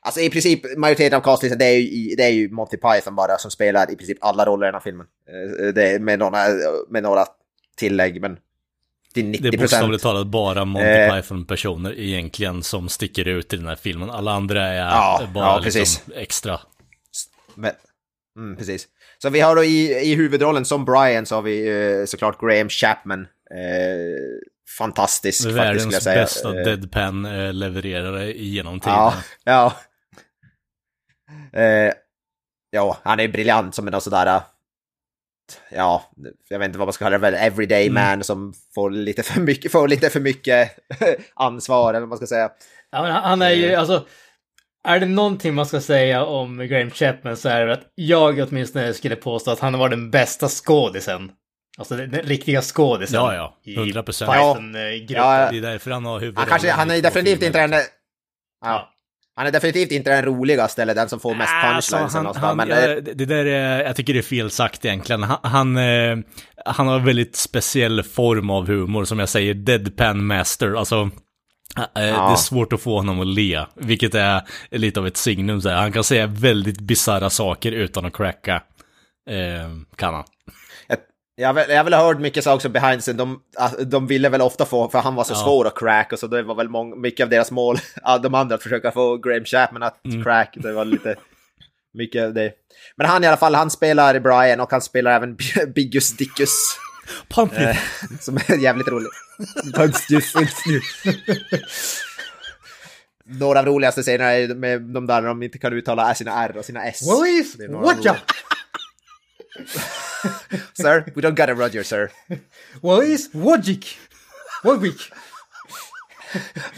alltså 0.00 0.20
i 0.20 0.30
princip 0.30 0.78
majoriteten 0.78 1.16
av 1.16 1.22
castlistan, 1.22 1.58
det 1.58 1.64
är 1.64 1.78
ju, 1.78 2.14
det 2.16 2.22
är 2.24 2.30
ju 2.30 2.50
Monty 2.50 2.76
Python 2.76 3.14
bara 3.14 3.38
som 3.38 3.50
spelar 3.50 3.92
i 3.92 3.96
princip 3.96 4.18
alla 4.20 4.44
roller 4.46 4.66
i 4.66 4.68
den 4.68 4.74
här 4.74 4.80
filmen. 4.80 5.06
Eh, 5.28 5.66
Det 5.74 6.02
med 6.02 6.18
några, 6.18 6.38
med 6.88 7.02
några 7.02 7.24
tillägg, 7.76 8.20
men 8.20 8.38
till 9.14 9.26
90 9.26 9.50
Det 9.50 9.56
är 9.56 9.60
bokstavligt 9.60 10.02
talat 10.02 10.26
bara 10.26 10.64
Monty 10.64 10.88
Eh. 10.88 11.14
Python-personer 11.14 11.98
egentligen 11.98 12.62
som 12.62 12.88
sticker 12.88 13.28
ut 13.28 13.52
i 13.52 13.56
den 13.56 13.66
här 13.66 13.76
filmen. 13.76 14.10
Alla 14.10 14.32
andra 14.32 14.62
är 14.66 14.76
Ja, 14.76 15.28
bara 15.34 15.44
ja, 15.44 15.58
liksom 15.64 16.02
extra. 16.16 16.60
Men, 17.54 17.72
mm, 18.36 18.56
precis. 18.56 18.88
Så 19.18 19.30
vi 19.30 19.40
har 19.40 19.56
då 19.56 19.64
i, 19.64 19.92
i 20.10 20.14
huvudrollen 20.14 20.64
som 20.64 20.84
Brian 20.84 21.26
så 21.26 21.34
har 21.34 21.42
vi 21.42 21.68
eh, 22.00 22.04
såklart 22.04 22.40
Graham 22.40 22.68
Chapman. 22.68 23.26
Eh, 23.50 24.48
fantastisk 24.78 25.42
faktiskt 25.42 25.42
skulle 25.42 25.58
jag 25.64 25.74
Världens 25.74 26.04
säga. 26.04 26.20
bästa 26.22 26.58
Eh, 26.60 26.64
deadpan-levererare 26.64 28.32
genom 28.32 28.80
tiden. 28.80 28.94
Ja, 28.98 29.14
ja. 29.44 29.76
Eh, 31.60 31.92
ja, 32.70 32.98
han 33.02 33.20
är 33.20 33.28
briljant 33.28 33.74
som 33.74 33.88
en 33.88 34.00
sådär... 34.00 34.26
eh, 34.26 34.42
Ja, 35.70 36.02
jag 36.48 36.58
vet 36.58 36.66
inte 36.66 36.78
vad 36.78 36.86
man 36.88 36.92
ska 36.92 37.04
kalla 37.04 37.18
det, 37.18 37.30
väl 37.30 37.34
everyday 37.34 37.86
Mm. 37.88 37.94
man 37.94 38.24
som 38.24 38.54
får 38.74 38.90
lite 38.90 39.22
för 39.22 39.40
mycket, 39.40 39.72
får 39.72 39.88
lite 39.88 40.10
för 40.10 40.20
mycket 40.20 40.70
ansvar, 41.34 41.90
eller 41.90 42.00
vad 42.00 42.08
man 42.08 42.18
ska 42.18 42.26
säga. 42.26 42.50
Ja, 42.90 43.02
men 43.02 43.12
han 43.12 43.22
han 43.22 43.42
är 43.42 43.50
ju, 43.50 43.74
alltså, 43.74 44.06
är 44.84 45.00
det 45.00 45.06
någonting 45.06 45.54
man 45.54 45.66
ska 45.66 45.80
säga 45.80 46.24
om 46.24 46.58
Graham 46.58 46.90
Chapman 46.90 47.36
så 47.36 47.48
är 47.48 47.66
det 47.66 47.72
att 47.72 47.92
jag 47.94 48.38
åtminstone 48.48 48.94
skulle 48.94 49.16
påstå 49.16 49.50
att 49.50 49.60
han 49.60 49.78
var 49.78 49.88
den 49.88 50.10
bästa 50.10 50.48
skådisen. 50.48 51.32
Alltså 51.78 51.96
den, 51.96 52.10
den 52.10 52.22
riktiga 52.22 52.62
skådisen. 52.62 53.20
Ja, 53.20 53.34
ja. 53.34 53.56
i 53.64 53.76
100%. 53.76 54.04
Python-gruppen. 54.04 55.16
Ja, 55.16 55.48
Det 55.50 55.58
är 55.58 55.62
därför 55.62 55.90
han 55.90 56.04
har 56.04 56.12
Han, 56.12 56.20
huvudrollen. 56.20 56.48
kanske, 56.50 56.70
han 56.70 56.90
är 56.90 57.02
definitivt 57.02 57.42
inte 57.42 57.58
den... 57.66 57.70
Ja. 57.72 57.80
Ja. 58.64 58.92
Han 59.38 59.46
är 59.46 59.50
definitivt 59.52 59.90
inte 59.92 60.10
den 60.10 60.24
roligaste 60.24 60.82
eller 60.82 60.94
den 60.94 61.08
som 61.08 61.20
får 61.20 61.34
mest 61.34 61.52
Alltså, 61.52 61.96
punchlines. 61.96 62.14
eller 62.14 62.24
han, 62.40 62.42
han, 62.44 62.56
men, 62.56 62.68
ja, 62.68 62.76
det 63.00 63.00
det 63.14 63.24
där 63.24 63.44
är, 63.44 63.84
jag 63.84 63.96
tycker 63.96 64.12
det 64.12 64.20
är 64.20 64.22
fel 64.22 64.50
sagt 64.50 64.84
egentligen. 64.84 65.22
Han, 65.22 65.38
han, 65.42 65.76
eh, 65.76 66.16
han 66.64 66.86
har 66.88 66.98
en 66.98 67.04
väldigt 67.04 67.36
speciell 67.36 68.02
form 68.02 68.50
av 68.50 68.66
humor, 68.66 69.04
som 69.04 69.18
jag 69.18 69.28
säger, 69.28 69.54
deadpan 69.54 70.26
master. 70.26 70.74
Alltså, 70.78 71.10
eh, 71.76 71.86
det 71.94 72.00
är 72.00 72.34
svårt 72.36 72.72
att 72.72 72.80
få 72.80 72.96
honom 72.96 73.20
att 73.20 73.26
le, 73.26 73.64
vilket 73.74 74.14
är 74.14 74.42
lite 74.70 75.00
av 75.00 75.06
ett 75.06 75.16
signum. 75.16 75.60
Han 75.64 75.92
kan 75.92 76.04
säga 76.04 76.26
väldigt 76.26 76.80
bisarra 76.80 77.30
saker 77.30 77.72
utan 77.72 78.04
att 78.04 78.12
cracka. 78.16 78.62
Eh, 79.30 79.70
kan 79.96 80.14
han. 80.14 80.24
Jag, 81.38 81.48
har 81.48 81.54
väl- 81.54 81.70
jag 81.70 81.76
har 81.76 81.84
väl 81.84 81.94
hört 81.94 82.20
mycket 82.20 82.44
saker 82.44 82.54
också 82.56 82.68
behind 82.68 83.00
scene. 83.02 83.18
De, 83.18 83.40
ah, 83.56 83.68
de 83.86 84.06
ville 84.06 84.28
väl 84.28 84.40
ofta 84.40 84.64
få, 84.64 84.88
för 84.88 84.98
han 84.98 85.14
var 85.14 85.24
så 85.24 85.32
Ja. 85.32 85.36
svår 85.44 85.66
att 85.66 85.78
crack 85.78 86.12
och 86.12 86.18
så 86.18 86.26
det 86.26 86.42
var 86.42 86.54
väl 86.54 86.68
mång, 86.68 87.00
mycket 87.00 87.24
av 87.24 87.30
deras 87.30 87.50
mål, 87.50 87.78
ah, 88.02 88.18
de 88.18 88.34
andra 88.34 88.54
att 88.54 88.62
försöka 88.62 88.92
få 88.92 89.16
Graham 89.16 89.44
Chapman 89.44 89.82
att 89.82 90.04
Mm. 90.06 90.24
crack. 90.24 90.54
Det 90.60 90.72
var 90.72 90.84
lite 90.84 91.16
mycket 91.94 92.24
av 92.24 92.34
det. 92.34 92.52
Men 92.96 93.06
han 93.06 93.24
i 93.24 93.26
alla 93.26 93.36
fall, 93.36 93.54
han 93.54 93.70
spelar 93.70 94.18
Brian 94.20 94.60
och 94.60 94.70
han 94.70 94.80
spelar 94.80 95.10
även 95.16 95.36
Biggus 95.74 96.16
Dickus. 96.16 96.50
Pumpkin. 97.28 97.62
Eh, 97.68 97.76
som 98.20 98.36
är 98.36 98.56
jävligt 98.62 98.88
rolig. 98.88 99.08
Några 103.24 103.58
av 103.58 103.66
roligaste 103.66 104.02
scenerna 104.02 104.32
är 104.32 104.54
med 104.54 104.82
de 104.82 105.06
där 105.06 105.22
de 105.22 105.42
inte 105.42 105.58
kan 105.58 105.72
uttala 105.72 106.14
sina 106.14 106.44
R 106.44 106.54
och 106.58 106.64
sina 106.64 106.84
S. 106.84 107.00
Willis, 107.24 107.56
watcha! 107.70 107.96
roliga. 107.98 108.16
sir, 110.74 111.04
we 111.14 111.22
don't 111.22 111.34
got 111.36 111.48
a 111.50 111.54
Roger, 111.54 111.82
sir. 111.84 112.10
What 112.80 113.04
is 113.04 113.30
Wojcik? 113.34 113.98
Wojcik? 114.64 115.12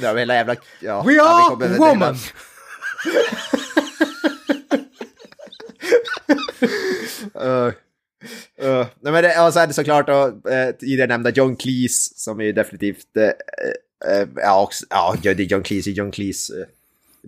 Ja, 0.01 0.15
hela 0.17 0.35
jävla... 0.35 0.57
Ja, 0.81 1.03
We 1.07 1.13
ja, 1.13 1.25
are 1.25 1.51
kommer- 1.57 1.79
woman! 1.79 2.17
Uh, 7.35 7.73
uh, 8.63 8.87
nej 9.01 9.13
men 9.13 9.23
det, 9.23 9.41
och 9.47 9.53
så 9.53 9.61
är 9.61 9.67
det 9.67 9.73
såklart 9.73 10.07
då, 10.07 10.51
eh, 10.51 10.71
tidigare 10.75 11.07
nämnda 11.09 11.31
John 11.31 11.57
Cleese 11.57 12.13
som 12.19 12.41
är 12.41 12.53
definitivt, 12.53 13.17
eh, 13.17 13.25
eh, 14.13 14.29
ja, 14.37 14.63
också, 14.63 14.85
ja 14.91 15.15
det 15.23 15.31
är 15.31 15.35
John 15.41 15.63
Cleese, 15.63 15.87
John 15.91 16.11
Cleese, 16.13 16.51
eh, 16.51 16.67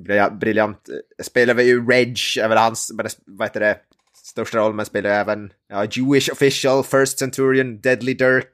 brilja- 0.03 0.31
briljant. 0.31 0.89
Eh, 0.89 1.25
Spelar 1.25 1.55
vi 1.55 1.63
ju 1.65 1.87
Reg, 1.91 2.19
är 2.41 2.49
väl 2.49 2.59
hans, 2.59 2.93
vad 3.27 3.47
heter 3.49 3.61
det, 3.61 3.79
största 4.27 4.59
roll, 4.59 4.75
men 4.75 4.87
spelar 4.87 5.11
även 5.11 5.51
ja, 5.69 5.85
Jewish 5.91 6.29
Official, 6.33 6.85
First 6.85 7.19
Centurion, 7.19 7.81
Deadly 7.81 8.15
Dirk. 8.15 8.51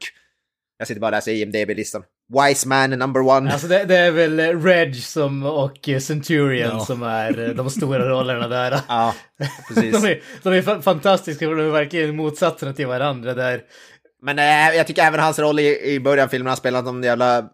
Jag 0.79 0.89
sitter 0.89 1.01
bara 1.01 1.07
och 1.07 1.13
läser 1.13 1.33
IMDB-listan. 1.33 2.03
Wise 2.49 2.69
Man 2.69 2.91
number 2.91 3.21
one. 3.21 3.53
Alltså 3.53 3.69
det, 3.69 3.85
det 3.85 3.97
är 3.97 4.11
väl 4.11 4.63
Reg 4.63 4.97
som, 4.97 5.43
och 5.47 5.89
Centurion 6.01 6.71
Ja. 6.79 6.85
som 6.85 7.03
är 7.03 7.49
eh, 7.49 7.55
de 7.55 7.71
stora 7.71 8.09
rollerna 8.09 8.49
där. 8.49 8.81
Ja, 8.89 9.15
precis. 9.69 10.03
De 10.03 10.09
är, 10.09 10.23
de 10.43 10.53
är 10.53 10.63
fa- 10.63 10.83
fantastiska 10.83 11.47
de 11.47 11.61
är 11.61 11.71
verkligen 11.71 12.17
motsatserna 12.17 12.73
till 12.73 12.87
varandra 12.87 13.35
där. 13.35 13.63
Men 14.23 14.39
eh, 14.39 14.77
jag 14.77 14.87
tycker 14.87 15.03
även 15.03 15.21
hans 15.21 15.39
roll 15.39 15.59
i, 15.59 15.81
i 15.95 16.01
början 16.01 16.25
av 16.25 16.29
filmen, 16.29 16.47
han 16.47 16.57
spelar 16.57 16.83
någon 16.83 17.03
jävla 17.03 17.49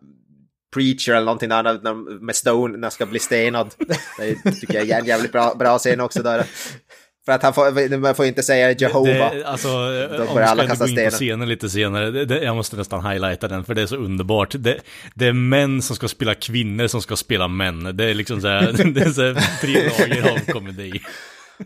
preacher 0.75 1.13
eller 1.13 1.25
någonting 1.25 1.49
där 1.49 2.21
med 2.25 2.37
Stone 2.37 2.77
när 2.77 2.83
han 2.83 2.91
ska 2.91 3.07
bli 3.07 3.19
stenad. 3.19 3.75
Det 4.19 4.53
tycker 4.53 4.75
jag 4.75 4.89
är 4.91 4.99
en 5.01 5.07
jävligt 5.07 5.33
bra, 5.33 5.55
bra 5.55 5.79
scen 5.79 6.01
också 6.01 6.23
där. 6.23 6.47
För 7.25 7.33
att 7.33 7.43
han 7.43 7.55
får, 7.55 7.97
man 7.99 8.14
får 8.14 8.27
inte 8.27 8.43
säga 8.43 8.73
Jehova. 8.73 9.35
Det, 9.35 9.45
alltså, 9.45 9.68
om 9.68 9.93
vi 10.29 10.35
börjar 10.35 10.49
alla 10.49 10.62
ska 10.62 10.68
kasta 10.68 10.85
gå 10.85 10.91
in 10.91 10.97
på 10.97 11.01
stenar. 11.01 11.11
scenen 11.11 11.49
lite 11.49 11.70
senare, 11.70 12.11
det, 12.11 12.25
det, 12.25 12.43
jag 12.43 12.57
måste 12.57 12.77
nästan 12.77 13.07
highlighta 13.07 13.49
den, 13.49 13.64
för 13.64 13.75
det 13.75 13.83
är 13.83 13.87
så 13.87 13.97
underbart. 13.97 14.55
Det, 14.59 14.79
det 15.14 15.27
är 15.27 15.33
män 15.33 15.83
som 15.83 15.97
ska 15.97 16.09
spela 16.09 16.35
kvinnor 16.35 16.87
som 16.87 17.03
ska 17.03 17.16
spela 17.16 17.49
män. 17.49 17.97
Det 17.97 18.05
är 18.05 18.14
liksom 18.14 18.41
så 18.41 18.49
här, 18.49 18.62
det 18.95 19.01
är 19.01 19.11
så 19.11 19.23
här 19.23 19.61
tre 19.61 19.91
lager 19.99 20.31
av 20.33 20.39
komedi. 20.53 21.01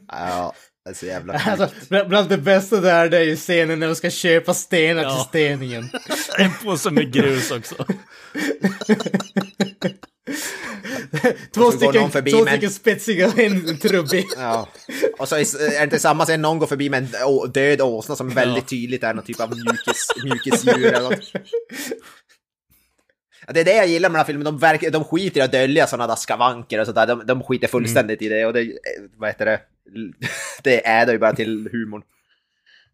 Ja, 0.08 0.52
det 0.84 0.90
är 0.90 0.94
så 0.94 1.06
jävla 1.06 1.42
Alltså, 1.46 1.68
bland 2.08 2.28
det 2.28 2.38
bästa 2.38 2.80
där 2.80 3.08
det 3.08 3.18
är 3.18 3.22
ju 3.24 3.36
scenen 3.36 3.80
när 3.80 3.86
de 3.86 3.94
ska 3.94 4.10
köpa 4.10 4.54
stenar 4.54 5.02
till 5.02 5.10
Ja. 5.10 5.26
steningen. 5.28 5.88
En 6.38 6.50
påse 6.64 6.90
med 6.90 7.12
grus 7.12 7.50
också. 7.50 7.74
Två 11.54 11.70
stycken, 11.72 12.10
förbi 12.10 12.30
två 12.30 12.46
stycken 12.46 12.70
spetsiga 12.70 13.26
och 13.26 13.38
en 13.38 13.78
trubbig. 13.78 14.24
Ja. 14.36 14.68
Och 15.18 15.28
så 15.28 15.36
är 15.36 15.78
det 15.78 15.84
inte 15.84 15.98
samma 15.98 16.24
scen 16.24 16.42
någon 16.42 16.58
går 16.58 16.66
förbi 16.66 16.90
med 16.90 17.14
en 17.14 17.52
död 17.52 17.80
åsna 17.80 18.16
som 18.16 18.28
väldigt 18.28 18.68
tydligt 18.68 19.04
är 19.04 19.14
någon 19.14 19.24
typ 19.24 19.40
av 19.40 19.50
mjukis, 19.50 20.08
mjukisdjur 20.24 20.86
eller 20.86 21.10
något. 21.10 21.32
Det 23.48 23.60
är 23.60 23.64
det 23.64 23.76
jag 23.76 23.86
gillar 23.86 24.08
med 24.08 24.14
den 24.14 24.18
här 24.18 24.24
filmen, 24.24 24.44
de, 24.44 24.58
verkar, 24.58 24.90
de 24.90 25.04
skiter 25.04 25.40
i 25.40 25.42
att 25.42 25.52
dölja 25.52 25.86
sådana 25.86 26.06
där 26.06 26.16
skavanker 26.16 26.80
och 26.80 26.86
sådär, 26.86 27.06
de, 27.06 27.26
de 27.26 27.42
skiter 27.42 27.68
fullständigt 27.68 28.22
i 28.22 28.28
det 28.28 28.46
och 28.46 28.52
det, 28.52 28.72
vad 29.16 29.28
heter 29.28 29.46
det, 29.46 29.60
det 30.62 30.86
är 30.86 31.06
det 31.06 31.12
ju 31.12 31.18
bara 31.18 31.32
till 31.32 31.68
humorn. 31.72 32.02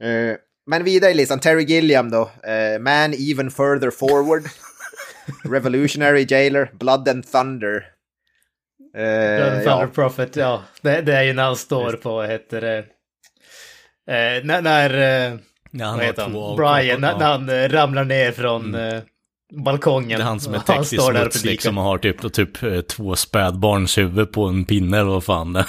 Eh, 0.01 0.37
men 0.67 0.85
vidare 0.85 1.11
i 1.11 1.15
listan, 1.15 1.41
Terry 1.41 1.65
Gilliam 1.65 2.11
då, 2.11 2.31
eh, 2.43 2.79
Man 2.81 3.15
Even 3.15 3.51
Further 3.51 3.91
Forward, 3.91 4.43
Revolutionary 5.45 6.27
Jailer, 6.29 6.71
Blood 6.73 7.09
and 7.09 7.33
Thunder. 7.33 7.92
Eh, 8.95 9.37
Blood 9.37 9.63
ja. 9.65 9.71
Thunder 9.71 9.87
Prophet, 9.87 10.37
ja. 10.37 10.63
Det, 10.83 11.01
det 11.01 11.17
är 11.17 11.23
ju 11.23 11.33
när 11.33 11.43
han 11.43 11.57
står 11.57 11.93
på, 11.93 12.13
vad 12.13 12.29
heter 12.29 12.61
det? 12.61 12.79
Eh, 14.09 14.45
när, 14.45 14.63
när 14.63 14.95
eh, 15.31 15.39
Ja, 15.75 15.87
han 15.87 15.95
vad 15.95 16.01
har 16.01 16.07
heter 16.07 16.23
han? 16.23 16.57
Brian, 16.57 17.01
när, 17.01 17.19
när 17.19 17.33
han 17.33 17.49
eh, 17.49 17.69
ramlar 17.69 18.05
ner 18.05 18.33
från 18.33 18.75
eh, 18.75 19.01
balkongen. 19.65 20.19
Det 20.19 20.25
är 20.25 20.27
han 20.27 20.41
som 20.41 20.55
är 20.55 20.63
han 20.67 20.79
och 20.79 20.87
smuts 20.87 21.45
liksom 21.45 21.79
och 21.79 21.85
har 21.85 21.99
typ, 21.99 22.33
typ 22.33 22.63
eh, 22.63 22.81
två 22.81 23.17
spädbarns 23.17 23.99
huvud 23.99 24.33
på 24.33 24.45
en 24.45 24.65
pinne 24.65 24.99
eller 24.99 25.11
vad 25.11 25.25
fan 25.25 25.53
det. 25.53 25.67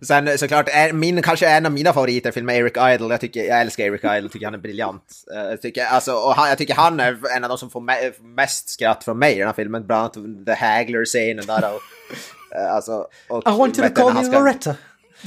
Sen 0.00 0.38
såklart, 0.38 0.68
är, 0.68 0.92
min, 0.92 1.22
kanske 1.22 1.48
en 1.48 1.66
av 1.66 1.72
mina 1.72 1.92
favoriter 1.92 2.38
är 2.38 2.50
Eric 2.50 2.76
Idle. 2.76 3.08
Jag, 3.14 3.20
tycker, 3.20 3.44
jag 3.44 3.60
älskar 3.60 3.84
Eric 3.84 4.04
Idle, 4.04 4.28
tycker 4.28 4.46
han 4.46 4.54
är 4.54 4.58
briljant. 4.58 5.02
Eh, 5.34 5.42
Jag 5.50 5.62
tycker, 5.62 5.84
alltså, 5.86 6.12
och 6.12 6.34
han, 6.34 6.48
jag 6.48 6.58
tycker 6.58 6.74
han 6.74 7.00
är 7.00 7.18
en 7.36 7.44
av 7.44 7.48
de 7.48 7.58
som 7.58 7.70
får 7.70 7.80
me 7.80 7.94
mest 8.22 8.68
skratt 8.68 9.04
från 9.04 9.18
mig 9.18 9.34
i 9.34 9.38
den 9.38 9.46
här 9.48 9.54
filmen. 9.54 9.86
Bland 9.86 10.00
annat 10.02 10.46
The 10.46 10.52
Hagler-scenen 10.66 11.46
där. 11.46 11.74
Och, 11.74 11.80
eh, 12.56 12.74
alltså, 12.74 13.06
och, 13.28 13.48
I 13.48 13.58
want 13.58 13.78
you 13.78 13.88
to 13.88 13.94
call 13.94 14.12
han 14.12 14.24
ska- 14.24 14.38
Loretta. 14.38 14.74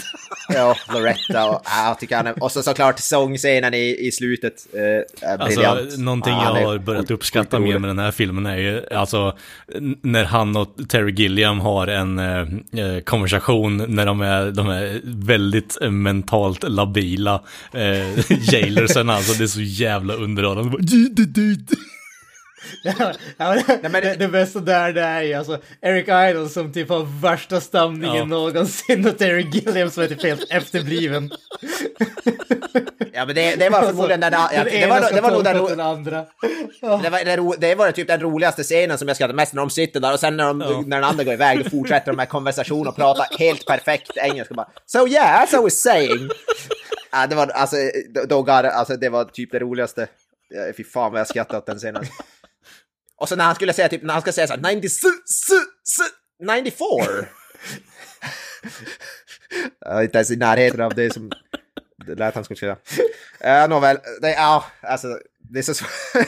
Ja, 0.54 0.76
Loretta. 0.94 1.50
Och, 1.50 1.62
ja, 1.66 1.88
jag 1.88 2.00
tycker 2.00 2.16
han 2.16 2.28
är, 2.28 2.44
och 2.44 2.52
så 2.52 2.64
såklart 2.64 3.00
sångscenen 3.00 3.74
i, 3.74 4.08
i 4.08 4.12
slutet. 4.12 4.68
Eh, 4.74 5.30
är 5.30 5.38
briljant. 5.38 5.80
Alltså, 5.80 6.02
någonting 6.02 6.34
jag 6.34 6.66
har 6.66 6.78
börjat 6.78 7.12
uppskatta 7.12 7.60
mer 7.60 7.80
med 7.80 7.90
den 7.90 8.00
här 8.00 8.12
filmen 8.12 8.46
är 8.46 8.58
ju, 8.58 8.86
alltså, 8.92 9.38
när 10.02 10.24
han 10.24 10.56
och 10.56 10.76
Terry 10.90 11.12
Gilliam 11.12 11.60
har 11.60 11.88
en 11.88 12.20
eh, 12.20 12.42
eh, 12.86 13.00
konversation 13.04 13.96
när 13.96 14.06
de 14.06 14.22
är, 14.22 14.52
de 14.52 14.70
är 14.70 15.02
väldigt 15.04 15.78
eh, 15.82 15.92
mentalt 15.92 16.64
labila 16.64 17.42
eh, 17.74 18.32
jailersen, 18.54 19.10
alltså 19.10 19.34
det 19.34 19.44
är 19.44 19.48
så 19.48 19.62
jävla 19.62 20.14
underhållande. 20.14 20.78
Ja, 22.84 23.14
men, 23.38 23.92
men- 23.92 23.92
det, 24.02 24.16
det 24.20 24.28
bästa 24.28 24.60
där 24.60 24.94
det 24.94 25.02
är 25.02 25.22
ju 25.22 25.34
alltså 25.34 25.60
Eric 25.82 26.08
Idle 26.08 26.50
som 26.50 26.74
typ 26.74 26.90
har 26.90 27.22
värsta 27.22 27.62
stamningen 27.62 28.16
Ja. 28.16 28.26
någonsin 28.26 29.08
och 29.08 29.18
Terry 29.18 29.48
Gilliam 29.52 29.92
som 29.92 30.04
är 30.04 30.08
typ 30.08 30.24
helt 30.24 30.52
efterbliven. 30.52 31.32
Ja, 33.14 33.26
men 33.26 33.36
det, 33.36 33.56
det 33.56 33.70
var 33.70 33.82
förmodligen 33.82 34.20
den... 34.20 34.34
Ja, 34.34 34.64
det, 34.64 34.88
var, 34.88 35.14
det 35.14 35.22
var 35.22 35.32
nog 35.32 35.44
den... 35.44 35.66
den 35.66 35.80
andra. 35.80 36.26
Det 36.82 37.10
var, 37.10 37.26
det, 37.26 37.38
ro, 37.38 37.56
det 37.58 37.76
var 37.76 37.92
typ 37.92 38.08
den 38.08 38.20
roligaste 38.22 38.64
scenen 38.64 38.98
som 38.98 39.08
jag 39.08 39.18
skrattade 39.18 39.36
mest 39.36 39.54
när 39.54 39.62
de 39.62 39.70
sitter 39.70 40.00
där 40.00 40.14
och 40.14 40.20
sen 40.20 40.38
när, 40.38 40.46
de, 40.46 40.58
när 40.58 40.98
den 40.98 41.04
andra 41.04 41.24
går 41.24 41.34
iväg 41.34 41.64
då 41.64 41.70
fortsätter 41.70 42.08
de 42.12 42.16
med 42.16 42.30
konversation 42.30 42.88
och 42.88 42.96
pratar 42.96 43.38
helt 43.40 43.66
perfekt 43.66 44.18
engelska 44.18 44.54
bara 44.54 44.68
So 44.86 45.08
yeah, 45.08 45.44
as 45.44 45.54
I 45.54 45.58
was 45.58 45.82
saying. 45.82 46.30
Ja, 47.12 47.28
det 47.28 47.36
var 47.36 47.48
alltså, 47.48 47.76
då, 48.10 48.44
då 48.44 48.52
alltså 48.52 48.98
det 48.98 49.10
var 49.10 49.26
typ 49.26 49.52
det 49.52 49.60
roligaste. 49.60 50.08
Ja, 50.50 50.74
Fy 50.78 50.84
fan 50.84 51.12
vad 51.12 51.20
jag 51.20 51.28
skrattade 51.28 51.58
åt 51.58 51.66
den 51.66 51.78
scenen. 51.78 52.04
Och 53.20 53.30
så 53.30 53.36
när 53.36 53.46
han 53.46 53.56
skulle 53.56 53.74
säga 53.74 53.90
typ, 53.90 54.04
när 54.04 54.14
han 54.14 54.22
ska 54.22 54.32
säga 54.32 54.48
såhär 54.48 54.76
90, 54.76 54.90
su, 54.90 55.08
su, 55.26 55.54
su, 55.84 56.04
94. 56.40 57.26
Inte 60.04 60.18
ens 60.18 60.32
i 60.32 60.36
närheten 60.36 60.82
av 60.82 60.94
det 60.96 61.14
som 61.14 61.32
det 62.06 62.16
lät 62.16 62.36
han 62.36 62.44
skulle 62.44 62.58
säga. 62.58 62.78
Uh, 63.46 63.70
Nåväl, 63.70 63.98
det, 64.22 64.32
ja, 64.32 64.66
alltså, 64.82 65.20
det 65.40 65.60
är 65.60 65.64
så 65.64 65.74
svårt. 65.74 65.90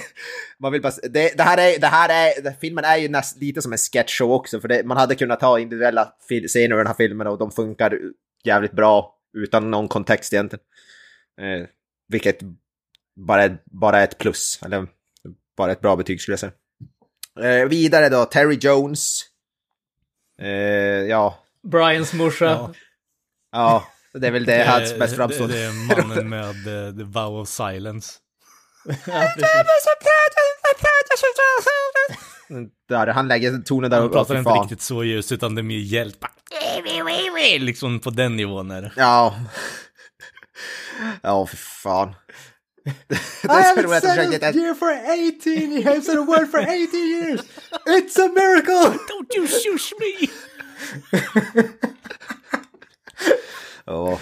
Man 0.60 0.72
vill 0.72 0.82
bara, 0.82 0.94
det, 1.10 1.38
det 1.38 1.44
här 1.44 1.58
är, 1.58 1.80
det 1.80 1.88
här 1.88 2.10
är, 2.10 2.42
det, 2.42 2.56
filmen 2.62 2.86
är 2.86 2.98
ju 2.98 3.10
näst, 3.10 3.38
lite 3.38 3.62
som 3.62 3.72
en 3.72 3.78
sketchshow 3.78 4.32
också, 4.32 4.60
för 4.60 4.68
det, 4.68 4.84
man 4.84 4.98
hade 4.98 5.16
kunnat 5.16 5.40
ta 5.40 5.60
individuella 5.60 6.14
fil, 6.30 6.48
scener 6.48 6.76
ur 6.76 6.78
den 6.78 6.88
här 6.88 6.94
filmen 6.94 7.28
och 7.28 7.38
de 7.38 7.52
funkar 7.52 8.00
jävligt 8.44 8.72
bra 8.72 9.16
utan 9.38 9.72
någon 9.72 9.88
kontext 9.88 10.34
egentligen. 10.34 10.64
Eh, 11.42 11.68
vilket 12.08 12.40
bara 13.16 13.44
är, 13.44 13.58
bara 13.66 14.00
är 14.00 14.04
ett 14.04 14.18
plus, 14.18 14.60
eller 14.66 14.88
bara 15.58 15.72
ett 15.72 15.82
bra 15.82 15.96
betyg 15.96 16.22
skulle 16.22 16.34
jag 16.34 16.40
säga. 16.40 16.52
Eh, 17.40 17.68
vidare 17.68 18.10
då, 18.10 18.26
Terry 18.26 18.58
Jones. 18.62 19.22
Eh, 20.42 20.48
ja, 21.10 21.40
Brians 21.64 22.14
morsa. 22.14 22.46
Ja. 22.46 22.74
ja, 23.52 23.88
det 24.14 24.28
är 24.28 24.32
väl 24.32 24.46
det 24.46 24.64
hans 24.68 24.92
Eh, 24.92 24.98
bäst 25.00 25.12
det, 25.12 25.18
framstående. 25.18 25.56
det 25.56 25.64
är 25.64 25.98
mannen 25.98 26.30
med 26.30 26.88
eh, 26.88 26.96
the 26.96 27.04
vow 27.04 27.42
of 27.42 27.48
silence. 27.50 28.12
Ja. 29.08 29.28
Där, 32.90 33.08
han 33.08 33.28
lägger 33.28 33.58
tonen 33.62 33.92
där 33.92 34.00
Han 34.02 34.10
pratar 34.12 34.38
inte 34.38 34.50
fan. 34.50 34.62
riktigt 34.62 34.82
så 34.82 35.04
ljust 35.04 35.32
utan 35.32 35.56
det 35.56 35.62
är 35.62 35.64
mer 35.64 35.78
hjälp. 35.78 36.18
Liksom 37.60 38.00
på 38.00 38.10
den 38.10 38.36
nivån 38.36 38.72
är 38.72 38.82
det. 38.82 38.92
Ja. 38.96 39.36
Ja, 41.22 41.46
för 41.46 41.58
fan. 41.58 42.16
det 43.08 43.16
I 43.44 43.62
haven't 43.62 44.02
said 44.02 44.32
hitta... 44.32 44.52
here 44.52 44.76
for 44.76 44.90
18 44.90 45.72
years. 45.72 45.86
I've 45.86 46.04
said 46.04 46.18
a 46.18 46.22
word 46.22 46.48
for 46.50 46.60
18 46.60 46.94
years. 46.94 47.42
It's 47.86 48.18
a 48.18 48.28
miracle! 48.28 49.00
Don't 49.10 49.36
you 49.36 49.48
shush 49.48 49.94
me! 50.00 50.30
Ja. 53.86 54.20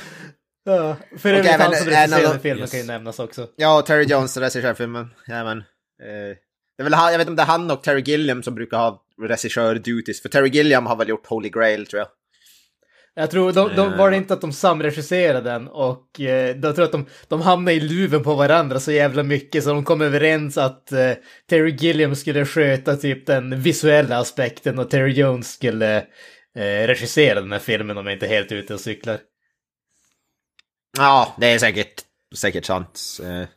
Ja, 0.63 0.95
för 1.17 1.33
övrigt 1.33 1.51
han 1.51 1.75
som 1.75 1.85
regisserade 1.87 2.33
de- 2.33 2.39
filmen 2.39 2.61
yes. 2.61 2.71
kan 2.71 2.79
ju 2.79 2.85
nämnas 2.85 3.19
också. 3.19 3.47
Ja, 3.55 3.81
Terry 3.81 4.03
Jones 4.03 4.37
regisserar 4.37 4.73
filmen. 4.73 5.13
Jajamän. 5.27 5.57
Eh, 5.57 6.35
det 6.77 6.81
är 6.81 6.83
väl 6.83 6.93
han, 6.93 7.11
jag 7.11 7.17
vet 7.17 7.27
inte 7.27 7.31
om 7.31 7.35
det 7.35 7.41
är 7.41 7.45
han 7.45 7.71
och 7.71 7.83
Terry 7.83 8.01
Gilliam 8.01 8.43
som 8.43 8.55
brukar 8.55 8.77
ha 8.77 9.03
regissör-duties. 9.21 10.21
För 10.21 10.29
Terry 10.29 10.49
Gilliam 10.49 10.85
har 10.85 10.95
väl 10.95 11.09
gjort 11.09 11.27
Holy 11.27 11.49
Grail, 11.49 11.85
tror 11.87 11.99
jag. 11.99 12.07
Jag 13.19 13.31
tror, 13.31 13.51
de, 13.53 13.75
de, 13.75 13.93
Eh. 13.93 13.97
var 13.97 14.11
det 14.11 14.17
inte 14.17 14.33
att 14.33 14.41
de 14.41 14.53
samregisserade 14.53 15.49
den 15.49 15.67
och 15.67 16.19
eh, 16.19 16.57
jag 16.63 16.75
tror 16.75 16.85
att 16.85 16.91
de, 16.91 17.05
de 17.27 17.41
hamnade 17.41 17.73
i 17.77 17.79
luven 17.79 18.23
på 18.23 18.35
varandra 18.35 18.79
så 18.79 18.91
jävla 18.91 19.23
mycket 19.23 19.63
så 19.63 19.69
de 19.69 19.83
kom 19.85 20.01
överens 20.01 20.57
att 20.57 20.91
eh, 20.91 21.11
Terry 21.49 21.75
Gilliam 21.79 22.15
skulle 22.15 22.45
sköta 22.45 22.95
typ 22.95 23.25
den 23.27 23.61
visuella 23.61 24.17
aspekten 24.17 24.79
och 24.79 24.89
Terry 24.89 25.11
Jones 25.11 25.51
skulle 25.53 25.97
eh, 26.57 26.87
regissera 26.87 27.41
den 27.41 27.51
här 27.51 27.59
filmen 27.59 27.97
om 27.97 28.05
jag 28.05 28.15
inte 28.15 28.25
är 28.25 28.29
helt 28.29 28.51
ute 28.51 28.73
och 28.73 28.79
cyklar. 28.79 29.17
Ja, 30.97 31.35
det 31.39 31.47
är 31.47 31.59
säkert, 31.59 31.93
säkert 32.35 32.65
sant. 32.65 32.99
Eh, 33.23 33.47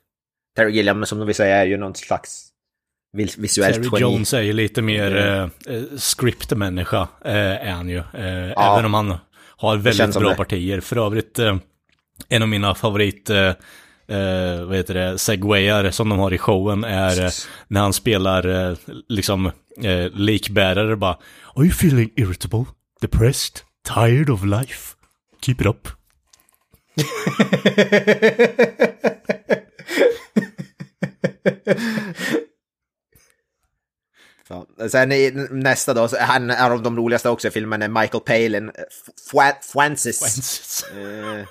Terry 0.56 0.72
Gilliam, 0.72 1.06
som 1.06 1.26
vi 1.26 1.34
säger, 1.34 1.56
är 1.60 1.66
ju 1.66 1.76
någon 1.76 1.94
slags 1.94 2.48
vis- 3.16 3.38
visuellt 3.38 3.74
Terry 3.74 3.84
geni. 3.86 4.00
Jones 4.00 4.34
är 4.34 4.40
ju 4.42 4.52
lite 4.52 4.82
mer 4.82 5.16
eh, 5.16 5.42
eh, 5.76 5.82
scriptmänniska, 5.96 7.08
eh, 7.24 7.36
är 7.68 7.70
han 7.70 7.88
ju. 7.88 7.98
Eh, 8.14 8.48
Ja. 8.56 8.72
Även 8.74 8.84
om 8.84 8.94
han 8.94 9.18
har 9.62 9.76
väldigt 9.76 10.18
bra 10.18 10.30
det. 10.30 10.36
partier. 10.36 10.80
För 10.80 11.06
övrigt, 11.06 11.38
eh, 11.38 11.56
en 12.28 12.42
av 12.42 12.48
mina 12.48 12.74
favorit, 12.74 13.30
eh, 13.30 13.48
eh, 14.08 14.64
vad 14.64 14.76
heter 14.76 14.94
det, 14.94 15.18
segwayar 15.18 15.90
som 15.90 16.08
de 16.08 16.18
har 16.18 16.34
i 16.34 16.38
showen 16.38 16.84
är 16.84 17.24
eh, 17.24 17.30
när 17.68 17.80
han 17.80 17.92
spelar 17.92 18.70
eh, 18.70 18.76
liksom 19.08 19.46
eh, 19.82 20.08
likbärare 20.14 20.96
bara 20.96 21.16
Are 21.54 21.64
you 21.64 21.70
feeling 21.70 22.10
irritable, 22.16 22.64
depressed, 23.00 23.60
tired 23.94 24.30
of 24.30 24.44
life? 24.44 24.94
Keep 25.40 25.56
it 25.60 25.66
up. 25.66 25.88
Ja. 34.78 34.88
Sen 34.88 35.12
i 35.12 35.30
nästa 35.50 35.94
då, 35.94 36.08
han 36.20 36.50
är 36.50 36.70
av 36.70 36.82
de 36.82 36.96
roligaste 36.96 37.28
också 37.28 37.48
i 37.48 37.50
filmen, 37.50 37.82
är 37.82 37.88
Michael 37.88 38.22
Palin. 38.24 38.68
eh, 38.68 38.72
Fua- 39.32 39.62
Fuensis. 39.72 40.84
Eh. 40.96 41.46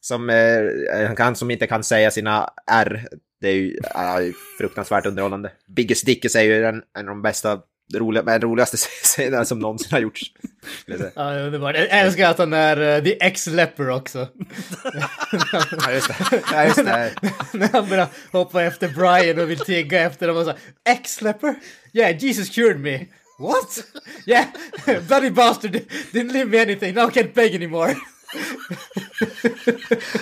Som, 0.00 0.30
eh, 0.30 1.12
han 1.18 1.36
som 1.36 1.50
inte 1.50 1.66
kan 1.66 1.84
säga 1.84 2.10
sina 2.10 2.50
R. 2.70 3.08
Det 3.40 3.48
är 3.48 3.52
ju 4.20 4.32
fruktansvärt 4.58 5.06
underhållande. 5.06 5.52
Biggest 5.76 6.06
Dickus 6.06 6.36
är 6.36 6.42
ju 6.42 6.64
en, 6.64 6.74
en 6.98 7.08
av 7.08 7.14
de 7.14 7.22
bästa, 7.22 7.60
roliga, 7.94 8.22
men 8.22 8.40
roligaste 8.40 8.76
scenerna 9.02 9.44
som 9.44 9.58
någonsin 9.58 9.88
har 9.90 9.98
gjorts. 9.98 10.32
Ja, 11.14 11.38
underbart. 11.38 11.76
Jag 11.76 11.88
älskar 11.90 12.30
att 12.30 12.38
han 12.38 12.52
är 12.52 12.96
uh, 12.96 13.04
the 13.04 13.24
ex-leper 13.24 13.90
också. 13.90 14.28
Ja, 15.80 15.92
just 15.92 16.08
det. 16.08 16.42
Ja, 16.52 16.64
just 16.64 16.76
det. 16.76 17.12
När 17.52 17.72
han 17.72 17.88
börjar 17.88 18.08
hoppa 18.32 18.62
efter 18.62 18.88
Brian 18.88 19.38
och 19.38 19.50
vill 19.50 19.58
tigga 19.58 20.00
efter 20.00 20.28
dem 20.28 20.36
och 20.36 20.44
så 20.44 20.52
ex-leper? 20.88 21.54
Yeah, 21.92 22.24
Jesus 22.24 22.50
cured 22.50 22.80
me. 22.80 23.06
What? 23.38 23.84
Yeah, 24.26 24.46
bloody 25.08 25.30
bastard 25.30 25.80
didn't 26.12 26.32
leave 26.32 26.50
me 26.50 26.58
anything, 26.58 26.94
now 26.94 27.08
I 27.08 27.12
can't 27.12 27.34
beg 27.34 27.54
anymore. 27.54 27.94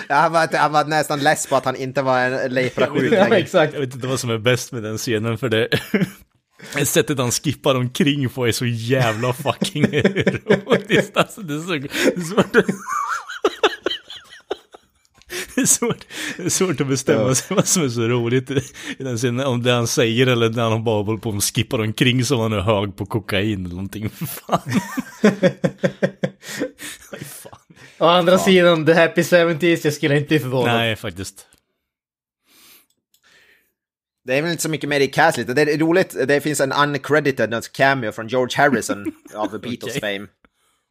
Ja, 0.07 0.15
han, 0.15 0.31
var, 0.31 0.57
han 0.57 0.71
var 0.71 0.85
nästan 0.85 1.19
less 1.19 1.47
på 1.47 1.55
att 1.55 1.65
han 1.65 1.75
inte 1.75 2.01
var 2.01 2.19
en 2.19 2.53
leprasjuk 2.53 3.13
ja, 3.13 3.23
längre. 3.23 3.37
exakt. 3.37 3.73
Jag 3.73 3.79
vet 3.79 3.95
inte 3.95 4.07
vad 4.07 4.19
som 4.19 4.29
är 4.29 4.37
bäst 4.37 4.71
med 4.71 4.83
den 4.83 4.97
scenen 4.97 5.37
för 5.37 5.49
det 5.49 5.69
Sättet 6.85 7.17
han 7.17 7.31
skippar 7.31 7.75
omkring 7.75 8.29
på 8.29 8.47
är 8.47 8.51
så 8.51 8.65
jävla 8.65 9.33
fucking 9.33 9.83
erotiskt. 9.83 11.17
Alltså 11.17 11.41
det 11.41 11.53
är 11.53 11.59
så 11.59 11.73
det 11.73 12.15
är 12.15 12.21
svårt. 12.21 12.65
Det 15.55 15.61
är 15.61 15.65
svårt, 15.65 16.05
det 16.37 16.43
är 16.43 16.49
svårt 16.49 16.81
att 16.81 16.87
bestämma 16.87 17.35
sig 17.35 17.55
vad 17.55 17.67
som 17.67 17.83
är 17.83 17.89
så 17.89 18.01
roligt 18.01 18.51
i 18.51 18.61
i 18.97 19.03
den 19.03 19.17
scenen. 19.17 19.45
Om 19.45 19.63
det 19.63 19.71
han 19.71 19.87
säger 19.87 20.27
eller 20.27 20.49
när 20.49 20.69
han 20.69 20.83
bara 20.83 21.03
håller 21.03 21.19
på 21.19 21.29
och 21.29 21.43
skippar 21.43 21.79
omkring 21.79 22.25
som 22.25 22.39
han 22.39 22.53
är 22.53 22.59
hög 22.59 22.95
på 22.95 23.05
kokain 23.05 23.65
eller 23.65 23.75
någonting. 23.75 24.09
Fan. 24.09 24.59
Aj, 27.11 27.23
fan. 27.23 27.59
Å 27.97 28.05
andra 28.05 28.37
sidan, 28.37 28.85
the 28.85 28.93
happy 28.93 29.21
70s, 29.21 29.79
jag 29.83 29.93
skulle 29.93 30.17
inte 30.17 30.27
bli 30.27 30.39
förvånad. 30.39 30.75
Nej, 30.75 30.95
faktiskt. 30.95 31.47
Det 34.25 34.33
är 34.37 34.41
väl 34.41 34.51
inte 34.51 34.63
så 34.63 34.69
mycket 34.69 34.89
mer 34.89 34.99
i 34.99 35.07
cast 35.07 35.37
lite. 35.37 35.53
Det 35.53 35.61
är 35.61 35.77
roligt, 35.77 36.27
det 36.27 36.41
finns 36.41 36.61
en 36.61 36.71
uncredited 36.71 37.63
cameo 37.71 38.11
från 38.11 38.27
George 38.27 38.57
Harrison 38.57 39.05
av 39.33 39.49
Beatles 39.51 39.97
Okej. 39.97 39.99
fame. 39.99 40.27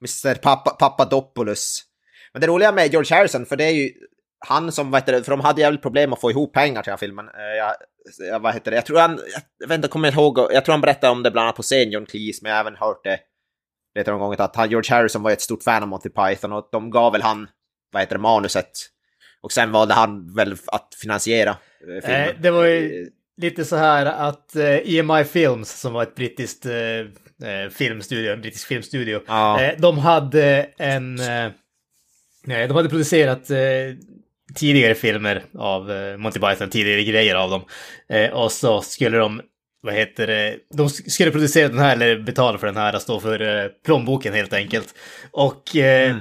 Mr. 0.00 0.34
Papa, 0.34 0.70
Papadopoulos. 0.70 1.82
Men 2.32 2.40
det 2.40 2.46
roliga 2.46 2.72
med 2.72 2.92
George 2.92 3.16
Harrison, 3.16 3.46
för 3.46 3.56
det 3.56 3.64
är 3.64 3.70
ju 3.70 3.90
han 4.46 4.72
som, 4.72 4.90
vad 4.90 5.00
heter 5.00 5.12
det, 5.12 5.22
för 5.24 5.30
de 5.30 5.40
hade 5.40 5.60
jävligt 5.60 5.82
problem 5.82 6.12
att 6.12 6.20
få 6.20 6.30
ihop 6.30 6.52
pengar 6.52 6.82
till 6.82 6.90
den 6.90 6.92
här 6.92 6.98
filmen. 6.98 7.28
Eh, 7.28 7.56
Jag, 7.58 7.74
jag, 8.28 8.40
vad 8.40 8.54
heter 8.54 8.70
det, 8.70 8.76
jag 8.76 8.86
tror 8.86 8.98
han, 8.98 9.20
jag 9.58 9.68
vet 9.68 9.76
inte, 9.76 9.88
kommer 9.88 10.12
ihåg, 10.12 10.38
jag 10.38 10.64
tror 10.64 10.72
han 10.72 10.80
berättade 10.80 11.10
om 11.10 11.22
det 11.22 11.30
bland 11.30 11.44
annat 11.44 11.56
på 11.56 11.62
scen, 11.62 11.90
John 11.90 12.06
Cleese, 12.06 12.42
men 12.42 12.50
jag 12.50 12.56
har 12.56 12.60
även 12.60 12.76
hört 12.76 13.04
det 13.04 13.18
vet 13.94 14.06
någon 14.06 14.18
gång 14.20 14.34
att 14.38 14.56
han, 14.56 14.70
George 14.70 14.94
Harrison 14.94 15.22
var 15.22 15.30
ett 15.30 15.40
stort 15.40 15.62
fan 15.62 15.82
av 15.82 15.88
Monty 15.88 16.08
Python 16.08 16.52
och 16.52 16.68
de 16.72 16.90
gav 16.90 17.12
väl 17.12 17.22
han, 17.22 17.48
vad 17.92 18.02
heter 18.02 18.14
det, 18.14 18.22
manuset. 18.22 18.70
Och 19.40 19.52
sen 19.52 19.72
valde 19.72 19.94
han 19.94 20.34
väl 20.34 20.56
att 20.66 20.88
finansiera 21.02 21.50
eh, 21.50 22.04
filmen. 22.04 22.28
Eh, 22.28 22.34
det 22.40 22.50
var 22.50 22.64
ju 22.64 23.10
lite 23.36 23.64
så 23.64 23.76
här 23.76 24.06
att 24.06 24.56
eh, 24.56 24.94
EMI 24.96 25.24
Films, 25.24 25.80
som 25.80 25.92
var 25.92 26.02
ett 26.02 26.14
brittiskt 26.14 26.66
eh, 26.66 26.74
eh, 27.50 27.70
filmstudio, 27.70 28.32
en 28.32 28.40
brittisk 28.40 28.66
filmstudio, 28.68 29.20
Ja. 29.26 29.62
eh, 29.62 29.74
de 29.78 29.98
hade 29.98 30.66
en... 30.78 31.18
Eh, 31.20 31.50
nej, 32.44 32.68
de 32.68 32.76
hade 32.76 32.88
producerat 32.88 33.50
eh, 33.50 33.56
tidigare 34.54 34.94
filmer 34.94 35.42
av 35.58 35.90
Monty 36.18 36.40
Python, 36.40 36.70
tidigare 36.70 37.04
grejer 37.04 37.34
av 37.34 37.50
dem. 37.50 37.62
Och 38.32 38.52
så 38.52 38.80
skulle 38.82 39.18
de, 39.18 39.40
vad 39.82 39.94
heter 39.94 40.26
det, 40.26 40.56
de 40.74 40.88
skulle 40.88 41.30
producera 41.30 41.68
den 41.68 41.78
här, 41.78 41.92
eller 41.92 42.18
betala 42.18 42.58
för 42.58 42.66
den 42.66 42.76
här, 42.76 42.98
stå 42.98 43.20
för 43.20 43.40
eh, 43.64 43.68
plånboken 43.84 44.34
helt 44.34 44.52
enkelt. 44.52 44.94
Och 45.30 45.76
eh, 45.76 46.16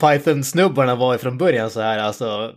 Python-snubbarna 0.00 0.94
var 0.94 1.12
ju 1.12 1.18
från 1.18 1.38
början 1.38 1.70
så 1.70 1.80
här, 1.80 1.98
alltså, 1.98 2.52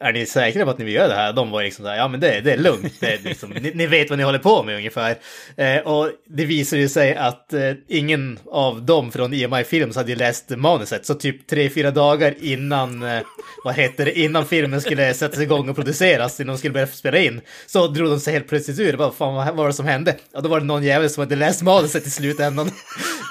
är 0.00 0.12
ni 0.12 0.26
säkra 0.26 0.64
på 0.64 0.70
att 0.70 0.78
ni 0.78 0.84
vill 0.84 0.94
göra 0.94 1.08
det 1.08 1.14
här? 1.14 1.32
De 1.32 1.50
var 1.50 1.62
liksom 1.62 1.84
så 1.84 1.90
här, 1.90 1.96
ja 1.96 2.08
men 2.08 2.20
det, 2.20 2.40
det 2.40 2.52
är 2.52 2.56
lugnt, 2.56 2.94
det 3.00 3.06
är 3.06 3.18
liksom, 3.18 3.50
ni, 3.50 3.72
ni 3.74 3.86
vet 3.86 4.10
vad 4.10 4.18
ni 4.18 4.24
håller 4.24 4.38
på 4.38 4.62
med 4.62 4.76
ungefär. 4.76 5.16
Eh, 5.56 5.78
och 5.78 6.10
det 6.26 6.44
visar 6.44 6.76
ju 6.76 6.88
sig 6.88 7.14
att 7.14 7.52
eh, 7.52 7.72
ingen 7.88 8.38
av 8.50 8.82
dem 8.82 9.12
från 9.12 9.34
EMI 9.34 9.64
Films 9.64 9.96
hade 9.96 10.10
ju 10.10 10.16
läst 10.16 10.50
manuset, 10.50 11.06
så 11.06 11.14
typ 11.14 11.46
tre, 11.46 11.70
fyra 11.70 11.90
dagar 11.90 12.34
innan, 12.40 13.02
eh, 13.02 13.20
vad 13.64 13.74
heter 13.74 14.04
det, 14.04 14.18
innan 14.18 14.46
filmen 14.46 14.80
skulle 14.80 15.14
sättas 15.14 15.40
igång 15.40 15.68
och 15.68 15.76
produceras, 15.76 16.40
innan 16.40 16.54
de 16.54 16.58
skulle 16.58 16.72
börja 16.72 16.86
spela 16.86 17.18
in, 17.18 17.40
så 17.66 17.86
drog 17.86 18.10
de 18.10 18.20
sig 18.20 18.32
helt 18.32 18.48
plötsligt 18.48 18.78
ur, 18.78 18.96
vad 18.96 19.14
fan 19.14 19.34
vad 19.34 19.56
var 19.56 19.66
det 19.66 19.72
som 19.72 19.86
hände? 19.86 20.16
Ja, 20.32 20.40
då 20.40 20.48
var 20.48 20.60
det 20.60 20.66
någon 20.66 20.84
jävel 20.84 21.10
som 21.10 21.20
hade 21.20 21.36
läst 21.36 21.62
manuset 21.62 22.06
i 22.06 22.10
slutändan 22.10 22.70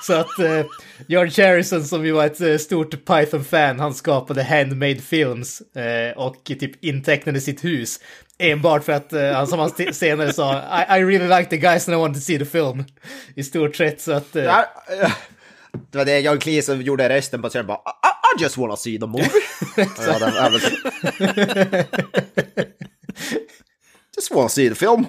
så 0.10 0.16
att 0.16 0.40
eh, 0.40 0.66
George 1.08 1.46
Harrison 1.46 1.84
som 1.84 2.06
ju 2.06 2.12
var 2.12 2.26
ett 2.26 2.42
eh, 2.42 2.58
stort 2.58 3.06
Python-fan, 3.06 3.80
han 3.80 3.94
skapade 3.94 4.44
Handmade 4.44 4.96
Films 4.96 5.62
eh, 5.62 6.18
och 6.18 6.44
typ 6.44 6.84
intecknade 6.84 7.42
sitt 7.42 7.64
hus. 7.64 8.00
Enbart 8.40 8.84
för 8.84 8.94
att 8.94 9.14
eh, 9.14 9.46
som 9.46 9.60
han 9.60 9.72
senare 9.94 10.34
sa 10.34 10.54
I, 10.54 11.00
I 11.00 11.04
really 11.04 11.28
like 11.28 11.50
the 11.50 11.58
guys 11.58 11.88
and 11.88 11.98
I 11.98 12.00
want 12.00 12.16
to 12.16 12.22
see 12.22 12.40
the 12.40 12.46
film. 12.46 12.84
I 13.36 13.44
stort 13.44 13.76
sett 13.76 14.02
så 14.02 14.12
att... 14.12 14.36
Eh, 14.36 14.58
eh, 14.58 14.64
det 15.92 15.98
var 15.98 16.06
det 16.06 16.20
John 16.20 16.40
Cleese 16.40 16.66
som 16.66 16.82
gjorde 16.82 17.10
rösten 17.10 17.42
på 17.42 17.50
scenen 17.50 17.68
bara 17.68 17.78
I, 17.78 18.40
I 18.40 18.44
just 18.44 18.58
wanna 18.58 18.78
see 18.78 19.00
the 19.00 19.08
movie. 19.08 19.30
just 24.16 24.32
wanna 24.32 24.50
see 24.50 24.70
the 24.70 24.76
film. 24.76 25.06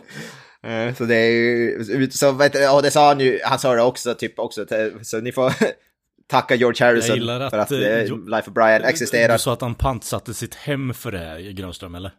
Eh, 0.67 0.95
Så 0.95 1.05
det 1.05 1.17
är 1.17 1.31
ju, 1.31 2.11
så 2.11 2.33
vet 2.33 2.53
du, 2.53 2.69
och 2.69 2.83
det 2.83 2.91
sa 2.91 3.09
han 3.09 3.21
ju, 3.21 3.41
han 3.45 3.59
sa 3.59 3.75
det 3.75 3.83
också 3.83 4.15
typ 4.15 4.39
också, 4.39 4.67
till- 4.67 4.93
så 5.03 5.21
ni 5.21 5.33
får 5.33 5.53
tacka 6.31 6.55
George 6.55 6.87
Harrison 6.87 7.31
att, 7.31 7.51
för 7.51 7.59
att 7.59 7.71
eh, 7.73 7.79
eh, 7.79 8.05
Life 8.27 8.51
of 8.51 8.55
Brian 8.55 8.83
existerar. 8.83 9.33
Du 9.33 9.39
sa 9.39 9.53
att 9.53 9.61
han 9.61 9.75
pantsatte 9.75 10.35
sitt 10.35 10.55
hem 10.55 10.95
för 10.95 11.13
det 11.13 11.19
här, 11.19 11.39
Grönström, 11.41 11.95
eller? 11.95 12.11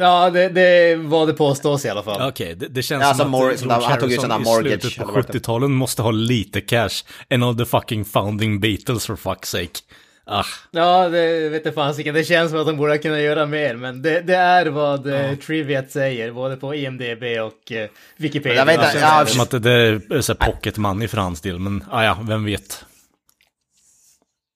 ja, 0.00 0.30
det, 0.30 0.48
det 0.48 0.96
var 0.96 1.26
det 1.26 1.32
påstås 1.32 1.84
i 1.84 1.88
alla 1.88 2.02
fall. 2.02 2.28
Okej, 2.28 2.54
det, 2.54 2.68
det 2.68 2.82
känns 2.82 3.02
Ja, 3.02 3.14
som 3.14 3.32
som 3.32 3.34
att 3.34 3.60
George 3.60 3.86
han 3.88 3.98
tog 3.98 4.12
sån 4.12 4.28
där 4.28 4.36
i 4.36 4.44
mortgage, 4.44 4.80
slutet 4.80 4.96
på 4.96 5.02
eller 5.02 5.12
vad 5.12 5.26
det 5.26 5.38
70-talen 5.38 5.72
måste 5.72 6.02
ha 6.02 6.10
lite 6.10 6.60
cash. 6.60 7.04
En 7.28 7.42
av 7.42 7.58
the 7.58 7.64
fucking 7.64 8.04
founding 8.04 8.60
Beatles 8.60 9.06
for 9.06 9.16
fuck's 9.16 9.44
sake. 9.44 9.78
Ah, 10.32 10.44
Ja, 10.70 11.08
det 11.08 11.48
vet 11.48 11.64
jag 11.64 11.74
fasiken. 11.74 12.14
Det 12.14 12.24
känns 12.24 12.50
som 12.50 12.60
att 12.60 12.66
de 12.66 12.76
borde 12.76 12.98
kunna 12.98 13.20
göra 13.20 13.46
mer, 13.46 13.76
men 13.76 14.02
det, 14.02 14.20
det 14.20 14.34
är 14.34 14.66
vad 14.66 15.06
ja. 15.06 15.36
Triviat 15.36 15.90
säger, 15.90 16.32
både 16.32 16.56
på 16.56 16.74
IMDB 16.74 17.22
och 17.22 17.72
eh, 17.72 17.88
Wikipedia. 18.16 18.58
Jag 18.58 18.66
vet 18.66 18.74
inte, 18.74 18.98
ja, 18.98 19.24
det. 19.24 19.30
som 19.30 19.40
att 19.40 19.62
det, 19.62 19.72
är 20.10 20.20
så 20.20 20.34
pocket 20.34 20.76
money 20.76 21.08
för 21.08 21.16
hans 21.16 21.40
del, 21.40 21.58
men 21.58 21.84
ah, 21.90 22.04
ja, 22.04 22.18
vem 22.28 22.44
vet. 22.44 22.84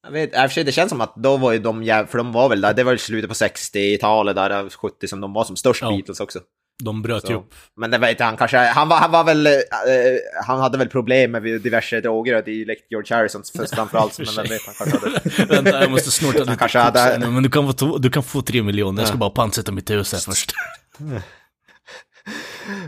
Jag 0.07 0.12
vet, 0.12 0.29
i 0.29 0.37
och 0.37 0.41
för 0.41 0.49
sig, 0.49 0.64
det 0.64 0.72
känns 0.72 0.91
som 0.91 1.01
att 1.01 1.16
då 1.16 1.37
var 1.37 1.53
ju 1.53 1.59
de 1.59 2.07
för 2.11 2.18
de 2.18 2.33
var 2.33 2.49
väl 2.49 2.61
där, 2.61 2.75
det 2.75 2.85
var 2.85 2.93
ju 2.93 2.99
slutet 2.99 3.29
på 3.29 3.35
60-talet, 3.35 4.37
där 4.37 4.70
70 4.70 5.09
som 5.09 5.20
de 5.20 5.33
var 5.33 5.45
som 5.45 5.57
störst 5.57 5.83
Ja. 5.83 5.91
Beatles 5.91 6.20
också. 6.20 6.41
De 6.83 7.03
bröt 7.03 7.31
ju 7.31 7.35
upp. 7.35 7.55
Men 7.77 7.91
det 7.91 7.99
vet 7.99 8.20
han 8.20 8.37
kanske, 8.37 8.59
han 8.59 8.89
var, 8.89 8.97
han 8.97 9.11
var 9.11 9.25
väl, 9.25 9.47
eh, 9.47 9.53
han 10.47 10.61
hade 10.61 10.79
väl 10.79 10.89
problem 10.89 11.31
med 11.31 11.43
diverse 11.43 12.01
droger, 12.01 12.43
det 12.45 12.51
är 12.51 12.66
likt 12.66 12.87
George 12.91 13.16
Harrison 13.16 13.43
framförallt, 13.75 14.18
men 14.18 14.27
vem 14.37 14.47
vet, 14.47 14.62
han 14.66 14.75
kanske 14.75 14.99
hade... 14.99 15.47
Vänta, 15.55 15.81
jag 15.81 15.91
måste 15.91 16.11
snorta 16.11 16.39
lite 16.39 16.57
kanske 16.57 16.79
hade- 16.79 17.18
nu, 17.18 17.31
men 17.31 17.43
du 17.43 17.51
kan, 17.51 17.75
få, 17.79 17.99
du 17.99 18.11
kan 18.11 18.22
få 18.22 18.43
tre 18.43 18.62
miljoner, 18.62 19.03
jag 19.03 19.09
ska 19.09 19.16
bara 19.18 19.31
pantsätta 19.31 19.72
mitt 19.72 19.91
hus 19.91 20.12
här 20.12 20.20
först. 20.20 20.53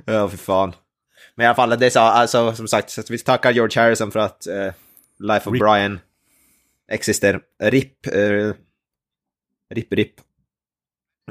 Ja, 0.05 0.29
för 0.29 0.37
fan. 0.37 0.73
Men 1.35 1.45
i 1.45 1.47
alla 1.47 1.55
fall, 1.55 1.79
det 1.79 1.91
sa, 1.91 2.01
alltså 2.01 2.55
som 2.55 2.69
sagt, 2.69 2.91
så 2.91 3.03
vi 3.09 3.19
tackar 3.19 3.53
George 3.53 3.83
Harrison 3.83 4.11
för 4.13 4.21
att 4.21 4.47
eh, 4.47 4.73
Life 5.19 5.49
of 5.49 5.53
Rip. 5.55 5.61
Brian 5.63 6.01
existerar. 6.93 7.41
RIP. 7.63 8.07
Eh, 8.07 8.53
RIP, 9.75 9.93
RIP. 9.93 10.15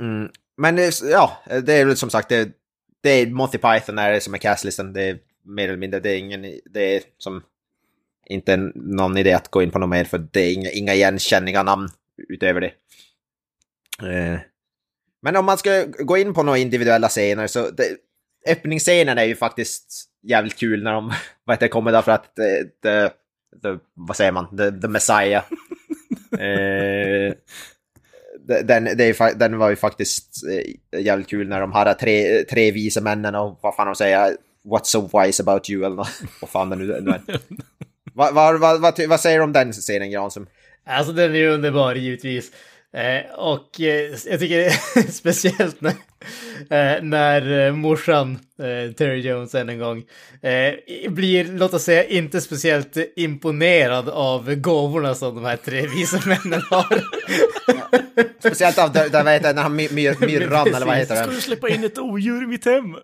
Mm. 0.02 0.30
Men 0.58 0.78
eh, 0.78 0.90
ja, 1.04 1.44
det 1.64 1.74
är 1.74 1.86
väl 1.86 1.98
som 1.98 2.10
sagt, 2.10 2.30
det, 2.30 2.50
det 3.02 3.10
är 3.10 3.28
Monty 3.28 3.58
Python 3.58 4.00
är 4.00 4.12
det 4.12 4.22
som 4.22 4.34
är 4.34 4.38
castlistan. 4.38 4.94
Det 4.94 5.04
är 5.04 5.20
mer 5.44 5.68
eller 5.68 5.78
mindre, 5.78 6.00
det 6.00 6.10
är 6.10 6.18
ingen, 6.18 6.42
det 6.66 6.96
är 6.96 7.02
som 7.18 7.44
inte 8.26 8.58
någon 8.76 9.18
idé 9.18 9.34
att 9.34 9.52
gå 9.52 9.62
in 9.64 9.72
på 9.72 9.80
något 9.80 9.90
mer 9.90 10.04
för 10.04 10.18
det 10.18 10.40
är 10.40 10.54
inga, 10.54 10.70
inga 10.70 10.94
igenkänniga 10.94 11.64
namn 11.64 11.90
utöver 12.30 12.62
det. 12.62 12.72
Eh, 14.10 14.40
men 15.22 15.36
om 15.36 15.46
man 15.46 15.58
ska 15.58 15.86
gå 15.86 16.18
in 16.18 16.34
på 16.34 16.44
några 16.44 16.58
individuella 16.58 17.10
scener 17.10 17.48
så 17.48 17.70
det, 17.70 17.98
öppningsscenen 18.48 19.18
är 19.18 19.24
ju 19.24 19.36
faktiskt 19.36 20.06
jävligt 20.24 20.56
kul 20.56 20.84
när 20.84 20.94
de 20.94 21.14
vad 21.44 21.56
heter, 21.56 21.66
det, 21.66 21.70
kommer 21.70 21.92
därför 21.92 22.12
att 22.12 22.36
det, 22.36 23.14
det, 23.62 23.80
vad 23.94 24.18
säger 24.18 24.32
man, 24.32 24.58
the, 24.58 24.72
the 24.82 24.88
Messiah. 24.88 25.44
eh, 26.40 27.34
den, 28.48 28.98
den 29.36 29.58
var 29.58 29.70
ju 29.70 29.76
faktiskt 29.76 30.42
eh, 30.52 31.02
jävligt 31.02 31.30
kul 31.30 31.48
när 31.48 31.62
de 31.62 31.72
hade 31.72 31.94
tre, 31.94 32.44
tre 32.44 32.72
vise 32.72 33.02
männen 33.02 33.36
och 33.36 33.60
vad 33.62 33.76
fan 33.76 33.88
de 33.88 33.96
säger, 33.96 34.38
what's 34.66 34.84
so 34.84 35.22
wise 35.22 35.44
about 35.44 35.70
you 35.70 35.86
eller 35.86 35.96
vad 36.42 36.50
fan 36.50 36.70
det 36.70 36.76
nu 36.76 36.94
är. 36.94 37.04
vad, 38.14 38.34
vad, 38.34 38.60
vad, 38.60 39.00
vad, 39.08 39.20
säger 39.20 39.38
du 39.38 39.44
om 39.44 39.54
den 39.54 39.72
scenen 39.74 40.12
Granström? 40.12 40.48
Alltså 40.86 41.14
den 41.14 41.32
är 41.32 41.38
ju 41.38 41.50
underbar 41.50 41.96
givetvis. 41.96 42.52
Eh, 42.96 43.32
och 43.36 43.82
eh, 43.82 44.12
jag 44.26 44.40
tycker 44.40 44.58
det 44.58 44.66
är 44.66 45.12
speciellt 45.12 45.82
när, 45.82 45.92
eh, 46.70 47.04
när 47.04 47.72
morsan, 47.72 48.40
Terry 48.98 49.20
Jones 49.20 49.56
än 49.56 49.70
en 49.70 49.80
gång, 49.80 50.04
blir, 51.10 51.46
låt 51.46 51.74
oss 51.74 51.84
säga, 51.84 52.04
inte 52.04 52.42
speciellt 52.42 52.98
imponerad 53.16 54.10
av 54.10 54.56
gåvorna 54.56 55.16
som 55.16 55.36
de 55.36 55.46
här 55.46 55.58
tre 55.58 55.88
vise 55.88 56.22
männen 56.26 56.62
har. 56.70 57.02
Speciellt 58.40 58.78
av 58.78 58.92
där, 58.92 59.24
vad 59.24 59.34
heter 59.34 59.54
den 59.54 59.58
här 59.58 59.70
myr, 59.70 59.90
myrran 60.26 60.68
eller 60.68 60.86
vad 60.86 60.98
heter 60.98 61.16
den? 61.16 61.24
Ska 61.24 61.34
du 61.34 61.42
släppa 61.42 61.70
in 61.70 61.84
ett 61.84 61.98
odjur 61.98 62.44
i 62.44 62.48
mitt 62.48 62.66
hem? 62.66 62.96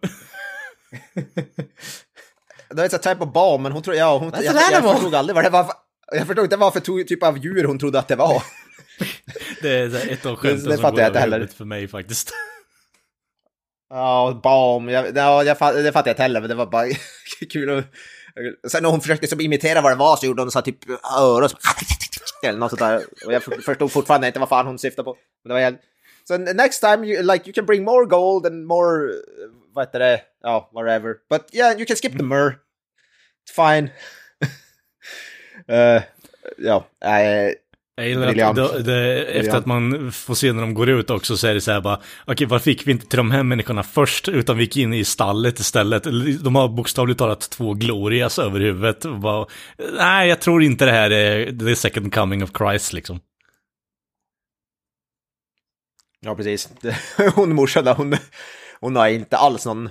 Det 2.70 2.82
är 2.82 2.86
ett 2.86 3.04
typ 3.04 3.22
av 3.22 3.32
barn, 3.32 3.62
men 3.62 3.72
hon 3.72 3.84
tror, 3.84 3.96
ja, 3.96 4.18
hon, 4.18 4.32
jag, 4.36 4.44
jag, 4.44 4.56
jag 4.72 4.94
förstod 4.94 5.16
aldrig 5.16 5.36
vad 5.36 5.44
det 5.44 5.50
var. 5.50 5.66
Jag 6.12 6.28
förstod 6.28 6.44
inte 6.44 6.58
vad 6.58 6.74
för 6.74 7.04
typ 7.04 7.24
av 7.24 7.38
djur 7.38 7.64
hon 7.64 7.80
trodde 7.80 8.00
att 8.00 8.08
det 8.08 8.16
var. 8.16 8.44
Det 9.62 9.70
är 9.70 10.12
ett 10.12 10.26
av 10.26 10.36
skämten 10.36 10.78
som 10.78 10.96
går 10.96 11.02
över 11.02 11.22
huvudet 11.22 11.54
för 11.54 11.66
mig 11.66 11.88
faktiskt. 11.88 12.34
Ja, 13.90 14.40
bam. 14.44 14.90
Jag, 14.90 15.18
ja, 15.18 15.44
jag, 15.44 15.58
det 15.58 15.92
fattar 15.92 16.10
jag 16.10 16.14
inte 16.14 16.22
heller, 16.22 16.40
men 16.40 16.50
det 16.50 16.56
var 16.56 16.66
bara 16.66 16.86
kul 17.50 17.78
att... 17.78 17.86
Sen 18.72 18.84
när 18.84 18.90
hon 18.90 19.02
försökte 19.02 19.28
som 19.28 19.42
imitera 19.42 19.82
vad 19.82 19.92
det 19.92 19.96
var 19.96 20.16
så 20.16 20.26
gjorde 20.26 20.42
hon 20.42 20.52
så 20.52 20.62
typ 20.62 20.90
öron 21.20 21.50
så... 21.50 21.58
Eller 22.44 22.60
något 22.60 22.70
sånt 22.70 22.80
där. 22.80 23.06
Och 23.26 23.34
jag 23.34 23.44
förstod 23.44 23.92
fortfarande 23.92 24.28
inte 24.28 24.40
vad 24.40 24.50
fan 24.50 24.68
hon 24.68 24.80
syftade 24.80 25.04
på. 25.04 25.18
Men 25.44 25.50
det 25.50 25.54
var 25.54 25.62
helt... 25.62 25.82
Så 26.24 26.38
next 26.38 26.82
time, 26.82 27.08
you, 27.08 27.24
like, 27.24 27.46
you 27.46 27.54
can 27.54 27.66
bring 27.66 27.84
more 27.84 28.06
gold 28.06 28.46
and 28.46 28.66
more... 28.66 29.14
Vad 29.74 29.88
heter 29.88 30.00
det? 30.00 30.22
Ja, 30.42 30.70
whatever. 30.74 31.16
But 31.30 31.56
yeah, 31.56 31.78
you 31.78 31.86
can 31.86 31.96
skip 31.96 32.18
the 32.18 32.24
myrrh. 32.24 32.56
It's 33.46 33.56
fine. 33.56 33.90
uh, 35.70 36.02
ja, 36.58 36.86
uh, 37.06 37.54
jag 38.02 38.10
gillar 38.10 38.50
att 38.50 38.56
det, 38.56 38.84
det, 38.84 39.24
efter 39.24 39.58
att 39.58 39.66
man 39.66 40.12
får 40.12 40.36
se 40.36 40.54
när 40.54 40.62
de 40.62 40.74
går 40.74 40.90
ut 40.90 41.10
också 41.10 41.38
så 41.38 41.48
är 41.48 41.54
det 41.54 41.62
så 41.62 41.72
här 41.72 41.82
bara, 41.82 41.96
okej 41.96 42.34
okay, 42.34 42.48
varför 42.48 42.64
fick 42.64 42.88
vi 42.88 42.92
inte 42.92 43.06
till 43.06 43.18
de 43.18 43.32
här 43.32 43.44
människorna 43.44 43.84
först 43.84 44.28
utan 44.28 44.58
vi 44.58 44.64
gick 44.64 44.78
in 44.78 44.94
i 44.94 45.04
stallet 45.06 45.60
istället? 45.60 46.04
De 46.44 46.56
har 46.56 46.68
bokstavligt 46.68 47.20
talat 47.20 47.50
två 47.50 47.74
glorias 47.74 48.40
över 48.40 48.60
huvudet. 48.60 49.06
Bara, 49.22 49.46
Nej, 49.98 50.30
jag 50.30 50.40
tror 50.40 50.64
inte 50.64 50.86
det 50.86 50.92
här 50.92 51.12
är 51.12 51.60
the 51.60 51.76
second 51.76 52.14
coming 52.14 52.44
of 52.44 52.50
Christ 52.58 52.94
liksom. 52.94 53.20
Ja, 56.20 56.36
precis. 56.36 56.70
Hon 57.36 57.56
morsan 57.56 57.86
där, 57.86 57.94
hon, 57.94 58.18
hon 58.80 58.96
har 58.96 59.08
inte 59.08 59.38
alls 59.38 59.66
någon... 59.66 59.90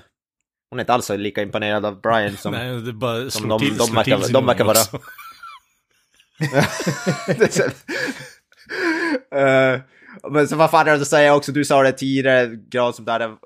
Hon 0.71 0.79
är 0.79 0.83
inte 0.83 0.93
alls 0.93 1.11
lika 1.11 1.43
imponerad 1.43 1.85
av 1.85 2.01
Brian 2.01 2.37
som... 2.37 2.53
Nej, 2.53 2.81
det 2.81 2.93
bara 2.93 3.31
som 3.31 3.49
de, 3.49 3.59
till, 3.59 3.77
de, 3.77 3.95
verkar, 3.95 4.33
de 4.33 4.47
verkar 4.47 4.65
vara. 4.65 4.79
Uh, 9.35 9.81
men 10.31 10.49
så 10.49 10.57
vad 10.57 10.71
fan 10.71 10.89
är 10.89 10.97
det 10.97 11.03
att 11.03 11.09
säga 11.09 11.35
också, 11.35 11.53
du 11.53 11.65
sa 11.65 11.83
det 11.83 11.93
tidigare, 11.93 12.51
grad 12.71 12.95
som 12.95 13.05
där, 13.05 13.37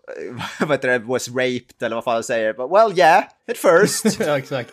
vad 0.60 0.70
heter 0.70 0.88
det, 0.88 0.98
was 0.98 1.28
raped 1.28 1.82
eller 1.82 1.94
vad 1.94 2.04
fan 2.04 2.16
du 2.16 2.22
säger. 2.22 2.52
But, 2.52 2.70
well 2.70 2.98
yeah, 2.98 3.24
at 3.50 3.58
first. 3.58 4.20
ja, 4.26 4.38
exakt. 4.38 4.70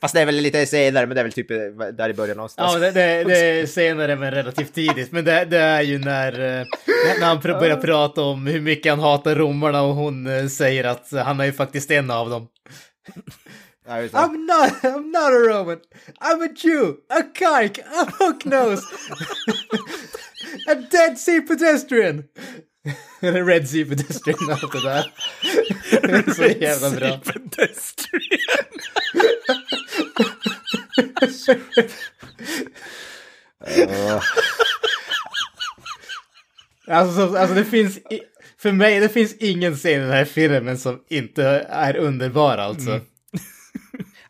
Fast 0.00 0.14
det 0.14 0.20
är 0.20 0.26
väl 0.26 0.34
lite 0.34 0.66
senare, 0.66 1.06
men 1.06 1.14
det 1.14 1.20
är 1.20 1.24
väl 1.24 1.32
typ 1.32 1.48
där 1.96 2.08
i 2.08 2.14
början 2.14 2.36
någonstans. 2.36 2.72
Ja, 2.72 2.78
det, 2.78 2.90
det, 2.90 3.24
det 3.24 3.38
är 3.38 3.66
senare 3.66 4.16
men 4.16 4.30
relativt 4.30 4.74
tidigt. 4.74 5.12
Men 5.12 5.24
det, 5.24 5.44
det 5.44 5.58
är 5.58 5.82
ju 5.82 5.98
när, 5.98 6.32
eh, 6.32 6.66
när 7.20 7.26
han 7.26 7.40
börjar 7.40 7.76
prata 7.76 8.22
om 8.22 8.46
hur 8.46 8.60
mycket 8.60 8.92
han 8.92 9.00
hatar 9.00 9.34
romarna 9.34 9.82
och 9.82 9.94
hon 9.94 10.26
eh, 10.26 10.46
säger 10.46 10.84
att 10.84 11.12
han 11.12 11.40
är 11.40 11.44
ju 11.44 11.52
faktiskt 11.52 11.90
en 11.90 12.10
av 12.10 12.30
dem. 12.30 12.48
I'm 13.86 14.46
not, 14.46 14.84
I'm 14.84 15.10
not 15.10 15.32
a 15.32 15.38
Roman. 15.38 15.80
I'm 16.20 16.40
a 16.42 16.52
Jew, 16.52 16.98
a 17.10 17.22
kike, 17.22 17.78
a 17.78 18.10
hook 18.12 18.46
nose, 18.46 18.84
a 20.68 20.76
Dead 20.76 21.18
Sea 21.18 21.40
pedestrian. 21.40 22.28
Eller 23.22 23.44
Red 23.44 23.68
Sea 23.68 23.84
pedestrian, 23.84 24.50
allt 24.50 24.72
det 24.72 24.82
där. 24.82 25.12
Det 26.02 26.12
är 26.12 26.34
så 26.34 26.44
jävla 26.44 26.90
bra. 26.90 27.08
Red 27.08 27.24
Sea 27.24 27.32
pedestrian. 27.32 28.38
uh. 33.78 34.22
alltså, 36.86 37.36
alltså 37.36 37.54
det 37.54 37.64
finns, 37.64 37.98
för 38.58 38.72
mig, 38.72 39.00
det 39.00 39.08
finns 39.08 39.34
ingen 39.34 39.76
scen 39.76 39.92
i 39.92 40.04
den 40.04 40.10
här 40.10 40.24
filmen 40.24 40.78
som 40.78 41.00
inte 41.08 41.44
är 41.68 41.96
underbar 41.96 42.58
alltså. 42.58 42.90
Mm. 42.90 43.02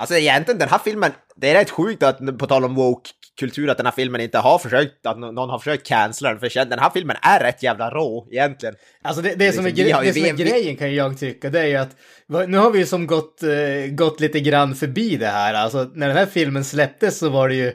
Alltså 0.02 0.16
egentligen 0.16 0.58
den 0.58 0.68
här 0.68 0.78
filmen, 0.78 1.12
det 1.36 1.50
är 1.50 1.54
rätt 1.54 1.70
sjukt 1.70 2.02
att 2.02 2.38
på 2.38 2.46
tal 2.46 2.64
om 2.64 2.74
woke-kultur 2.74 3.70
att 3.70 3.76
den 3.76 3.86
här 3.86 3.92
filmen 3.92 4.20
inte 4.20 4.38
har 4.38 4.58
försökt, 4.58 5.06
att 5.06 5.18
någon 5.18 5.50
har 5.50 5.58
försökt 5.58 5.86
cancella 5.86 6.30
den, 6.30 6.38
för 6.40 6.64
den 6.64 6.78
här 6.78 6.90
filmen 6.90 7.16
är 7.22 7.40
rätt 7.40 7.62
jävla 7.62 7.90
rå 7.90 8.28
egentligen. 8.30 8.74
Alltså 9.02 9.22
det, 9.22 9.34
det 9.34 9.52
som, 9.52 9.66
är, 9.66 9.70
liksom, 9.70 9.84
gre 9.84 10.02
det 10.02 10.12
som 10.12 10.24
är 10.24 10.32
grejen 10.32 10.76
kan 10.76 10.94
jag 10.94 11.18
tycka, 11.18 11.50
det 11.50 11.60
är 11.60 11.66
ju 11.66 11.76
att 11.76 11.96
nu 12.48 12.58
har 12.58 12.70
vi 12.70 12.78
ju 12.78 12.86
som 12.86 13.06
gått, 13.06 13.40
uh, 13.44 13.94
gått 13.94 14.20
lite 14.20 14.40
grann 14.40 14.74
förbi 14.74 15.16
det 15.16 15.26
här, 15.26 15.54
alltså 15.54 15.90
när 15.94 16.08
den 16.08 16.16
här 16.16 16.26
filmen 16.26 16.64
släpptes 16.64 17.18
så 17.18 17.28
var 17.28 17.48
det 17.48 17.54
ju 17.54 17.72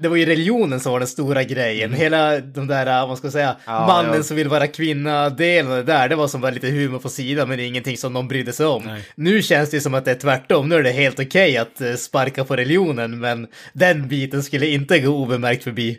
det 0.00 0.08
var 0.08 0.16
ju 0.16 0.26
religionen 0.26 0.80
som 0.80 0.92
var 0.92 0.98
den 0.98 1.08
stora 1.08 1.44
grejen. 1.44 1.90
Mm. 1.90 2.00
Hela 2.00 2.40
de 2.40 2.66
där, 2.66 3.06
vad 3.06 3.18
ska 3.18 3.26
jag 3.26 3.32
säga, 3.32 3.56
ja, 3.66 3.86
mannen 3.86 4.14
ja. 4.14 4.22
som 4.22 4.36
vill 4.36 4.48
vara 4.48 4.66
kvinna-delen 4.66 5.70
det 5.70 5.82
där, 5.82 6.08
det 6.08 6.16
var 6.16 6.28
som 6.28 6.40
var 6.40 6.52
lite 6.52 6.68
humor 6.68 6.98
på 6.98 7.08
sidan, 7.08 7.48
men 7.48 7.58
det 7.58 7.64
är 7.64 7.66
ingenting 7.66 7.96
som 7.96 8.12
någon 8.12 8.28
brydde 8.28 8.52
sig 8.52 8.66
om. 8.66 8.82
Nej. 8.84 9.04
Nu 9.14 9.42
känns 9.42 9.70
det 9.70 9.80
som 9.80 9.94
att 9.94 10.04
det 10.04 10.10
är 10.10 10.14
tvärtom. 10.14 10.68
Nu 10.68 10.74
är 10.74 10.82
det 10.82 10.90
helt 10.90 11.20
okej 11.20 11.26
okay 11.26 11.56
att 11.56 11.80
eh, 11.80 11.94
sparka 11.94 12.44
på 12.44 12.56
religionen, 12.56 13.20
men 13.20 13.46
den 13.72 14.08
biten 14.08 14.42
skulle 14.42 14.66
inte 14.66 14.98
gå 15.00 15.08
obemärkt 15.08 15.64
förbi. 15.64 15.98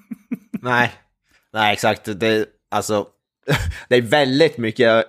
Nej, 0.62 0.92
nej 1.52 1.72
exakt. 1.72 2.20
Det, 2.20 2.46
alltså, 2.70 3.06
det 3.88 3.96
är 3.96 4.02
väldigt 4.02 4.58
mycket 4.58 5.04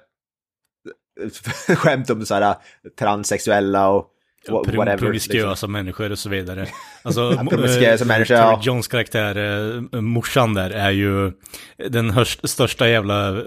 skämt 1.68 2.10
om 2.10 2.26
så 2.26 2.34
här 2.34 2.56
transsexuella 3.00 3.90
och 3.90 4.08
whatever. 4.48 4.98
Promiskuösa 4.98 5.50
liksom. 5.50 5.72
människor 5.72 6.12
och 6.12 6.20
så 6.20 6.30
vidare. 6.30 6.68
Alltså, 7.02 7.34
ja, 7.38 7.46
promiskuösa 7.50 8.06
människor, 8.06 8.38
ja. 8.38 8.62
Johns 8.64 8.88
karaktär, 8.88 9.36
äh, 9.94 10.02
morsan 10.02 10.54
där, 10.54 10.70
är 10.70 10.92
ju 10.92 11.32
den 11.90 12.10
hörst, 12.10 12.50
största 12.50 12.90
jävla 12.90 13.44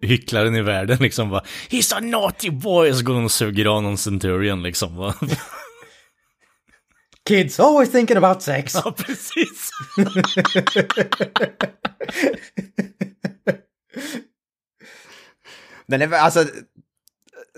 hycklaren 0.00 0.56
i 0.56 0.62
världen 0.62 0.98
liksom 1.00 1.30
va. 1.30 1.42
He's 1.70 1.96
a 1.96 2.00
naughty 2.00 2.50
boy! 2.50 2.90
Och 2.90 2.96
så 2.96 3.04
går 3.04 3.14
hon 3.14 3.24
och 3.24 3.30
suger 3.30 3.66
av 3.66 3.82
någon 3.82 3.98
centurion 3.98 4.62
liksom 4.62 4.96
va. 4.96 5.14
Kids 7.28 7.60
always 7.60 7.90
thinking 7.92 8.16
about 8.16 8.42
sex. 8.42 8.74
Ja, 8.84 8.94
precis. 8.96 9.70
Den 15.86 16.02
är, 16.02 16.12
alltså, 16.12 16.44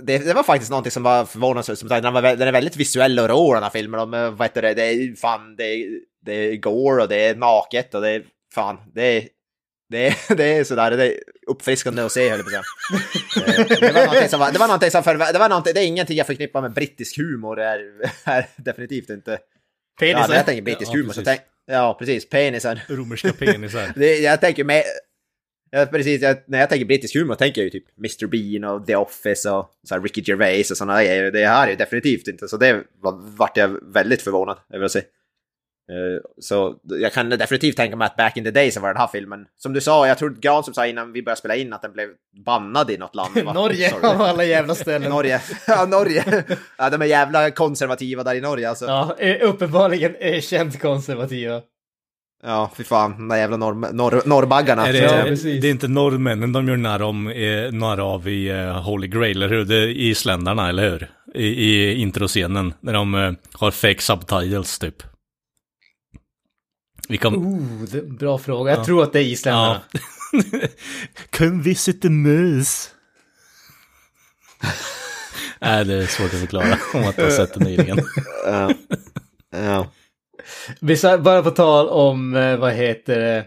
det, 0.03 0.19
det, 0.19 0.35
var 0.35 0.43
faktiskt 0.43 0.71
någonting 0.71 0.91
som 0.91 1.03
var 1.03 1.25
förvånansvärt. 1.25 1.79
Som 1.79 1.89
sagt, 1.89 2.03
den, 2.03 2.13
var, 2.13 2.23
den 2.23 2.49
är 2.49 2.53
väldigt 2.53 2.77
visuell 2.77 3.19
och 3.19 3.29
rå 3.29 3.55
den 3.55 3.63
här 3.63 3.71
filmen. 3.71 4.01
Och, 4.01 4.09
vad 4.09 4.43
heter 4.43 4.63
det, 4.63 4.75
det 4.75 4.83
är 4.83 5.17
fan, 5.17 5.57
det 5.57 5.87
det 6.27 6.57
gore 6.57 7.03
och 7.03 7.09
det 7.09 7.27
är 7.27 7.35
naket 7.37 7.95
och 7.95 8.03
det 8.03 8.11
är 8.11 8.23
fan, 8.55 8.79
det 8.95 9.03
är, 9.03 9.29
det 9.89 10.15
det 10.37 10.45
är 10.45 10.65
sådär, 10.65 10.91
det 10.91 11.05
är 11.05 11.21
uppfriskande 11.47 12.03
att 12.03 12.13
se 12.13 12.31
höll 12.31 12.39
jag 12.39 12.53
på 12.53 12.59
att 12.59 12.65
säga. 13.33 13.65
Det 13.81 13.93
var 13.93 14.07
någonting 14.07 14.29
som 14.29 14.41
var, 14.41 14.53
det 14.53 14.59
var 14.59 14.67
någonting 14.67 14.91
som 14.91 15.03
för, 15.03 15.33
det 15.33 15.39
var 15.39 15.49
någonting, 15.49 15.75
det 15.75 15.81
är 15.81 15.87
ingenting 15.87 16.17
jag 16.17 16.27
förknippar 16.27 16.63
med 16.63 16.73
brittisk 16.73 17.19
humor, 17.19 17.57
det 17.57 17.65
är, 17.65 18.13
är 18.25 18.47
definitivt 18.57 19.11
inte. 19.11 19.39
Penisen? 20.01 20.31
Ja, 20.31 20.37
jag 20.37 20.47
tänker 20.47 20.63
brittisk 20.63 20.91
ja, 20.95 20.97
humor 20.97 21.13
så 21.13 21.23
tänk, 21.23 21.41
ja 21.67 21.97
precis, 21.99 22.29
penisen. 22.29 22.81
Romerska 22.89 23.33
penisar. 23.33 23.93
det, 23.97 24.19
jag 24.19 24.41
tänker 24.41 24.65
med, 24.65 24.83
Ja, 25.79 25.87
precis. 25.87 26.23
Jag, 26.23 26.37
när 26.47 26.59
jag 26.61 26.69
tänker 26.69 26.87
brittisk 26.87 27.15
humor 27.17 27.35
tänker 27.35 27.61
jag 27.61 27.65
ju 27.65 27.71
typ 27.71 27.85
Mr 27.99 28.27
Bean 28.27 28.75
och 28.75 28.87
The 28.87 28.97
Office 28.97 29.51
och 29.51 29.71
så 29.89 29.95
här 29.95 30.03
Ricky 30.03 30.23
Gervais 30.27 30.71
och 30.71 30.77
sådana 30.77 31.05
grejer. 31.05 31.31
Det 31.31 31.47
här 31.47 31.67
är 31.67 31.71
ju 31.71 31.77
definitivt 31.77 32.29
inte, 32.29 32.49
så 32.49 32.57
det 32.57 32.83
var, 33.01 33.37
vart 33.37 33.57
jag 33.57 33.93
väldigt 33.93 34.23
förvånad 34.23 34.59
över 34.73 34.85
att 34.85 34.93
se. 34.93 34.99
Eh, 34.99 36.23
Så 36.39 36.77
jag 36.83 37.13
kan 37.13 37.29
definitivt 37.31 37.77
tänka 37.77 37.97
mig 37.97 38.07
att 38.07 38.17
back 38.17 38.37
in 38.37 38.45
the 38.45 38.51
day 38.51 38.71
så 38.71 38.81
var 38.81 38.89
den 38.89 38.97
här 38.97 39.07
filmen, 39.13 39.47
som 39.57 39.73
du 39.73 39.81
sa, 39.81 40.09
jag 40.09 40.19
tror 40.19 40.31
Gran 40.31 40.65
som 40.65 40.75
sa 40.75 40.87
innan 40.87 41.13
vi 41.13 41.23
började 41.23 41.39
spela 41.39 41.57
in 41.57 41.73
att 41.73 41.83
den 41.83 41.93
blev 41.93 42.09
bannad 42.47 42.91
i 42.91 42.97
något 42.99 43.15
land. 43.15 43.45
Norge 43.55 43.95
av 44.03 44.23
alla 44.23 44.45
jävla 44.45 44.75
ställen. 44.75 45.11
Norge. 45.11 45.41
Ja, 45.67 45.87
Norge. 45.87 46.45
Ja, 46.79 46.91
de 46.91 47.03
är 47.03 47.07
jävla 47.07 47.51
konservativa 47.51 48.25
där 48.25 48.35
i 48.35 48.41
Norge 48.41 48.69
alltså. 48.69 48.85
Ja, 48.85 49.17
eh, 49.19 49.49
uppenbarligen 49.49 50.17
erkänt 50.21 50.81
konservativa. 50.81 51.63
Fy 52.77 52.85
fan, 52.85 53.11
de 53.11 53.29
där 53.29 53.37
jävla 53.37 53.57
norr, 53.57 53.93
norr, 53.93 54.23
norrbaggarna. 54.27 54.87
Är 54.87 54.93
det, 54.93 54.99
Ja, 54.99 55.11
är- 55.11 55.25
precis. 55.25 55.61
det 55.63 55.69
är 55.69 55.71
inte 55.71 55.89
norrmännen 55.89 56.53
de 56.53 56.69
gör 56.69 56.77
narr, 56.77 57.03
om, 57.03 57.29
eh, 57.29 57.73
narr 57.73 57.99
av 58.15 58.29
i 58.29 58.49
eh, 58.51 58.83
Holy 58.83 59.09
Grail, 59.09 59.43
eller 59.43 59.49
hur? 59.57 59.65
Det 59.65 59.77
är 59.77 59.89
isländarna, 59.89 60.69
eller 60.69 60.91
hur? 60.91 61.11
I, 61.35 61.47
i 61.47 61.95
introscenen, 61.95 62.75
när 62.81 62.93
de 62.93 63.15
eh, 63.15 63.33
har 63.53 63.71
fake 63.71 64.03
subtitles 64.03 64.79
typ. 64.79 65.03
Vi 67.09 67.19
kan... 67.19 67.35
Oh, 67.35 67.83
det, 67.93 68.03
bra 68.03 68.39
fråga. 68.39 68.73
Jag 68.73 68.85
tror 68.85 69.03
att 69.03 69.13
det 69.13 69.21
är 69.21 69.25
isländarna. 69.25 69.81
Ja. 69.93 70.01
Come 71.39 71.63
visit 71.63 72.03
the 72.03 72.09
moose. 72.11 72.89
Nej, 75.61 75.85
det 75.85 75.95
är 75.95 76.07
svårt 76.07 76.35
att 76.35 76.41
förklara 76.41 76.79
om 76.95 77.05
att 77.09 77.17
du 77.17 77.23
har 77.23 77.31
sett 77.31 77.55
det 77.55 77.61
nyligen. 77.65 77.99
Vi 80.87 80.97
sa, 80.97 81.19
bara 81.19 81.43
på 81.43 81.51
tal 81.51 81.89
om, 81.89 82.37
eh, 82.37 82.57
vad 82.57 82.73
heter 82.73 83.19
det, 83.19 83.47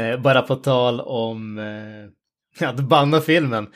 eh, 0.00 0.20
bara 0.20 0.42
på 0.42 0.56
tal 0.56 1.00
om, 1.00 1.58
eh, 1.58 2.68
att 2.68 2.80
banna 2.80 3.20
filmen. 3.20 3.66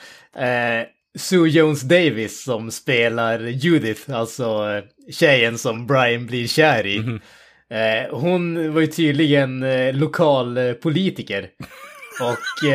Sue 1.19 1.49
Jones 1.49 1.83
Davis 1.83 2.45
som 2.45 2.71
spelar 2.71 3.41
Judith, 3.41 4.15
alltså 4.15 4.83
tjejen 5.13 5.59
som 5.59 5.87
Brian 5.87 6.27
blir 6.27 6.47
kär 6.47 6.87
i. 6.87 6.97
Eh, 7.71 8.17
hon 8.17 8.75
var 8.75 8.81
ju 8.81 8.87
tydligen 8.87 9.65
lokal 9.99 10.75
politiker. 10.75 11.49
Och 12.21 12.73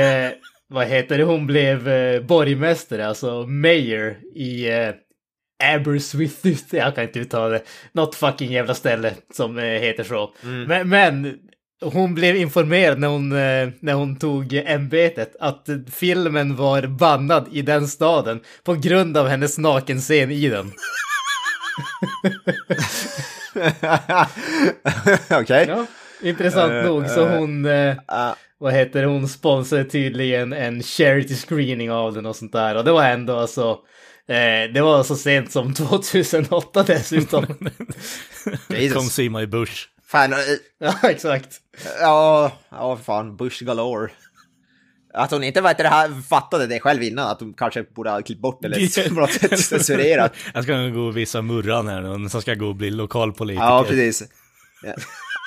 vad 0.70 0.88
heter 0.88 1.18
det, 1.18 1.24
hon 1.24 1.48
blev 1.48 1.84
borgmästare, 2.26 3.08
alltså 3.08 3.46
mayor 3.48 4.18
i 4.36 4.68
Aberystwyth, 5.76 6.76
jag 6.76 6.96
kan 6.96 7.04
inte 7.04 7.20
uttala 7.20 7.50
det, 7.50 7.62
något 7.92 8.16
fucking 8.16 8.52
jävla 8.52 8.74
ställe 8.74 9.14
som 9.34 9.58
eh, 9.58 9.64
heter 9.64 10.04
så. 10.04 10.34
Men, 10.68 10.90
men 10.90 11.40
hon 11.82 12.16
blev 12.16 12.36
informerad 12.36 13.00
när 13.00 13.08
hon, 13.08 13.32
eh, 13.32 13.70
när 13.80 13.94
hon 13.94 14.16
tog 14.20 14.54
ämbetet 14.54 15.36
att 15.40 15.70
filmen 15.94 16.56
var 16.56 16.82
bannad 16.88 17.48
i 17.52 17.62
den 17.62 17.88
staden 17.88 18.42
på 18.64 18.74
grund 18.74 19.18
av 19.18 19.28
hennes 19.28 19.58
nakenscen 19.58 20.32
i 20.32 20.50
den. 20.50 20.72
Okej. 25.42 25.66
Ja, 25.70 25.86
intressant 26.22 26.74
Eh, 26.74 26.84
nog, 26.86 27.10
så 27.10 27.28
hon, 27.28 27.66
eh, 27.66 27.96
Ja. 28.08 28.36
vad 28.58 28.74
heter 28.74 29.04
hon 29.04 29.28
sponsrade 29.28 29.86
tydligen 29.86 30.54
en 30.54 30.84
charity 30.84 31.36
screening 31.36 31.92
av 31.92 32.14
den 32.14 32.26
och 32.26 32.36
sånt 32.36 32.54
där. 32.54 32.76
Och 32.76 32.84
det 32.84 32.92
var 32.92 33.04
ändå 33.04 33.38
alltså, 33.38 33.78
eh, 34.30 34.74
det 34.74 34.82
var 34.82 35.04
så 35.04 35.16
sent 35.16 35.52
som 35.52 35.74
2008 35.76 36.84
dessutom. 36.84 37.46
Come 38.94 39.10
see 39.10 39.30
my 39.30 39.46
bush. 39.46 39.88
Fan, 40.08 40.34
eh, 40.34 40.40
ja, 40.80 41.10
exakt. 41.10 41.60
ja, 42.00 42.52
ja, 42.72 42.98
fan, 42.98 43.38
Bush 43.38 43.64
galore. 43.64 44.12
Att 45.14 45.32
hon 45.32 45.44
inte 45.44 45.62
vet 45.62 45.78
det 45.78 45.88
här, 45.88 46.22
fattade 46.22 46.68
det 46.68 46.80
själv 46.80 47.04
innan, 47.04 47.28
att 47.28 47.40
hon 47.40 47.54
kanske 47.54 47.84
borde 47.84 48.10
ha 48.10 48.22
klippt 48.22 48.42
bort 48.42 48.66
eller 48.66 49.10
på 49.14 49.20
något 49.20 49.32
sätt 49.32 49.60
censurerat. 49.60 50.34
Jag 50.54 50.64
ska 50.64 50.88
gå 50.88 51.02
och 51.02 51.18
visa 51.18 51.42
Murran 51.42 51.88
här 51.88 52.02
nu, 52.02 52.30
som 52.30 52.42
ska 52.42 52.54
gå 52.54 52.68
och 52.68 52.76
bli 52.76 52.90
lokalpolitiker. 52.90 53.66
Ja, 53.66 53.86
precis. 53.88 54.24
Ja. 54.84 54.94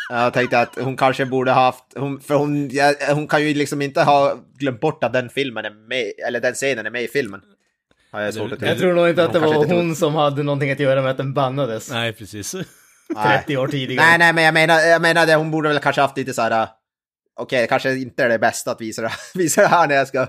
Jag 0.08 0.32
tänkte 0.32 0.58
att 0.58 0.78
hon 0.80 0.96
kanske 0.96 1.26
borde 1.26 1.52
ha 1.52 1.60
haft, 1.60 1.84
hon, 1.96 2.20
för 2.20 2.34
hon, 2.34 2.70
ja, 2.70 2.94
hon 3.12 3.28
kan 3.28 3.44
ju 3.44 3.54
liksom 3.54 3.82
inte 3.82 4.02
ha 4.02 4.38
glömt 4.58 4.80
bort 4.80 5.04
att 5.04 5.12
den 5.12 5.28
filmen 5.28 5.64
är 5.64 5.88
med, 5.88 6.12
eller 6.28 6.40
den 6.40 6.54
scenen 6.54 6.86
är 6.86 6.90
med 6.90 7.02
i 7.02 7.08
filmen. 7.08 7.40
Har 8.16 8.22
jag 8.22 8.34
tro. 8.34 8.48
Jag 8.60 8.78
tror 8.78 8.94
nog 8.94 9.08
inte 9.08 9.24
att 9.24 9.32
det 9.32 9.38
var 9.38 9.64
hon 9.64 9.96
som 9.96 10.14
hade 10.14 10.42
någonting 10.42 10.70
att 10.70 10.80
göra 10.80 11.02
med 11.02 11.10
att 11.10 11.16
den 11.16 11.34
bannades 11.34 11.90
Nej, 11.90 12.12
precis. 12.12 12.54
30 13.26 13.56
år 13.56 13.68
tidigare. 13.68 14.06
Nej, 14.06 14.18
nej, 14.18 14.32
men 14.32 14.44
jag 14.44 14.54
menar, 14.54 14.80
jag 14.80 15.02
menar 15.02 15.26
det, 15.26 15.34
hon 15.34 15.50
borde 15.50 15.68
väl 15.68 15.78
kanske 15.78 16.02
haft 16.02 16.16
lite 16.16 16.34
så 16.34 16.42
här, 16.42 16.50
äh, 16.50 16.68
okej, 17.36 17.60
det 17.60 17.66
kanske 17.66 17.94
inte 17.94 18.24
är 18.24 18.28
det 18.28 18.38
bästa 18.38 18.70
att 18.70 18.80
visa 18.80 19.02
det, 19.02 19.12
visa 19.34 19.60
det 19.60 19.66
här 19.68 19.88
när 19.88 19.94
jag 19.94 20.08
ska 20.08 20.26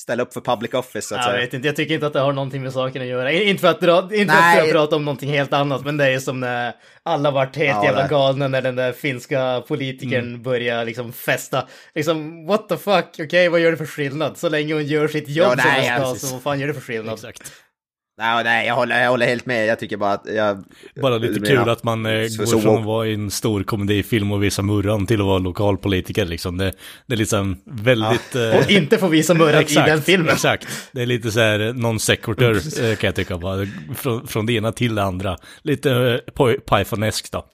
ställa 0.00 0.22
upp 0.22 0.32
för 0.32 0.40
public 0.40 0.74
office 0.74 1.08
så 1.08 1.14
att 1.14 1.18
Jag 1.20 1.30
säga. 1.30 1.40
vet 1.44 1.54
inte, 1.54 1.68
jag 1.68 1.76
tycker 1.76 1.94
inte 1.94 2.06
att 2.06 2.12
det 2.12 2.20
har 2.20 2.32
någonting 2.32 2.62
med 2.62 2.72
saken 2.72 3.02
att 3.02 3.08
göra. 3.08 3.32
In- 3.32 3.48
Inte 3.48 3.60
för 3.60 3.68
att, 3.68 3.80
dra, 3.80 3.98
inte 4.14 4.34
för 4.34 4.40
att 4.50 4.56
jag 4.56 4.70
pratar 4.70 4.96
om 4.96 5.04
någonting 5.04 5.30
helt 5.30 5.52
annat, 5.52 5.84
men 5.84 5.96
det 5.96 6.06
är 6.06 6.18
som 6.18 6.40
när 6.40 6.72
alla 7.02 7.30
vart 7.30 7.56
helt 7.56 7.76
Ja, 7.76 7.84
jävla 7.84 8.02
det- 8.02 8.08
galna 8.08 8.48
när 8.48 8.62
den 8.62 8.76
där 8.76 8.92
finska 8.92 9.62
politikern 9.68 10.28
Mm. 10.28 10.42
börjar 10.42 10.84
liksom 10.84 11.12
festa. 11.12 11.66
Liksom, 11.94 12.46
what 12.46 12.68
the 12.68 12.76
fuck, 12.76 13.04
okej, 13.18 13.48
vad 13.48 13.60
gör 13.60 13.70
det 13.70 13.76
för 13.76 13.86
skillnad? 13.86 14.36
Så 14.38 14.48
länge 14.48 14.74
hon 14.74 14.86
gör 14.86 15.08
sitt 15.08 15.28
jobb 15.28 15.46
Ja, 15.56 15.62
som 15.62 15.70
nej, 15.72 16.00
hon 16.00 16.16
ska, 16.16 16.26
så 16.26 16.34
vad 16.34 16.42
fan 16.42 16.60
gör 16.60 16.68
det 16.68 16.74
för 16.74 16.80
skillnad? 16.80 17.14
Exakt. 17.14 17.52
Nej, 18.20 18.44
nej 18.44 18.66
jag, 18.66 18.74
håller, 18.74 19.02
jag 19.02 19.10
håller 19.10 19.26
helt 19.26 19.46
med, 19.46 19.66
jag 19.66 19.78
tycker 19.78 19.96
bara 19.96 20.12
att 20.12 20.26
jag... 20.34 20.64
Bara 21.02 21.18
lite 21.18 21.46
kul 21.46 21.68
att 21.68 21.82
man 21.84 22.06
eh, 22.06 22.26
så- 22.28 22.38
går 22.42 22.46
så 22.46 22.60
från 22.60 22.78
att 22.78 22.84
vara 22.86 23.06
i 23.06 23.14
en 23.14 23.30
stor 23.30 23.62
komedifilm 23.62 24.32
och 24.32 24.42
visa 24.42 24.62
Murran 24.62 25.06
till 25.06 25.20
att 25.20 25.26
vara 25.26 25.38
lokalpolitiker 25.38 26.24
liksom. 26.24 26.56
Det, 26.56 26.72
det 27.06 27.14
är 27.14 27.18
liksom 27.18 27.60
väldigt... 27.64 28.34
eh, 28.34 28.56
Och 28.58 28.70
inte 28.70 28.98
få 28.98 29.08
visa 29.08 29.34
Murran 29.34 29.54
i 29.60 29.64
Exakt, 29.64 29.86
den 29.88 30.02
filmen. 30.02 30.32
Exakt. 30.34 30.68
Det 30.92 31.02
är 31.02 31.06
lite 31.06 31.30
så 31.32 31.40
här 31.40 31.72
non 31.72 32.00
sequitur 32.00 32.56
eh, 32.56 32.96
kan 32.96 33.08
jag 33.08 33.14
tycka. 33.14 33.38
Bara. 33.38 33.66
Från, 33.96 34.26
från 34.26 34.46
det 34.46 34.52
ena 34.52 34.72
till 34.72 34.94
det 34.94 35.02
andra. 35.02 35.36
Lite 35.62 35.90
uh, 35.90 36.52
Pythoneskt 36.58 37.32
då. 37.32 37.46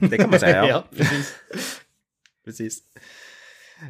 Det 0.00 0.16
kan 0.18 0.30
man 0.30 0.38
säga, 0.40 0.56
ja. 0.56 0.68
ja, 0.68 0.84
precis. 0.96 1.34
Precis. 2.44 2.78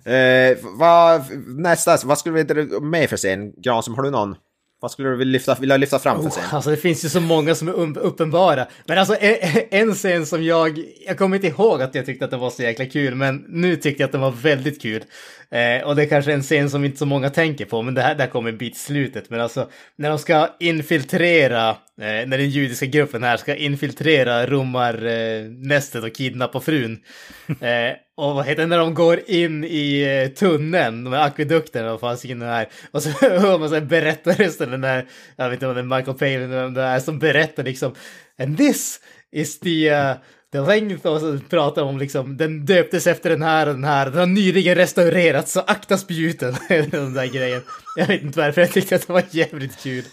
Eh, 0.05 0.59
vad, 0.62 1.22
nästa, 1.47 1.99
vad 2.05 2.18
skulle 2.18 2.34
vi 2.34 2.41
inte 2.41 2.55
med 2.80 3.11
för 3.11 3.16
scen? 3.16 3.53
Granström, 3.57 3.95
har 3.97 4.03
du 4.03 4.11
någon? 4.11 4.36
Vad 4.80 4.91
skulle 4.91 5.09
du 5.09 5.16
vilja 5.16 5.32
lyfta, 5.32 5.55
vilja 5.61 5.76
lyfta 5.76 5.99
fram 5.99 6.22
för 6.22 6.30
scen? 6.30 6.45
Oh, 6.45 6.55
alltså 6.55 6.70
det 6.70 6.76
finns 6.76 7.05
ju 7.05 7.09
så 7.09 7.20
många 7.20 7.55
som 7.55 7.68
är 7.68 7.72
um- 7.72 7.99
uppenbara. 7.99 8.66
Men 8.86 8.99
alltså 8.99 9.16
en, 9.20 9.36
en 9.70 9.95
scen 9.95 10.26
som 10.26 10.45
jag, 10.45 10.84
jag 11.07 11.18
kommer 11.18 11.36
inte 11.36 11.49
ihåg 11.49 11.82
att 11.82 11.95
jag 11.95 12.07
tyckte 12.07 12.24
att 12.24 12.30
den 12.30 12.41
var 12.41 12.51
så 12.51 12.62
jäkla 12.62 12.86
kul, 12.86 13.14
men 13.14 13.45
nu 13.49 13.76
tyckte 13.76 14.03
jag 14.03 14.09
att 14.09 14.12
den 14.12 14.20
var 14.20 14.30
väldigt 14.30 14.82
kul. 14.82 15.05
Eh, 15.51 15.87
och 15.87 15.97
det 15.97 16.03
är 16.03 16.09
kanske 16.09 16.33
en 16.33 16.43
scen 16.43 16.71
som 16.71 16.85
inte 16.85 16.99
så 16.99 17.07
många 17.07 17.31
tänker 17.31 17.65
på, 17.65 17.83
men 17.83 17.95
det 17.95 18.03
här, 18.03 18.15
det 18.15 18.23
här 18.23 18.31
kommer 18.31 18.51
en 18.51 18.59
bit 18.59 18.77
slutet. 18.77 19.31
Men 19.31 19.41
alltså 19.41 19.71
när 19.97 20.09
de 20.09 20.19
ska 20.19 20.49
infiltrera, 20.61 21.71
eh, 21.71 21.77
när 21.97 22.39
den 22.39 22.51
judiska 22.51 22.87
gruppen 22.87 23.23
här 23.23 23.37
ska 23.37 23.55
infiltrera 23.55 24.47
romarnästet 24.47 26.05
och 26.05 26.15
kidnappa 26.15 26.61
frun. 26.61 27.01
Eh, 27.61 27.93
och 28.17 28.35
vad 28.35 28.47
heter 28.47 28.63
det, 28.63 28.69
när 28.69 28.79
de 28.79 28.95
går 28.95 29.21
in 29.27 29.65
i 29.65 30.03
eh, 30.03 30.35
tunneln, 30.35 31.05
de 31.05 31.13
här 31.13 31.27
akvedukterna, 31.27 31.97
vad 31.97 32.01
fan 32.01 32.31
in 32.31 32.43
här. 32.43 32.69
Och 32.91 33.03
så 33.03 33.11
hör 33.21 33.59
man 33.59 33.69
så 33.69 33.75
här 33.75 33.83
berättarrösten, 33.83 34.71
den 34.71 34.81
där, 34.81 35.07
jag 35.37 35.51
vet 35.51 35.57
inte 35.57 35.67
om 35.67 35.75
det 35.75 35.81
är 35.81 35.99
Michael 35.99 36.19
Palin 36.19 36.43
eller 36.43 36.63
vem 36.63 36.75
det 36.75 36.83
är, 36.83 37.01
som 37.01 37.19
berättar 37.19 37.63
liksom. 37.63 37.95
And 38.39 38.59
this 38.59 39.01
is 39.33 39.61
the, 39.61 39.91
uh, 39.91 40.13
the 40.53 40.61
length, 40.61 41.07
och 41.07 41.21
så 41.21 41.39
pratar 41.51 41.83
de 41.83 41.89
om 41.89 41.99
liksom, 41.99 42.37
den 42.37 42.65
döptes 42.67 43.07
efter 43.07 43.31
den 43.31 43.43
här 43.43 43.67
och 43.67 43.75
den 43.75 43.85
här, 43.85 44.07
den 44.07 44.19
har 44.19 44.27
nyligen 44.27 44.75
restaurerats, 44.75 45.53
så 45.53 45.61
akta 45.61 45.99
spjuten. 45.99 46.57
den 46.69 47.15
där 47.15 47.27
grejen. 47.27 47.63
Jag 47.97 48.07
vet 48.07 48.23
inte 48.23 48.39
varför, 48.41 48.61
jag 48.61 48.73
tyckte 48.73 48.95
att 48.97 49.07
det 49.07 49.13
var 49.13 49.23
jävligt 49.31 49.79
kul. 49.83 50.05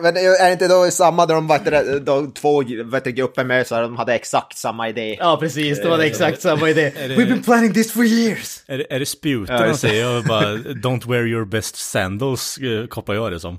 Men 0.00 0.16
är 0.16 0.46
det 0.46 0.52
inte 0.52 0.68
då 0.68 0.90
samma 0.90 1.26
där 1.26 1.34
de, 1.34 1.58
du, 1.92 1.98
de 2.00 2.32
två 2.32 2.62
vet 2.84 3.04
du, 3.04 3.12
grupper 3.12 3.44
med 3.44 3.66
så 3.66 3.74
här, 3.74 3.82
de 3.82 3.96
hade 3.96 4.14
exakt 4.14 4.56
samma 4.58 4.88
idé? 4.88 5.16
Ja, 5.20 5.36
precis, 5.40 5.82
det 5.82 5.88
var 5.88 5.98
det 5.98 6.04
exakt 6.04 6.42
samma 6.42 6.70
idé. 6.70 6.92
det- 6.96 7.08
We've 7.16 7.28
been 7.28 7.42
planning 7.42 7.74
this 7.74 7.92
for 7.92 8.04
years! 8.04 8.62
Är, 8.66 8.78
det- 8.78 8.92
är 8.94 8.98
det 8.98 9.06
spjuten 9.06 9.56
Ja, 9.56 9.62
de 9.62 9.68
det. 9.68 9.76
säger? 9.76 10.04
Jag 10.04 10.24
bara, 10.24 10.54
don't 10.56 11.08
wear 11.10 11.26
your 11.26 11.44
best 11.44 11.76
sandals, 11.76 12.58
eh, 12.58 12.86
koppar 12.86 13.14
jag 13.14 13.32
det 13.32 13.40
som. 13.40 13.58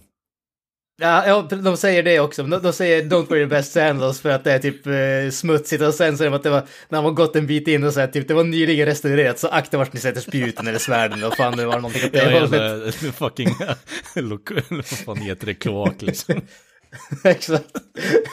Ja, 1.01 1.27
ja, 1.27 1.57
de 1.57 1.77
säger 1.77 2.03
det 2.03 2.19
också. 2.19 2.43
De, 2.43 2.61
de 2.63 2.73
säger 2.73 3.03
don't 3.03 3.29
wear 3.29 3.37
your 3.39 3.49
best 3.49 3.71
sandals 3.71 4.21
för 4.21 4.29
att 4.29 4.43
det 4.43 4.51
är 4.51 4.59
typ 4.59 4.87
eh, 4.87 5.31
smutsigt 5.31 5.83
och 5.83 5.93
sen 5.93 6.17
säger 6.17 6.31
de 6.31 6.37
att 6.37 6.43
det 6.43 6.49
var 6.49 6.63
när 6.89 7.01
man 7.01 7.15
gått 7.15 7.35
en 7.35 7.47
bit 7.47 7.67
in 7.67 7.83
och 7.83 7.93
så 7.93 7.99
här, 7.99 8.07
typ 8.07 8.27
det 8.27 8.33
var 8.33 8.43
nyligen 8.43 8.85
restaurerat 8.85 9.39
så 9.39 9.47
akta 9.47 9.77
vart 9.77 9.93
ni 9.93 9.99
sätter 9.99 10.21
spjuten 10.21 10.67
eller 10.67 10.79
svärden 10.79 11.23
och 11.23 11.35
fan 11.35 11.57
det 11.57 11.65
var 11.65 11.75
någonting 11.75 12.05
åt 12.05 12.11
det 12.13 12.39
hållet. 12.39 12.61
jävla 12.61 13.11
fucking, 13.11 13.49
vad 14.69 14.85
fan 14.85 15.17
heter 15.17 15.45
det, 15.45 15.53
kloak 15.53 16.01
liksom. 16.01 16.41
Exakt. 17.23 17.65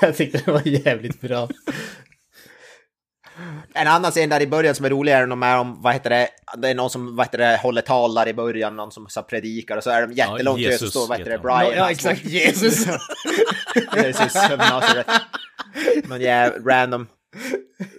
Jag 0.00 0.16
tyckte 0.16 0.42
det 0.44 0.52
var 0.52 0.62
jävligt 0.64 1.20
bra. 1.20 1.48
En 3.76 3.86
annan 3.86 4.10
scen 4.10 4.28
där 4.28 4.40
i 4.40 4.46
början 4.46 4.74
som 4.74 4.84
är 4.84 4.90
roligare 4.90 5.22
än 5.22 5.28
de 5.28 5.42
är 5.42 5.58
om, 5.58 5.82
vad 5.82 5.92
heter 5.92 6.10
det, 6.10 6.28
det 6.56 6.68
är 6.68 6.74
någon 6.74 6.90
som 6.90 7.16
vad 7.16 7.26
heter 7.26 7.38
det, 7.38 7.60
håller 7.62 7.82
tal 7.82 8.14
där 8.14 8.28
i 8.28 8.34
början, 8.34 8.76
någon 8.76 8.92
som 8.92 9.06
så 9.08 9.22
predikar 9.22 9.76
och 9.76 9.82
så 9.82 9.90
är 9.90 10.06
de 10.06 10.12
jättelångt 10.12 10.60
Ja, 10.60 10.70
Jesus 10.70 10.90
står 10.90 11.06
vad 11.08 11.18
heter 11.18 11.30
det. 11.30 11.38
Brian. 11.38 11.72
Ja, 11.76 11.82
han 11.82 11.90
exakt. 11.90 12.24
Jesus. 12.24 12.86
Jesus 13.96 14.36
över 14.36 14.70
Nasaret. 14.70 15.06
Någon 16.04 16.20
jävla 16.20 16.72
random. 16.72 17.06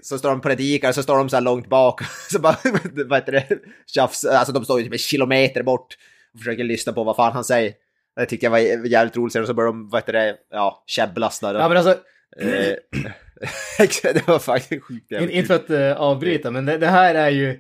Så 0.04 0.18
står 0.18 0.30
de 0.30 0.42
predikar, 0.42 0.92
så 0.92 1.04
står 1.04 1.18
de 1.18 1.30
så 1.30 1.36
här 1.36 1.44
långt 1.44 1.70
bak. 1.70 2.02
Så 2.32 2.40
bara, 2.40 2.58
vad 3.06 3.20
heter 3.20 3.32
det, 3.32 3.48
tjafs. 3.86 4.26
Alltså 4.26 4.54
de 4.54 4.66
står 4.66 4.80
ju 4.80 4.84
typ 4.84 4.94
en 4.94 5.00
kilometer 5.00 5.64
bort 5.64 5.98
och 6.34 6.40
försöker 6.40 6.64
lyssna 6.64 6.94
på 6.94 7.04
vad 7.04 7.16
fan 7.16 7.34
han 7.34 7.44
säger. 7.44 7.74
Det 8.16 8.26
tyckte 8.26 8.46
jag 8.46 8.52
var 8.52 8.60
jävligt 8.88 9.18
roligt. 9.18 9.36
Och 9.36 9.48
så 9.48 9.54
började 9.54 9.78
de, 9.78 9.90
vad 9.90 10.02
heter 10.02 10.14
det, 10.14 10.36
ja, 10.52 10.84
käbblas 10.88 11.40
där. 11.40 11.56
Ja 11.56 11.68
men 11.68 11.78
alltså, 11.78 11.96
det 14.04 14.28
var 14.28 14.40
faktiskt 14.40 14.84
sjukt 14.84 15.12
in, 15.12 15.18
jävligt 15.18 15.36
inte 15.36 15.48
för 15.48 15.56
att 15.56 15.70
uh, 15.70 16.02
avbryta, 16.02 16.52
men 16.52 16.66
det, 16.66 16.78
det 16.78 16.88
här 16.88 17.16
är 17.16 17.30
ju 17.30 17.60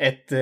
ett 0.00 0.32
eh, 0.32 0.38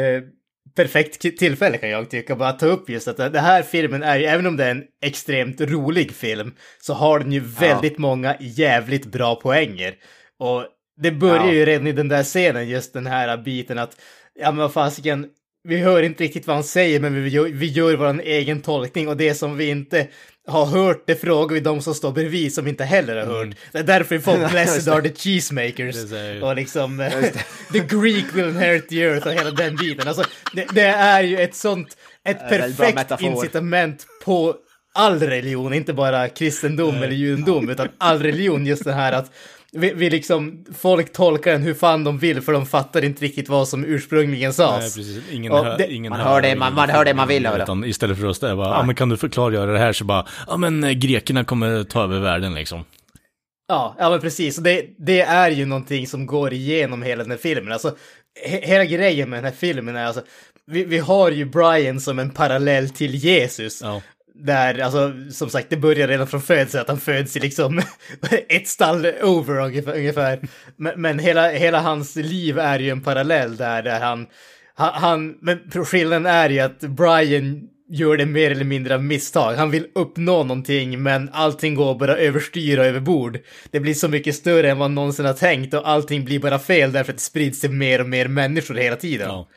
perfekt 0.76 1.20
tillfälle 1.38 1.78
kan 1.78 1.88
jag 1.88 2.10
tycka, 2.10 2.36
bara 2.36 2.48
att 2.48 2.58
ta 2.58 2.66
upp 2.66 2.90
just 2.90 3.08
att 3.08 3.16
det 3.16 3.40
här 3.40 3.62
filmen 3.62 4.02
är 4.02 4.16
ju, 4.18 4.24
även 4.24 4.46
om 4.46 4.56
det 4.56 4.64
är 4.64 4.70
en 4.70 4.84
extremt 5.02 5.60
rolig 5.60 6.12
film, 6.12 6.54
så 6.80 6.94
har 6.94 7.18
den 7.18 7.32
ju 7.32 7.40
väldigt 7.40 7.98
många 7.98 8.36
jävligt 8.40 9.06
bra 9.06 9.34
poänger. 9.36 9.94
Och 10.38 10.66
det 11.02 11.10
börjar 11.10 11.46
Ja. 11.46 11.52
ju 11.52 11.64
redan 11.64 11.86
i 11.86 11.92
den 11.92 12.08
där 12.08 12.22
scenen, 12.22 12.68
just 12.68 12.92
den 12.92 13.06
här 13.06 13.36
biten 13.36 13.78
att, 13.78 14.00
ja 14.34 14.50
men 14.50 14.56
vad 14.58 14.72
fasiken, 14.72 15.26
vi 15.68 15.76
hör 15.78 16.02
inte 16.02 16.24
riktigt 16.24 16.46
vad 16.46 16.56
han 16.56 16.64
säger, 16.64 17.00
men 17.00 17.24
vi 17.24 17.28
gör, 17.28 17.44
vi 17.44 17.66
gör 17.66 17.96
vår 17.96 18.20
egen 18.20 18.62
tolkning 18.62 19.08
och 19.08 19.16
det 19.16 19.34
som 19.34 19.56
vi 19.56 19.68
inte 19.68 20.08
har 20.46 20.66
hört, 20.66 21.02
det 21.06 21.14
frågar 21.14 21.54
vi 21.54 21.60
de 21.60 21.80
som 21.80 21.94
står 21.94 22.12
bredvid 22.12 22.54
som 22.54 22.66
inte 22.66 22.84
heller 22.84 23.16
har 23.16 23.26
hört. 23.26 23.56
Det 23.72 23.78
är 23.78 23.82
därför 23.82 24.18
får 24.18 24.48
Blessed 24.48 24.92
are 24.94 25.02
the 25.02 25.14
cheesemakers. 25.14 25.96
Och 26.42 26.56
liksom, 26.56 27.10
the 27.72 27.78
Greek 27.78 28.24
will 28.34 28.48
inherit 28.48 28.88
the 28.88 29.02
earth 29.02 29.26
och 29.26 29.32
hela 29.32 29.50
den 29.50 29.76
biten. 29.76 30.08
Alltså, 30.08 30.24
det, 30.52 30.66
det 30.72 30.86
är 30.86 31.22
ju 31.22 31.38
ett 31.38 31.54
sånt, 31.54 31.96
ett 32.24 32.48
perfekt 32.48 33.20
incitament 33.20 34.06
på 34.24 34.56
all 34.94 35.20
religion, 35.20 35.74
inte 35.74 35.92
bara 35.92 36.28
kristendom 36.28 36.94
eller 36.94 37.14
judendom, 37.14 37.68
utan 37.68 37.88
all 37.98 38.22
religion, 38.22 38.66
just 38.66 38.84
det 38.84 38.92
här 38.92 39.12
att 39.12 39.30
vi, 39.76 39.92
vi 39.94 40.10
liksom, 40.10 40.64
folk 40.78 41.12
tolkar 41.12 41.52
den 41.52 41.62
hur 41.62 41.74
fan 41.74 42.04
de 42.04 42.18
vill 42.18 42.40
för 42.42 42.52
de 42.52 42.66
fattar 42.66 43.04
inte 43.04 43.24
riktigt 43.24 43.48
vad 43.48 43.68
som 43.68 43.84
ursprungligen 43.84 44.48
Nej, 44.48 44.52
sades. 44.54 44.96
precis. 44.96 45.22
Ingen, 45.32 45.52
hör, 45.52 45.78
det- 45.78 45.92
ingen 45.92 46.10
man 46.10 46.20
hör 46.20 46.40
det- 46.40 46.56
man- 46.56 46.74
man 46.74 46.90
hör 46.90 47.04
det 47.04 47.14
man 47.14 47.28
vill. 47.28 47.46
Utan 47.62 47.84
istället 47.84 48.18
för 48.20 48.26
att 48.26 48.36
ställa 48.36 48.56
bara, 48.56 48.68
ja 48.68 48.82
men 48.82 48.94
kan 48.94 49.08
du 49.08 49.16
förklara 49.16 49.66
det 49.66 49.78
här 49.78 49.92
så 49.92 50.04
bara, 50.04 50.26
ja 50.46 50.56
men 50.56 50.84
eh, 50.84 50.90
grekerna 50.90 51.44
kommer 51.44 51.84
ta 51.84 52.02
över 52.04 52.18
världen 52.18 52.54
liksom. 52.54 52.84
Ja, 53.68 53.96
ja 53.98 54.10
men 54.10 54.20
precis. 54.20 54.56
Det, 54.56 54.82
det 54.98 55.20
är 55.20 55.50
ju 55.50 55.66
någonting 55.66 56.06
som 56.06 56.26
går 56.26 56.52
igenom 56.52 57.02
hela 57.02 57.22
den 57.22 57.30
här 57.30 57.38
filmen. 57.38 57.72
Alltså, 57.72 57.96
he, 58.46 58.60
hela 58.62 58.84
grejen 58.84 59.30
med 59.30 59.36
den 59.36 59.44
här 59.44 59.52
filmen 59.58 59.96
är 59.96 60.04
alltså, 60.06 60.22
vi, 60.66 60.84
vi 60.84 60.98
har 60.98 61.30
ju 61.30 61.44
Brian 61.44 62.00
som 62.00 62.18
en 62.18 62.30
parallell 62.30 62.88
till 62.90 63.14
Jesus. 63.14 63.80
Ja. 63.82 64.02
Där, 64.38 64.78
alltså, 64.78 65.12
som 65.30 65.50
sagt, 65.50 65.70
det 65.70 65.76
börjar 65.76 66.08
redan 66.08 66.26
från 66.26 66.42
födseln, 66.42 66.80
att 66.80 66.88
han 66.88 67.00
föds 67.00 67.36
i 67.36 67.40
liksom 67.40 67.82
ett 68.48 68.68
stall 68.68 69.06
over 69.22 69.58
ungefär. 69.94 70.40
Men, 70.76 71.00
men 71.00 71.18
hela, 71.18 71.50
hela 71.50 71.80
hans 71.80 72.16
liv 72.16 72.58
är 72.58 72.78
ju 72.78 72.90
en 72.90 73.00
parallell 73.00 73.56
där, 73.56 73.82
där 73.82 74.00
han, 74.00 74.26
han, 74.74 74.90
han, 74.94 75.38
men 75.40 75.84
skillnaden 75.84 76.26
är 76.26 76.50
ju 76.50 76.60
att 76.60 76.80
Brian 76.80 77.68
gör 77.88 78.16
det 78.16 78.26
mer 78.26 78.50
eller 78.50 78.64
mindre 78.64 78.94
av 78.94 79.04
misstag. 79.04 79.54
Han 79.54 79.70
vill 79.70 79.86
uppnå 79.94 80.42
någonting, 80.42 81.02
men 81.02 81.30
allting 81.32 81.74
går 81.74 81.98
bara 81.98 82.16
överstyr 82.16 82.78
och 82.78 82.84
överbord. 82.84 83.38
Det 83.70 83.80
blir 83.80 83.94
så 83.94 84.08
mycket 84.08 84.34
större 84.34 84.70
än 84.70 84.78
vad 84.78 84.90
någonsin 84.90 85.24
har 85.24 85.32
tänkt 85.32 85.74
och 85.74 85.88
allting 85.88 86.24
blir 86.24 86.38
bara 86.38 86.58
fel 86.58 86.92
därför 86.92 87.12
att 87.12 87.18
det 87.18 87.22
sprids 87.22 87.60
till 87.60 87.70
mer 87.70 88.00
och 88.00 88.08
mer 88.08 88.28
människor 88.28 88.74
hela 88.74 88.96
tiden. 88.96 89.28
Ja. 89.28 89.48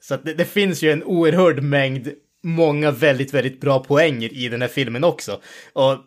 Så 0.00 0.14
att 0.14 0.24
det, 0.24 0.34
det 0.34 0.44
finns 0.44 0.82
ju 0.82 0.92
en 0.92 1.02
oerhörd 1.02 1.62
mängd, 1.62 2.08
många 2.42 2.90
väldigt, 2.90 3.34
väldigt 3.34 3.60
bra 3.60 3.84
poänger 3.84 4.34
i 4.34 4.48
den 4.48 4.62
här 4.62 4.68
filmen 4.68 5.04
också. 5.04 5.40
Och 5.72 5.98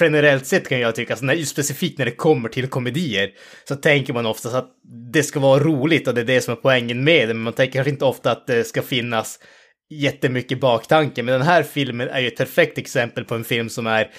generellt 0.00 0.46
sett 0.46 0.68
kan 0.68 0.80
jag 0.80 0.94
tycka, 0.94 1.16
så 1.16 1.24
när, 1.24 1.36
specifikt 1.36 1.98
när 1.98 2.04
det 2.04 2.10
kommer 2.10 2.48
till 2.48 2.66
komedier, 2.66 3.30
så 3.68 3.76
tänker 3.76 4.12
man 4.12 4.26
oftast 4.26 4.54
att 4.54 4.70
det 5.12 5.22
ska 5.22 5.40
vara 5.40 5.60
roligt 5.60 6.08
och 6.08 6.14
det 6.14 6.20
är 6.20 6.24
det 6.24 6.40
som 6.40 6.52
är 6.52 6.56
poängen 6.56 7.04
med 7.04 7.28
det, 7.28 7.34
men 7.34 7.42
man 7.42 7.52
tänker 7.52 7.72
kanske 7.72 7.90
inte 7.90 8.04
ofta 8.04 8.30
att 8.30 8.46
det 8.46 8.64
ska 8.64 8.82
finnas 8.82 9.38
jättemycket 9.90 10.60
baktanke. 10.60 11.22
Men 11.22 11.32
den 11.32 11.48
här 11.48 11.62
filmen 11.62 12.08
är 12.08 12.20
ju 12.20 12.28
ett 12.28 12.36
perfekt 12.36 12.78
exempel 12.78 13.24
på 13.24 13.34
en 13.34 13.44
film 13.44 13.68
som 13.68 13.86
är 13.86 14.10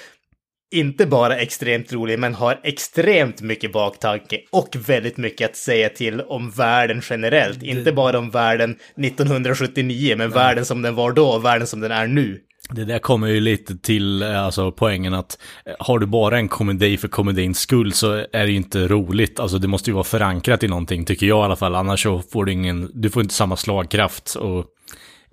inte 0.76 1.06
bara 1.06 1.38
extremt 1.38 1.94
rolig, 1.94 2.20
men 2.20 2.34
har 2.34 2.60
extremt 2.64 3.42
mycket 3.42 3.74
baktanke 3.74 4.40
och 4.52 4.76
väldigt 4.88 5.18
mycket 5.18 5.50
att 5.50 5.56
säga 5.56 5.90
till 5.90 6.22
om 6.22 6.50
världen 6.50 7.02
generellt. 7.10 7.64
Inte 7.64 7.92
bara 7.92 8.20
om 8.20 8.30
världen 8.30 8.76
1979, 8.98 10.16
men 10.18 10.30
världen 10.30 10.66
som 10.66 10.82
den 10.82 10.96
var 10.96 11.12
då 11.12 11.28
och 11.28 11.46
världen 11.46 11.68
som 11.68 11.80
den 11.80 11.92
är 11.92 12.08
nu. 12.08 12.40
Det 12.70 12.86
där 12.86 13.00
kommer 13.00 13.28
ju 13.28 13.40
lite 13.40 13.78
till 13.78 14.22
eh, 14.22 14.46
alltså, 14.46 14.72
poängen 14.72 15.14
att 15.14 15.38
eh, 15.66 15.74
har 15.80 16.00
du 16.00 16.06
bara 16.06 16.38
en 16.38 16.48
komedi 16.48 16.98
för 16.98 17.08
komedins 17.08 17.60
skull 17.60 17.94
så 17.94 18.14
är 18.14 18.46
det 18.46 18.50
ju 18.50 18.56
inte 18.56 18.88
roligt. 18.88 19.40
Alltså 19.40 19.58
det 19.58 19.68
måste 19.68 19.90
ju 19.90 19.94
vara 19.94 20.04
förankrat 20.04 20.64
i 20.64 20.68
någonting, 20.68 21.06
tycker 21.06 21.26
jag 21.26 21.40
i 21.40 21.46
alla 21.46 21.56
fall. 21.56 21.76
Annars 21.76 22.04
så 22.04 22.22
får 22.32 22.46
du 22.46 22.52
ingen, 22.52 22.92
du 22.94 23.10
får 23.10 23.22
inte 23.22 23.36
samma 23.36 23.56
slagkraft. 23.56 24.36
Och 24.36 24.66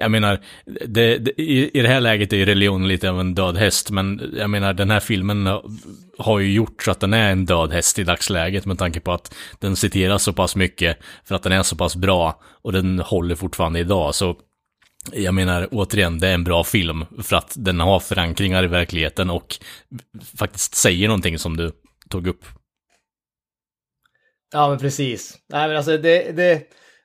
jag 0.03 0.11
menar, 0.11 0.41
det, 0.87 1.19
det, 1.19 1.41
i, 1.43 1.79
i 1.79 1.83
det 1.83 1.89
här 1.89 2.01
läget 2.01 2.33
är 2.33 2.37
ju 2.37 2.45
religion 2.45 2.89
lite 2.89 3.11
av 3.11 3.21
en 3.21 3.35
död 3.35 3.57
häst, 3.57 3.91
men 3.91 4.33
jag 4.37 4.51
menar 4.51 4.73
den 4.75 4.91
här 4.91 5.01
filmen 5.01 5.47
har- 5.47 5.65
har 6.19 6.39
ju 6.39 6.53
gjort 6.53 6.83
så 6.83 6.91
att 6.91 7.01
den 7.01 7.13
är 7.15 7.33
en 7.33 7.45
död 7.47 7.73
häst 7.73 7.99
i 7.99 8.05
dagsläget 8.05 8.67
med 8.67 8.79
tanke 8.79 9.01
på 9.01 9.13
att 9.13 9.35
den 9.59 9.77
citeras 9.77 10.23
så 10.23 10.33
pass 10.33 10.57
mycket 10.57 10.99
för 11.25 11.35
att 11.35 11.43
den 11.43 11.53
är 11.53 11.63
så 11.63 11.77
pass 11.77 11.97
bra 11.97 12.41
och 12.63 12.73
den 12.73 12.99
håller 12.99 13.35
fortfarande 13.35 13.79
idag. 13.79 14.15
Så 14.15 14.37
jag 15.13 15.35
menar 15.35 15.69
återigen, 15.71 16.19
det 16.19 16.29
är 16.29 16.35
en 16.35 16.45
bra 16.45 16.65
film 16.65 17.05
för 17.23 17.37
att 17.37 17.53
den 17.57 17.81
har 17.81 18.01
förankringar 18.01 18.65
i 18.65 18.67
verkligheten 18.67 19.31
och 19.31 19.57
faktiskt 20.39 20.75
säger 20.75 21.09
någonting 21.09 21.39
som 21.39 21.57
du 21.57 21.73
tog 22.09 22.27
upp. 22.27 22.45
Ja, 24.53 24.69
men 24.69 24.79
precis. 24.79 25.39
Nej, 25.49 25.69
men 25.69 25.77
alltså 25.77 25.99
det, 25.99 26.33
det 26.37 26.63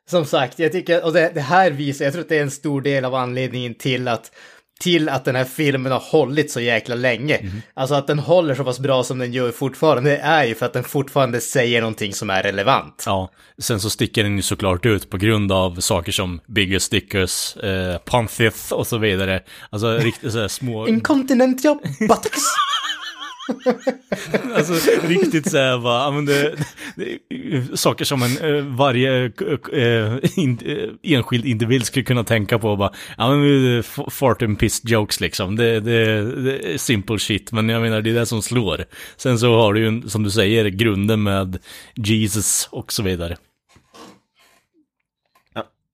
som 0.09 0.25
sagt, 0.25 0.59
jag 0.59 0.71
tycker, 0.71 1.05
och 1.05 1.13
det, 1.13 1.31
det 1.33 1.41
här 1.41 1.71
visar, 1.71 2.05
jag 2.05 2.13
tror 2.13 2.23
att 2.23 2.29
det 2.29 2.37
är 2.37 2.41
en 2.41 2.51
stor 2.51 2.81
del 2.81 3.05
av 3.05 3.15
anledningen 3.15 3.75
till 3.75 4.07
att 4.07 4.31
till 4.79 5.09
att 5.09 5.25
den 5.25 5.35
här 5.35 5.45
filmen 5.45 5.91
har 5.91 5.99
hållit 5.99 6.51
så 6.51 6.59
jäkla 6.59 6.95
länge. 6.95 7.51
Alltså 7.73 7.95
att 7.95 8.07
den 8.07 8.19
håller 8.19 8.55
så 8.55 8.63
pass 8.63 8.79
bra 8.79 9.03
som 9.03 9.19
den 9.19 9.31
gör 9.31 9.51
fortfarande, 9.51 10.09
det 10.09 10.17
är 10.17 10.45
ju 10.45 10.55
för 10.55 10.65
att 10.65 10.73
den 10.73 10.83
fortfarande 10.83 11.41
säger 11.41 11.81
någonting 11.81 12.13
som 12.13 12.29
är 12.29 12.43
relevant. 12.43 13.03
Ja, 13.05 13.31
sen 13.61 13.79
så 13.79 13.89
sticker 13.89 14.23
den 14.23 14.35
ju 14.35 14.41
såklart 14.41 14.85
ut 14.85 15.09
på 15.09 15.17
grund 15.17 15.51
av 15.51 15.79
saker 15.79 16.11
som 16.11 16.39
Bigger 16.47 16.79
Stickers, 16.79 17.57
eh, 17.57 17.97
Ponthith 17.97 18.73
och 18.73 18.87
så 18.87 18.97
vidare. 18.97 19.43
Alltså 19.69 19.97
riktigt 19.97 20.31
så 20.31 20.39
här 20.39 20.47
små... 20.47 20.87
Incontinentia 20.87 21.79
buttocks. 21.99 22.41
Alltså 24.55 24.73
riktigt 25.07 25.51
så 25.51 25.57
här 25.57 25.77
va, 25.77 26.03
ja, 26.03 26.11
men 26.11 26.25
det, 26.25 26.55
det, 26.95 27.77
saker 27.77 28.05
som 28.05 28.23
en, 28.23 28.37
eh, 28.37 28.63
varje 28.63 29.25
eh, 29.25 29.79
eh 29.79 30.17
in, 30.35 30.59
eh, 30.65 31.13
enskild 31.15 31.45
individ 31.45 31.85
skulle 31.85 32.05
kunna 32.05 32.23
tänka 32.23 32.59
på 32.59 32.75
bara, 32.75 32.91
ja 33.17 33.35
men 33.35 33.83
fart 34.11 34.41
and 34.41 34.59
piss 34.59 34.81
jokes 34.83 35.19
liksom, 35.19 35.55
det, 35.55 35.79
det, 35.79 36.31
det 36.43 36.73
är 36.73 36.77
simple 36.77 37.19
shit, 37.19 37.51
men 37.51 37.69
jag 37.69 37.81
menar 37.81 38.01
det 38.01 38.09
är 38.09 38.13
det 38.13 38.25
som 38.25 38.41
slår. 38.41 38.85
Sen 39.17 39.39
så 39.39 39.55
har 39.55 39.73
du 39.73 39.79
ju, 39.79 40.09
som 40.09 40.23
du 40.23 40.31
säger, 40.31 40.65
grunden 40.65 41.23
med 41.23 41.57
Jesus 41.95 42.67
och 42.71 42.93
så 42.93 43.03
vidare. 43.03 43.37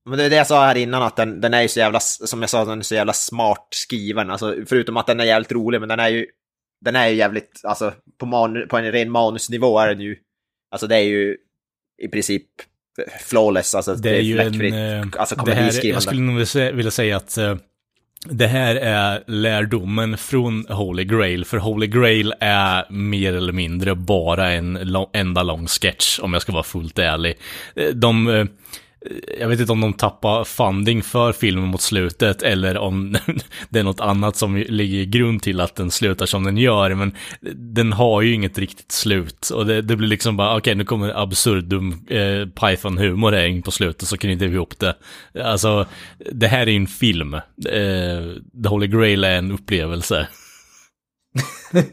Men 0.06 0.18
det 0.18 0.24
är 0.24 0.30
det 0.30 0.36
jag 0.36 0.48
sa 0.48 0.66
här 0.66 0.76
innan, 0.76 1.04
att 1.04 1.16
den, 1.16 1.42
den 1.42 1.54
är 1.54 1.62
ju 1.62 1.68
så 1.68 1.80
jävla, 1.80 2.00
som 2.00 2.42
jag 2.42 2.50
sa, 2.50 2.66
den 2.66 2.80
är 2.80 2.84
så 2.84 2.96
jävla 2.96 3.14
smart 3.14 3.68
skriven. 3.72 4.30
Alltså, 4.30 4.56
förutom 4.68 4.98
att 4.98 5.08
den 5.08 5.20
är 5.20 5.24
jävligt 5.24 5.52
rolig, 5.52 5.80
men 5.80 5.90
den 5.90 6.00
är 6.00 6.10
ju, 6.10 6.26
den 6.84 6.96
är 6.96 7.08
ju 7.08 7.16
jävligt, 7.16 7.62
alltså 7.64 7.94
på, 8.20 8.26
man, 8.26 8.68
på 8.70 8.78
en 8.78 8.92
ren 8.92 9.12
manusnivå 9.12 9.80
är 9.80 9.88
den 9.88 10.00
ju, 10.02 10.16
alltså 10.72 10.88
det 10.88 10.96
är 10.96 11.02
ju 11.04 11.38
i 12.04 12.08
princip 12.08 12.44
flawless, 13.22 13.76
alltså 13.76 13.96
Det 13.96 14.10
är 14.18 14.22
ju 14.22 14.40
en... 14.40 14.54
fläckfritt, 14.54 14.74
eh, 14.74 15.20
alltså 15.22 15.36
det 15.36 15.42
här, 15.42 15.56
komediskrivande. 15.56 15.96
jag 15.96 16.04
skulle 16.04 16.22
nog 16.22 16.76
vilja 16.78 16.92
säga, 16.92 17.18
att 17.18 17.38
eh, 17.38 17.56
det 18.26 18.48
här 18.48 18.76
är 18.76 19.24
lärdomen 19.28 20.18
från 20.18 20.66
Holy 20.70 21.04
Grail, 21.06 21.46
för 21.46 21.58
Holy 21.58 21.88
Grail 21.88 22.34
är 22.40 22.92
mer 22.92 23.34
eller 23.34 23.54
mindre 23.54 23.96
bara 23.96 24.52
en 24.52 24.74
lo- 24.82 25.10
enda 25.14 25.44
lång 25.44 25.68
sketch, 25.68 26.20
om 26.20 26.34
jag 26.34 26.42
ska 26.42 26.52
vara 26.52 26.64
fullt 26.64 27.00
ärlig. 27.00 27.38
Eh, 27.76 27.88
De, 27.90 28.48
jag 29.40 29.48
vet 29.48 29.60
inte 29.60 29.72
om 29.72 29.82
de 29.82 29.94
tappar 29.94 30.44
funding 30.44 31.04
för 31.04 31.32
filmen 31.32 31.70
mot 31.70 31.82
slutet, 31.82 32.42
eller 32.42 32.78
om 32.78 33.18
det 33.70 33.80
är 33.80 33.84
något 33.84 34.00
annat 34.00 34.36
som 34.36 34.56
ligger 34.56 34.98
i 34.98 35.06
grund 35.06 35.42
till 35.42 35.60
att 35.60 35.76
den 35.76 35.92
slutar 35.92 36.26
som 36.26 36.44
den 36.44 36.58
gör, 36.58 36.96
men 36.96 37.16
den 37.56 37.94
har 37.94 38.22
ju 38.22 38.34
inget 38.34 38.58
riktigt 38.58 38.92
slut. 38.92 39.50
Och 39.50 39.66
det, 39.66 39.82
det 39.82 39.96
blir 39.96 40.08
liksom 40.08 40.38
bara, 40.38 40.58
okej 40.58 40.76
nu 40.76 40.86
kommer 40.86 41.22
absurdum 41.22 42.06
eh, 42.10 42.46
Python-humor 42.46 43.32
här 43.32 43.46
in 43.46 43.62
på 43.62 43.72
slutet, 43.72 44.08
så 44.08 44.18
knyter 44.18 44.48
vi 44.48 44.56
ihop 44.56 44.80
det. 44.80 44.96
Alltså, 45.44 45.86
det 46.32 46.48
här 46.48 46.68
är 46.68 46.72
ju 46.72 46.78
en 46.78 46.88
film. 46.88 47.34
Eh, 47.34 47.42
The 48.64 48.70
Holy 48.70 48.88
Grail 48.88 49.24
är 49.24 49.38
en 49.38 49.52
upplevelse. 49.52 50.28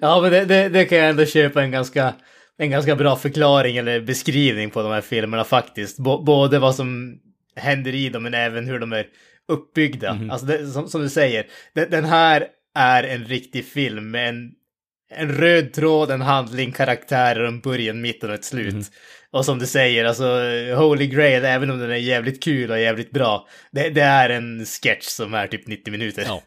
ja, 0.00 0.20
men 0.20 0.30
det, 0.30 0.44
det, 0.44 0.68
det 0.68 0.84
kan 0.84 0.98
jag 0.98 1.08
ändå 1.08 1.24
köpa 1.24 1.62
en 1.62 1.70
ganska, 1.70 2.14
en 2.58 2.70
ganska 2.70 2.96
bra 2.96 3.16
förklaring 3.16 3.76
eller 3.76 4.00
beskrivning 4.00 4.70
på 4.70 4.82
de 4.82 4.92
här 4.92 5.00
filmerna 5.00 5.44
faktiskt. 5.44 5.98
B- 5.98 6.18
både 6.26 6.58
vad 6.58 6.74
som 6.74 7.18
händer 7.56 7.94
i 7.94 8.08
dem 8.08 8.22
men 8.22 8.34
även 8.34 8.66
hur 8.66 8.78
de 8.78 8.92
är 8.92 9.06
uppbyggda. 9.48 10.18
Alltså 10.30 10.46
det, 10.46 10.66
som, 10.66 10.88
som 10.88 11.02
du 11.02 11.08
säger, 11.08 11.46
det, 11.74 11.86
den 11.86 12.04
här 12.04 12.46
är 12.74 13.02
en 13.02 13.24
riktig 13.24 13.64
film 13.64 14.10
med 14.10 14.28
en, 14.28 14.52
en 15.10 15.28
röd 15.32 15.72
tråd, 15.72 16.10
en 16.10 16.20
handling, 16.20 16.72
karaktärer, 16.72 17.44
en 17.44 17.60
början, 17.60 18.00
mitten 18.00 18.28
och 18.30 18.34
ett 18.34 18.44
slut. 18.44 18.74
Och 19.30 19.44
som 19.44 19.58
du 19.58 19.66
säger, 19.66 20.04
alltså 20.04 20.24
Holy 20.76 21.06
Grail, 21.06 21.44
även 21.44 21.70
om 21.70 21.78
den 21.78 21.90
är 21.90 21.96
jävligt 21.96 22.42
kul 22.42 22.70
och 22.70 22.80
jävligt 22.80 23.10
bra, 23.10 23.48
det, 23.72 23.90
det 23.90 24.02
är 24.02 24.30
en 24.30 24.64
sketch 24.64 25.04
som 25.04 25.34
är 25.34 25.46
typ 25.46 25.66
90 25.66 25.90
minuter. 25.90 26.22
Ja. 26.26 26.42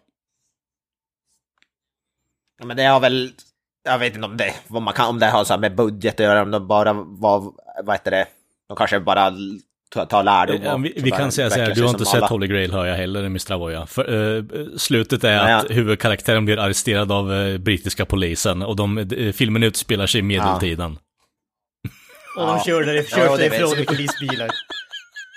Men 2.63 2.77
det 2.77 2.83
har 2.83 2.99
väl, 2.99 3.31
jag 3.83 3.99
vet 3.99 4.15
inte 4.15 4.25
om 4.25 4.37
det, 4.37 4.53
vad 4.67 4.81
man 4.81 4.93
kan, 4.93 5.07
om 5.09 5.19
det 5.19 5.25
har 5.25 5.43
så 5.43 5.53
här 5.53 5.59
med 5.59 5.75
budget 5.75 6.13
att 6.13 6.19
göra, 6.19 6.41
om 6.41 6.51
de 6.51 6.67
bara 6.67 6.93
var, 6.93 7.51
vad 7.83 7.95
heter 7.95 8.11
det, 8.11 8.25
de 8.67 8.77
kanske 8.77 8.99
bara 8.99 9.33
tar, 9.93 10.05
tar 10.05 10.23
lärdom. 10.23 10.59
Ja, 10.63 10.77
vi, 10.77 10.93
vi 11.03 11.11
kan 11.11 11.31
säga 11.31 11.49
så 11.49 11.59
här, 11.59 11.75
du 11.75 11.83
har 11.83 11.89
inte 11.89 12.05
sett 12.05 12.15
alla. 12.15 12.27
Holy 12.27 12.47
Grail 12.47 12.71
hör 12.71 12.85
jag 12.85 12.95
heller, 12.95 13.23
Mr. 13.25 13.53
Avoya. 13.53 13.85
För, 13.85 14.37
eh, 14.37 14.43
slutet 14.77 15.23
är 15.23 15.43
Nej, 15.43 15.53
att 15.53 15.65
ja. 15.69 15.75
huvudkaraktären 15.75 16.45
blir 16.45 16.59
arresterad 16.59 17.11
av 17.11 17.33
eh, 17.33 17.57
brittiska 17.57 18.05
polisen 18.05 18.61
och 18.61 18.75
de, 18.75 18.97
eh, 18.97 19.31
filmen 19.33 19.63
utspelar 19.63 20.07
sig 20.07 20.19
i 20.19 20.21
medeltiden. 20.21 20.91
Och 22.37 22.45
de 22.45 22.57
Ja. 22.57 22.63
kör, 22.65 22.83
där, 22.83 23.05
Ja, 23.17 23.79
i 23.81 23.85
polisbilar. 23.85 24.49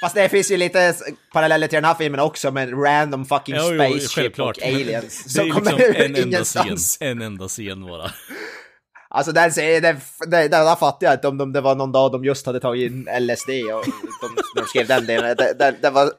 Fast 0.03 0.15
det 0.15 0.29
finns 0.29 0.51
ju 0.51 0.57
lite 0.57 0.95
paralleller 1.33 1.67
till 1.69 1.77
den 1.77 1.85
här 1.85 1.95
filmen 1.95 2.21
också 2.21 2.51
med 2.51 2.85
random 2.85 3.25
fucking 3.25 3.55
Jo, 3.59 3.63
jo, 3.73 3.75
spaceship 3.79 4.11
självklart. 4.11 4.57
och 4.57 4.63
aliens. 4.67 5.25
Det 5.25 5.31
Som 5.31 5.51
kommer 5.51 5.73
liksom 5.73 5.95
en 5.97 6.05
enda 6.05 6.15
scen, 6.17 6.29
ingenstans. 6.29 6.99
en 7.01 7.23
enda 7.23 7.49
scen 7.49 7.87
bara. 7.87 8.11
Alltså 9.11 9.33
den 9.33 9.51
det, 9.57 9.81
det, 10.27 10.49
där 10.49 10.77
fattar 10.77 11.07
jag 11.07 11.15
inte 11.15 11.29
om 11.29 11.39
de, 11.39 11.53
det 11.53 11.61
var 11.61 11.75
någon 11.75 11.93
dag 11.93 12.13
de 12.13 12.25
just 12.25 12.47
hade 12.47 12.61
tagit 12.61 12.91
in 12.93 13.09
LSD 13.21 13.49
och 13.51 13.85
de, 14.21 14.43
de 14.57 14.67
skrev 14.67 14.87
den 14.87 15.07
delen. 15.07 15.37
Det, 15.39 15.55
det, 15.59 15.75
det 15.83 15.91
var 15.91 16.13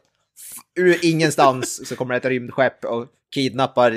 ur 0.79 1.05
ingenstans 1.05 1.87
så 1.87 1.95
kommer 1.95 2.13
det 2.13 2.17
ett 2.17 2.25
rymdskepp 2.25 2.85
och 2.85 3.05
kidnappar 3.33 3.91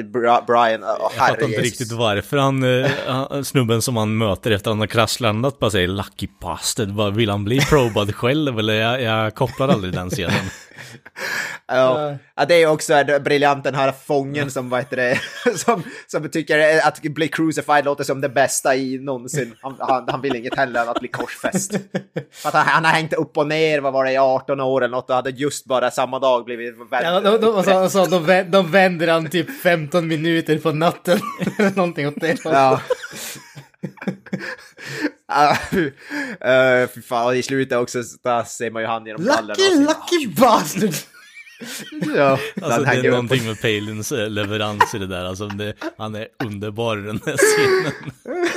Brian. 0.46 0.84
Åh, 0.84 0.96
Jag 1.00 1.12
fattar 1.12 1.44
inte 1.44 1.60
riktigt 1.60 1.92
varför 1.92 2.36
han, 2.36 2.80
eh, 2.82 2.90
han- 3.06 3.44
snubben 3.44 3.82
som 3.82 3.96
han 3.96 4.16
möter 4.18 4.50
efter 4.50 4.70
att 4.70 4.72
han 4.72 4.80
har 4.80 4.86
kraschlandat 4.86 5.58
bara 5.58 5.70
säger 5.70 5.88
Lucky 5.88 6.28
bastard, 6.40 6.88
vad 6.88 7.14
vill 7.14 7.30
han 7.30 7.44
bli 7.44 7.60
probad 7.60 8.14
själv? 8.14 8.58
Eller 8.58 8.74
jag, 8.74 9.02
jag 9.02 9.34
kopplar 9.34 9.68
aldrig 9.68 9.94
den 9.94 10.10
scenen. 10.10 10.32
Ja. 11.66 12.16
ja, 12.34 12.44
det 12.44 12.62
är 12.62 12.66
också 12.66 13.04
briljant 13.20 13.64
den 13.64 13.74
här 13.74 13.92
fången 13.92 14.50
som, 14.50 14.68
vad 14.68 14.80
heter 14.80 14.96
det, 14.96 15.20
som, 15.58 15.82
som 16.06 16.28
tycker 16.28 16.86
att 16.86 17.02
bli 17.02 17.28
crucified 17.28 17.84
låter 17.84 18.04
som 18.04 18.20
det 18.20 18.28
bästa 18.28 18.76
i 18.76 18.98
någonsin. 18.98 19.54
Han, 19.62 19.76
han, 19.78 20.08
han 20.08 20.20
vill 20.20 20.36
inget 20.36 20.56
hellre 20.56 20.80
än 20.80 20.88
att 20.88 21.00
bli 21.00 21.08
korsfäst. 21.08 21.72
För 22.32 22.48
att 22.48 22.54
han, 22.54 22.66
han 22.66 22.84
har 22.84 22.92
hängt 22.92 23.12
upp 23.12 23.36
och 23.36 23.46
ner, 23.46 23.80
vad 23.80 23.92
var 23.92 24.04
det, 24.04 24.12
i 24.12 24.18
18 24.18 24.60
år 24.60 24.84
eller 24.84 24.96
något 24.96 25.10
och 25.10 25.16
hade 25.16 25.30
just 25.30 25.64
bara 25.64 25.90
samma 25.90 26.18
dag 26.18 26.44
blivit 26.44 26.74
Ja, 26.90 27.20
de, 27.20 27.40
de, 27.40 27.64
så, 27.64 27.88
så, 27.88 28.06
de, 28.06 28.44
de 28.50 28.70
vänder 28.70 29.08
han 29.08 29.30
typ 29.30 29.62
15 29.62 30.08
minuter 30.08 30.58
på 30.58 30.72
natten. 30.72 31.18
Eller 31.58 31.76
någonting 31.76 32.08
åt 32.08 32.20
det. 32.20 32.44
Ja. 32.44 32.80
Uh, 35.32 36.88
fy 36.94 37.02
fan, 37.02 37.26
och 37.26 37.36
i 37.36 37.42
slutet 37.42 37.78
också, 37.78 38.02
där 38.24 38.44
ser 38.44 38.70
man 38.70 38.82
ju 38.82 38.88
han 38.88 39.06
genom 39.06 39.24
brallorna. 39.24 39.54
Lucky, 39.54 39.80
lucky 39.80 40.28
bastard! 40.40 40.94
Ja, 42.16 42.38
Alltså 42.62 42.82
det 42.82 42.90
är 42.90 43.10
någonting 43.10 43.46
med 43.46 43.60
Palins 43.60 44.12
eh, 44.12 44.30
leverans 44.30 44.94
i 44.94 44.98
det 44.98 45.06
där, 45.06 45.24
alltså 45.24 45.46
det, 45.46 45.74
han 45.98 46.14
är 46.14 46.28
underbar 46.44 46.98
i 46.98 47.02
den 47.02 47.20
här 47.26 47.36
scenen. 47.36 47.92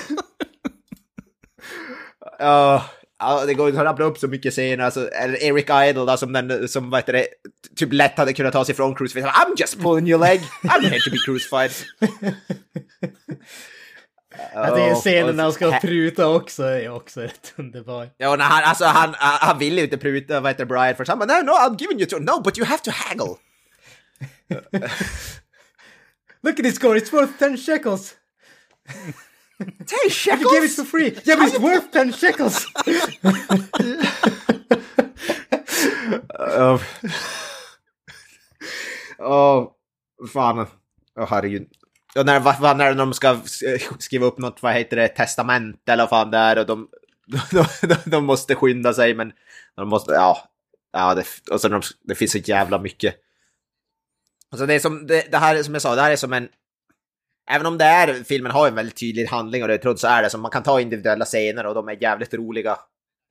Ja, 2.39 2.85
ja, 3.19 3.45
det 3.45 3.53
går 3.53 3.67
inte 3.69 3.81
att 3.81 3.85
rabbla 3.85 4.05
upp 4.05 4.17
så 4.17 4.27
mycket 4.27 4.53
scener. 4.53 4.83
Alltså, 4.83 5.07
eller 5.09 5.43
Eric 5.43 5.69
Idle 5.89 6.05
då, 6.05 6.17
som, 6.17 6.33
den, 6.33 6.67
som 6.67 6.89
vad 6.89 6.99
heter 6.99 7.13
det, 7.13 7.27
typ 7.75 7.93
lätt 7.93 8.17
hade 8.17 8.33
kunnat 8.33 8.53
ta 8.53 8.65
sig 8.65 8.75
från 8.75 8.95
crucified. 8.95 9.25
I'm 9.25 9.53
just 9.57 9.79
pulling 9.81 10.07
your 10.07 10.19
leg. 10.19 10.41
I'm 10.63 10.81
here 10.81 10.99
to 10.99 11.11
be 11.11 11.17
crucified. 11.25 11.71
Jag 14.53 14.75
tycker 14.75 14.95
scenen 14.95 15.35
när 15.35 15.43
han 15.43 15.53
ska 15.53 15.79
pruta 15.79 16.27
också 16.27 16.63
är 16.63 16.89
också 16.89 17.21
rätt 17.29 17.53
underbar. 17.55 18.09
Ja, 18.17 18.35
när 18.35 18.45
han, 18.45 18.63
alltså, 18.63 18.85
han, 18.85 19.15
han 19.19 19.59
vill 19.59 19.77
ju 19.77 19.83
inte 19.83 19.97
pruta, 19.97 20.39
vad 20.39 20.51
heter 20.51 20.65
Brian, 20.65 20.95
för 20.95 21.05
han 21.05 21.19
bara, 21.19 21.41
no, 21.41 21.45
no, 21.45 21.51
I'm 21.51 21.79
giving 21.79 21.99
you 21.99 22.09
to, 22.09 22.19
no, 22.19 22.41
but 22.41 22.57
you 22.57 22.67
have 22.67 22.83
to 22.83 22.91
haggle. 22.93 23.35
Look 26.41 26.59
at 26.59 26.63
this 26.63 26.75
score, 26.75 26.97
it's 26.97 27.11
worth 27.11 27.39
10 27.39 27.57
shekels! 27.57 28.15
Ten 29.59 29.99
You 30.05 30.49
gave 30.51 30.63
it 30.63 30.71
shekels! 30.71 30.75
for 30.75 30.85
free! 30.85 31.17
Yeah, 31.25 31.35
but 31.35 31.49
it's 31.49 31.59
worth 31.59 31.91
10 31.91 32.13
shekels! 32.13 32.65
Åh, 36.39 36.81
Åh, 39.19 39.71
fan. 40.33 40.67
Åh, 41.19 41.27
herregud. 41.29 41.67
Och 42.15 42.25
när, 42.25 42.39
vad, 42.39 42.59
vad, 42.59 42.77
när 42.77 42.93
de 42.93 43.13
ska 43.13 43.29
eh, 43.29 43.97
skriva 43.99 44.25
upp 44.25 44.37
något, 44.37 44.63
vad 44.63 44.73
heter 44.73 44.97
det, 44.97 45.07
testament 45.07 45.89
eller 45.89 46.03
vad 46.03 46.09
fan 46.09 46.31
det 46.31 46.37
är 46.37 46.59
och 46.59 46.65
de, 46.65 46.87
de, 47.81 47.95
de, 48.05 48.25
måste 48.25 48.55
skynda 48.55 48.93
sig 48.93 49.13
men 49.13 49.31
de 49.75 49.89
måste, 49.89 50.11
ja. 50.11 50.49
Ja, 50.91 51.15
det, 51.15 51.25
och 51.51 51.61
sen 51.61 51.71
de, 51.71 51.81
det 52.01 52.15
finns 52.15 52.31
så 52.31 52.37
jävla 52.37 52.79
mycket. 52.79 53.15
Alltså 54.51 54.65
det 54.65 54.73
är 54.73 54.79
som, 54.79 55.07
det, 55.07 55.31
det 55.31 55.37
här 55.37 55.63
som 55.63 55.73
jag 55.73 55.81
sa, 55.81 55.95
det 55.95 56.01
här 56.01 56.11
är 56.11 56.15
som 56.15 56.33
en 56.33 56.49
Även 57.51 57.67
om 57.67 57.77
det 57.77 57.85
är, 57.85 58.23
filmen 58.23 58.51
har 58.51 58.67
en 58.67 58.75
väldigt 58.75 58.99
tydlig 58.99 59.25
handling 59.25 59.61
och 59.61 59.67
det 59.67 59.77
trots 59.77 60.01
så 60.01 60.07
är 60.07 60.23
det 60.23 60.29
som 60.29 60.41
man 60.41 60.51
kan 60.51 60.63
ta 60.63 60.81
individuella 60.81 61.25
scener 61.25 61.65
och 61.65 61.75
de 61.75 61.89
är 61.89 61.97
jävligt 62.01 62.33
roliga 62.33 62.77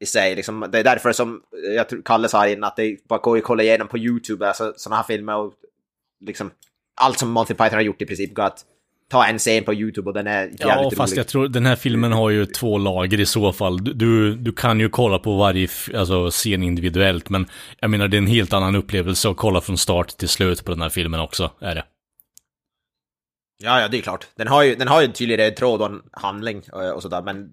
i 0.00 0.06
sig. 0.06 0.34
Liksom, 0.34 0.68
det 0.72 0.78
är 0.78 0.84
därför 0.84 1.12
som 1.12 1.42
jag 1.74 1.88
tror 1.88 2.02
Kalle 2.02 2.28
sa 2.28 2.40
här 2.40 2.48
innan 2.48 2.68
att 2.68 2.76
det 2.76 2.96
bara 3.08 3.18
går 3.18 3.38
att 3.38 3.44
kolla 3.44 3.62
igenom 3.62 3.88
på 3.88 3.98
YouTube, 3.98 4.48
alltså 4.48 4.72
sådana 4.76 4.96
här 4.96 5.02
filmer 5.02 5.36
och 5.36 5.54
liksom 6.24 6.50
allt 6.98 7.18
som 7.18 7.30
Monty 7.30 7.54
Python 7.54 7.74
har 7.74 7.80
gjort 7.80 8.02
i 8.02 8.06
princip 8.06 8.34
går 8.34 8.42
att 8.42 8.64
ta 9.10 9.26
en 9.26 9.38
scen 9.38 9.64
på 9.64 9.74
YouTube 9.74 10.08
och 10.10 10.14
den 10.14 10.26
är 10.26 10.40
jävligt 10.40 10.60
Ja, 10.60 10.90
fast 10.96 11.12
rolig. 11.12 11.18
jag 11.20 11.28
tror 11.28 11.48
den 11.48 11.66
här 11.66 11.76
filmen 11.76 12.12
har 12.12 12.30
ju 12.30 12.46
två 12.46 12.78
lager 12.78 13.20
i 13.20 13.26
så 13.26 13.52
fall. 13.52 13.84
Du- 13.84 14.34
Du, 14.36 14.52
kan 14.52 14.80
ju 14.80 14.88
kolla 14.88 15.18
på 15.18 15.36
varje 15.36 15.68
alltså, 15.94 16.30
scen 16.30 16.62
individuellt, 16.62 17.28
men 17.30 17.46
jag 17.80 17.90
menar 17.90 18.08
det 18.08 18.16
är 18.16 18.18
en 18.18 18.26
helt 18.26 18.52
annan 18.52 18.74
upplevelse 18.76 19.28
att 19.28 19.36
kolla 19.36 19.60
från 19.60 19.78
start 19.78 20.08
till 20.08 20.28
slut 20.28 20.64
på 20.64 20.70
den 20.70 20.82
här 20.82 20.88
filmen 20.88 21.20
också, 21.20 21.50
är 21.60 21.74
det. 21.74 21.84
Ja, 23.62 23.80
ja, 23.80 23.88
det 23.88 23.98
är 23.98 24.02
klart. 24.02 24.26
Den 24.36 24.48
har 24.48 24.62
ju, 24.62 24.74
den 24.74 24.88
har 24.88 25.00
ju 25.00 25.06
en 25.06 25.12
tydlig 25.12 25.56
tråd 25.56 25.80
och 25.80 25.86
en 25.86 26.02
handling 26.12 26.62
och, 26.72 26.92
och 26.94 27.02
sådär, 27.02 27.22
men 27.22 27.48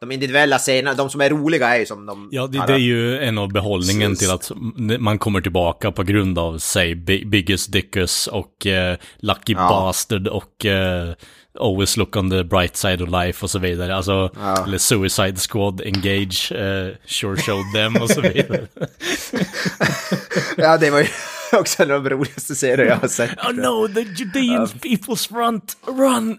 de 0.00 0.12
individuella 0.12 0.58
scenerna, 0.58 0.94
de 0.94 1.10
som 1.10 1.20
är 1.20 1.30
roliga 1.30 1.68
är 1.74 1.78
ju 1.78 1.86
som 1.86 2.06
de... 2.06 2.28
Ja, 2.32 2.46
det, 2.46 2.66
det 2.66 2.72
är 2.72 2.78
ju 2.78 3.18
en 3.18 3.38
av 3.38 3.52
behållningen 3.52 4.16
till 4.16 4.30
att 4.30 4.50
man 4.98 5.18
kommer 5.18 5.40
tillbaka 5.40 5.90
på 5.92 6.02
grund 6.02 6.38
av, 6.38 6.58
säg, 6.58 6.94
Bi- 6.94 7.24
Biggest 7.26 7.72
Dickus 7.72 8.26
och 8.26 8.66
eh, 8.66 8.96
Lucky 9.18 9.52
Ja. 9.52 9.68
Bastard 9.68 10.28
och 10.28 10.66
eh, 10.66 11.12
Always 11.60 11.96
Look 11.96 12.16
on 12.16 12.30
the 12.30 12.44
Bright 12.44 12.76
Side 12.76 13.02
of 13.02 13.08
Life 13.10 13.44
och 13.44 13.50
så 13.50 13.58
vidare. 13.58 13.96
Alltså, 13.96 14.30
Ja. 14.40 14.64
eller 14.66 14.78
Suicide 14.78 15.36
Squad, 15.36 15.80
Engage, 15.80 16.52
eh, 16.52 16.88
Sure 17.06 17.36
Showed 17.36 17.72
Them 17.74 17.96
och 18.02 18.10
så 18.10 18.20
vidare. 18.20 18.66
Ja, 20.56 20.76
det 20.78 20.90
var 20.90 21.00
ju 21.00 21.06
också 21.52 21.82
en 21.82 21.90
av 21.90 22.04
de 22.04 22.10
roligaste 22.10 22.54
serier 22.54 22.86
jag 22.86 22.96
har 22.96 23.08
sett. 23.08 23.30
Oh 23.38 23.52
no, 23.52 23.88
the 23.94 24.00
Judean 24.00 24.66
people's 24.66 25.28
front, 25.28 25.76
run! 25.86 26.38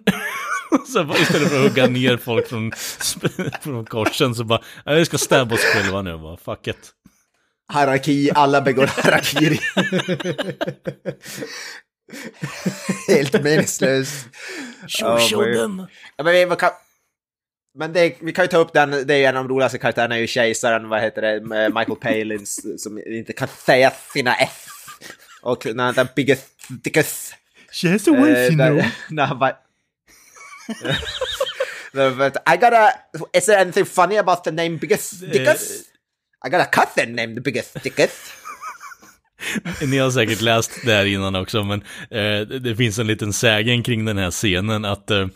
så 0.93 1.03
bara, 1.03 1.17
istället 1.17 1.49
för 1.49 1.55
att 1.65 1.69
hugga 1.69 1.87
ner 1.87 2.17
folk 2.17 2.47
från, 2.47 2.71
från 3.61 3.85
korsen 3.85 4.35
så 4.35 4.43
bara, 4.43 4.61
"Ja, 4.85 4.93
vi 4.93 5.05
ska 5.05 5.17
stabba 5.17 5.55
oss 5.55 5.61
själva 5.61 6.01
nu 6.01 6.17
bara, 6.17 6.37
fuck 6.37 6.67
it. 6.67 6.91
Haraki, 7.73 8.31
alla 8.35 8.61
begår 8.61 8.87
harakiri. 8.87 9.59
Helt 13.07 13.43
meningslöst. 13.43 14.27
Show 14.87 15.09
vad 15.37 15.47
är- 15.49 15.53
them! 15.53 15.87
Ja, 16.17 16.23
men 16.23 16.49
vi, 16.49 16.55
kan, 16.55 16.69
men 17.77 17.93
det, 17.93 18.15
vi 18.21 18.33
kan 18.33 18.45
ju 18.45 18.49
ta 18.49 18.57
upp 18.57 18.73
den, 18.73 18.91
det 19.07 19.13
är 19.15 19.29
en 19.29 19.37
av 19.37 19.43
de 19.47 19.53
roligaste 19.53 19.77
karaktärerna, 19.77 20.15
är 20.15 20.19
ju 20.19 20.27
kejsaren, 20.27 20.89
vad 20.89 21.01
heter 21.01 21.21
det, 21.21 21.41
med 21.41 21.73
Michael 21.75 21.95
Palins, 21.99 22.83
som 22.83 22.99
inte 23.05 23.33
kan 23.33 23.47
säga 23.47 23.91
sina 24.13 24.35
F. 24.35 24.65
Och 25.41 25.65
när 25.75 26.15
biggest, 26.15 26.47
dickest, 26.83 27.35
She 27.71 27.89
has 27.89 28.07
a 28.07 28.11
wife, 28.11 28.39
eh, 28.39 28.47
you 28.47 28.55
know. 28.55 28.83
när 29.09 29.25
han 29.25 29.39
bara... 29.39 29.55
I 32.45 32.57
got 32.57 32.73
a, 32.73 32.91
is 33.33 33.45
there 33.45 33.59
anything 33.61 33.85
funny 33.85 34.17
about 34.17 34.43
the 34.43 34.51
name 34.51 34.77
biggest 34.77 35.21
dickest? 35.31 35.85
I 36.47 36.49
got 36.49 36.61
a 36.61 36.65
cousin 36.71 37.15
named 37.15 37.43
biggest 37.43 37.83
dickest. 37.83 38.17
Ni 39.81 39.97
har 39.97 40.11
säkert 40.11 40.41
läst 40.41 40.71
det 40.85 40.93
här 40.93 41.05
innan 41.05 41.35
också, 41.35 41.63
men 41.63 41.81
eh, 42.11 42.47
det- 42.47 42.59
det 42.59 42.75
finns 42.75 42.99
en 42.99 43.07
liten 43.07 43.33
sägen 43.33 43.83
kring 43.83 44.05
den 44.05 44.17
här 44.17 44.31
scenen 44.31 44.85
att 44.85 45.11
eh, 45.11 45.27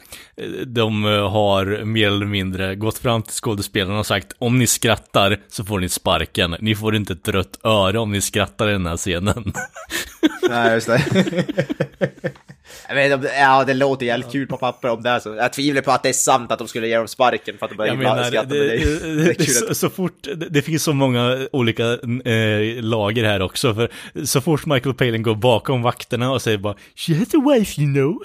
de 0.65 1.05
eh, 1.05 1.29
har 1.31 1.83
mer 1.85 2.07
eller 2.07 2.25
mindre 2.25 2.75
gått 2.75 2.97
fram 2.97 3.21
till 3.23 3.33
skådespelarna 3.33 3.99
och 3.99 4.05
sagt 4.07 4.33
om 4.39 4.57
ni 4.59 4.67
skrattar 4.67 5.39
så 5.49 5.65
får 5.65 5.79
ni 5.79 5.89
sparken. 5.89 6.55
Ni 6.59 6.75
får 6.75 6.95
inte 6.95 7.13
ett 7.13 7.27
rött 7.27 7.59
öre 7.63 7.99
om 7.99 8.11
ni 8.11 8.21
skrattar 8.21 8.69
i 8.69 8.71
den 8.71 8.85
här 8.85 8.97
scenen. 8.97 9.53
Nej, 10.49 10.73
just 10.73 10.87
det. 10.87 11.03
Om- 12.89 13.27
ja, 13.39 13.63
det 13.63 13.73
låter 13.73 14.05
jävligt 14.05 14.31
kul 14.31 14.47
på 14.47 14.57
papper 14.57 14.89
om 14.89 15.03
det 15.03 15.09
är 15.09 15.19
så. 15.19 15.35
Jag 15.35 15.53
tvivlar 15.53 15.81
på 15.81 15.91
att 15.91 16.03
det 16.03 16.09
är 16.09 16.13
sant 16.13 16.51
att 16.51 16.59
de 16.59 16.67
skulle 16.67 16.87
ge 16.87 16.97
dem 16.97 17.07
sparken 17.07 17.57
för 17.57 17.65
att 17.65 17.71
de 17.71 17.75
börjar 17.75 17.95
menar, 17.95 18.23
skratta. 18.23 18.47
det, 18.47 18.59
men 18.59 18.67
det, 18.67 18.99
det, 18.99 19.23
det 19.23 19.29
är 19.29 19.33
kul 19.33 19.45
så, 19.45 19.71
att... 19.71 19.77
så 19.77 19.89
fort, 19.89 20.27
det, 20.49 20.61
finns 20.61 20.83
så 20.83 20.93
många 20.93 21.47
olika 21.51 21.83
eh, 22.25 22.83
lager 22.83 23.23
här 23.23 23.41
också, 23.41 23.75
för 23.75 23.91
så 24.25 24.41
fort 24.41 24.65
Michael 24.65 24.95
Palin 24.95 25.23
går 25.23 25.35
bakom 25.35 25.81
vakterna 25.81 26.31
och 26.31 26.41
säger 26.41 26.57
bara 26.57 26.75
She 26.95 27.15
has 27.15 27.33
a 27.33 27.43
wife 27.53 27.81
you 27.81 27.93
know. 27.93 28.23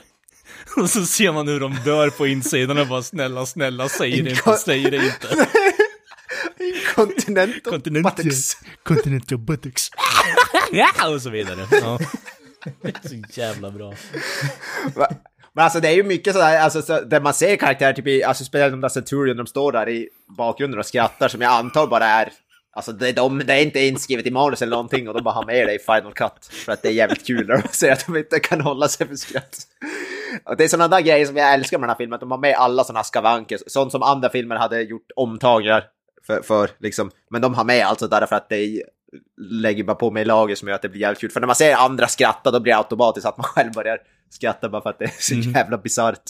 Och 0.76 0.90
så 0.90 1.06
ser 1.06 1.32
man 1.32 1.48
hur 1.48 1.60
de 1.60 1.76
dör 1.84 2.10
på 2.10 2.26
insidan 2.26 2.78
och 2.78 2.86
bara 2.86 3.02
snälla, 3.02 3.46
snälla, 3.46 3.88
säg 3.88 4.22
det 4.22 4.30
inte, 4.30 4.56
säg 4.56 4.82
det 4.90 4.96
inte. 4.96 5.46
Incontinent 6.58 7.66
och 7.66 7.80
buttocks. 7.80 8.56
continental 8.82 9.38
buttocks. 9.38 9.90
ja, 10.72 11.08
och 11.08 11.22
så 11.22 11.30
vidare. 11.30 11.66
Ja. 11.70 11.98
Det 12.82 12.88
är 12.88 13.08
så 13.32 13.40
jävla 13.40 13.70
bra. 13.70 13.94
Men 15.52 15.64
alltså 15.64 15.80
det 15.80 15.88
är 15.88 15.92
ju 15.92 16.02
mycket 16.02 16.32
sådär, 16.32 16.58
alltså 16.58 16.82
så, 16.82 17.00
där 17.00 17.20
man 17.20 17.34
ser 17.34 17.56
karaktärer, 17.56 17.92
typ 17.92 18.06
i, 18.06 18.24
alltså 18.24 18.44
speciellt 18.44 18.72
de 18.72 18.80
där 18.80 18.88
Centurion, 18.88 19.36
de 19.36 19.46
står 19.46 19.72
där 19.72 19.88
i 19.88 20.08
bakgrunden 20.36 20.78
och 20.78 20.86
skrattar 20.86 21.28
som 21.28 21.40
jag 21.40 21.52
antar 21.52 21.86
bara 21.86 22.06
är 22.06 22.32
Alltså 22.72 22.92
det, 22.92 23.08
är 23.08 23.12
de, 23.12 23.38
det 23.38 23.52
är 23.52 23.62
inte 23.62 23.80
inskrivet 23.80 24.26
i 24.26 24.30
manus 24.30 24.62
eller 24.62 24.70
någonting 24.70 25.08
och 25.08 25.14
de 25.14 25.22
bara 25.22 25.34
har 25.34 25.46
med 25.46 25.68
det 25.68 25.74
i 25.74 25.78
Final 25.78 26.12
Cut. 26.12 26.46
För 26.50 26.72
att 26.72 26.82
det 26.82 26.88
är 26.88 26.92
jävligt 26.92 27.26
kul 27.26 27.46
när 27.46 27.62
de 27.62 27.68
säger 27.68 27.92
att 27.92 28.06
de 28.06 28.16
inte 28.16 28.40
kan 28.40 28.60
hålla 28.60 28.88
sig 28.88 29.06
för 29.06 29.14
skratt. 29.14 29.58
Och 30.44 30.56
det 30.56 30.64
är 30.64 30.68
sådana 30.68 30.96
där 30.96 31.00
grejer 31.00 31.26
som 31.26 31.36
jag 31.36 31.54
älskar 31.54 31.78
med 31.78 31.82
den 31.82 31.90
här 31.90 31.96
filmen, 31.96 32.14
att 32.14 32.20
de 32.20 32.30
har 32.30 32.38
med 32.38 32.54
alla 32.54 32.84
sådana 32.84 33.04
skavanker. 33.04 33.58
Sånt 33.66 33.92
som 33.92 34.02
andra 34.02 34.28
filmer 34.28 34.56
hade 34.56 34.82
gjort 34.82 35.10
omtagningar 35.16 35.84
för, 36.26 36.42
för 36.42 36.70
liksom. 36.78 37.10
Men 37.30 37.42
de 37.42 37.54
har 37.54 37.64
med 37.64 37.86
allt 37.86 37.98
sådär 37.98 38.26
för 38.26 38.36
att 38.36 38.48
det 38.48 38.56
är 38.56 38.82
lägger 39.40 39.84
bara 39.84 39.94
på 39.96 40.10
mig 40.10 40.24
lager 40.24 40.54
som 40.54 40.68
gör 40.68 40.74
att 40.74 40.82
det 40.82 40.88
blir 40.88 41.00
jävligt 41.00 41.20
kul. 41.20 41.30
För 41.30 41.40
när 41.40 41.46
man 41.46 41.56
ser 41.56 41.74
andra 41.74 42.06
skratta 42.08 42.50
då 42.50 42.60
blir 42.60 42.72
det 42.72 42.78
automatiskt 42.78 43.26
att 43.26 43.36
man 43.36 43.44
själv 43.44 43.72
börjar 43.72 43.98
skratta 44.30 44.68
bara 44.68 44.82
för 44.82 44.90
att 44.90 44.98
det 44.98 45.04
är 45.04 45.12
så 45.18 45.34
Mhm. 45.34 45.42
jävla 45.52 45.78
bisarrt. 45.78 46.22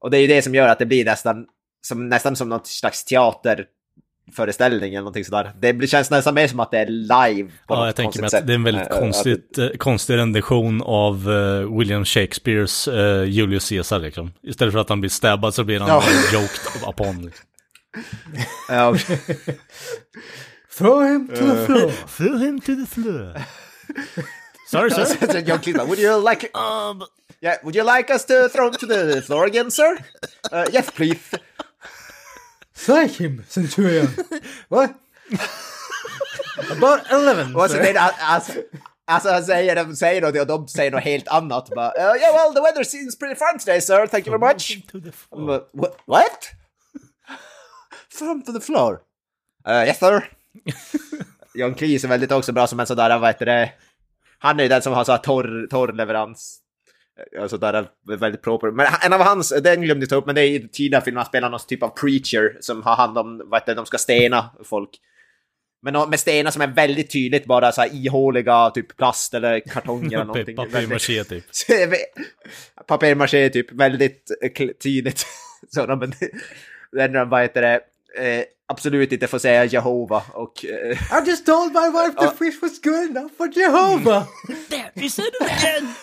Och 0.00 0.10
det 0.10 0.18
är 0.18 0.20
ju 0.20 0.26
det 0.26 0.42
som 0.42 0.54
gör 0.54 0.68
att 0.68 0.78
det 0.78 0.86
blir 0.86 1.04
nästan 1.04 1.46
som, 1.86 2.08
nästan 2.08 2.36
som 2.36 2.48
något 2.48 2.66
slags 2.66 3.04
teaterföreställning 3.04 4.90
eller 4.90 5.00
någonting 5.00 5.24
sådär. 5.24 5.52
Det 5.60 5.72
blir- 5.72 5.88
känns 5.88 6.10
nästan 6.10 6.34
mer 6.34 6.48
som 6.48 6.60
att 6.60 6.70
det 6.70 6.78
är 6.78 6.86
live 6.86 7.48
på 7.68 7.74
Ja, 7.74 7.76
något 7.76 7.86
jag 7.86 7.96
tänker 7.96 8.20
mig 8.20 8.30
sätt. 8.30 8.40
att 8.40 8.46
det 8.46 8.52
är 8.52 8.54
en 8.54 8.62
väldigt 8.64 8.90
Eh, 8.90 8.98
konstigt, 8.98 9.58
eh, 9.58 9.68
konstig 9.68 10.16
rendition 10.16 10.82
av 10.82 11.14
eh, 11.32 11.78
William 11.78 12.04
Shakespeares 12.04 12.88
eh, 12.88 13.24
Julius 13.24 13.68
Caesar 13.68 13.98
liksom. 13.98 14.32
Istället 14.42 14.72
för 14.72 14.80
att 14.80 14.88
han 14.88 15.00
blir 15.00 15.10
stabbad 15.10 15.54
så 15.54 15.64
blir 15.64 15.80
han 15.80 15.88
Ja. 15.88 16.02
ja. 16.32 16.40
joked 16.40 16.88
upon. 16.88 17.22
Liksom. 17.24 17.46
Ja, 18.68 18.96
Throw 20.78 21.00
him 21.00 21.28
to 21.28 21.44
the 21.46 21.66
floor. 21.66 21.90
Throw 22.06 22.36
him 22.38 22.60
to 22.60 22.74
the 22.76 22.86
floor. 22.86 23.34
Sorry 24.68 24.90
sir. 24.90 25.04
Så 25.04 25.40
John 25.46 25.58
Cleese, 25.58 25.86
would 25.86 25.98
you 25.98 26.30
like... 26.30 26.50
Um, 26.54 27.02
Yeah, 27.42 27.56
would 27.62 27.76
you 27.76 27.84
like 27.84 28.14
us 28.14 28.24
to 28.24 28.48
throw 28.48 28.66
him 28.68 28.74
to 28.74 28.86
the 28.86 29.22
floor 29.22 29.44
again, 29.46 29.70
sir? 29.70 29.98
Uh, 30.52 30.64
yes, 30.72 30.90
please. 30.90 31.20
Strike 32.74 33.20
him, 33.20 33.44
Centurion. 33.48 34.08
What? 34.68 34.94
About 36.70 37.00
11, 37.12 37.54
Och 37.54 37.62
så 37.70 37.76
sir. 37.76 37.82
det, 37.82 37.90
är- 37.98 38.12
alltså, 38.20 38.52
alltså 39.06 39.28
han 39.30 39.44
säger, 39.44 39.76
de 39.76 39.96
säger 39.96 40.20
något 40.22 40.40
och 40.40 40.46
de 40.46 40.68
säger 40.68 40.90
något 40.90 41.02
helt 41.04 41.28
annat. 41.28 41.68
Bara, 41.74 41.88
uh, 41.92 42.20
yeah, 42.20 42.32
well, 42.34 42.54
the 42.54 42.60
weather 42.60 42.84
seems 42.84 43.18
pretty 43.18 43.34
fine 43.34 43.58
today, 43.58 43.80
sir. 43.80 44.06
Thank 44.06 44.26
you 44.26 44.38
very 44.38 44.52
much. 44.54 44.86
To 44.92 45.00
the 45.00 45.12
floor. 45.12 45.40
I'm 45.42 45.46
like, 45.52 45.66
What? 45.72 45.96
what? 46.06 46.50
Throw 48.18 48.30
him 48.32 48.42
to 48.42 48.52
the 48.52 48.60
floor. 48.60 49.02
Uh, 49.66 49.84
yes, 49.86 49.98
sir. 50.00 50.26
John 51.54 51.74
Cleese 51.74 52.04
är 52.04 52.08
väldigt 52.08 52.32
också 52.32 52.52
bra 52.52 52.66
som 52.66 52.80
en 52.80 52.86
sådär, 52.86 53.18
vad 53.18 53.28
heter 53.28 53.46
det? 53.46 53.72
Han 54.38 54.58
är 54.58 54.62
ju 54.62 54.68
den 54.68 54.82
som 54.82 54.92
har 54.92 55.04
så 55.04 55.12
här 55.12 55.18
torr, 55.18 55.66
torr 55.70 55.92
leverans. 55.92 56.62
Ja, 57.32 57.48
Sådär, 57.48 57.88
väldigt 58.18 58.42
proper. 58.42 58.70
Men 58.70 58.86
en 59.02 59.12
av 59.12 59.20
hans, 59.20 59.48
den 59.62 59.82
glömde 59.82 60.02
jag 60.02 60.10
ta 60.10 60.16
upp, 60.16 60.26
men 60.26 60.34
det 60.34 60.40
är 60.40 60.50
i 60.50 60.68
tidigare 60.68 61.04
filmer 61.04 61.20
han 61.20 61.26
spelar 61.26 61.50
någon 61.50 61.60
typ 61.68 61.82
av 61.82 61.88
preacher 61.88 62.56
som 62.60 62.82
har 62.82 62.96
hand 62.96 63.18
om, 63.18 63.42
vad 63.44 63.60
heter 63.60 63.74
det, 63.74 63.80
de 63.80 63.86
ska 63.86 63.98
stena 63.98 64.50
folk. 64.64 64.90
Men 65.82 66.10
med 66.10 66.20
stenar 66.20 66.50
som 66.50 66.62
är 66.62 66.66
väldigt 66.66 67.12
tydligt 67.12 67.44
bara 67.44 67.72
så 67.72 67.80
här 67.80 67.94
ihåliga, 67.94 68.70
typ 68.70 68.96
plast 68.96 69.34
eller 69.34 69.60
kartong 69.60 70.06
eller 70.06 70.24
någonting. 70.24 70.56
Papier-maché 70.56 71.24
typ. 71.24 71.44
Papier-maché 72.86 73.48
typ, 73.48 73.72
väldigt 73.72 74.30
tydligt. 74.82 75.26
Sådana, 75.68 75.96
men 75.96 76.12
den 76.92 77.12
där, 77.12 77.24
vad 77.24 77.42
heter 77.42 77.62
det, 77.62 77.80
eh, 78.18 78.44
absolut 78.68 79.12
inte 79.12 79.26
får 79.26 79.38
säga 79.38 79.64
Jehova 79.64 80.22
och... 80.32 80.64
Eh, 80.64 81.18
I 81.22 81.28
just 81.28 81.46
told 81.46 81.72
my 81.72 81.88
wife 81.90 82.14
the 82.20 82.36
fish 82.44 82.62
was 82.62 82.80
good 82.82 83.10
enough 83.10 83.32
for 83.36 83.48
Jehovah. 83.58 84.26
There, 84.68 84.90
we 84.94 85.10
said 85.10 85.26
it 85.40 85.50
again! 85.50 85.94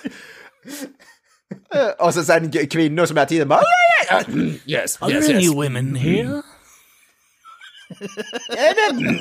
och 1.99 2.14
så 2.14 2.24
sen 2.24 2.51
kvinnor 2.51 3.05
som 3.05 3.18
hela 3.18 3.26
tiden 3.28 3.47
bara... 3.47 3.61
"Ja, 3.61 3.68
ja, 4.09 4.22
ja, 4.28 4.34
mm, 4.34 4.53
Yes, 4.66 4.97
Are 5.01 5.11
yes, 5.14 5.28
there 5.28 5.39
yes. 5.39 5.49
any 5.49 5.55
women 5.55 5.95
here? 5.95 6.41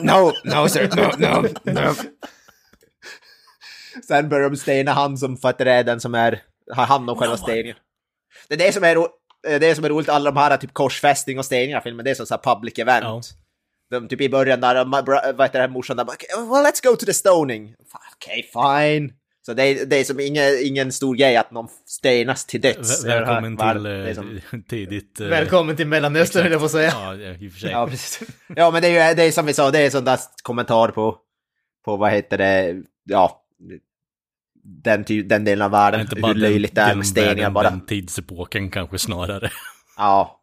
No, 0.03 0.33
no 0.45 0.69
sir, 0.69 0.89
no, 0.97 1.11
no, 1.19 1.49
no. 1.65 1.95
Sen 4.09 4.29
börjar 4.29 4.51
de 4.51 4.57
stena 4.57 4.93
han 4.93 5.19
som 5.19 5.37
fattar 5.37 5.67
är 5.67 5.85
den 5.85 6.01
som 6.01 6.15
är, 6.15 6.43
har 6.71 6.85
hand 6.87 7.11
om 7.11 7.19
själva 7.19 7.37
steningen. 7.37 7.77
Det 8.49 8.55
är 8.55 8.59
det 8.59 8.73
som 8.73 8.85
är, 8.85 8.97
eh, 8.97 9.03
det 9.43 9.75
som 9.75 9.85
är 9.85 9.89
roligt, 9.89 10.09
alla 10.09 10.31
de 10.31 10.41
här 10.41 10.57
typ 10.57 10.73
korsfästning 10.75 11.39
och 11.39 11.45
steningar 11.45 11.79
i 11.79 11.83
filmen, 11.83 12.05
det 12.05 12.11
är 12.11 12.15
som 12.15 12.27
så 12.27 12.35
här 12.35 12.55
public 12.55 12.79
event. 12.79 13.05
Ja. 13.05 13.21
De, 14.01 14.09
typ 14.09 14.21
i 14.21 14.29
början 14.29 14.61
där, 14.61 14.85
bra- 15.03 15.33
vad 15.35 15.47
heter 15.47 15.59
det 15.59 15.59
här 15.63 15.69
morsan 15.69 15.97
där 15.97 16.05
bara, 16.05 16.13
"Okay, 16.13 16.29
well 16.49 16.67
let's 16.67 16.83
go 16.91 16.97
to 16.97 17.07
the 17.07 17.15
stoning. 17.15 17.75
Okej, 18.15 18.51
okay, 18.55 18.99
fine. 18.99 19.13
Så 19.47 19.55
det 19.55 19.63
är, 19.63 19.87
det 19.87 19.97
är 19.97 20.05
som 20.05 20.21
ingen, 20.21 20.45
ingen 20.63 20.93
stor 20.93 21.15
grej 21.17 21.37
att 21.37 21.51
någon 21.51 21.69
stenas 21.87 22.45
till 22.47 22.61
döds. 22.61 23.05
Väl- 23.05 23.11
Välkommen 23.25 23.59
här- 23.59 23.75
till 23.75 23.83
det 23.83 23.91
är 23.91 24.09
eh, 24.09 24.15
som- 24.15 24.41
tidigt... 24.69 25.21
eh, 25.21 25.27
Välkommen 25.27 25.77
till 25.77 25.87
Mellanöstern, 25.87 26.43
höll 26.43 26.53
jag 26.53 26.61
på 26.61 26.65
att 26.65 26.71
säga. 26.73 26.93
Ja, 26.95 27.15
i 27.15 27.49
och 27.49 27.53
för 27.53 27.61
sig. 27.61 27.71
Ja, 27.71 27.87
precis. 27.87 28.29
Ja, 28.57 28.71
men 28.71 28.83
det 28.83 28.89
är 28.89 29.09
ju 29.11 29.15
det 29.15 29.23
är 29.25 29.31
som 29.31 29.47
vi 29.47 29.53
sa, 29.55 29.71
det 29.71 29.79
är 29.79 29.91
sån 29.91 30.05
där 30.05 30.19
kommentar 30.43 30.89
på, 30.89 31.17
på 31.85 31.97
vad 31.97 32.11
heter 32.13 32.39
det, 32.39 32.83
ja, 33.05 33.43
den, 34.63 35.05
ty, 35.05 35.23
den 35.23 35.45
delen 35.45 35.65
av 35.65 35.71
världen, 35.71 36.01
inte 36.01 36.15
hur 36.17 36.23
bara 36.23 36.33
löjligt 36.33 36.75
det 36.75 36.81
är 36.81 36.95
med 36.95 37.07
steningar 37.07 37.51
bara. 37.51 37.71
den 37.71 37.87
tidsepoken 37.87 38.71
kanske 38.71 38.99
snarare. 38.99 39.51
Ja. 39.97 40.39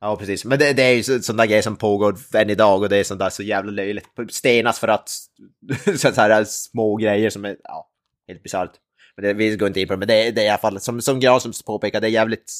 Ja, 0.00 0.16
precis. 0.16 0.44
Men 0.44 0.58
det, 0.58 0.72
det 0.72 0.82
är 0.82 0.92
ju 0.94 1.02
så- 1.02 1.20
sån 1.22 1.36
där 1.36 1.46
grej 1.46 1.62
som 1.62 1.76
pågår 1.76 2.16
än 2.34 2.50
idag 2.50 2.82
och 2.82 2.88
det 2.88 2.96
är 2.96 3.04
sånt 3.04 3.20
där 3.20 3.30
så 3.30 3.42
jävla 3.42 3.70
löjligt. 3.72 4.04
Stenas 4.30 4.78
för 4.78 4.88
att, 4.88 5.08
så 5.96 6.10
här 6.10 6.44
små 6.44 6.96
grejer 6.96 7.30
som 7.30 7.44
är, 7.44 7.56
ja, 7.64 7.88
helt 8.28 8.42
bisarrt. 8.42 8.70
Men 9.16 9.24
det, 9.24 9.32
vi 9.32 9.56
går 9.56 9.68
inte 9.68 9.80
in 9.80 9.88
på 9.88 9.92
det, 9.94 9.98
men 9.98 10.08
det, 10.08 10.30
det 10.30 10.40
är 10.40 10.44
i 10.44 10.48
alla 10.48 10.58
fall, 10.58 10.80
som, 10.80 11.00
som 11.00 11.20
Granström 11.20 11.52
påpekar, 11.66 12.00
det 12.00 12.06
är 12.06 12.10
jävligt, 12.10 12.52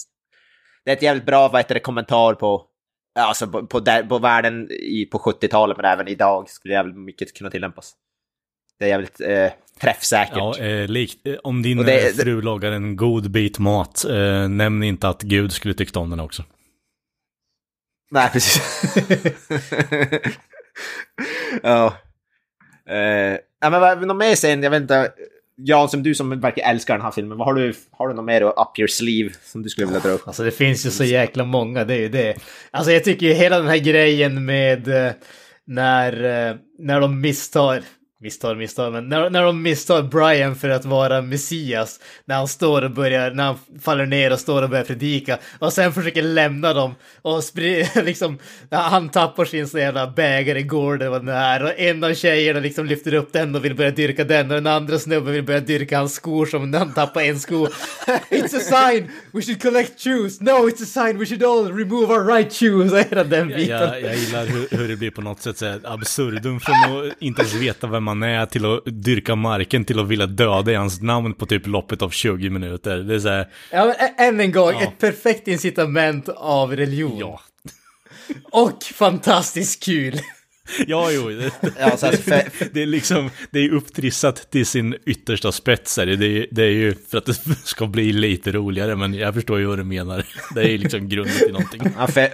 det 0.84 0.90
är 0.90 0.96
ett 0.96 1.02
jävligt 1.02 1.26
bra, 1.26 1.48
vad 1.48 1.58
heter 1.60 1.74
det, 1.74 1.80
kommentar 1.80 2.34
på, 2.34 2.66
alltså 3.18 3.46
på, 3.46 3.66
på, 3.66 3.80
där, 3.80 4.02
på 4.02 4.18
världen 4.18 4.70
i, 4.70 5.08
på 5.12 5.18
70-talet, 5.18 5.76
men 5.76 5.86
även 5.86 6.08
idag 6.08 6.50
skulle 6.50 6.74
jävligt 6.74 6.96
mycket 6.96 7.34
kunna 7.34 7.50
tillämpas. 7.50 7.92
Det 8.78 8.84
är 8.84 8.88
jävligt 8.88 9.20
eh, 9.20 9.46
träffsäkert. 9.80 10.36
Ja, 10.36 10.58
eh, 10.58 10.88
likt, 10.88 11.26
eh, 11.26 11.34
om 11.42 11.62
din 11.62 11.78
det- 11.78 12.08
eh, 12.08 12.14
fru 12.14 12.42
lagar 12.42 12.72
en 12.72 12.96
god 12.96 13.30
bit 13.30 13.58
mat, 13.58 14.04
eh, 14.04 14.48
nämn 14.48 14.82
inte 14.82 15.08
att 15.08 15.22
Gud 15.22 15.52
skulle 15.52 15.74
tyckt 15.74 15.96
om 15.96 16.10
den 16.10 16.20
också. 16.20 16.44
Nej, 18.10 18.30
precis. 18.32 18.62
ja. 21.62 21.94
Eh, 22.90 23.38
ja, 23.60 23.70
men 23.70 23.80
vad, 23.80 24.06
något 24.06 24.16
mer 24.16 24.34
sen, 24.34 24.62
jag 24.62 24.70
vet 24.70 24.82
inte. 24.82 25.12
Jan, 25.56 25.88
som 25.88 26.02
du 26.02 26.14
som 26.14 26.40
verkar 26.40 26.70
älska 26.70 26.92
den 26.92 27.02
här 27.02 27.10
filmen, 27.10 27.38
vad 27.38 27.46
har 27.46 27.54
du, 27.54 27.74
har 27.90 28.08
du 28.08 28.14
något 28.14 28.24
mer 28.24 28.42
up 28.42 28.78
your 28.78 28.86
sleeve 28.88 29.30
som 29.44 29.62
du 29.62 29.68
skulle 29.68 29.86
vilja 29.86 30.00
dra 30.00 30.08
upp? 30.10 30.26
Alltså 30.26 30.42
det 30.44 30.50
finns 30.50 30.86
ju 30.86 30.90
så 30.90 31.04
jäkla 31.04 31.44
många, 31.44 31.84
det 31.84 31.94
är 31.94 31.98
ju 31.98 32.08
det. 32.08 32.34
Alltså 32.70 32.92
jag 32.92 33.04
tycker 33.04 33.26
ju 33.26 33.32
hela 33.32 33.58
den 33.58 33.68
här 33.68 33.76
grejen 33.78 34.44
med 34.44 34.88
eh, 34.88 35.12
när, 35.66 36.12
när 36.78 37.00
de 37.00 37.20
misstar, 37.20 37.82
misstar, 38.20 38.54
misstar, 38.54 38.90
men 38.90 39.08
när, 39.08 39.30
när 39.30 39.42
de 39.42 39.62
misstar 39.62 40.02
Brian 40.02 40.56
för 40.56 40.68
att 40.68 40.84
vara 40.84 41.22
Messias, 41.22 42.00
när 42.24 42.34
han 42.36 42.48
står 42.48 42.82
och 42.82 42.90
börjar, 42.90 43.30
när 43.30 43.44
han 43.44 43.58
faller 43.80 44.06
ner 44.06 44.32
och 44.32 44.38
står 44.38 44.62
och 44.62 44.70
börjar 44.70 44.84
predika, 44.84 45.38
och 45.58 45.72
sen 45.72 45.92
försöker 45.92 46.22
lämna 46.22 46.72
dem 46.72 46.94
och 47.22 47.44
sprider, 47.44 48.02
liksom, 48.04 48.38
han 48.70 49.08
tappar 49.08 49.44
sin 49.44 49.68
sån 49.68 49.80
jävla 49.80 50.06
bägare 50.06 50.58
i 50.58 50.62
gården 50.62 51.10
vad 51.10 51.26
det 51.26 51.32
är, 51.32 51.62
och 51.64 51.78
en 51.78 52.04
av 52.04 52.14
tjejerna 52.14 52.60
liksom 52.60 52.86
lyfter 52.86 53.14
upp 53.14 53.32
den 53.32 53.54
och 53.54 53.64
vill 53.64 53.74
börja 53.74 53.90
dyrka 53.90 54.24
den, 54.24 54.50
och 54.50 54.54
den 54.54 54.66
andra 54.66 54.98
snubben 54.98 55.32
vill 55.32 55.44
börja 55.44 55.60
dyrka 55.60 55.98
hans 55.98 56.14
skor 56.14 56.46
som 56.46 56.70
när 56.70 56.78
han 56.78 56.94
tappar 56.94 57.20
en 57.20 57.40
sko. 57.40 57.66
It's 58.30 58.56
a 58.56 58.60
sign! 58.60 59.10
We 59.32 59.42
should 59.42 59.62
collect 59.62 60.00
shoes! 60.00 60.40
No, 60.40 60.68
it's 60.68 60.82
a 60.82 60.86
sign! 60.86 61.18
We 61.18 61.26
should 61.26 61.42
all 61.42 61.72
remove 61.72 62.14
our 62.14 62.24
right 62.24 62.52
shoes! 62.52 62.92
Och 62.92 62.98
hela 63.10 63.24
den 63.24 63.48
biten. 63.48 63.68
Jag, 63.68 64.02
jag 64.02 64.16
gillar 64.16 64.46
hur, 64.46 64.78
hur 64.78 64.88
det 64.88 64.96
blir 64.96 65.10
på 65.10 65.20
något 65.20 65.40
sätt 65.40 65.58
så 65.58 65.66
här 65.66 65.80
absurdum 65.84 66.60
från 66.60 66.74
att 66.74 67.12
inte 67.18 67.42
ens 67.42 67.54
veta 67.54 67.86
vem 67.86 68.03
man 68.04 68.22
är 68.22 68.46
till 68.46 68.64
att 68.64 68.80
dyrka 68.86 69.34
marken 69.34 69.84
till 69.84 69.98
att 70.00 70.08
vilja 70.08 70.26
döda 70.26 70.72
i 70.72 70.74
hans 70.74 71.00
namn 71.00 71.34
på 71.34 71.46
typ 71.46 71.66
loppet 71.66 72.02
av 72.02 72.10
20 72.10 72.50
minuter. 72.50 72.96
Det 72.98 73.14
är 73.14 73.18
så 73.18 73.28
här, 73.28 73.48
Ja, 73.72 73.84
men 74.18 74.28
än 74.28 74.40
en 74.40 74.52
gång, 74.52 74.72
Ja. 74.72 74.82
ett 74.82 74.98
perfekt 74.98 75.48
incitament 75.48 76.28
av 76.28 76.76
religion. 76.76 77.18
ja. 77.18 77.40
Och 78.50 78.82
fantastiskt 78.82 79.82
kul! 79.84 80.20
Ja, 80.86 81.10
jo. 81.10 81.28
Det, 81.28 81.50
Ja, 81.80 81.96
så 81.96 82.06
här, 82.06 82.12
för, 82.16 82.68
det 82.72 82.82
är 82.82 82.86
liksom, 82.86 83.30
det 83.50 83.58
är 83.58 83.70
upptrissat 83.72 84.50
till 84.50 84.66
sin 84.66 84.96
yttersta 85.06 85.52
spets 85.52 85.96
här. 85.96 86.06
Det 86.06 86.26
är, 86.26 86.46
det 86.50 86.62
är 86.62 86.70
ju 86.70 86.94
för 87.10 87.18
att 87.18 87.26
det 87.26 87.34
ska 87.64 87.86
bli 87.86 88.12
lite 88.12 88.52
roligare, 88.52 88.96
men 88.96 89.14
jag 89.14 89.34
förstår 89.34 89.58
ju 89.58 89.64
vad 89.66 89.78
du 89.78 89.84
menar. 89.84 90.26
Det 90.54 90.60
är 90.60 90.68
ju 90.68 90.78
liksom 90.78 91.08
grunden 91.08 91.34
till 91.38 91.52
någonting. 91.52 91.82
fö, 92.14 92.28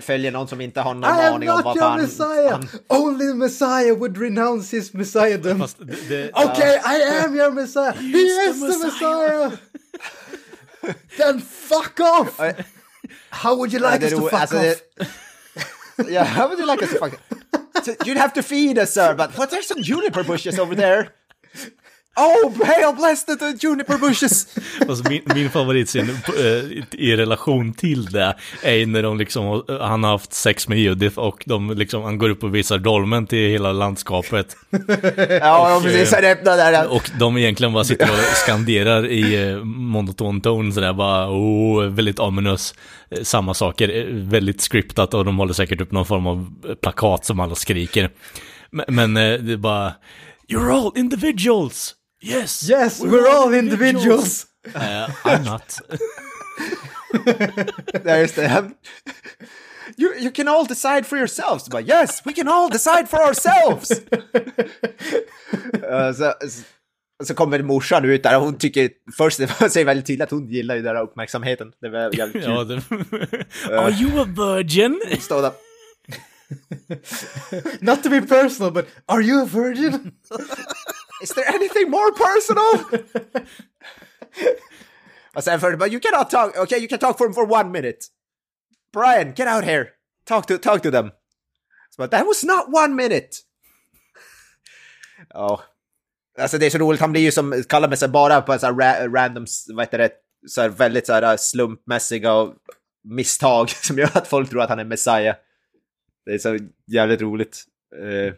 följer 0.00 0.30
någon 0.32 0.48
som 0.48 0.60
inte 0.60 0.80
har 0.80 0.94
någon 0.94 1.04
I 1.04 1.22
am 1.26 1.34
aning 1.34 1.50
om 1.50 1.56
not 1.56 1.64
vad 1.64 1.76
your 1.76 1.84
fan... 1.86 2.00
messiah! 2.02 2.50
han- 2.50 2.68
Only 2.88 3.34
Messiah 3.34 3.96
would 3.98 4.18
renounce 4.18 4.76
his 4.76 4.92
messiahdom. 4.94 5.66
Det, 6.08 6.30
Okay, 6.34 6.76
I 6.76 7.02
am 7.24 7.34
your 7.36 7.50
messiah! 7.50 7.92
He 7.92 8.18
is 8.18 8.60
the 8.60 8.66
the 8.72 8.86
messiah! 8.86 9.50
Then 11.16 11.40
fuck 11.40 12.00
off! 12.00 12.40
How 13.30 13.56
would 13.56 13.72
you 13.72 13.78
like 13.92 14.02
us 14.04 14.10
to 14.12 14.20
fuck 14.28 14.32
alltså, 14.40 14.56
off? 14.56 14.62
det- 14.62 15.06
Yeah, 16.10 16.24
how 16.24 16.48
would 16.48 16.58
you 16.58 16.66
like 16.66 16.82
us 16.84 16.90
to 16.90 16.98
fuck 16.98 17.12
So, 17.84 17.92
You'd 18.04 18.16
have 18.18 18.32
to 18.34 18.42
feed 18.42 18.78
us, 18.78 18.92
sir, 18.94 19.14
but 19.14 19.36
what 19.38 19.50
there's 19.50 19.66
some 19.66 19.82
juniper 19.82 20.24
bushes 20.24 20.58
over 20.58 20.74
there. 20.74 21.08
Oh, 22.16 22.64
hail 22.64 22.92
blessed 22.92 23.38
the 23.38 23.66
juniper 23.66 23.98
bushes! 23.98 24.46
Alltså 24.88 25.10
min, 25.10 25.22
min 25.34 25.50
favoritscen 25.50 26.10
eh, 26.38 26.84
i 26.90 27.16
relation 27.16 27.74
till 27.74 28.04
det 28.04 28.34
är 28.62 28.86
när 28.86 29.02
de 29.02 29.18
liksom, 29.18 29.64
han 29.80 30.04
har 30.04 30.10
haft 30.10 30.32
sex 30.32 30.68
med 30.68 30.78
Judith 30.78 31.18
och 31.18 31.44
de 31.46 31.70
liksom, 31.70 32.02
han 32.02 32.18
går 32.18 32.28
upp 32.30 32.44
och 32.44 32.54
visar 32.54 32.78
dolmen 32.78 33.26
till 33.26 33.50
hela 33.50 33.72
landskapet. 33.72 34.56
ja, 35.40 35.80
precis. 35.84 36.14
Han 36.14 36.24
öppnar 36.24 36.56
där. 36.56 36.92
Och 36.92 37.10
de 37.18 37.36
egentligen 37.36 37.72
bara 37.72 37.84
sitter 37.84 38.10
och 38.10 38.36
skanderar 38.46 39.06
i 39.06 39.48
eh, 39.48 39.56
monoton 39.64 40.40
ton 40.40 40.72
sådär 40.72 40.92
bara, 40.92 41.30
oh, 41.30 41.84
väldigt 41.84 42.18
ominous. 42.18 42.74
Eh, 43.10 43.22
Samma 43.22 43.54
saker, 43.54 43.88
eh, 43.96 44.04
väldigt 44.10 44.60
scriptat 44.60 45.14
och 45.14 45.24
de 45.24 45.38
håller 45.38 45.52
säkert 45.52 45.80
upp 45.80 45.92
någon 45.92 46.06
form 46.06 46.26
av 46.26 46.54
plakat 46.82 47.24
som 47.24 47.40
alla 47.40 47.54
skriker. 47.54 48.10
Men, 48.70 48.84
men 48.88 49.16
eh, 49.16 49.38
det 49.38 49.52
är 49.52 49.56
bara, 49.56 49.92
you're 50.48 50.72
all 50.72 50.92
individuals! 50.96 51.94
Yes! 52.24 52.68
Yes, 52.68 53.00
we're 53.02 53.28
all 53.28 53.52
individuals! 53.52 54.46
Eh, 54.74 55.08
I'm 55.24 55.44
not. 55.44 55.78
Där 58.04 58.18
just 58.18 58.36
det. 58.36 58.70
You, 59.96 60.14
you 60.18 60.30
can 60.30 60.48
all 60.48 60.64
decide 60.64 61.06
for 61.06 61.18
yourselves. 61.18 61.68
Bara, 61.68 61.82
yes, 61.82 62.22
we 62.24 62.32
can 62.32 62.48
all 62.48 62.70
decide 62.70 63.08
for 63.08 63.18
ourselves! 63.18 63.90
Uh, 65.90 66.12
så, 66.16 66.34
så 67.24 67.34
kommer 67.34 67.62
morsan 67.62 68.04
ut 68.04 68.22
där 68.22 68.36
och 68.36 68.42
hon 68.42 68.58
tycker, 68.58 68.90
först 69.16 69.38
det 69.38 69.70
säger 69.70 69.86
väldigt 69.86 70.06
tydligt 70.06 70.24
att 70.24 70.30
hon 70.30 70.48
gillar 70.48 70.74
ju 70.74 70.82
den 70.82 70.96
här 70.96 71.02
uppmärksamheten. 71.02 71.72
Det 71.80 71.88
var 71.88 71.98
jävligt 71.98 72.44
kul. 72.44 72.52
ja, 72.52 72.64
det... 72.64 72.82
Are 73.78 73.90
you 73.90 74.20
a 74.20 74.24
virgin? 74.24 75.00
Stå 75.20 75.40
där. 75.40 75.52
Not 77.80 78.02
to 78.02 78.10
be 78.10 78.22
personal, 78.22 78.72
but 78.72 78.86
are 79.06 79.22
you 79.22 79.42
a 79.42 79.48
virgin? 79.52 80.12
Is 81.22 81.30
there 81.30 81.48
anything 81.48 81.90
more 81.90 82.12
personal? 82.12 83.00
och 85.34 85.44
sen 85.44 85.60
för 85.60 85.76
but 85.76 85.92
you 85.92 86.00
cannot 86.00 86.30
talk, 86.30 86.56
okay 86.56 86.78
you 86.78 86.88
can 86.88 86.98
talk 86.98 87.18
for 87.18 87.32
for 87.32 87.52
one 87.52 87.70
minute. 87.70 87.98
Brian, 88.92 89.34
get 89.34 89.48
out 89.48 89.64
here. 89.64 89.88
Talk 90.24 90.46
to, 90.46 90.58
talk 90.58 90.82
to 90.82 90.90
them. 90.90 91.10
Så 91.90 91.98
bara, 91.98 92.08
that 92.08 92.26
was 92.26 92.44
not 92.44 92.68
one 92.68 92.94
minute. 92.94 93.28
Ja. 95.28 95.62
Alltså 96.38 96.58
det 96.58 96.66
är 96.66 96.70
så 96.70 96.78
roligt, 96.78 97.00
han 97.00 97.12
blir 97.12 97.22
ju 97.22 97.32
som, 97.32 97.64
kallar 97.68 97.88
mig 97.88 97.98
sig 97.98 98.08
bara 98.08 98.40
på 98.40 98.58
så 98.58 98.66
här 98.66 98.74
ra 98.74 99.08
random, 99.08 99.46
vad 99.68 99.86
heter 99.86 99.98
det, 99.98 100.10
så 100.46 100.60
här 100.60 100.68
väldigt 100.68 101.06
så 101.06 101.12
här 101.12 101.22
eh, 101.22 101.36
slumpmässiga 101.36 102.32
och 102.32 102.54
misstag 103.04 103.70
som 103.82 103.98
gör 103.98 104.10
att 104.16 104.28
folk 104.28 104.50
tror 104.50 104.62
att 104.62 104.68
han 104.68 104.78
är 104.78 104.84
Messiah. 104.84 105.36
Det 106.26 106.34
är 106.34 106.38
så 106.38 106.58
jävligt 106.86 107.20
roligt. 107.20 107.64
Uh, 108.02 108.32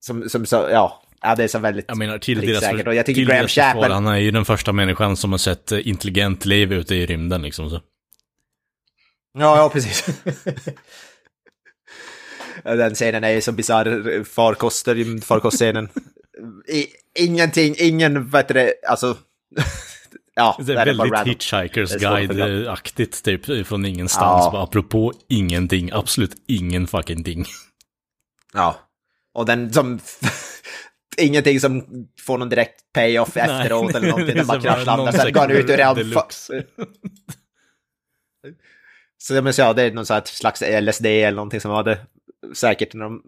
som, 0.00 0.28
som 0.28 0.46
så, 0.46 0.56
ja, 0.56 1.02
ja, 1.22 1.34
det 1.34 1.44
är 1.44 1.48
så 1.48 1.58
väldigt 1.58 1.84
Jag 1.88 1.98
menar 1.98 2.18
till 2.18 2.40
deras, 2.40 2.60
pricksäkert. 2.60 2.86
Och 2.86 2.94
jag 2.94 3.06
tycker 3.06 3.20
till 3.20 3.28
Graham 3.28 3.48
Chapman... 3.48 3.90
han 3.90 4.06
är 4.06 4.16
ju 4.16 4.30
den 4.30 4.44
första 4.44 4.72
människan 4.72 5.16
som 5.16 5.30
har 5.30 5.38
sett 5.38 5.72
intelligent 5.72 6.44
liv 6.44 6.72
ute 6.72 6.94
i 6.94 7.06
rymden 7.06 7.42
liksom. 7.42 7.70
Så. 7.70 7.80
Ja, 9.38 9.56
ja, 9.56 9.68
precis. 9.68 10.06
Den 12.62 12.94
scenen 12.94 13.24
är 13.24 13.30
ju 13.30 13.40
så 13.40 13.52
bisarr, 13.52 14.24
farkoster, 14.24 14.94
rymdfarkostscenen. 14.94 15.88
I, 16.68 16.86
ingenting, 17.14 17.74
ingen, 17.78 18.30
vad 18.30 18.40
heter 18.40 18.54
det, 18.54 18.74
alltså... 18.88 19.16
ja, 20.34 20.60
Det 20.66 20.72
är 20.72 20.84
väldigt. 20.84 21.26
Hitchhikers 21.26 21.90
Det 21.90 22.06
är 22.06 22.22
att 22.22 22.28
förklara. 22.28 22.48
Guide-aktigt 22.48 23.24
typ 23.24 23.66
från 23.66 23.84
ingenstans. 23.84 24.44
Ja. 24.44 24.50
Bara, 24.52 24.62
apropå 24.62 25.12
ingenting, 25.28 25.90
absolut 25.92 26.34
ingen 26.48 26.86
fucking 26.86 27.24
ting. 27.24 27.44
Ja. 28.52 28.76
Och 29.34 29.46
den 29.46 29.72
som... 29.72 30.00
ingenting 31.18 31.60
som 31.60 31.84
får 32.20 32.38
någon 32.38 32.48
direkt 32.48 32.92
payoff 32.94 33.36
efteråt 33.36 33.94
eller 33.94 34.08
någonting. 34.10 34.36
Den 34.36 34.46
bara 34.46 34.60
Så 34.60 34.66
kraschlandar, 34.68 35.12
sen 35.12 35.32
går 35.32 35.40
han 35.40 35.50
ut 35.50 35.70
ur 35.70 35.94
deluxe. 35.94 36.64
Så 39.18 39.34
jag 39.34 39.44
menar, 39.44 39.54
ja, 39.58 39.72
det 39.72 39.82
är 39.82 39.92
någon 39.92 40.06
slags 40.06 40.62
LSD 40.80 41.06
eller 41.06 41.36
någonting 41.36 41.60
som 41.60 41.70
var 41.70 41.84
det 41.84 41.98
säkert 42.54 42.94
när 42.94 43.04
de 43.04 43.22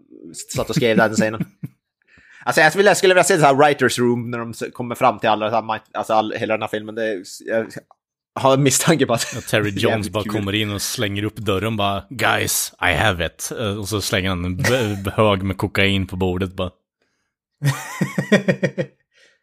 satt 0.55 0.69
och 0.69 0.75
skrev 0.75 0.97
den 0.97 1.13
scenen. 1.13 1.45
Alltså 2.43 2.61
jag 2.61 2.71
skulle, 2.71 2.89
jag 2.89 2.97
skulle 2.97 3.13
vilja 3.13 3.23
se 3.23 3.37
så 3.39 3.45
här 3.45 3.53
writers 3.55 3.99
room 3.99 4.31
när 4.31 4.37
de 4.37 4.53
kommer 4.71 4.95
fram 4.95 5.19
till 5.19 5.29
alla, 5.29 5.49
så 5.49 5.55
här, 5.55 5.81
alltså 5.93 6.13
all, 6.13 6.33
hela 6.33 6.53
den 6.53 6.61
här 6.61 6.67
filmen. 6.67 6.95
Det, 6.95 7.23
jag 7.45 7.67
har 8.35 8.53
en 8.53 8.63
misstanke 8.63 9.05
på 9.05 9.13
att... 9.13 9.37
Och 9.37 9.43
Terry 9.43 9.69
Jones 9.75 10.09
bara 10.09 10.23
kul. 10.23 10.31
kommer 10.31 10.55
in 10.55 10.71
och 10.71 10.81
slänger 10.81 11.23
upp 11.23 11.35
dörren 11.35 11.77
bara 11.77 12.03
Guys, 12.09 12.73
I 12.81 12.93
have 12.93 13.25
it. 13.25 13.51
Eh, 13.59 13.77
Och 13.77 13.89
så 13.89 14.01
slänger 14.01 14.29
han 14.29 14.45
en 14.45 14.59
hög 15.15 15.43
med 15.43 15.57
kokain 15.57 16.07
på 16.07 16.15
bordet 16.15 16.53
bara. 16.53 16.71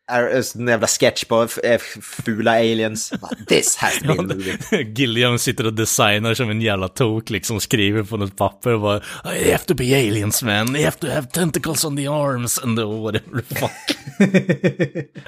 en 0.09 0.69
jävla 0.69 0.87
sketch 0.87 1.25
på 1.25 1.43
f- 1.43 1.97
fula 2.03 2.51
aliens. 2.51 3.13
This 3.49 3.77
has 3.77 3.99
to 4.03 4.07
be 4.07 4.13
a 4.13 4.23
movie. 4.23 4.59
Gilliam 4.97 5.39
sitter 5.39 5.67
och 5.67 5.73
designar 5.73 6.35
som 6.35 6.51
en 6.51 6.61
jävla 6.61 6.89
tok, 6.89 7.31
liksom 7.31 7.61
skriver 7.61 8.03
på 8.03 8.17
något 8.17 8.37
papper 8.37 8.73
och 8.73 8.81
bara 8.81 9.03
I 9.37 9.53
have 9.53 9.65
to 9.65 9.75
be 9.75 9.85
aliens 9.85 10.43
man, 10.43 10.77
I 10.77 10.85
have 10.85 10.97
to 10.99 11.07
have 11.07 11.27
tentacles 11.27 11.85
on 11.85 11.97
the 11.97 12.07
arms 12.07 12.59
and 12.59 12.79
the 12.79 12.85
whatever 12.85 13.43
the 13.43 13.55
fuck. 13.55 13.97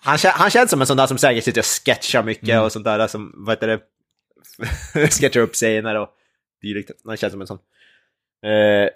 Han, 0.00 0.18
han 0.22 0.50
känns 0.50 0.70
som 0.70 0.80
en 0.80 0.86
sån 0.86 0.96
där 0.96 1.06
som 1.06 1.18
säkert 1.18 1.44
sitter 1.44 1.60
och 1.60 1.86
sketchar 1.86 2.22
mycket 2.22 2.60
och 2.60 2.72
sånt 2.72 2.84
där 2.84 3.06
som, 3.06 3.32
vad 3.36 3.56
heter 3.56 3.66
det, 3.66 3.80
sketchar 5.10 5.40
upp 5.40 5.54
scener 5.54 5.94
och 5.94 6.08
dylikt. 6.62 6.90
Han 7.04 7.16
känns 7.16 7.32
som 7.32 7.40
en 7.40 7.46
sån. 7.46 7.58
Uh, 8.46 8.88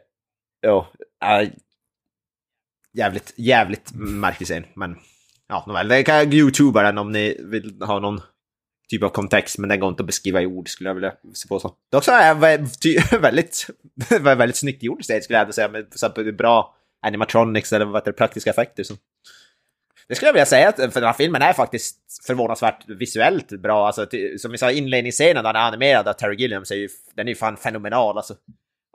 ja, 0.60 0.92
äh, 1.24 1.48
jävligt, 2.92 3.34
jävligt 3.36 3.92
märklig 3.94 4.46
scen, 4.46 4.64
men 4.74 4.96
ja, 5.48 5.64
nåväl. 5.66 5.88
Det 5.88 6.02
kan 6.02 6.32
youtuba 6.32 6.82
den 6.82 6.98
om 6.98 7.12
ni 7.12 7.36
vill 7.38 7.82
ha 7.82 7.98
någon 7.98 8.20
typ 8.88 9.02
av 9.02 9.08
kontext, 9.08 9.58
men 9.58 9.68
den 9.68 9.80
går 9.80 9.88
inte 9.88 10.02
att 10.02 10.06
beskriva 10.06 10.42
i 10.42 10.46
ord 10.46 10.68
skulle 10.68 10.90
jag 10.90 10.94
vilja 10.94 11.12
se 11.34 11.48
på 11.48 11.60
så. 11.60 11.74
Det 11.90 11.96
också 11.96 12.10
eh, 12.10 12.28
är 12.28 12.34
väldigt, 13.18 13.66
väldigt, 14.10 14.38
väldigt 14.38 14.56
snyggt 14.56 14.82
gjord 14.82 15.02
scen 15.02 15.22
skulle 15.22 15.38
jag 15.38 15.42
ändå 15.42 15.52
säga, 15.52 15.68
med 16.16 16.36
bra 16.36 16.74
animatronics 17.02 17.72
eller 17.72 17.84
vad 17.84 17.94
heter 17.94 18.12
det, 18.12 18.16
praktiska 18.16 18.50
effekter. 18.50 18.82
Så. 18.82 18.94
Det 20.08 20.14
skulle 20.14 20.28
jag 20.28 20.32
vilja 20.32 20.46
säga, 20.46 20.68
eh, 20.68 20.90
för 20.90 21.00
den 21.00 21.06
här 21.06 21.12
filmen 21.12 21.42
är 21.42 21.52
faktiskt 21.52 21.96
förvånansvärt 22.26 22.88
visuellt 22.88 23.48
bra. 23.48 23.86
Alltså, 23.86 24.06
som 24.38 24.50
vi 24.50 24.58
sa, 24.58 24.70
inledningsscenen 24.70 25.44
där 25.44 25.52
den 25.52 25.62
är 25.62 25.66
animerad 25.66 26.08
av 26.08 26.12
Terry 26.12 26.36
Gilliams 26.36 26.70
är 26.70 26.76
ju, 26.76 26.88
den 27.14 27.28
är 27.28 27.32
ju 27.32 27.36
fan 27.36 27.56
fenomenal 27.56 28.16
alltså. 28.16 28.34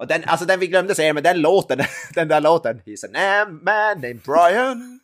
Och 0.03 0.07
den, 0.07 0.23
alltså 0.25 0.45
den 0.45 0.59
vi 0.59 0.67
glömde 0.67 0.95
säga, 0.95 1.13
men 1.13 1.23
den 1.23 1.41
låten, 1.41 1.79
den 2.13 2.27
där 2.27 2.41
låten, 2.41 2.81
He's 2.85 3.05
a 3.05 3.45
man 3.49 4.01
named 4.01 4.21
Brian. 4.25 4.99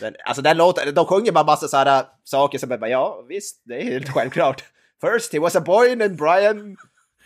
Den, 0.00 0.14
alltså 0.24 0.42
den 0.42 0.56
låten, 0.56 0.94
de 0.94 1.06
sjunger 1.06 1.32
bara 1.32 1.44
massa 1.44 1.68
sådana 1.68 2.06
saker 2.24 2.58
som 2.58 2.72
är 2.72 2.78
bara, 2.78 2.90
ja 2.90 3.24
visst, 3.28 3.62
det 3.64 3.74
är 3.80 3.84
helt 3.84 4.08
självklart. 4.12 4.64
First 5.00 5.32
he 5.32 5.38
was 5.38 5.56
a 5.56 5.60
boy 5.60 5.96
named 5.96 6.16
Brian, 6.16 6.76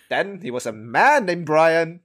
then 0.09 0.41
he 0.43 0.51
was 0.51 0.67
a 0.67 0.73
man 0.73 1.27
named 1.27 1.45
Brian. 1.47 1.99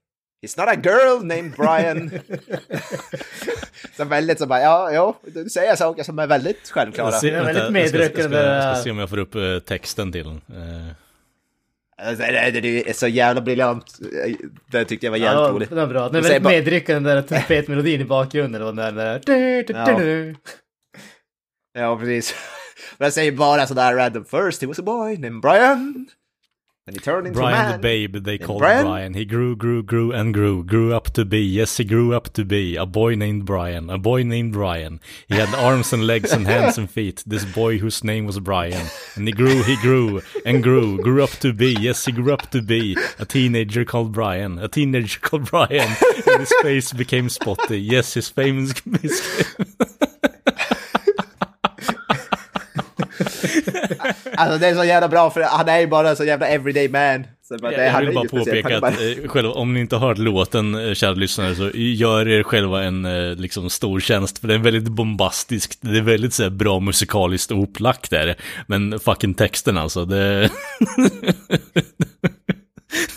He's 0.45 0.59
not 0.59 0.67
a 0.67 0.75
girl 0.83 1.25
named 1.25 1.51
Brian. 1.57 2.11
så 3.97 4.05
väldigt 4.05 4.39
så 4.39 4.45
bara, 4.45 4.61
ja, 4.61 4.91
ja, 4.91 5.19
du 5.23 5.49
säger 5.49 5.75
saker 5.75 6.03
som 6.03 6.19
är 6.19 6.27
väldigt 6.27 6.69
självklara. 6.69 7.11
Jag 7.11 7.21
ser- 7.21 7.33
är 7.33 7.43
väldigt 7.43 7.63
vänta, 7.63 7.79
jag 7.79 7.89
ska- 7.89 7.97
medryckande. 7.97 8.37
Jag 8.37 8.45
ska, 8.61 8.67
jag 8.67 8.75
ska 8.75 8.83
se 8.83 8.91
om 8.91 8.99
jag 8.99 9.09
får 9.09 9.17
upp 9.19 9.35
eh, 9.35 9.59
texten 9.59 10.11
till 10.11 10.23
den. 10.23 10.41
Eh, 10.61 10.91
Alltså, 12.03 12.23
det, 12.23 12.89
är 12.89 12.93
så 12.93 13.07
jävla 13.07 13.41
briljant. 13.41 13.97
Det 14.71 14.85
tyckte 14.85 15.05
jag 15.05 15.11
var 15.11 15.17
jävligt 15.17 15.41
Ja, 15.47 15.49
roligt. 15.51 15.69
den 15.69 15.77
är 15.77 15.87
bra. 15.87 16.07
Den 16.09 16.15
är 16.15 16.21
väldigt 16.21 16.43
bara- 16.43 16.53
medryckande 16.53 17.09
den 17.09 17.15
där 17.17 17.27
trumpetmelodin 17.27 18.01
i 18.01 18.05
bakgrunden. 18.05 18.61
Och 18.61 18.75
den 18.75 18.95
där... 18.95 19.21
Du. 19.97 20.35
Ja, 21.73 21.97
precis. 21.97 22.35
Men 22.97 23.05
jag 23.05 23.13
säger 23.13 23.31
bara 23.31 23.67
sådär 23.67 23.95
random. 23.95 24.25
First 24.25 24.61
he 24.61 24.67
was 24.67 24.79
a 24.79 24.83
boy 24.83 25.17
named 25.17 25.41
Brian. 25.41 26.07
Then 26.87 26.95
he 26.95 26.99
turned 26.99 27.27
into 27.27 27.37
Brian 27.37 27.57
man. 27.57 27.71
the 27.73 27.77
babe 27.77 28.15
they 28.23 28.39
called 28.39 28.57
Brian? 28.57 28.85
Brian. 28.85 29.13
He 29.13 29.23
grew, 29.23 29.55
grew, 29.55 29.83
grew 29.83 30.11
and 30.11 30.33
grew. 30.33 30.63
Grew 30.63 30.95
up 30.95 31.11
to 31.11 31.23
be. 31.23 31.39
Yes, 31.39 31.77
he 31.77 31.83
grew 31.83 32.15
up 32.15 32.33
to 32.33 32.43
be. 32.43 32.75
A 32.75 32.87
boy 32.87 33.13
named 33.13 33.45
Brian. 33.45 33.91
A 33.91 33.99
boy 33.99 34.23
named 34.23 34.53
Brian. 34.53 34.99
He 35.27 35.35
had 35.35 35.53
arms 35.53 35.93
and 35.93 36.07
legs 36.07 36.31
and 36.31 36.47
hands 36.47 36.79
and 36.79 36.89
feet. 36.89 37.23
This 37.27 37.45
boy 37.45 37.77
whose 37.77 38.03
name 38.03 38.25
was 38.25 38.39
Brian. 38.39 38.87
And 39.13 39.27
he 39.27 39.31
grew, 39.31 39.61
he 39.61 39.75
grew 39.77 40.23
and 40.43 40.63
grew. 40.63 40.99
Grew 41.03 41.23
up 41.23 41.29
to 41.41 41.53
be. 41.53 41.77
Yes, 41.79 42.03
he 42.05 42.11
grew 42.11 42.33
up 42.33 42.49
to 42.49 42.63
be. 42.63 42.97
A 43.19 43.25
teenager 43.27 43.85
called 43.85 44.11
Brian. 44.11 44.57
A 44.57 44.67
teenager 44.67 45.19
called 45.21 45.51
Brian. 45.51 45.95
And 46.27 46.39
his 46.39 46.53
face 46.63 46.93
became 46.93 47.29
spotty. 47.29 47.79
Yes, 47.79 48.15
his 48.15 48.27
famous... 48.29 48.73
Alltså 54.35 54.57
det 54.57 54.67
är 54.67 54.75
så 54.75 54.83
jävla 54.83 55.07
bra 55.07 55.29
för 55.29 55.41
han 55.41 55.69
är 55.69 55.79
ju 55.79 55.87
bara 55.87 56.15
så 56.15 56.23
jävla 56.23 56.47
everyday 56.47 56.89
man. 56.89 57.23
Så 57.43 57.57
bara, 57.57 57.71
det, 57.71 57.85
Jag 57.85 57.99
vill 58.01 58.15
bara 58.15 58.27
påpeka 58.27 58.75
att 58.75 58.81
bara- 58.81 58.91
eh, 58.91 59.27
själva, 59.27 59.51
om 59.51 59.73
ni 59.73 59.79
inte 59.79 59.95
har 59.95 60.07
hört 60.07 60.17
låten, 60.17 60.87
eh, 60.87 60.93
kära 60.93 61.13
lyssnare, 61.13 61.55
så 61.55 61.69
gör 61.73 62.27
er 62.27 62.43
själva 62.43 62.83
en 62.83 63.05
eh, 63.05 63.35
liksom 63.35 63.69
stor 63.69 63.99
tjänst, 63.99 64.39
för 64.39 64.47
det 64.47 64.53
är 64.53 64.57
väldigt 64.57 64.87
bombastiskt, 64.87 65.77
det 65.81 65.97
är 65.97 66.01
väldigt 66.01 66.33
så 66.33 66.43
här, 66.43 66.49
bra 66.49 66.79
musikaliskt 66.79 67.51
upplagt 67.51 68.09
där. 68.09 68.35
Men 68.67 68.99
fucking 68.99 69.33
texten 69.33 69.77
alltså, 69.77 70.05
det, 70.05 70.41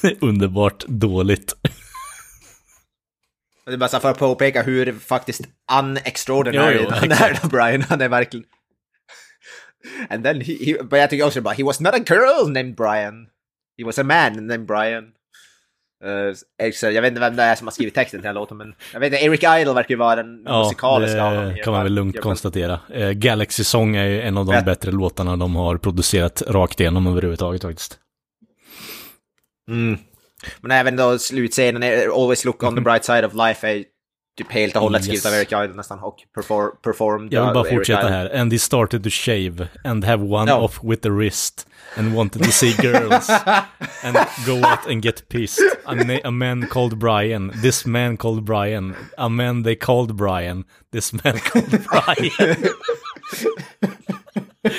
det 0.02 0.08
är 0.08 0.16
underbart 0.20 0.84
dåligt. 0.86 1.54
Det 3.66 3.72
är 3.72 3.76
bara 3.76 4.00
för 4.00 4.10
att 4.10 4.18
påpeka 4.18 4.62
hur 4.62 4.92
faktiskt 5.06 5.40
unextraordinary 5.80 6.74
Jo, 6.74 6.80
jo, 6.84 6.90
han 6.94 7.12
är 7.12 7.48
Brian. 7.48 7.82
Han 7.88 8.00
är 8.00 8.08
verkligen... 8.08 8.46
And 10.08 10.24
then 10.24 10.40
he, 10.40 10.52
he, 10.64 10.82
but 10.82 10.98
jag 10.98 11.10
tycker 11.10 11.26
också 11.26 11.40
bara, 11.40 11.54
he 11.54 11.64
was 11.64 11.80
not 11.80 11.94
a 11.94 12.04
girl 12.06 12.48
named 12.48 12.74
Brian. 12.76 13.26
He 13.78 13.84
was 13.84 13.98
a 13.98 14.02
man 14.02 14.46
named 14.46 14.66
Brian. 14.66 15.04
Uh, 16.04 16.34
så 16.72 16.90
jag 16.90 17.02
vet 17.02 17.08
inte 17.08 17.20
vem 17.20 17.36
det 17.36 17.42
är 17.42 17.54
som 17.54 17.66
har 17.66 17.72
skrivit 17.72 17.94
texten 17.94 18.20
till 18.20 18.22
den 18.22 18.36
här 18.36 18.40
låten, 18.40 18.56
men 18.56 18.74
jag 18.92 19.00
vet 19.00 19.12
inte, 19.12 19.24
Eric 19.24 19.42
Idle 19.60 19.74
verkar 19.74 19.90
ju 19.90 19.96
vara 19.96 20.16
den 20.16 20.42
Ja, 20.46 20.62
musikaliska 20.62 21.30
det 21.30 21.62
kan 21.64 21.72
man 21.72 21.82
väl 21.84 21.94
lugnt 21.94 22.20
konstatera. 22.20 22.80
Eh, 22.92 23.10
Galaxy 23.10 23.64
Song 23.64 23.96
är 23.96 24.04
ju 24.06 24.20
en 24.22 24.38
av 24.38 24.46
de 24.46 24.54
Ja. 24.54 24.62
bättre 24.62 24.90
låtarna 24.90 25.36
de 25.36 25.56
har 25.56 25.76
producerat 25.76 26.42
rakt 26.42 26.80
igenom 26.80 27.06
överhuvudtaget 27.06 27.62
faktiskt. 27.62 27.98
Mm. 29.70 29.98
Men 30.60 30.70
även 30.70 30.96
då 30.96 31.18
slutscenen, 31.18 31.82
är 31.82 32.22
Always 32.22 32.44
look 32.44 32.62
on 32.62 32.74
the 32.74 32.80
bright 32.80 33.04
side 33.04 33.24
of 33.24 33.34
life, 33.34 33.68
är 33.68 33.84
typ 34.38 34.52
helt 34.52 34.76
och 34.76 34.82
hållet 34.82 34.98
Yes. 35.00 35.06
skrivet 35.06 35.26
av 35.26 35.32
Eric 35.34 35.48
Idle 35.64 35.76
nästan, 35.76 35.98
och 35.98 36.16
perfor 36.34 36.68
performed 36.82 37.32
Jag 37.32 37.44
vill 37.44 37.54
bara 37.54 37.64
fortsätta 37.64 38.08
här. 38.08 38.36
And 38.40 38.52
he 38.52 38.58
started 38.58 39.04
to 39.04 39.10
shave 39.10 39.68
and 39.84 40.04
have 40.04 40.24
one 40.24 40.50
Ja. 40.50 40.56
off 40.56 40.80
with 40.82 41.02
the 41.02 41.10
wrist 41.10 41.66
and 41.96 42.14
wanted 42.14 42.42
to 42.44 42.50
see 42.50 42.72
girls 42.82 43.30
and 44.02 44.16
go 44.46 44.54
out 44.56 44.86
and 44.90 45.04
get 45.04 45.28
pissed. 45.28 45.60
A, 45.86 46.20
a 46.24 46.30
man 46.30 46.66
called 46.66 46.98
Brian. 46.98 47.52
This 47.62 47.86
man 47.86 48.16
called 48.16 48.44
Brian. 48.44 48.94
A 49.18 49.28
man 49.28 49.62
they 49.62 49.76
called 49.76 50.16
Brian. 50.16 50.64
This 50.92 51.12
man 51.12 51.38
called 51.38 51.70
Brian. 51.90 52.56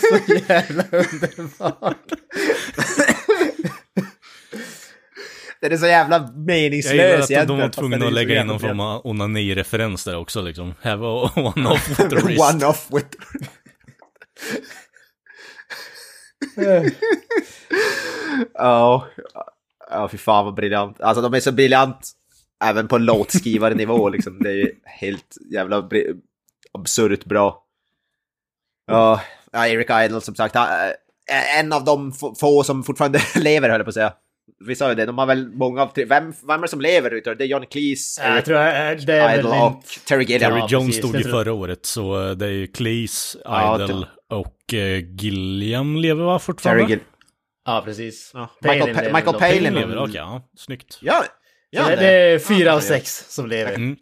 Så 0.00 0.18
jävla 0.48 0.84
underbart. 0.92 2.12
Det 5.60 5.66
är 5.66 5.76
så 5.76 5.86
jävla 5.86 6.16
Jag 6.16 6.24
gillar 6.26 6.44
meningslös 6.44 7.30
att 7.30 7.48
de 7.48 7.58
var 7.58 7.68
tvungna 7.68 7.96
den 7.96 8.06
att 8.06 8.12
lägga 8.12 8.40
in 8.40 8.46
någon 8.46 8.60
form 8.60 8.80
av 8.80 9.06
onani-referens 9.06 10.04
där 10.04 10.16
också 10.16 10.42
liksom. 10.42 10.74
Have 10.82 11.06
a 11.06 11.30
one 11.36 11.68
off 11.68 11.88
with 11.98 12.08
the 12.08 12.16
wrist. 12.16 12.54
One 12.54 12.66
off 12.66 12.88
with... 12.90 13.16
Ja, 18.54 19.06
ja 19.90 20.08
fy 20.08 20.18
fan 20.18 20.44
vad 20.44 20.54
briljant. 20.54 21.00
Alltså 21.00 21.22
de 21.22 21.34
är 21.34 21.40
så 21.40 21.52
briljant 21.52 22.10
även 22.64 22.88
på 22.88 22.98
låtskrivarnivå 22.98 24.08
liksom. 24.08 24.38
Det 24.38 24.48
är 24.50 24.54
ju 24.54 24.72
helt 24.84 25.36
jävla 25.52 25.88
absurt 26.72 27.24
bra. 27.24 27.64
Ja, 28.86 29.20
ja, 29.52 29.66
Eric 29.66 29.90
Idle 30.04 30.20
som 30.20 30.34
sagt, 30.34 30.56
är 30.56 30.94
en 31.58 31.72
av 31.72 31.84
de 31.84 32.12
få- 32.12 32.34
få 32.34 32.64
som 32.64 32.84
fortfarande 32.84 33.20
lever 33.36 33.68
höll 33.68 33.78
jag 33.78 33.86
på 33.86 33.88
att 33.88 33.94
säga. 33.94 34.12
Vi 34.58 34.74
sa 34.76 34.88
ju 34.88 34.94
det, 34.94 35.06
de 35.06 35.18
har 35.18 35.26
väl 35.26 35.48
många 35.52 35.82
av... 35.82 35.92
Vem, 35.96 36.06
vem 36.08 36.50
är 36.50 36.62
det 36.62 36.68
som 36.68 36.80
lever 36.80 37.10
utav 37.10 37.36
det? 37.36 37.44
Är 37.44 37.46
Johnny 37.46 37.66
Cleese, 37.66 38.20
Jag 38.24 38.44
tror 38.44 38.58
jag, 38.58 39.06
det 39.06 39.12
är 39.14 39.38
Idle 39.38 39.50
och 39.50 39.72
inte... 39.72 39.88
Terry 40.08 40.24
Gilliam. 40.24 40.52
Terry 40.52 40.66
Jones 40.68 40.86
precis, 40.86 40.98
stod 40.98 41.12
det 41.12 41.18
ju 41.18 41.30
förra 41.30 41.52
året, 41.52 41.86
så 41.86 42.28
eh, 42.28 42.36
det 42.36 42.46
är 42.46 42.50
ju 42.50 42.66
Cleese, 42.66 43.36
Ja, 43.44 43.74
Idle 43.82 43.94
det- 43.94 44.34
och 44.36 44.74
eh, 44.74 44.98
Gilliam 45.18 45.96
lever 45.96 46.24
va 46.24 46.38
fortfarande? 46.38 46.82
Terry 46.82 46.90
Gill... 46.92 47.00
Ja, 47.64 47.82
precis. 47.84 48.30
Ja. 48.34 48.50
Palin 48.62 48.78
Michael, 48.78 48.94
Pa- 48.96 49.02
lever 49.02 49.14
Michael. 49.14 49.38
Palin 49.38 49.58
Palin 49.64 49.74
lever, 49.74 49.98
okej, 50.02 50.14
ja, 50.16 50.48
snyggt. 50.56 50.98
Ja, 51.02 51.24
ja 51.70 51.88
det, 51.88 51.96
det- 51.96 52.06
är 52.06 52.38
fyra 52.38 52.72
av 52.72 52.76
Ja, 52.78 52.80
sex 52.80 53.24
som 53.28 53.46
lever. 53.46 53.74
Mm. 53.74 53.96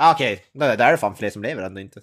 Ah, 0.00 0.12
Okej, 0.14 0.32
okay. 0.54 0.76
där 0.76 0.86
är 0.86 0.90
det 0.90 0.98
fan 0.98 1.16
fler 1.16 1.30
som 1.30 1.42
lever 1.42 1.62
ändå 1.62 1.80
inte. 1.80 2.00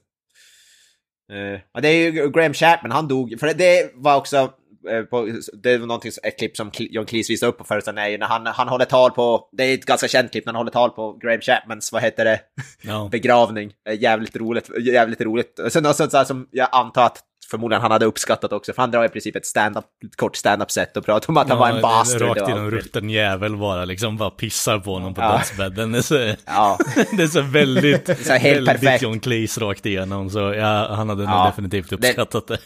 Uh, 1.33 1.59
det 1.81 1.87
är 1.87 2.11
ju 2.11 2.29
Graham 2.31 2.53
Chapman, 2.53 2.91
han 2.91 3.07
dog. 3.07 3.35
För 3.39 3.53
det 3.53 3.91
var 3.95 4.15
också... 4.15 4.53
eh, 4.89 5.01
på, 5.03 5.29
det 5.63 5.77
var 5.77 5.87
någonting, 5.87 6.11
ett 6.23 6.37
klipp 6.37 6.57
som 6.57 6.71
John 6.79 7.05
Cleese 7.05 7.29
visade 7.29 7.49
upp 7.49 7.57
på 7.57 7.63
ju 8.11 8.17
när 8.17 8.25
han, 8.27 8.45
han 8.47 8.67
håller 8.67 8.85
tal 8.85 9.11
på... 9.11 9.49
Det 9.51 9.63
är 9.63 9.73
ett 9.73 9.85
ganska 9.85 10.07
känt 10.07 10.31
klipp 10.31 10.45
när 10.45 10.53
han 10.53 10.59
håller 10.59 10.71
tal 10.71 10.89
på 10.89 11.17
Graham 11.23 11.41
Chapmans, 11.41 11.91
vad 11.91 12.01
heter 12.01 12.25
det, 12.25 12.39
Ja. 12.81 13.09
begravning. 13.11 13.71
Eh, 13.89 14.01
Jävligt 14.01 14.35
roligt, 14.35 14.69
jävligt 14.81 15.21
roligt. 15.21 15.59
Sen 15.69 15.83
något 15.83 15.95
sånt 15.95 16.11
så 16.11 16.17
här 16.17 16.25
som 16.25 16.47
jag 16.51 16.69
antar 16.71 17.05
att 17.05 17.17
förmodligen 17.51 17.81
han 17.81 17.91
hade 17.91 18.05
uppskattat 18.05 18.53
också, 18.53 18.73
för 18.73 18.81
han 18.81 18.91
drar 18.91 19.05
i 19.05 19.09
princip 19.09 19.35
ett 19.35 19.45
stand-up, 19.45 19.85
ett 20.05 20.15
kort 20.15 20.35
stand-up 20.35 20.71
set 20.71 20.97
och 20.97 21.05
pratar 21.05 21.29
om 21.29 21.37
att 21.37 21.49
han 21.49 21.57
var 21.57 21.69
en 21.69 21.81
bastard. 21.81 22.21
Rakt 22.21 22.41
och 22.41 22.49
genom 22.49 22.71
rutten 22.71 23.09
jävel 23.09 23.57
bara, 23.57 23.85
liksom 23.85 24.17
bara 24.17 24.29
pissar 24.29 24.79
på 24.79 24.93
honom 24.93 25.13
på 25.13 25.21
Ja. 25.21 25.31
dödsbädden. 25.37 25.91
Det 25.91 25.97
är 25.97 26.01
så, 26.01 26.33
Ja, 26.45 26.77
det 27.17 27.23
är 27.23 27.27
så 27.27 27.41
väldigt, 27.41 28.25
så 28.25 28.33
helt 28.33 28.57
väldigt 28.57 28.81
perfekt. 28.81 29.01
John 29.03 29.19
Cleese 29.19 29.57
rakt 29.57 29.85
igenom. 29.85 30.29
Så 30.29 30.39
ja, 30.39 30.87
han 30.95 31.09
hade 31.09 31.21
nog 31.23 31.31
Ja. 31.33 31.45
definitivt 31.45 31.91
uppskattat 31.91 32.47
det. 32.47 32.57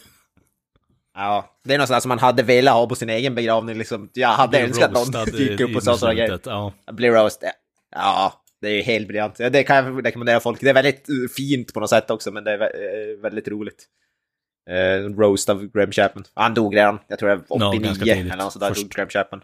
Ja. 1.14 1.56
Det 1.64 1.74
är 1.74 1.78
något 1.78 1.88
sånt 1.88 2.02
som 2.02 2.08
man 2.08 2.18
hade 2.18 2.42
velat 2.42 2.74
ha 2.74 2.86
på 2.86 2.94
sin 2.94 3.10
egen 3.10 3.34
begravning 3.34 3.78
liksom. 3.78 4.10
Jag 4.12 4.28
hade 4.28 4.60
önskat 4.60 4.92
någon 4.92 5.02
roastad 5.12 5.38
gick 5.38 5.60
upp 5.60 5.76
och 5.76 5.82
sa 5.82 5.96
sådana 5.96 6.14
grejer. 6.14 6.40
Ja. 6.44 6.72
Blir 6.92 7.10
roast. 7.10 7.44
Ja, 7.94 8.32
det 8.60 8.68
är 8.68 8.72
ju 8.74 8.82
helt 8.82 9.08
briljant. 9.08 9.38
Ja, 9.38 9.50
Det 9.50 9.62
kan 9.62 9.76
jag 9.76 10.06
rekommendera 10.06 10.40
folk. 10.40 10.60
Det 10.60 10.68
är 10.68 10.74
väldigt 10.74 11.08
eh, 11.08 11.14
fint 11.36 11.74
på 11.74 11.80
något 11.80 11.90
sätt 11.90 12.10
också, 12.10 12.30
men 12.30 12.44
det 12.44 12.52
är 12.52 12.60
eh, 12.60 13.20
väldigt 13.22 13.48
roligt. 13.48 13.86
Uh, 14.70 15.16
roast 15.18 15.48
av 15.48 15.66
Graham 15.66 15.92
Chapman. 15.92 16.24
Han 16.34 16.54
dog 16.54 16.76
redan, 16.76 16.98
jag 17.08 17.18
tror 17.18 17.28
det 17.28 17.34
var 17.34 17.60
Ja, 17.60 17.68
89 17.68 17.86
ganska 17.86 18.04
tidigt. 18.04 18.32
eller 18.32 18.44
något 18.44 18.52
sådär, 18.52 18.68
Först. 18.68 18.80
dog 18.80 18.90
Graham 18.90 19.08
Chapman. 19.08 19.42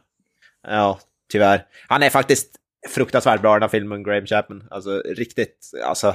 Ja, 0.68 0.98
tyvärr. 1.32 1.66
Han 1.88 2.02
är 2.02 2.10
faktiskt 2.10 2.56
fruktansvärt 2.88 3.40
bra 3.40 3.52
den 3.52 3.62
här 3.62 3.68
filmen, 3.68 4.02
Graham 4.02 4.26
Chapman. 4.26 4.68
Alltså 4.70 5.02
riktigt, 5.06 5.70
alltså 5.84 6.14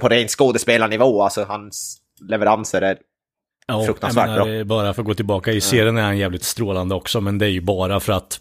på 0.00 0.08
ren 0.08 0.28
skådespelarnivå, 0.28 1.22
alltså 1.22 1.44
hans 1.44 1.98
leveranser 2.20 2.82
är 2.82 2.98
Ja, 3.68 3.84
Fruktansvärt 3.84 4.28
menar, 4.28 4.64
Bara 4.64 4.94
för 4.94 5.02
att 5.02 5.06
gå 5.06 5.14
tillbaka, 5.14 5.52
i 5.52 5.60
serien 5.60 5.96
är 5.96 6.02
han 6.02 6.18
jävligt 6.18 6.44
strålande 6.44 6.94
också, 6.94 7.20
men 7.20 7.38
det 7.38 7.46
är 7.46 7.50
ju 7.50 7.60
bara 7.60 8.00
för 8.00 8.12
att 8.12 8.40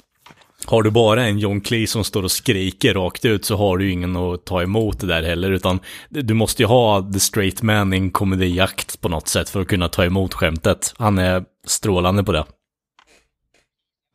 har 0.66 0.84
du 0.84 0.92
bara 0.92 1.24
en 1.26 1.40
John 1.40 1.62
Cleese 1.62 1.92
som 1.92 2.04
står 2.04 2.24
och 2.24 2.32
skriker 2.32 2.94
rakt 2.94 3.26
ut 3.26 3.46
så 3.46 3.56
har 3.56 3.78
du 3.78 3.86
ju 3.86 3.92
ingen 3.92 4.16
att 4.16 4.46
ta 4.46 4.62
emot 4.62 5.00
det 5.00 5.08
där 5.08 5.24
heller, 5.24 5.52
utan 5.52 5.80
du 6.10 6.34
måste 6.34 6.64
ju 6.64 6.68
ha 6.68 7.10
the 7.14 7.20
straight 7.20 7.62
man 7.62 7.94
i 7.94 7.98
en 7.98 8.12
komedijakt 8.12 9.02
på 9.02 9.10
något 9.10 9.28
sätt 9.28 9.50
för 9.50 9.62
att 9.62 9.68
kunna 9.68 9.90
ta 9.90 10.06
emot 10.06 10.34
skämtet. 10.34 10.94
Han 10.98 11.18
är 11.18 11.44
strålande 11.68 12.24
på 12.24 12.32
det. 12.32 12.46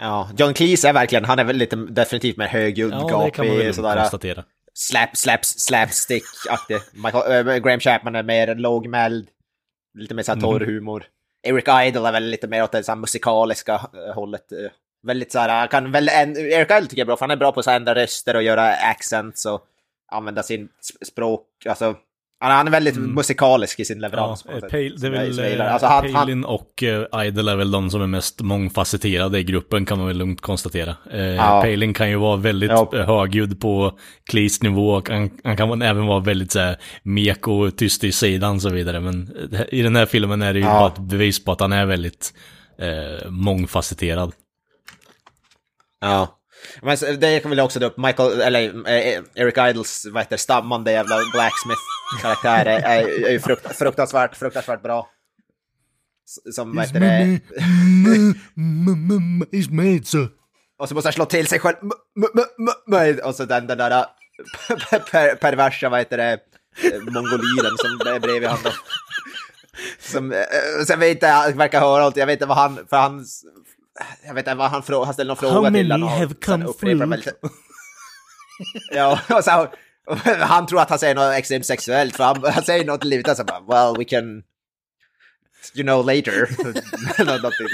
Ja, 0.03 0.29
John 0.39 0.55
Cleese 0.55 0.85
är 0.85 0.93
verkligen, 0.93 1.25
han 1.25 1.39
är 1.39 1.45
väl 1.45 1.57
lite 1.57 1.77
definitivt 1.77 2.37
mer 2.37 2.49
högljudd, 2.49 2.93
Ja, 2.93 3.09
gapig, 3.09 3.75
sådär. 3.75 3.97
konstatera. 3.97 4.45
slap, 4.75 5.17
slaps, 5.17 5.59
slapstick-aktig. 5.59 6.75
Äh, 6.77 7.57
Graham 7.63 7.81
Chapman 7.81 8.15
är 8.15 8.23
mer 8.23 8.55
lågmäld, 8.55 9.27
lite 9.95 10.15
mer 10.15 10.23
såhär 10.23 10.41
torr 10.41 10.61
Mhm. 10.61 10.69
humor. 10.75 11.05
Eric 11.43 11.65
Idle 11.69 12.09
är 12.09 12.13
väl 12.13 12.25
lite 12.25 12.47
mer 12.49 12.63
åt 12.63 12.73
det 12.73 12.83
såhär 12.83 12.97
musikaliska 12.97 13.75
äh, 14.09 14.15
hållet. 14.15 14.53
äh, 14.53 14.59
Väldigt 15.03 15.33
såhär, 15.33 15.67
kan 15.67 15.93
väl, 15.93 16.09
Eric 16.09 16.71
Idle 16.71 16.81
tycker 16.81 16.97
jag 16.97 17.01
är 17.01 17.07
bra, 17.07 17.17
för 17.17 17.25
han 17.27 17.31
är 17.31 17.37
bra 17.37 17.53
på 17.53 17.61
att 17.61 17.67
ändra 17.67 17.95
röster 17.95 18.37
och 18.37 18.43
göra 18.43 18.73
accents 18.73 19.47
och 19.47 19.67
använda 20.13 20.43
sin 20.43 20.69
sp- 20.69 21.05
språk, 21.05 21.47
alltså. 21.67 21.97
Han, 22.51 22.67
är 22.67 22.71
väldigt 22.71 22.97
musikalisk 22.97 23.81
i 23.81 23.85
sin 23.85 23.97
Mm. 23.99 24.11
Ja, 24.13 24.17
leverans. 24.19 24.43
på 24.43 24.53
eh, 24.53 24.61
Pale, 24.61 24.71
det 24.99 25.07
är 25.07 25.13
jag- 25.13 25.21
väl 25.21 25.39
jag 25.39 25.67
eh, 25.67 25.73
Alltså, 25.73 25.87
han, 25.87 26.13
Palin 26.13 26.45
och 26.45 26.83
uh, 26.83 27.25
Idol 27.27 27.49
är 27.49 27.57
väl 27.57 27.71
de 27.71 27.91
som 27.91 28.03
är 28.03 28.07
mest 28.07 28.41
mångfacetterade 28.41 29.39
i 29.39 29.45
gruppen 29.45 29.87
kan 29.87 29.99
man 29.99 30.07
väl 30.07 30.17
lugnt 30.19 30.41
konstatera. 30.41 30.97
Uh, 31.15 31.21
Ja. 31.21 31.61
Palin 31.63 31.95
kan 31.95 32.11
ju 32.11 32.17
vara 32.17 32.37
väldigt 32.37 32.71
Ja. 32.71 32.91
eh, 32.95 33.07
högljudd 33.07 33.61
på 33.61 33.99
Cleese 34.31 34.63
nivå 34.63 34.91
och 34.95 35.09
han, 35.09 35.31
han 35.45 35.57
kan 35.57 35.83
även 35.83 36.07
vara 36.07 36.21
väldigt 36.21 36.53
så 36.53 36.59
här, 36.61 36.77
mek 37.03 37.49
och 37.49 37.77
tyst 37.77 38.05
i 38.05 38.13
sidan 38.13 38.55
och 38.57 38.63
så 38.63 38.69
vidare. 38.69 39.01
Men 39.01 39.37
eh, 39.53 39.61
i 39.69 39.83
den 39.83 39.97
här 39.97 40.07
filmen 40.07 40.43
är 40.43 40.53
det 40.53 40.59
ju 40.59 40.65
Ja. 40.65 40.79
bara 40.81 40.89
ett 40.89 40.99
bevis 41.11 41.45
på 41.45 41.53
att 41.53 41.61
han 41.61 41.73
är 41.73 41.87
väldigt 41.87 42.35
eh, 42.79 43.31
mångfacetterad. 43.31 44.33
Ja. 46.01 46.39
Men 46.83 46.97
det 47.21 47.41
kan 47.43 47.51
väl 47.51 47.61
också 47.61 47.81
ta 47.81 47.87
upp 47.87 47.97
Michael, 47.99 48.41
eller 48.41 48.63
eh, 48.89 49.21
Eric 49.35 49.59
Idles, 49.71 50.07
vad 50.13 50.23
heter 50.23 50.37
stammande 50.37 50.93
jävla 50.93 51.17
blacksmith-karaktär 52.13 52.67
är, 52.67 52.81
är, 52.81 53.27
är 53.27 53.31
ju 53.31 53.41
frukt, 53.41 53.77
fruktansvärt, 53.77 54.37
fruktansvärt 54.37 54.83
bra. 54.83 55.09
Som, 56.55 56.77
vad 56.77 56.87
heter 56.87 57.01
det, 57.01 57.41
Is 59.57 59.71
made 59.71 60.05
so. 60.05 60.27
och 60.79 60.89
så 60.89 60.95
måste 60.95 61.09
han 61.09 61.13
slå 61.13 61.25
till 61.25 61.47
sig 61.47 61.59
själv, 61.59 61.77
och 63.25 63.35
så 63.35 63.45
den, 63.45 63.67
den 63.67 63.79
där 63.79 63.91
äh, 63.91 64.05
per, 65.11 65.35
perversa, 65.35 65.89
vad 65.89 65.99
heter 65.99 66.17
det, 66.17 66.39
mongoliren 67.01 67.77
som 67.79 68.07
är 68.07 68.21
bredvid 68.21 68.49
honom. 68.49 68.73
Som, 69.99 70.33
eh, 70.33 70.85
sen 70.87 71.01
vet 71.01 71.11
inte, 71.11 71.27
han 71.27 71.57
verkar 71.59 71.81
höra 71.81 72.03
allt, 72.03 72.17
jag 72.17 72.27
vet 72.27 72.33
inte 72.37 72.47
vad 72.47 72.57
han, 72.57 72.87
för 72.91 72.97
han, 72.97 73.25
jag 74.27 74.35
vet 74.35 74.47
inte 74.47 74.55
vad 74.55 74.71
han 74.71 74.83
frågar, 74.83 75.05
han 75.05 75.15
ställer 75.15 75.29
någon 75.29 75.37
fråga 75.37 75.53
How 75.53 75.65
till 75.65 75.73
many 75.73 75.91
honom. 75.91 76.09
och 76.09 76.15
have 76.15 76.35
sen 76.47 76.65
come 76.65 76.73
through? 76.73 77.29
Ja, 78.91 79.21
och 79.31 79.45
så, 79.45 79.69
han 80.41 80.67
tror 80.67 80.81
att 80.81 80.91
han 80.91 80.99
säger 80.99 81.15
något 81.15 81.35
extremt 81.35 81.67
sexuellt, 81.67 82.17
för 82.17 82.25
han, 82.25 82.45
han 82.45 82.63
säger 82.65 82.85
något 82.85 83.05
livet 83.05 83.37
så 83.37 83.45
bara, 83.45 83.61
well 83.61 83.99
we 83.99 84.05
can, 84.05 84.43
you 85.75 85.83
know 85.83 86.07
later. 86.07 86.49
Nå- 87.25 87.35
någonting. 87.35 87.67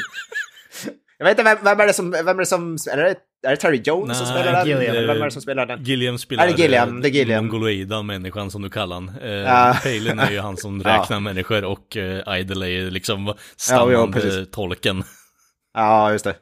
Jag 1.18 1.24
vet 1.26 1.38
inte, 1.38 1.42
vem, 1.54 1.58
vem 1.64 1.80
är 1.80 1.86
det 1.86 1.92
som, 1.92 2.10
vem 2.10 2.28
är 2.28 2.34
det 2.34 2.46
som, 2.46 2.76
är 2.92 2.96
det, 2.96 3.16
är 3.46 3.50
det 3.50 3.56
Terry 3.56 3.80
Jones 3.84 4.18
som 4.18 4.26
Nej, 4.26 4.36
spelar 4.42 4.52
den? 4.52 4.66
Gilliam. 4.66 4.96
Eller 4.96 5.06
Vem 5.14 5.22
är 5.22 5.24
det 5.24 5.30
som 5.30 5.42
spelar 5.42 5.66
den? 5.66 5.84
Gilliam 5.84 6.18
spelar 6.18 6.44
Är 6.46 6.52
det 6.52 6.62
Gilliam? 6.62 7.00
Det 7.02 7.08
är 7.08 7.10
Gilliam. 7.10 7.44
mongoloida 7.46 8.02
människan 8.02 8.50
som 8.50 8.62
du 8.62 8.70
kallar 8.70 8.96
han. 8.96 9.08
Eh, 9.22 9.30
Ja. 9.30 9.76
Palin 9.82 10.18
är 10.18 10.30
ju 10.30 10.40
han 10.40 10.56
som 10.56 10.82
Ja. 10.84 11.00
räknar 11.00 11.20
människor 11.20 11.64
och 11.64 11.96
eh, 11.96 12.38
Idol 12.38 12.62
är 12.62 12.66
ju 12.66 12.90
liksom 12.90 13.26
ja, 13.26 13.34
stammande 13.56 14.20
precis. 14.20 14.50
tolken. 14.50 15.04
Ja, 15.74 16.12
just 16.12 16.24
det. 16.24 16.36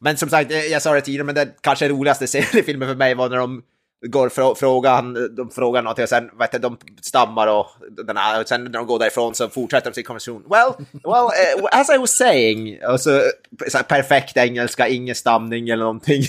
Men 0.00 0.16
som 0.16 0.28
sagt, 0.28 0.50
eh, 0.52 0.58
jag 0.58 0.82
sa 0.82 0.94
det 0.94 1.00
tidigare, 1.00 1.24
men 1.24 1.34
den 1.34 1.48
kanske 1.60 1.88
roligaste 1.88 2.26
scenen 2.26 2.56
i 2.58 2.62
filmen 2.62 2.88
för 2.88 2.94
mig 2.94 3.14
var 3.14 3.28
när 3.28 3.36
de 3.36 3.62
går 4.06 4.28
frå 4.28 4.54
frågan, 4.54 5.34
de 5.36 5.50
frågar 5.50 5.82
någonting 5.82 6.02
och 6.02 6.08
sen 6.08 6.30
vet 6.38 6.52
du, 6.52 6.58
de 6.58 6.76
stammar 7.02 7.46
och, 7.46 7.66
den 8.06 8.16
här, 8.16 8.40
och 8.40 8.48
sen 8.48 8.64
när 8.64 8.70
de 8.70 8.86
går 8.86 8.98
därifrån 8.98 9.34
så 9.34 9.48
fortsätter 9.48 9.90
de 9.90 9.94
sin 9.94 10.04
konversation. 10.04 10.42
Well, 10.50 10.72
well, 10.92 11.24
uh, 11.62 11.68
as 11.80 11.90
I 11.90 11.98
was 11.98 12.10
saying, 12.10 12.78
och 12.84 13.00
så, 13.00 13.22
så 13.68 13.76
här, 13.76 13.84
perfekt 13.84 14.36
engelska, 14.36 14.88
ingen 14.88 15.14
stamning 15.14 15.68
eller 15.68 15.84
någonting. 15.84 16.22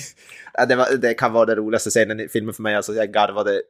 Det, 0.68 0.76
var, 0.76 0.98
det 0.98 1.14
kan 1.14 1.34
vara 1.34 1.45
den 1.45 1.56
roligaste 1.56 1.89
scenen 1.89 2.19
i 2.19 2.27
filmen 2.27 2.53
för 2.53 2.64
mig, 2.64 2.76
alltså 2.76 2.94
jag 2.94 3.14
garvade 3.14 3.61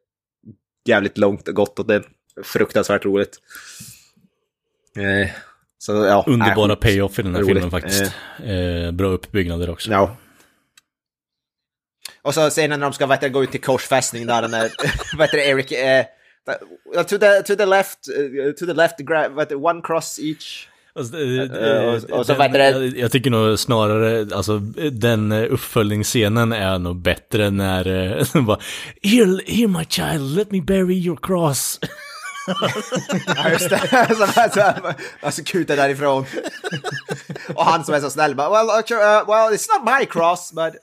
jävligt 0.85 1.17
långt 1.17 1.47
och 1.47 1.55
gott 1.55 1.79
och 1.79 1.87
det 1.87 1.95
är 1.95 2.03
fruktansvärt 2.43 3.05
roligt. 3.05 3.37
Eh, 4.97 5.29
så, 5.77 5.91
ja, 5.93 6.23
Underbara 6.27 6.67
nej, 6.67 6.75
payoff 6.75 7.19
i 7.19 7.21
den 7.21 7.35
här 7.35 7.41
roligt. 7.41 7.53
filmen 7.53 7.71
faktiskt. 7.71 8.13
Eh, 8.43 8.91
bra 8.91 9.07
uppbyggnader 9.07 9.69
också. 9.69 9.91
Ja. 9.91 10.17
Och 12.27 12.33
så 12.33 12.49
scenen 12.49 12.79
när 12.79 12.87
de 12.87 12.93
ska 12.93 13.05
vet 13.05 13.21
du, 13.21 13.29
gå 13.29 13.43
ut 13.43 13.51
till 13.51 13.61
korsfästning 13.61 14.27
där 14.27 14.41
den 14.41 14.53
är, 14.53 14.71
vet 15.17 15.31
du, 15.31 15.43
Eric, 15.43 15.71
eh, 15.71 16.05
to, 17.05 17.17
the, 17.17 17.41
to 17.43 17.55
the 17.55 17.65
left, 17.65 17.97
eh, 18.07 18.51
to 18.51 18.65
the 18.65 18.73
left, 18.73 18.95
vet 19.37 19.49
du, 19.49 19.55
one 19.55 19.81
cross 19.83 20.19
each. 20.19 20.67
Alltså, 20.95 21.17
Eh, 21.17 21.63
eh, 21.63 21.87
och- 21.87 22.09
och 22.19 22.25
så 22.25 22.33
den- 22.33 22.51
det? 22.51 22.87
jag, 22.99 23.11
tycker 23.11 23.29
nog 23.29 23.59
snarare, 23.59 24.35
alltså 24.35 24.59
den 24.91 25.31
eh, 25.31 25.53
uppföljningsscenen 25.53 26.51
är 26.51 26.79
nog 26.79 27.01
bättre 27.01 27.49
när 27.49 27.87
eh, 28.17 28.25
de 28.33 28.45
bara 28.45 28.59
here, 29.03 29.41
here 29.47 29.67
my 29.67 29.85
child, 29.89 30.37
let 30.37 30.51
me 30.51 30.61
bury 30.61 30.95
your 30.95 31.19
cross. 31.21 31.79
Ja, 33.35 33.49
just 33.49 33.69
det. 33.69 33.79
så, 34.17 34.49
så, 34.53 34.73
alltså 35.21 35.43
kutar 35.43 35.75
därifrån. 35.75 36.25
och 37.55 37.65
han 37.65 37.83
som 37.85 37.93
är 37.93 37.99
så 37.99 38.09
snäll 38.09 38.35
bara, 38.35 38.49
well, 38.49 38.79
okay, 38.79 38.97
uh, 38.97 39.27
well, 39.27 39.53
it's 39.53 39.67
not 39.79 39.99
my 39.99 40.05
cross, 40.05 40.51
but 40.53 40.73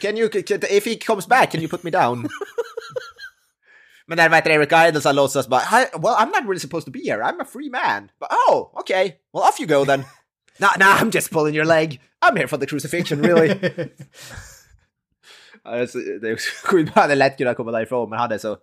can 0.00 0.16
you, 0.16 0.28
can, 0.28 0.60
if 0.70 0.84
he 0.84 0.96
comes 0.96 1.26
back, 1.26 1.50
can 1.50 1.60
you 1.60 1.68
put 1.68 1.84
me 1.84 1.90
down? 1.90 2.28
Men 4.06 4.18
där 4.18 4.28
vet 4.28 4.46
Eric 4.46 4.72
Idles 4.72 5.04
har 5.04 5.12
låtsas 5.12 5.48
bara, 5.48 5.60
"Hi, 5.60 5.84
well, 5.92 6.14
I'm 6.14 6.26
not 6.26 6.42
really 6.42 6.60
supposed 6.60 6.84
to 6.84 6.90
be 6.90 6.98
here, 6.98 7.22
I'm 7.22 7.40
a 7.40 7.44
free 7.44 7.70
man. 7.70 8.10
But, 8.20 8.28
oh, 8.48 8.70
okay, 8.80 9.04
well, 9.32 9.42
off 9.42 9.60
you 9.60 9.66
go 9.66 9.84
then. 9.84 10.04
no, 10.58 10.68
no, 10.78 10.86
I'm 10.86 11.10
just 11.14 11.30
pulling 11.30 11.54
your 11.54 11.66
leg. 11.66 12.00
I'm 12.22 12.36
here 12.36 12.48
for 12.48 12.58
the 12.58 12.66
crucifixion, 12.66 13.22
really. 13.22 13.48
alltså, 15.64 15.98
det 15.98 16.28
är 16.30 16.66
sjukt, 16.66 16.92
han 16.94 17.02
hade 17.02 17.14
lätt 17.14 17.38
kunnat 17.38 17.56
komma 17.56 17.70
därifrån, 17.70 18.10
men 18.10 18.18
han 18.18 18.32
är 18.32 18.38
så... 18.38 18.58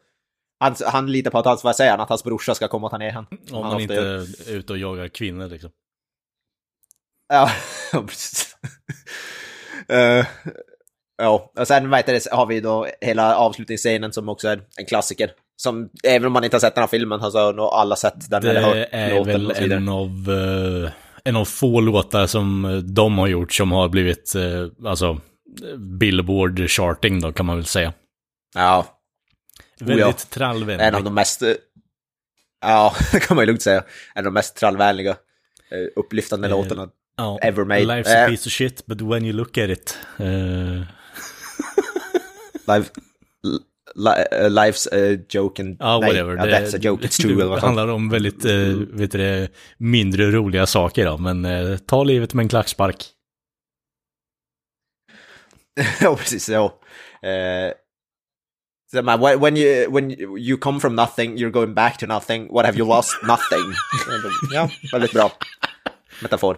Han, 0.60 0.76
han 0.86 1.12
litar 1.12 1.32
på 1.32 1.40
att 1.40 1.46
hans, 1.46 1.64
vad 1.64 1.76
säger 1.76 1.92
han, 1.92 2.00
att 2.00 2.10
hans 2.10 2.24
brorsa 2.24 2.56
ska 2.56 2.68
komma 2.68 2.88
och 2.88 2.92
ta 2.92 2.98
ner 2.98 3.12
han. 3.12 3.26
Om 3.52 3.66
man 3.66 3.82
inte 3.82 3.96
är 3.96 4.50
ute 4.50 4.74
och 4.74 4.80
jagar 4.80 5.08
kvinnor 5.08 5.48
liksom. 5.48 5.72
Ja, 7.30 7.52
precis. 7.92 8.56
Eh, 9.88 10.26
ja, 11.22 11.52
och 11.60 11.68
sen 11.68 11.90
vet 11.90 12.08
jag, 12.08 12.38
har 12.38 12.46
vi 12.46 12.60
då 12.60 12.88
hela 13.02 13.36
avslutningsscenen 13.36 14.14
som 14.14 14.30
också 14.30 14.48
är 14.48 14.62
en 14.78 14.86
klassiker. 14.86 15.32
Som, 15.56 15.90
även 16.04 16.26
om 16.28 16.34
man 16.34 16.44
inte 16.44 16.56
har 16.56 16.60
sett 16.62 16.76
den 16.76 16.82
här 16.82 16.88
filmen, 16.88 17.32
så 17.32 17.40
har 17.40 17.54
nog 17.54 17.66
alla 17.66 17.96
sett 17.96 18.30
den 18.30 18.44
hört 18.44 18.74
Det 18.74 18.88
är 18.92 19.24
väl 19.24 19.72
en 19.72 19.90
av, 19.90 20.10
eh, 20.84 20.92
en 21.24 21.36
av 21.36 21.46
få 21.46 21.80
låtar 21.82 22.28
som 22.28 22.66
eh, 22.66 22.78
de 22.78 23.18
har 23.18 23.28
gjort 23.28 23.54
som 23.54 23.72
har 23.72 23.90
blivit, 23.90 24.36
eh, 24.36 24.90
alltså, 24.90 25.18
Billboard 26.00 26.70
charting 26.70 27.22
då 27.22 27.32
kan 27.32 27.46
man 27.46 27.56
väl 27.56 27.66
säga. 27.66 27.94
Ja, 28.56 28.86
Väldigt 29.80 30.30
trallvänlig. 30.30 30.86
en 30.86 30.96
av 30.96 31.04
de 31.04 31.14
mest... 31.14 31.42
eh, 31.42 31.54
Ja, 32.62 32.94
det 33.12 33.20
kan 33.20 33.36
man 33.36 33.42
ju 33.44 33.48
lugnt 33.48 33.62
säga. 33.62 33.84
En 34.16 34.20
av 34.20 34.24
de 34.24 34.34
mest 34.34 34.56
trallvänliga, 34.56 35.16
upplyftande 35.96 36.48
låtarna. 36.48 36.88
Ja, 37.18 37.40
ever 37.42 37.66
made. 37.66 37.82
Life's 37.82 38.26
a 38.26 38.28
piece 38.30 38.50
of 38.50 38.54
shit, 38.54 38.86
but 38.86 39.02
when 39.02 39.26
you 39.26 39.34
look 39.34 39.58
at 39.58 39.70
it. 39.70 39.98
Life, 42.78 42.92
li, 43.96 44.10
eh, 44.32 44.50
life's 44.50 44.88
a 44.92 45.18
joke 45.30 45.62
and... 45.62 45.78
Ja, 45.80 46.00
nej, 46.00 46.10
whatever. 46.10 46.38
ja, 46.38 46.60
that's 46.60 46.76
a 46.76 46.80
joke, 46.82 47.08
it's 47.08 47.22
true. 47.22 47.36
Det 47.56 47.60
handlar 47.62 47.88
om 47.88 48.10
väldigt, 48.10 48.46
eh, 48.46 48.76
vet 48.90 49.12
du 49.12 49.18
det, 49.18 49.50
mindre 49.78 50.32
roliga 50.32 50.66
saker 50.66 51.06
då, 51.06 51.18
men 51.18 51.46
eh, 51.46 51.78
ta 51.78 52.04
livet 52.04 52.34
med 52.34 52.44
en 52.44 52.50
klackspark. 52.50 53.06
ja, 56.02 56.16
precis. 56.16 56.50
Ja. 56.50 56.80
Eh, 57.24 57.74
så 58.92 59.02
man, 59.02 59.20
when- 59.20 59.58
you, 59.58 59.92
when 59.92 60.12
you 60.38 60.58
come 60.58 60.80
from 60.80 60.96
nothing, 60.96 61.38
you're 61.38 61.52
going 61.52 61.74
back 61.74 61.98
to 61.98 62.06
nothing. 62.06 62.48
What 62.54 62.66
have 62.66 62.78
you 62.78 62.88
lost? 62.88 63.24
Nothing. 63.24 63.74
ja, 64.54 64.70
väldigt 64.92 65.12
bra 65.12 65.32
metafor. 66.22 66.58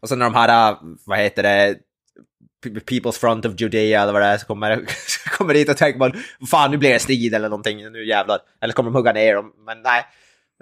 Och 0.00 0.08
sen 0.08 0.18
när 0.18 0.26
de 0.26 0.34
här, 0.34 0.76
vad 1.06 1.18
heter 1.18 1.42
det, 1.42 1.78
People's 2.64 3.18
Front 3.18 3.44
of 3.44 3.60
Judea 3.60 4.02
eller 4.02 4.12
vad 4.12 4.22
det 4.22 4.28
är, 4.28 4.38
så 4.38 4.46
kommer, 4.46 4.86
kommer 5.38 5.54
dit 5.54 5.68
och 5.68 5.76
tänker 5.76 5.98
man, 5.98 6.12
fan 6.50 6.70
nu 6.70 6.76
blir 6.76 6.90
det 6.90 6.98
strid 6.98 7.34
eller 7.34 7.48
någonting, 7.48 7.92
nu 7.92 8.06
jävlar. 8.06 8.38
Eller 8.60 8.74
kommer 8.74 8.90
de 8.90 8.96
hugga 8.96 9.12
ner 9.12 9.34
dem, 9.34 9.52
men 9.66 9.82
nej. 9.82 10.04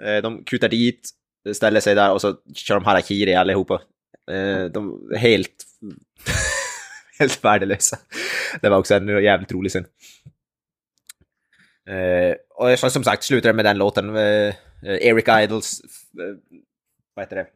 Eh, 0.03 0.21
de 0.21 0.43
kutar 0.43 0.69
dit, 0.69 1.09
ställer 1.53 1.79
sig 1.79 1.95
där 1.95 2.11
och 2.11 2.21
så 2.21 2.35
kör 2.55 2.75
de 2.75 2.85
harakiri 2.85 3.35
allihopa. 3.35 3.81
Eh, 4.31 4.65
de 4.65 5.09
är 5.13 5.17
helt, 5.17 5.65
helt 7.19 7.43
värdelösa. 7.43 7.97
Det 8.61 8.69
var 8.69 8.77
också 8.77 8.95
en 8.95 9.23
jävligt 9.23 9.51
rolig 9.51 9.71
scen. 9.71 9.85
Eh, 11.89 12.35
och 12.49 12.79
som 12.91 13.03
sagt 13.03 13.23
slutar 13.23 13.49
det 13.49 13.55
med 13.55 13.65
den 13.65 13.77
låten. 13.77 14.15
Eric 14.83 15.27
Idles, 15.27 15.81
vad 17.13 17.25
heter 17.25 17.35
det, 17.35 17.47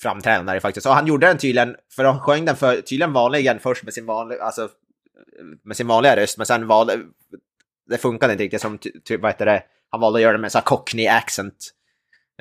framträdande 0.00 0.60
faktiskt. 0.60 0.86
Och 0.86 0.94
han 0.94 1.06
gjorde 1.06 1.26
den 1.26 1.38
tydligen, 1.38 1.76
för 1.96 2.04
han 2.04 2.20
sjöng 2.20 2.44
den 2.44 2.56
för, 2.56 2.76
tydligen 2.76 3.12
vanligen 3.12 3.58
först 3.58 3.84
med 3.84 3.94
sin 3.94 4.06
vanliga, 4.06 4.42
alltså 4.42 4.68
med 5.64 5.76
sin 5.76 5.86
vanliga 5.86 6.16
röst, 6.16 6.36
men 6.36 6.46
sen 6.46 6.66
valde, 6.66 7.00
det 7.90 7.98
funkade 7.98 8.32
inte 8.32 8.44
riktigt 8.44 8.60
som, 8.60 8.78
typ, 8.78 9.20
vad 9.20 9.30
heter 9.30 9.46
det, 9.46 9.62
han 9.90 10.00
valde 10.00 10.16
att 10.16 10.22
göra 10.22 10.32
det 10.32 10.38
med 10.38 10.46
en 10.46 10.50
sån 10.50 10.58
här 10.58 10.64
cockney 10.64 11.06
accent. 11.06 11.70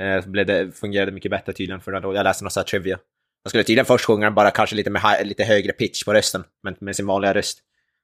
Eh, 0.01 0.23
så 0.23 0.29
blev 0.29 0.45
det, 0.45 0.71
fungerade 0.71 1.11
mycket 1.11 1.31
bättre 1.31 1.53
tydligen 1.53 1.81
för 1.81 1.99
då, 1.99 2.15
jag 2.15 2.23
läste 2.23 2.43
någon 2.43 2.51
sån 2.51 2.61
här 2.61 2.65
trivia. 2.67 2.99
Han 3.43 3.49
skulle 3.49 3.63
tydligen 3.63 3.85
först 3.85 4.05
sjunga 4.05 4.25
den 4.25 4.35
bara 4.35 4.51
kanske 4.51 4.75
lite 4.75 4.89
med 4.89 5.01
lite 5.23 5.43
högre 5.43 5.71
pitch 5.71 6.03
på 6.03 6.13
rösten, 6.13 6.43
men 6.63 6.75
med 6.79 6.95
sin 6.95 7.07
vanliga 7.07 7.33
röst. 7.33 7.59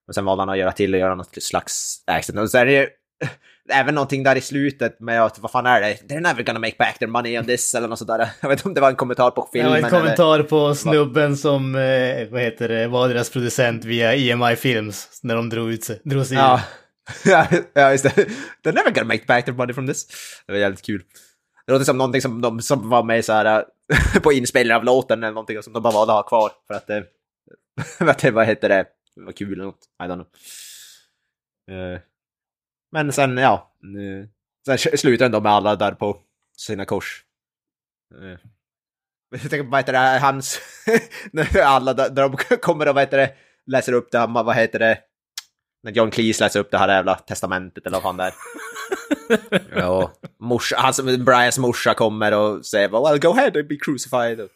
Och 0.07 0.15
sen 0.15 0.25
valde 0.25 0.41
han 0.41 0.49
att 0.49 0.57
göra 0.57 0.71
till 0.71 0.93
och 0.93 0.99
göra 0.99 1.15
något 1.15 1.43
slags 1.43 2.03
accent. 2.07 2.39
Och 2.39 2.49
så 2.49 2.57
är 2.57 2.65
det 2.65 2.71
ju 2.71 2.87
även 3.69 3.95
någonting 3.95 4.23
där 4.23 4.35
i 4.35 4.41
slutet 4.41 4.99
med 4.99 5.23
att, 5.23 5.39
vad 5.39 5.51
fan 5.51 5.65
är 5.65 5.81
det? 5.81 5.93
They're 5.93 6.19
never 6.19 6.43
gonna 6.43 6.59
make 6.59 6.75
back 6.79 6.99
their 6.99 7.07
money 7.09 7.39
on 7.39 7.45
this 7.45 7.75
eller 7.75 7.87
något 7.87 7.99
sådär. 7.99 8.29
Jag 8.41 8.49
vet 8.49 8.59
inte 8.59 8.67
om 8.69 8.73
det 8.73 8.81
var 8.81 8.89
en 8.89 8.95
kommentar 8.95 9.31
på 9.31 9.41
Det 9.51 9.59
filmen. 9.59 9.71
var 9.71 9.77
en 9.77 9.85
eller- 9.85 9.99
kommentar 9.99 10.43
på 10.43 10.75
snubben 10.75 11.37
som, 11.37 11.75
eh, 11.75 12.27
vad 12.31 12.41
heter 12.41 12.67
det, 12.69 12.87
var 12.87 13.09
deras 13.09 13.29
producent 13.29 13.85
via 13.85 14.15
EMI 14.15 14.55
Films 14.55 15.19
när 15.23 15.35
de 15.35 15.49
drog 15.49 15.71
ut 15.71 15.83
sig, 15.83 16.01
drog 16.03 16.25
sig 16.25 16.37
Ja. 17.25 17.47
ja, 17.73 17.91
just 17.91 18.03
det. 18.03 18.09
They're 18.63 18.73
never 18.75 18.91
gonna 18.91 19.07
make 19.07 19.23
back 19.27 19.45
their 19.45 19.55
money 19.57 19.73
from 19.73 19.87
this. 19.87 20.07
Det 20.45 20.51
var 20.51 20.59
jävligt 20.59 20.85
kul. 20.85 21.03
Det 21.65 21.71
låter 21.73 21.85
som 21.85 21.97
någonting 21.97 22.21
som 22.21 22.41
de 22.41 22.61
som 22.61 22.89
var 22.89 23.03
med 23.03 23.25
så 23.25 23.33
här 23.33 23.45
äh, 24.15 24.21
på 24.23 24.31
inspelningen 24.33 24.77
av 24.77 24.83
låten 24.83 25.23
eller 25.23 25.33
någonting 25.33 25.63
som 25.63 25.73
de 25.73 25.83
bara 25.83 25.93
valde 25.93 26.13
att 26.13 26.17
ha 26.17 26.23
kvar 26.23 26.51
för 26.67 26.73
att 26.73 26.87
det, 26.87 27.03
att 27.99 28.17
det 28.19 28.31
vad 28.31 28.45
heter 28.45 28.69
det, 28.69 28.85
det 29.15 29.21
var 29.25 29.31
kul 29.31 29.53
eller 29.53 29.63
något. 29.63 29.79
I 30.03 30.05
don't 30.07 30.13
know. 30.13 30.27
Eh, 31.71 31.99
Men 32.91 33.13
sen, 33.13 33.37
ja. 33.37 33.73
Sen 34.65 34.77
slutar 34.77 35.25
den 35.25 35.31
då 35.31 35.41
med 35.41 35.51
alla 35.51 35.75
där 35.75 35.91
på 35.91 36.17
sina 36.57 36.85
kors. 36.85 37.23
Eh, 38.13 38.39
Jag 39.41 39.41
tänker 39.41 39.63
på, 39.63 39.69
vad 39.69 39.79
heter 39.79 39.93
det, 39.93 40.19
hans... 40.19 40.59
alla 41.63 41.93
där, 41.93 42.09
de 42.09 42.37
kommer 42.57 42.87
och 42.87 42.95
vad 42.95 43.01
heter 43.01 43.17
det, 43.17 43.33
läser 43.65 43.93
upp 43.93 44.11
det, 44.11 44.27
vad 44.27 44.55
heter 44.55 44.79
det, 44.79 44.99
när 45.83 45.91
John 45.91 46.11
Cleese 46.11 46.39
läser 46.39 46.59
upp 46.59 46.71
det 46.71 46.77
här 46.77 46.87
jävla 46.87 47.15
testamentet 47.15 47.85
eller 47.85 47.97
vad 47.97 48.03
fan 48.03 48.17
det 48.17 48.23
är. 48.23 48.33
ja, 49.79 50.13
morsa, 50.39 50.75
hans, 50.79 51.01
Brians 51.01 51.57
morsa 51.57 51.93
kommer 51.93 52.33
och 52.33 52.65
säger 52.65 52.89
well 52.89 53.19
go 53.19 53.29
ahead 53.29 53.51
and 53.55 53.67
be 53.67 53.75
crucified. 53.75 54.49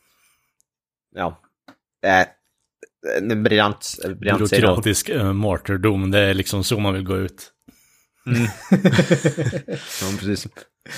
Ja. 1.16 1.42
Eh, 2.06 2.28
en 3.18 3.44
briljant, 3.44 3.96
briljant. 4.04 4.50
Byråkratisk 4.50 5.10
uh, 5.10 5.34
martyrdom, 5.34 6.12
det 6.12 6.20
är 6.20 6.34
liksom 6.34 6.64
så 6.64 6.80
man 6.80 6.94
vill 6.94 7.04
gå 7.04 7.18
ut. 7.18 7.52
Ja, 10.02 10.08
precis. 10.20 10.48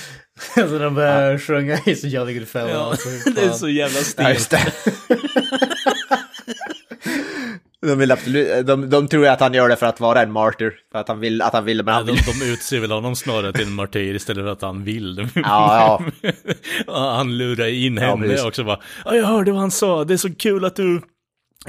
alltså 0.56 0.80
de 0.80 0.96
börjar 0.96 1.38
sjunga 1.38 1.80
i 1.86 1.96
så 1.96 2.08
Jolly 2.08 2.40
Good 2.40 2.48
Fellow. 2.48 2.78
alltså, 2.78 3.10
det 3.36 3.42
är 3.42 3.50
så 3.52 3.70
jävla 3.70 3.98
Ja, 4.00 4.36
stelt. 4.36 4.50
det. 4.50 4.74
De, 7.88 7.98
vill 8.00 8.12
absolut, 8.12 8.68
de, 8.68 8.90
de 8.90 9.08
tror 9.08 9.28
att 9.28 9.40
han 9.40 9.54
gör 9.54 9.70
det 9.70 9.76
för 9.76 9.86
att 9.86 10.00
vara 10.00 10.22
en 10.22 10.32
martyr. 10.32 10.74
För 10.92 11.00
att 11.00 11.08
han 11.08 11.20
vill, 11.20 11.42
att 11.42 11.54
han 11.54 11.66
vill, 11.66 11.84
men 11.84 11.94
han 11.94 12.06
de, 12.06 12.12
vill... 12.12 12.22
de 12.40 12.46
utser 12.54 12.80
väl 12.80 12.92
honom 12.92 13.16
snarare 13.16 13.54
till 13.54 13.68
en 13.68 13.74
martyr 13.76 14.16
istället 14.16 14.44
för 14.46 14.52
att 14.52 14.62
han 14.62 14.84
vill. 14.84 15.28
Ja, 15.36 16.04
Ja, 16.88 17.14
han 17.16 17.38
lurar 17.38 17.68
in 17.68 17.98
Ja, 17.98 18.02
henne 18.10 18.28
precis. 18.28 18.46
också 18.46 18.64
bara. 18.64 18.80
Ja, 19.06 19.16
jag 19.16 19.26
hörde 19.26 19.52
vad 19.52 19.62
han 19.62 19.72
sa. 19.72 20.04
Det 20.04 20.14
är 20.14 20.18
så 20.18 20.36
kul 20.36 20.66
att 20.66 20.76
du 20.76 21.02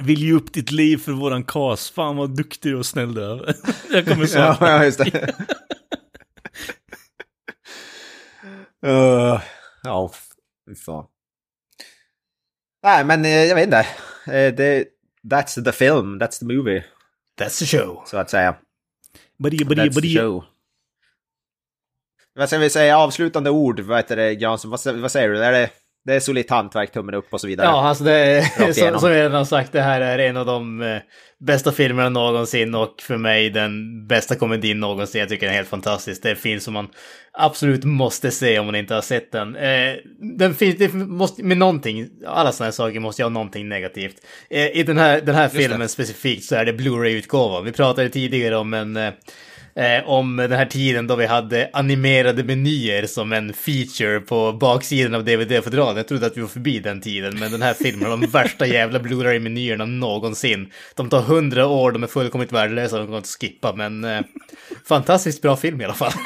vill 0.02 0.22
ge 0.22 0.32
upp 0.32 0.52
ditt 0.52 0.70
liv 0.70 0.96
för 0.96 1.12
våran 1.12 1.44
kas. 1.44 1.90
Fan 1.90 2.16
vad 2.16 2.36
duktig 2.36 2.76
och 2.76 2.86
snäll 2.86 3.14
du 3.14 3.22
är. 3.24 3.54
Jag 3.92 4.04
kommer 4.06 4.22
ja, 4.22 4.26
sakna. 4.28 4.68
ja, 4.68 4.84
just 4.84 4.98
det. 4.98 5.34
Uh, 8.86 9.40
ja, 9.82 10.10
fy 10.68 10.74
fan. 10.74 11.06
Nej, 12.82 13.04
men 13.04 13.24
eh, 13.24 13.30
jag 13.44 13.54
vet 13.54 13.64
inte. 13.64 13.86
eh, 14.26 14.54
det, 14.54 14.84
that's 15.30 15.64
the 15.64 15.72
film, 15.72 16.18
that's 16.22 16.38
the 16.38 16.44
movie, 16.44 16.84
That's 17.40 17.58
the 17.58 17.66
show. 17.66 18.02
så 18.06 18.16
att 18.16 18.30
säga. 18.30 18.56
Buddy, 19.38 19.64
buddy, 19.64 19.80
That's 19.82 19.88
the 19.88 19.94
buddy. 19.94 20.16
show. 20.18 20.44
Vad 22.34 22.48
ska 22.48 22.58
vi 22.58 22.70
säga, 22.70 22.98
avslutande 22.98 23.50
ord, 23.50 23.80
vad 23.80 23.98
heter 23.98 24.16
det, 24.16 24.32
Jansson, 24.32 24.70
vad, 24.70 24.86
vad 24.86 25.12
säger 25.12 25.28
du? 25.28 25.44
Är 25.44 25.52
det, 25.52 25.70
det 26.05 26.14
är 26.14 26.20
solitt 26.20 26.51
hantverk, 26.51 26.93
tummen 26.93 27.14
upp 27.14 27.26
och 27.31 27.40
så 27.40 27.47
vidare? 27.47 27.66
Ja, 27.66 27.89
alltså 27.89 28.05
det 28.05 28.51
som, 28.74 29.01
som 29.01 29.10
jag 29.10 29.18
redan 29.18 29.32
har 29.32 29.44
sagt, 29.44 29.72
det 29.72 29.81
här 29.81 30.01
är 30.01 30.18
en 30.18 30.36
av 30.36 30.47
de 30.47 30.82
eh, 30.82 30.98
bästa 31.40 31.72
filmerna 31.72 32.09
någonsin 32.09 32.74
och 32.74 32.94
för 33.02 33.16
mig 33.16 33.51
den 33.51 34.06
bästa 34.06 34.35
komedin 34.35 34.81
någonsin. 34.81 35.20
Jag 35.20 35.28
tycker 35.28 35.47
den 35.47 35.52
är 35.52 35.56
helt 35.56 35.68
fantastisk. 35.68 36.22
Det 36.22 36.28
är 36.28 36.35
en 36.35 36.40
film 36.40 36.60
som 36.60 36.74
man 36.74 36.89
absolut 37.32 37.85
måste 37.85 38.31
se 38.31 38.59
om 38.59 38.66
man 38.66 38.74
inte 38.74 38.94
har 38.94 39.02
sett 39.02 39.32
den. 39.32 39.56
Eh, 39.56 39.94
den 40.39 40.55
finns, 40.55 40.76
det 40.78 40.94
måste, 40.94 41.43
med 41.43 41.59
någonting, 41.59 42.09
alla 42.26 42.52
sådana 42.52 42.66
här 42.66 42.72
saker 42.72 43.01
måste 43.01 43.22
ju 43.22 43.24
ha 43.24 43.31
någonting 43.31 43.68
negativt. 43.68 44.16
Eh, 44.51 44.66
I 44.66 44.82
den 44.82 44.98
här, 44.98 45.20
den 45.20 45.35
här 45.35 45.48
filmen 45.48 45.81
det. 45.81 45.89
specifikt 45.89 46.44
så 46.44 46.55
är 46.55 46.64
det 46.64 46.72
Blu-ray-utgåvan. 46.72 47.64
Vi 47.64 47.72
pratade 47.72 48.09
tidigare 48.09 48.56
om 48.56 48.74
en 48.74 48.97
eh, 48.97 49.12
Eh, 49.76 50.09
om 50.09 50.36
den 50.36 50.52
här 50.52 50.66
tiden 50.66 51.06
då 51.06 51.16
vi 51.16 51.26
hade 51.26 51.70
animerade 51.72 52.44
menyer 52.44 53.06
som 53.06 53.32
en 53.32 53.52
feature 53.52 54.20
på 54.20 54.52
baksidan 54.52 55.14
av 55.14 55.24
DVD-fodralen. 55.24 55.96
Jag 55.96 56.09
trodde 56.09 56.26
att 56.26 56.36
vi 56.36 56.40
var 56.40 56.48
förbi 56.48 56.78
den 56.78 57.01
tiden, 57.01 57.38
men 57.38 57.52
den 57.52 57.62
här 57.62 57.74
filmen 57.74 58.10
har 58.10 58.16
de 58.16 58.26
värsta 58.30 58.66
jävla 58.66 58.98
Blu-ray-menyerna 58.98 59.84
någonsin. 59.84 60.72
De 60.94 61.10
tar 61.10 61.20
hundra 61.20 61.66
år, 61.66 61.92
de 61.92 62.02
är 62.02 62.06
fullkomligt 62.06 62.52
värdelösa, 62.52 62.98
de 62.98 63.06
går 63.06 63.16
inte 63.16 63.26
att 63.26 63.40
skippa, 63.40 63.72
men 63.72 64.05
eh, 64.05 64.22
fantastiskt 64.88 65.42
bra 65.42 65.56
film 65.56 65.80
i 65.80 65.84
alla 65.84 65.94
fall. 65.94 66.12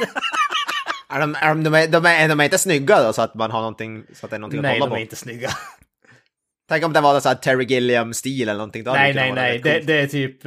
Är 1.11 1.21
de, 1.21 1.35
är 1.35 1.49
de, 1.49 1.65
de, 1.65 1.75
är, 1.75 1.89
de, 1.89 2.07
är, 2.07 2.29
de 2.29 2.41
är 2.41 2.45
inte 2.45 2.59
snygga 2.59 3.03
då, 3.03 3.13
så 3.13 3.23
att 3.23 3.35
man 3.35 3.51
har 3.51 3.61
någonting, 3.61 4.03
så 4.15 4.27
att 4.27 4.31
det 4.31 4.37
är 4.37 4.41
någonting 4.41 4.63
Nej, 4.63 4.71
att 4.71 4.77
de 4.77 4.81
hålla 4.81 4.93
är 4.95 4.97
på? 4.97 5.03
inte 5.03 5.17
snygga. 5.17 5.51
Tänk 6.69 6.85
om 6.85 6.93
det 6.93 7.01
var 7.01 7.21
så 7.21 7.29
här 7.29 7.37
Terry 7.37 7.65
Gilliam-stil 7.65 8.43
eller 8.43 8.55
någonting. 8.55 8.85
då 8.85 8.93
Nej, 8.93 9.15
nej, 9.15 9.33
nej, 9.33 9.59
det, 9.59 9.81
det 9.81 10.01
är 10.01 10.07
typ... 10.07 10.45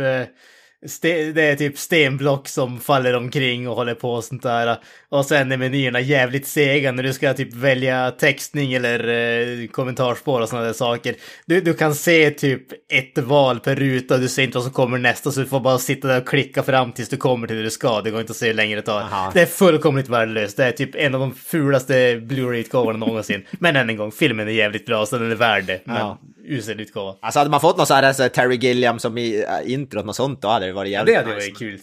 Ste, 0.87 1.31
det 1.31 1.41
är 1.41 1.55
typ 1.55 1.77
stenblock 1.77 2.47
som 2.47 2.79
faller 2.79 3.15
omkring 3.15 3.69
och 3.69 3.75
håller 3.75 3.93
på 3.95 4.13
och 4.13 4.23
sånt 4.23 4.43
där. 4.43 4.77
Och 5.09 5.25
sen 5.25 5.51
är 5.51 5.57
menyerna 5.57 5.99
jävligt 5.99 6.47
sega 6.47 6.91
när 6.91 7.03
du 7.03 7.13
ska 7.13 7.33
typ 7.33 7.53
välja 7.53 8.11
textning 8.11 8.73
eller 8.73 9.07
eh, 9.07 9.67
kommentarspår 9.67 10.41
och 10.41 10.49
sådana 10.49 10.65
där 10.65 10.73
saker. 10.73 11.15
Du, 11.45 11.61
du 11.61 11.73
kan 11.73 11.95
se 11.95 12.31
typ 12.31 12.61
ett 12.91 13.17
val 13.17 13.59
per 13.59 13.75
ruta 13.75 14.13
och 14.15 14.19
du 14.21 14.27
ser 14.27 14.43
inte 14.43 14.57
vad 14.57 14.63
som 14.63 14.73
kommer 14.73 14.97
nästa 14.97 15.31
så 15.31 15.39
du 15.39 15.45
får 15.45 15.59
bara 15.59 15.77
sitta 15.77 16.07
där 16.07 16.21
och 16.21 16.27
klicka 16.27 16.63
fram 16.63 16.91
tills 16.91 17.09
du 17.09 17.17
kommer 17.17 17.47
till 17.47 17.55
det 17.57 17.63
du 17.63 17.71
ska. 17.71 18.01
Det 18.01 18.11
går 18.11 18.21
inte 18.21 18.31
att 18.31 18.37
se 18.37 18.47
hur 18.47 18.53
länge 18.53 18.75
det 18.75 18.81
tar. 18.81 19.01
Aha. 19.01 19.31
Det 19.33 19.41
är 19.41 19.45
fullkomligt 19.45 20.09
värdelöst. 20.09 20.57
Det 20.57 20.65
är 20.65 20.71
typ 20.71 20.95
en 20.95 21.15
av 21.15 21.21
de 21.21 21.35
fulaste 21.35 22.17
Blu-ray-utgåvorna 22.17 23.05
någonsin. 23.05 23.45
Men 23.51 23.75
än 23.75 23.89
en 23.89 23.97
gång, 23.97 24.11
filmen 24.11 24.47
är 24.47 24.51
jävligt 24.51 24.85
bra 24.85 25.05
så 25.05 25.17
den 25.17 25.31
är 25.31 25.35
värd 25.35 25.63
det. 25.65 25.81
Men 25.85 25.95
Ja. 25.95 26.17
Usel 26.51 26.79
utgåva. 26.79 27.17
Alltså 27.21 27.39
hade 27.39 27.51
man 27.51 27.61
fått 27.61 27.77
någon 27.77 27.87
så 27.87 27.93
här, 27.93 28.13
så 28.13 28.21
här 28.21 28.29
Terry 28.29 28.55
Gilliam 28.55 28.99
som 28.99 29.17
i 29.17 29.43
äh, 29.43 29.73
introt, 29.73 30.05
något 30.05 30.15
sånt, 30.15 30.41
då 30.41 30.47
hade 30.47 30.65
det 30.65 30.73
varit 30.73 30.87
Det 30.87 30.91
jävligt 30.91 31.15
hade 31.17 31.35
nice. 31.35 31.47
varit 31.49 31.57
kul. 31.59 31.79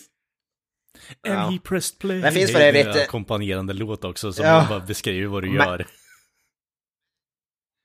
And 1.29 1.35
Ja. 1.39 1.51
he 1.51 1.59
pressed 1.59 1.99
play. 1.99 2.21
Men 2.21 2.33
finns 2.33 2.53
för 2.53 2.59
Det 2.59 2.69
övrigt, 2.69 2.87
en 2.87 3.03
ackompanjerande 3.03 3.73
låt 3.73 4.05
också 4.05 4.33
som 4.33 4.45
Ja. 4.47 4.67
bara 4.69 4.81
beskriver 4.81 5.27
vad 5.27 5.43
du 5.43 5.49
Men- 5.51 5.57
gör. 5.69 5.87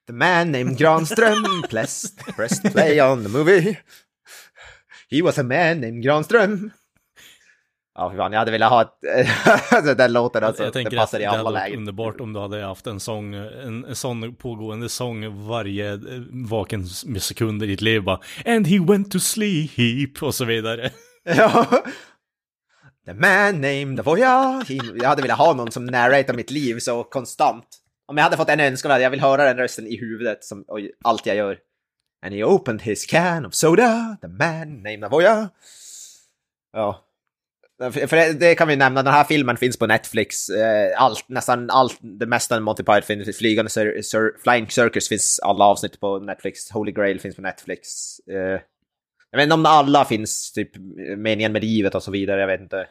The 0.08 0.14
man 0.14 0.52
named 0.52 0.78
Granström 0.78 1.64
pressed, 1.70 2.36
pressed 2.36 2.74
play 2.74 3.02
on 3.02 3.24
the 3.24 3.30
movie. 3.30 3.78
He 5.10 5.22
was 5.22 5.38
a 5.38 5.44
man 5.44 5.82
named 5.82 6.04
Granström. 6.04 6.72
Ja, 7.96 8.12
fy 8.12 8.18
fan, 8.18 8.32
jag 8.32 8.40
hade 8.40 8.52
velat 8.52 8.70
ha 8.70 8.82
ett... 8.82 9.98
den 9.98 10.14
låten 10.14 10.44
alltså, 10.44 10.64
jag 10.64 10.74
det 10.74 10.74
tänker 10.74 10.98
passar 10.98 11.20
i 11.20 11.22
det 11.22 11.28
alla 11.28 11.38
hade 11.38 11.44
varit 11.44 11.54
lägen. 11.54 11.80
underbart 11.80 12.22
om 12.22 12.34
du 12.34 12.40
hade 12.40 12.64
haft 12.64 12.88
en 12.88 13.00
sång, 13.00 13.34
en, 13.34 13.86
en 13.86 13.96
sån 13.96 14.36
pågående 14.36 14.90
sång 14.90 15.48
varje 15.48 15.94
eh, 15.94 16.00
vaken 16.32 16.88
sekund 17.20 17.64
i 17.64 17.68
ditt 17.68 17.82
liv 17.82 18.04
bara 18.04 18.20
And 18.46 18.68
he 18.68 18.80
went 18.80 19.12
to 19.12 19.20
sleep 19.20 20.24
och 20.24 20.36
så 20.36 20.46
vidare. 20.46 20.92
Ja. 21.26 21.66
The 23.06 23.14
man 23.14 23.62
named 23.62 24.00
Voya. 24.00 24.64
Jag 24.96 25.10
hade 25.10 25.22
velat 25.22 25.38
ha 25.38 25.54
någon 25.54 25.72
som 25.72 25.86
narratar 25.86 26.34
mitt 26.34 26.52
liv 26.52 26.80
så 26.80 27.04
konstant. 27.04 27.66
Om 28.08 28.18
jag 28.18 28.24
hade 28.24 28.38
fått 28.38 28.50
en 28.50 28.60
önskan 28.60 28.92
hade 28.92 29.04
jag 29.04 29.10
vill 29.10 29.22
höra 29.22 29.46
den 29.46 29.58
rösten 29.58 29.88
i 29.88 29.98
huvudet 29.98 30.44
som 30.44 30.64
och 30.68 30.80
allt 31.04 31.26
jag 31.26 31.36
gör. 31.36 31.58
And 32.26 32.36
he 32.36 32.44
opened 32.44 32.82
his 32.82 33.06
can 33.06 33.46
of 33.46 33.54
soda, 33.54 34.18
the 34.22 34.28
man 34.28 34.84
named 34.84 35.10
Voya. 35.12 35.50
Ja. 36.74 37.06
För 37.92 38.16
det, 38.16 38.34
det 38.34 38.56
kan 38.56 38.68
vi 38.68 38.76
nämna, 38.76 39.04
den 39.04 39.14
här 39.14 39.24
filmen 39.24 39.58
finns 39.58 39.78
på 39.78 39.88
Netflix. 39.88 40.50
Eh, 40.50 41.02
Allt, 41.02 41.26
nästan 41.30 41.70
allt, 41.70 41.98
det 42.02 42.26
mesta 42.26 42.60
Monty 42.60 42.84
Python 42.84 43.02
finns, 43.26 43.38
Flygande 43.38 43.70
Cir- 43.70 43.98
Cir- 44.02 44.32
Flying 44.44 44.68
Circus 44.70 45.10
finns 45.10 45.40
alla 45.44 45.66
avsnitt 45.66 46.00
på 46.00 46.20
Netflix. 46.20 46.72
Holy 46.72 46.92
Grail 46.92 47.20
finns 47.20 47.36
på 47.36 47.42
Netflix. 47.42 47.88
Eh, 48.32 48.60
jag 49.32 49.38
vet 49.38 49.44
inte 49.44 49.54
om 49.54 49.66
alla 49.66 50.06
finns, 50.06 50.52
typ 50.52 50.72
meningen 51.18 51.52
med 51.52 51.64
livet 51.64 51.96
och 51.96 52.04
så 52.04 52.12
vidare, 52.12 52.40
jag 52.40 52.48
vet 52.48 52.62
inte 52.62 52.88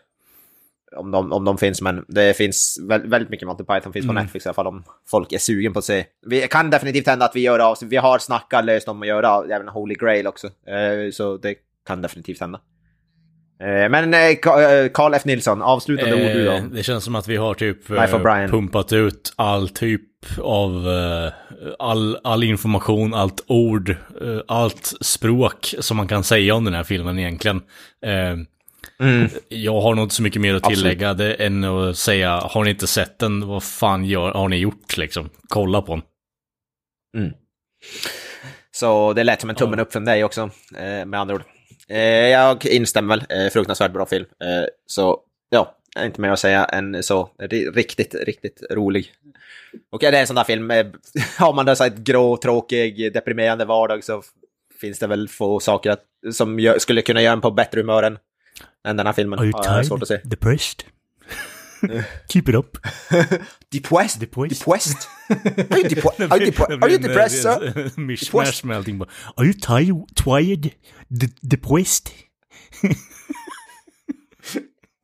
om 0.96 1.10
de, 1.10 1.32
om 1.32 1.44
de 1.44 1.58
finns, 1.58 1.82
men 1.82 2.04
det 2.08 2.36
finns 2.36 2.78
vä- 2.82 3.08
väldigt 3.10 3.30
mycket 3.30 3.48
Monty 3.48 3.64
Python 3.64 3.92
finns 3.92 4.06
på 4.06 4.12
Mm. 4.12 4.22
Netflix 4.24 4.46
i 4.46 4.48
alla 4.48 4.54
fall 4.54 4.66
om 4.66 4.84
folk 5.10 5.32
är 5.32 5.38
sugen 5.38 5.72
på 5.72 5.78
att 5.78 5.84
se. 5.84 6.04
Vi 6.26 6.40
kan 6.40 6.70
definitivt 6.70 7.06
hända 7.06 7.24
att 7.24 7.36
vi 7.36 7.40
gör 7.40 7.58
av, 7.58 7.76
vi 7.82 7.96
har 7.96 8.18
snackat 8.18 8.64
löst 8.64 8.88
om 8.88 9.02
att 9.02 9.08
göra 9.08 9.54
även 9.56 9.68
Holy 9.68 9.94
Grail 9.94 10.26
också, 10.26 10.46
eh, 10.46 11.10
så 11.12 11.36
det 11.36 11.54
kan 11.86 12.02
definitivt 12.02 12.40
hända. 12.40 12.60
Eh, 13.62 13.88
men 13.88 14.14
eh, 14.14 14.20
eh, 14.20 14.88
Carl 14.94 15.14
F. 15.14 15.24
Nilsson, 15.24 15.62
avslutande 15.62 16.14
ord 16.14 16.20
du 16.20 16.48
Eh, 16.48 16.62
då? 16.62 16.68
det 16.74 16.82
känns 16.82 17.04
som 17.04 17.14
att 17.14 17.28
vi 17.28 17.36
har 17.36 17.54
typ 17.54 17.90
eh, 17.90 18.46
pumpat 18.50 18.92
ut 18.92 19.32
all 19.36 19.68
typ 19.68 20.02
av 20.40 20.88
eh, 20.88 21.32
all, 21.78 22.18
all 22.24 22.44
information, 22.44 23.14
allt 23.14 23.44
ord, 23.46 23.90
eh, 23.90 23.96
allt 24.48 24.92
språk 25.00 25.74
som 25.80 25.96
man 25.96 26.08
kan 26.08 26.24
säga 26.24 26.54
om 26.54 26.64
den 26.64 26.74
här 26.74 26.84
filmen 26.84 27.18
egentligen. 27.18 27.56
Eh, 28.06 28.36
Mm. 29.00 29.28
Jag 29.48 29.80
har 29.80 29.94
nog 29.94 30.04
inte 30.04 30.14
så 30.14 30.22
mycket 30.22 30.42
mer 30.42 30.54
att 30.54 30.62
Absolut. 30.66 30.78
tillägga 30.78 31.14
det 31.14 31.34
än 31.34 31.64
att 31.64 31.96
säga, 31.98 32.30
har 32.30 32.64
ni 32.64 32.70
inte 32.70 32.86
sett 32.86 33.18
den, 33.18 33.46
vad 33.48 33.62
fan 33.62 34.04
gör, 34.04 34.30
har 34.32 34.48
ni 34.48 34.56
gjort 34.56 34.96
liksom? 34.96 35.28
Kolla 35.48 35.82
på 35.82 35.92
den. 35.94 36.02
Mm. 37.22 37.32
Så 38.70 39.12
det 39.12 39.24
lät 39.24 39.40
som 39.40 39.50
en 39.50 39.56
tummen 39.56 39.80
upp 39.80 39.92
från 39.92 40.04
dig 40.04 40.24
också, 40.24 40.40
eh, 40.76 41.06
med 41.06 41.14
andra 41.14 41.34
ord. 41.34 41.42
Eh, 41.92 42.28
jag 42.28 42.66
instämmer 42.66 43.16
väl, 43.16 43.44
eh, 43.46 43.50
fruktansvärt 43.50 43.92
bra 43.92 44.06
film. 44.06 44.24
Eh, 44.44 44.64
så 44.86 45.20
ja, 45.50 45.76
inte 45.98 46.20
mer 46.20 46.30
att 46.30 46.38
säga 46.38 46.64
än 46.64 47.02
så. 47.02 47.30
Ri- 47.38 47.70
Riktigt, 47.74 48.14
riktigt 48.14 48.62
rolig. 48.70 49.12
Och 49.92 49.98
det 49.98 50.06
är 50.06 50.12
en 50.20 50.26
sån 50.26 50.36
där 50.36 50.44
film, 50.44 50.70
har 51.38 51.52
man 51.52 51.66
då 51.66 51.74
så 51.76 51.84
här 51.84 51.90
ett 51.90 51.98
grå, 51.98 52.36
tråkig, 52.36 53.12
deprimerande 53.12 53.64
vardag 53.64 54.04
så 54.04 54.22
finns 54.80 54.98
det 54.98 55.06
väl 55.06 55.28
få 55.28 55.60
saker 55.60 55.90
att, 55.90 56.04
som 56.32 56.74
skulle 56.78 57.02
kunna 57.02 57.22
göra 57.22 57.32
en 57.32 57.40
på 57.40 57.50
bättre 57.50 57.80
humör 57.80 58.02
än, 58.02 58.18
än 58.88 58.96
den 58.96 59.06
här 59.06 59.12
filmen. 59.12 59.38
Are 59.38 59.44
you 59.46 59.62
tired? 59.62 59.86
svårt 59.86 60.02
att 60.02 60.08
se. 60.08 60.20
Depressed? 60.24 60.84
Keep 62.28 62.48
it 62.48 62.54
up. 62.54 62.78
Depressed? 63.70 64.20
Depressed? 64.20 64.58
Depressed? 64.60 65.08
Are 65.30 65.34
you, 65.78 65.84
depo- 65.84 66.30
are 66.30 66.38
you, 66.38 66.52
depo- 66.52 66.82
are 66.82 66.88
you 66.88 66.98
depressed, 66.98 67.42
sir? 67.42 67.90
Allting 68.76 68.98
bara. 68.98 69.08
Are 69.38 69.44
you 69.44 69.52
tired? 69.54 69.94
Tired? 70.14 70.74
De- 71.12 71.28
depressed? 71.46 72.12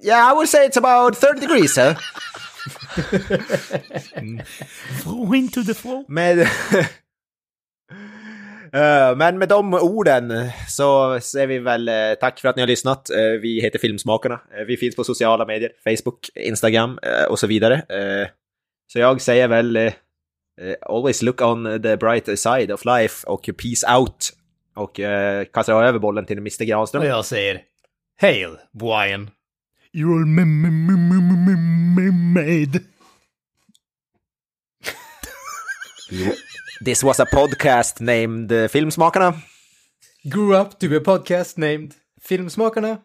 Yeah, 0.00 0.30
I 0.30 0.32
would 0.32 0.46
say 0.48 0.64
it's 0.64 0.76
about 0.76 1.16
30 1.16 1.40
degrees, 1.40 1.74
sir. 1.74 1.96
Throw 5.00 5.32
into 5.32 5.62
the 5.64 5.74
floor. 5.74 6.04
Med... 6.08 6.48
Eh, 8.72 9.16
Men 9.16 9.38
med 9.38 9.48
de 9.48 9.74
orden 9.74 10.50
så 10.68 11.20
säger 11.20 11.46
vi 11.46 11.58
väl 11.58 11.88
eh, 11.88 11.94
tack 12.20 12.40
för 12.40 12.48
att 12.48 12.56
ni 12.56 12.62
har 12.62 12.66
lyssnat. 12.66 13.10
Eh, 13.10 13.40
Vi 13.42 13.60
heter 13.60 13.78
Filmsmakarna. 13.78 14.40
Vi 14.66 14.76
finns 14.76 14.96
på 14.96 15.04
sociala 15.04 15.46
medier, 15.46 15.70
Facebook, 15.84 16.28
Instagram 16.34 16.98
och 17.28 17.38
så 17.38 17.46
vidare. 17.46 17.82
Så 18.92 18.98
jag 18.98 19.20
säger 19.20 19.48
väl 19.48 19.92
always 20.80 21.22
look 21.22 21.40
on 21.42 21.82
the 21.82 21.96
bright 21.96 22.38
side 22.38 22.72
of 22.72 22.84
life 22.84 23.26
och 23.26 23.42
peace 23.56 23.96
out. 23.98 24.32
Och 24.76 25.00
kastar 25.52 25.84
över 25.84 25.98
bollen 25.98 26.26
till 26.26 26.38
Mr 26.38 26.64
Granström. 26.64 27.02
Och 27.02 27.08
jag 27.08 27.24
säger 27.24 27.62
Hail, 28.20 28.56
Brian. 28.72 29.30
You're 29.92 30.26
made. 32.34 32.80
This 36.80 37.02
was 37.02 37.20
a 37.20 37.26
podcast 37.26 38.00
named 38.00 38.52
eh, 38.52 38.68
Filmsmakarna. 38.68 39.34
Grew 40.24 40.54
up 40.54 40.78
to 40.78 40.88
be 40.88 40.96
a 40.96 41.00
podcast 41.00 41.58
named 41.58 41.94
Filmsmakarna. 42.28 42.98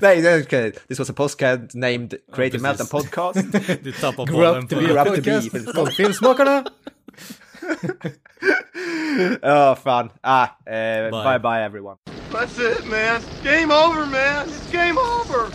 Nej, 0.00 0.22
det 0.22 0.30
är 0.30 0.42
okej. 0.42 0.72
this 0.88 0.98
was 0.98 1.10
a 1.10 1.12
podcast 1.12 1.74
named 1.74 2.14
Creative 2.32 2.60
precis. 2.60 2.92
Meltdown 2.92 3.02
Podcast. 3.02 3.42
Du 3.84 3.92
tappar 3.92 4.26
Grew 4.26 4.44
up 4.46 4.68
to 4.68 4.76
be 4.76 4.98
a 4.98 5.02
up 5.02 5.14
to 5.14 5.22
be 5.22 5.30
podcast 5.30 5.50
Filmsmakarna. 5.50 5.72
called 5.72 5.92
Filmsmakarna. 5.92 6.62
Ja, 9.42 9.74
fan. 9.74 10.10
Ah, 10.22 10.56
eh, 10.66 11.10
bye. 11.10 11.24
Bye. 11.24 11.38
bye 11.38 11.62
everyone. 11.64 11.96
That's 12.32 12.58
it, 12.58 12.86
man. 12.86 13.20
Game 13.42 13.70
over, 13.72 14.06
man. 14.06 14.48
It's 14.48 14.70
game 14.72 14.98
over. 14.98 15.50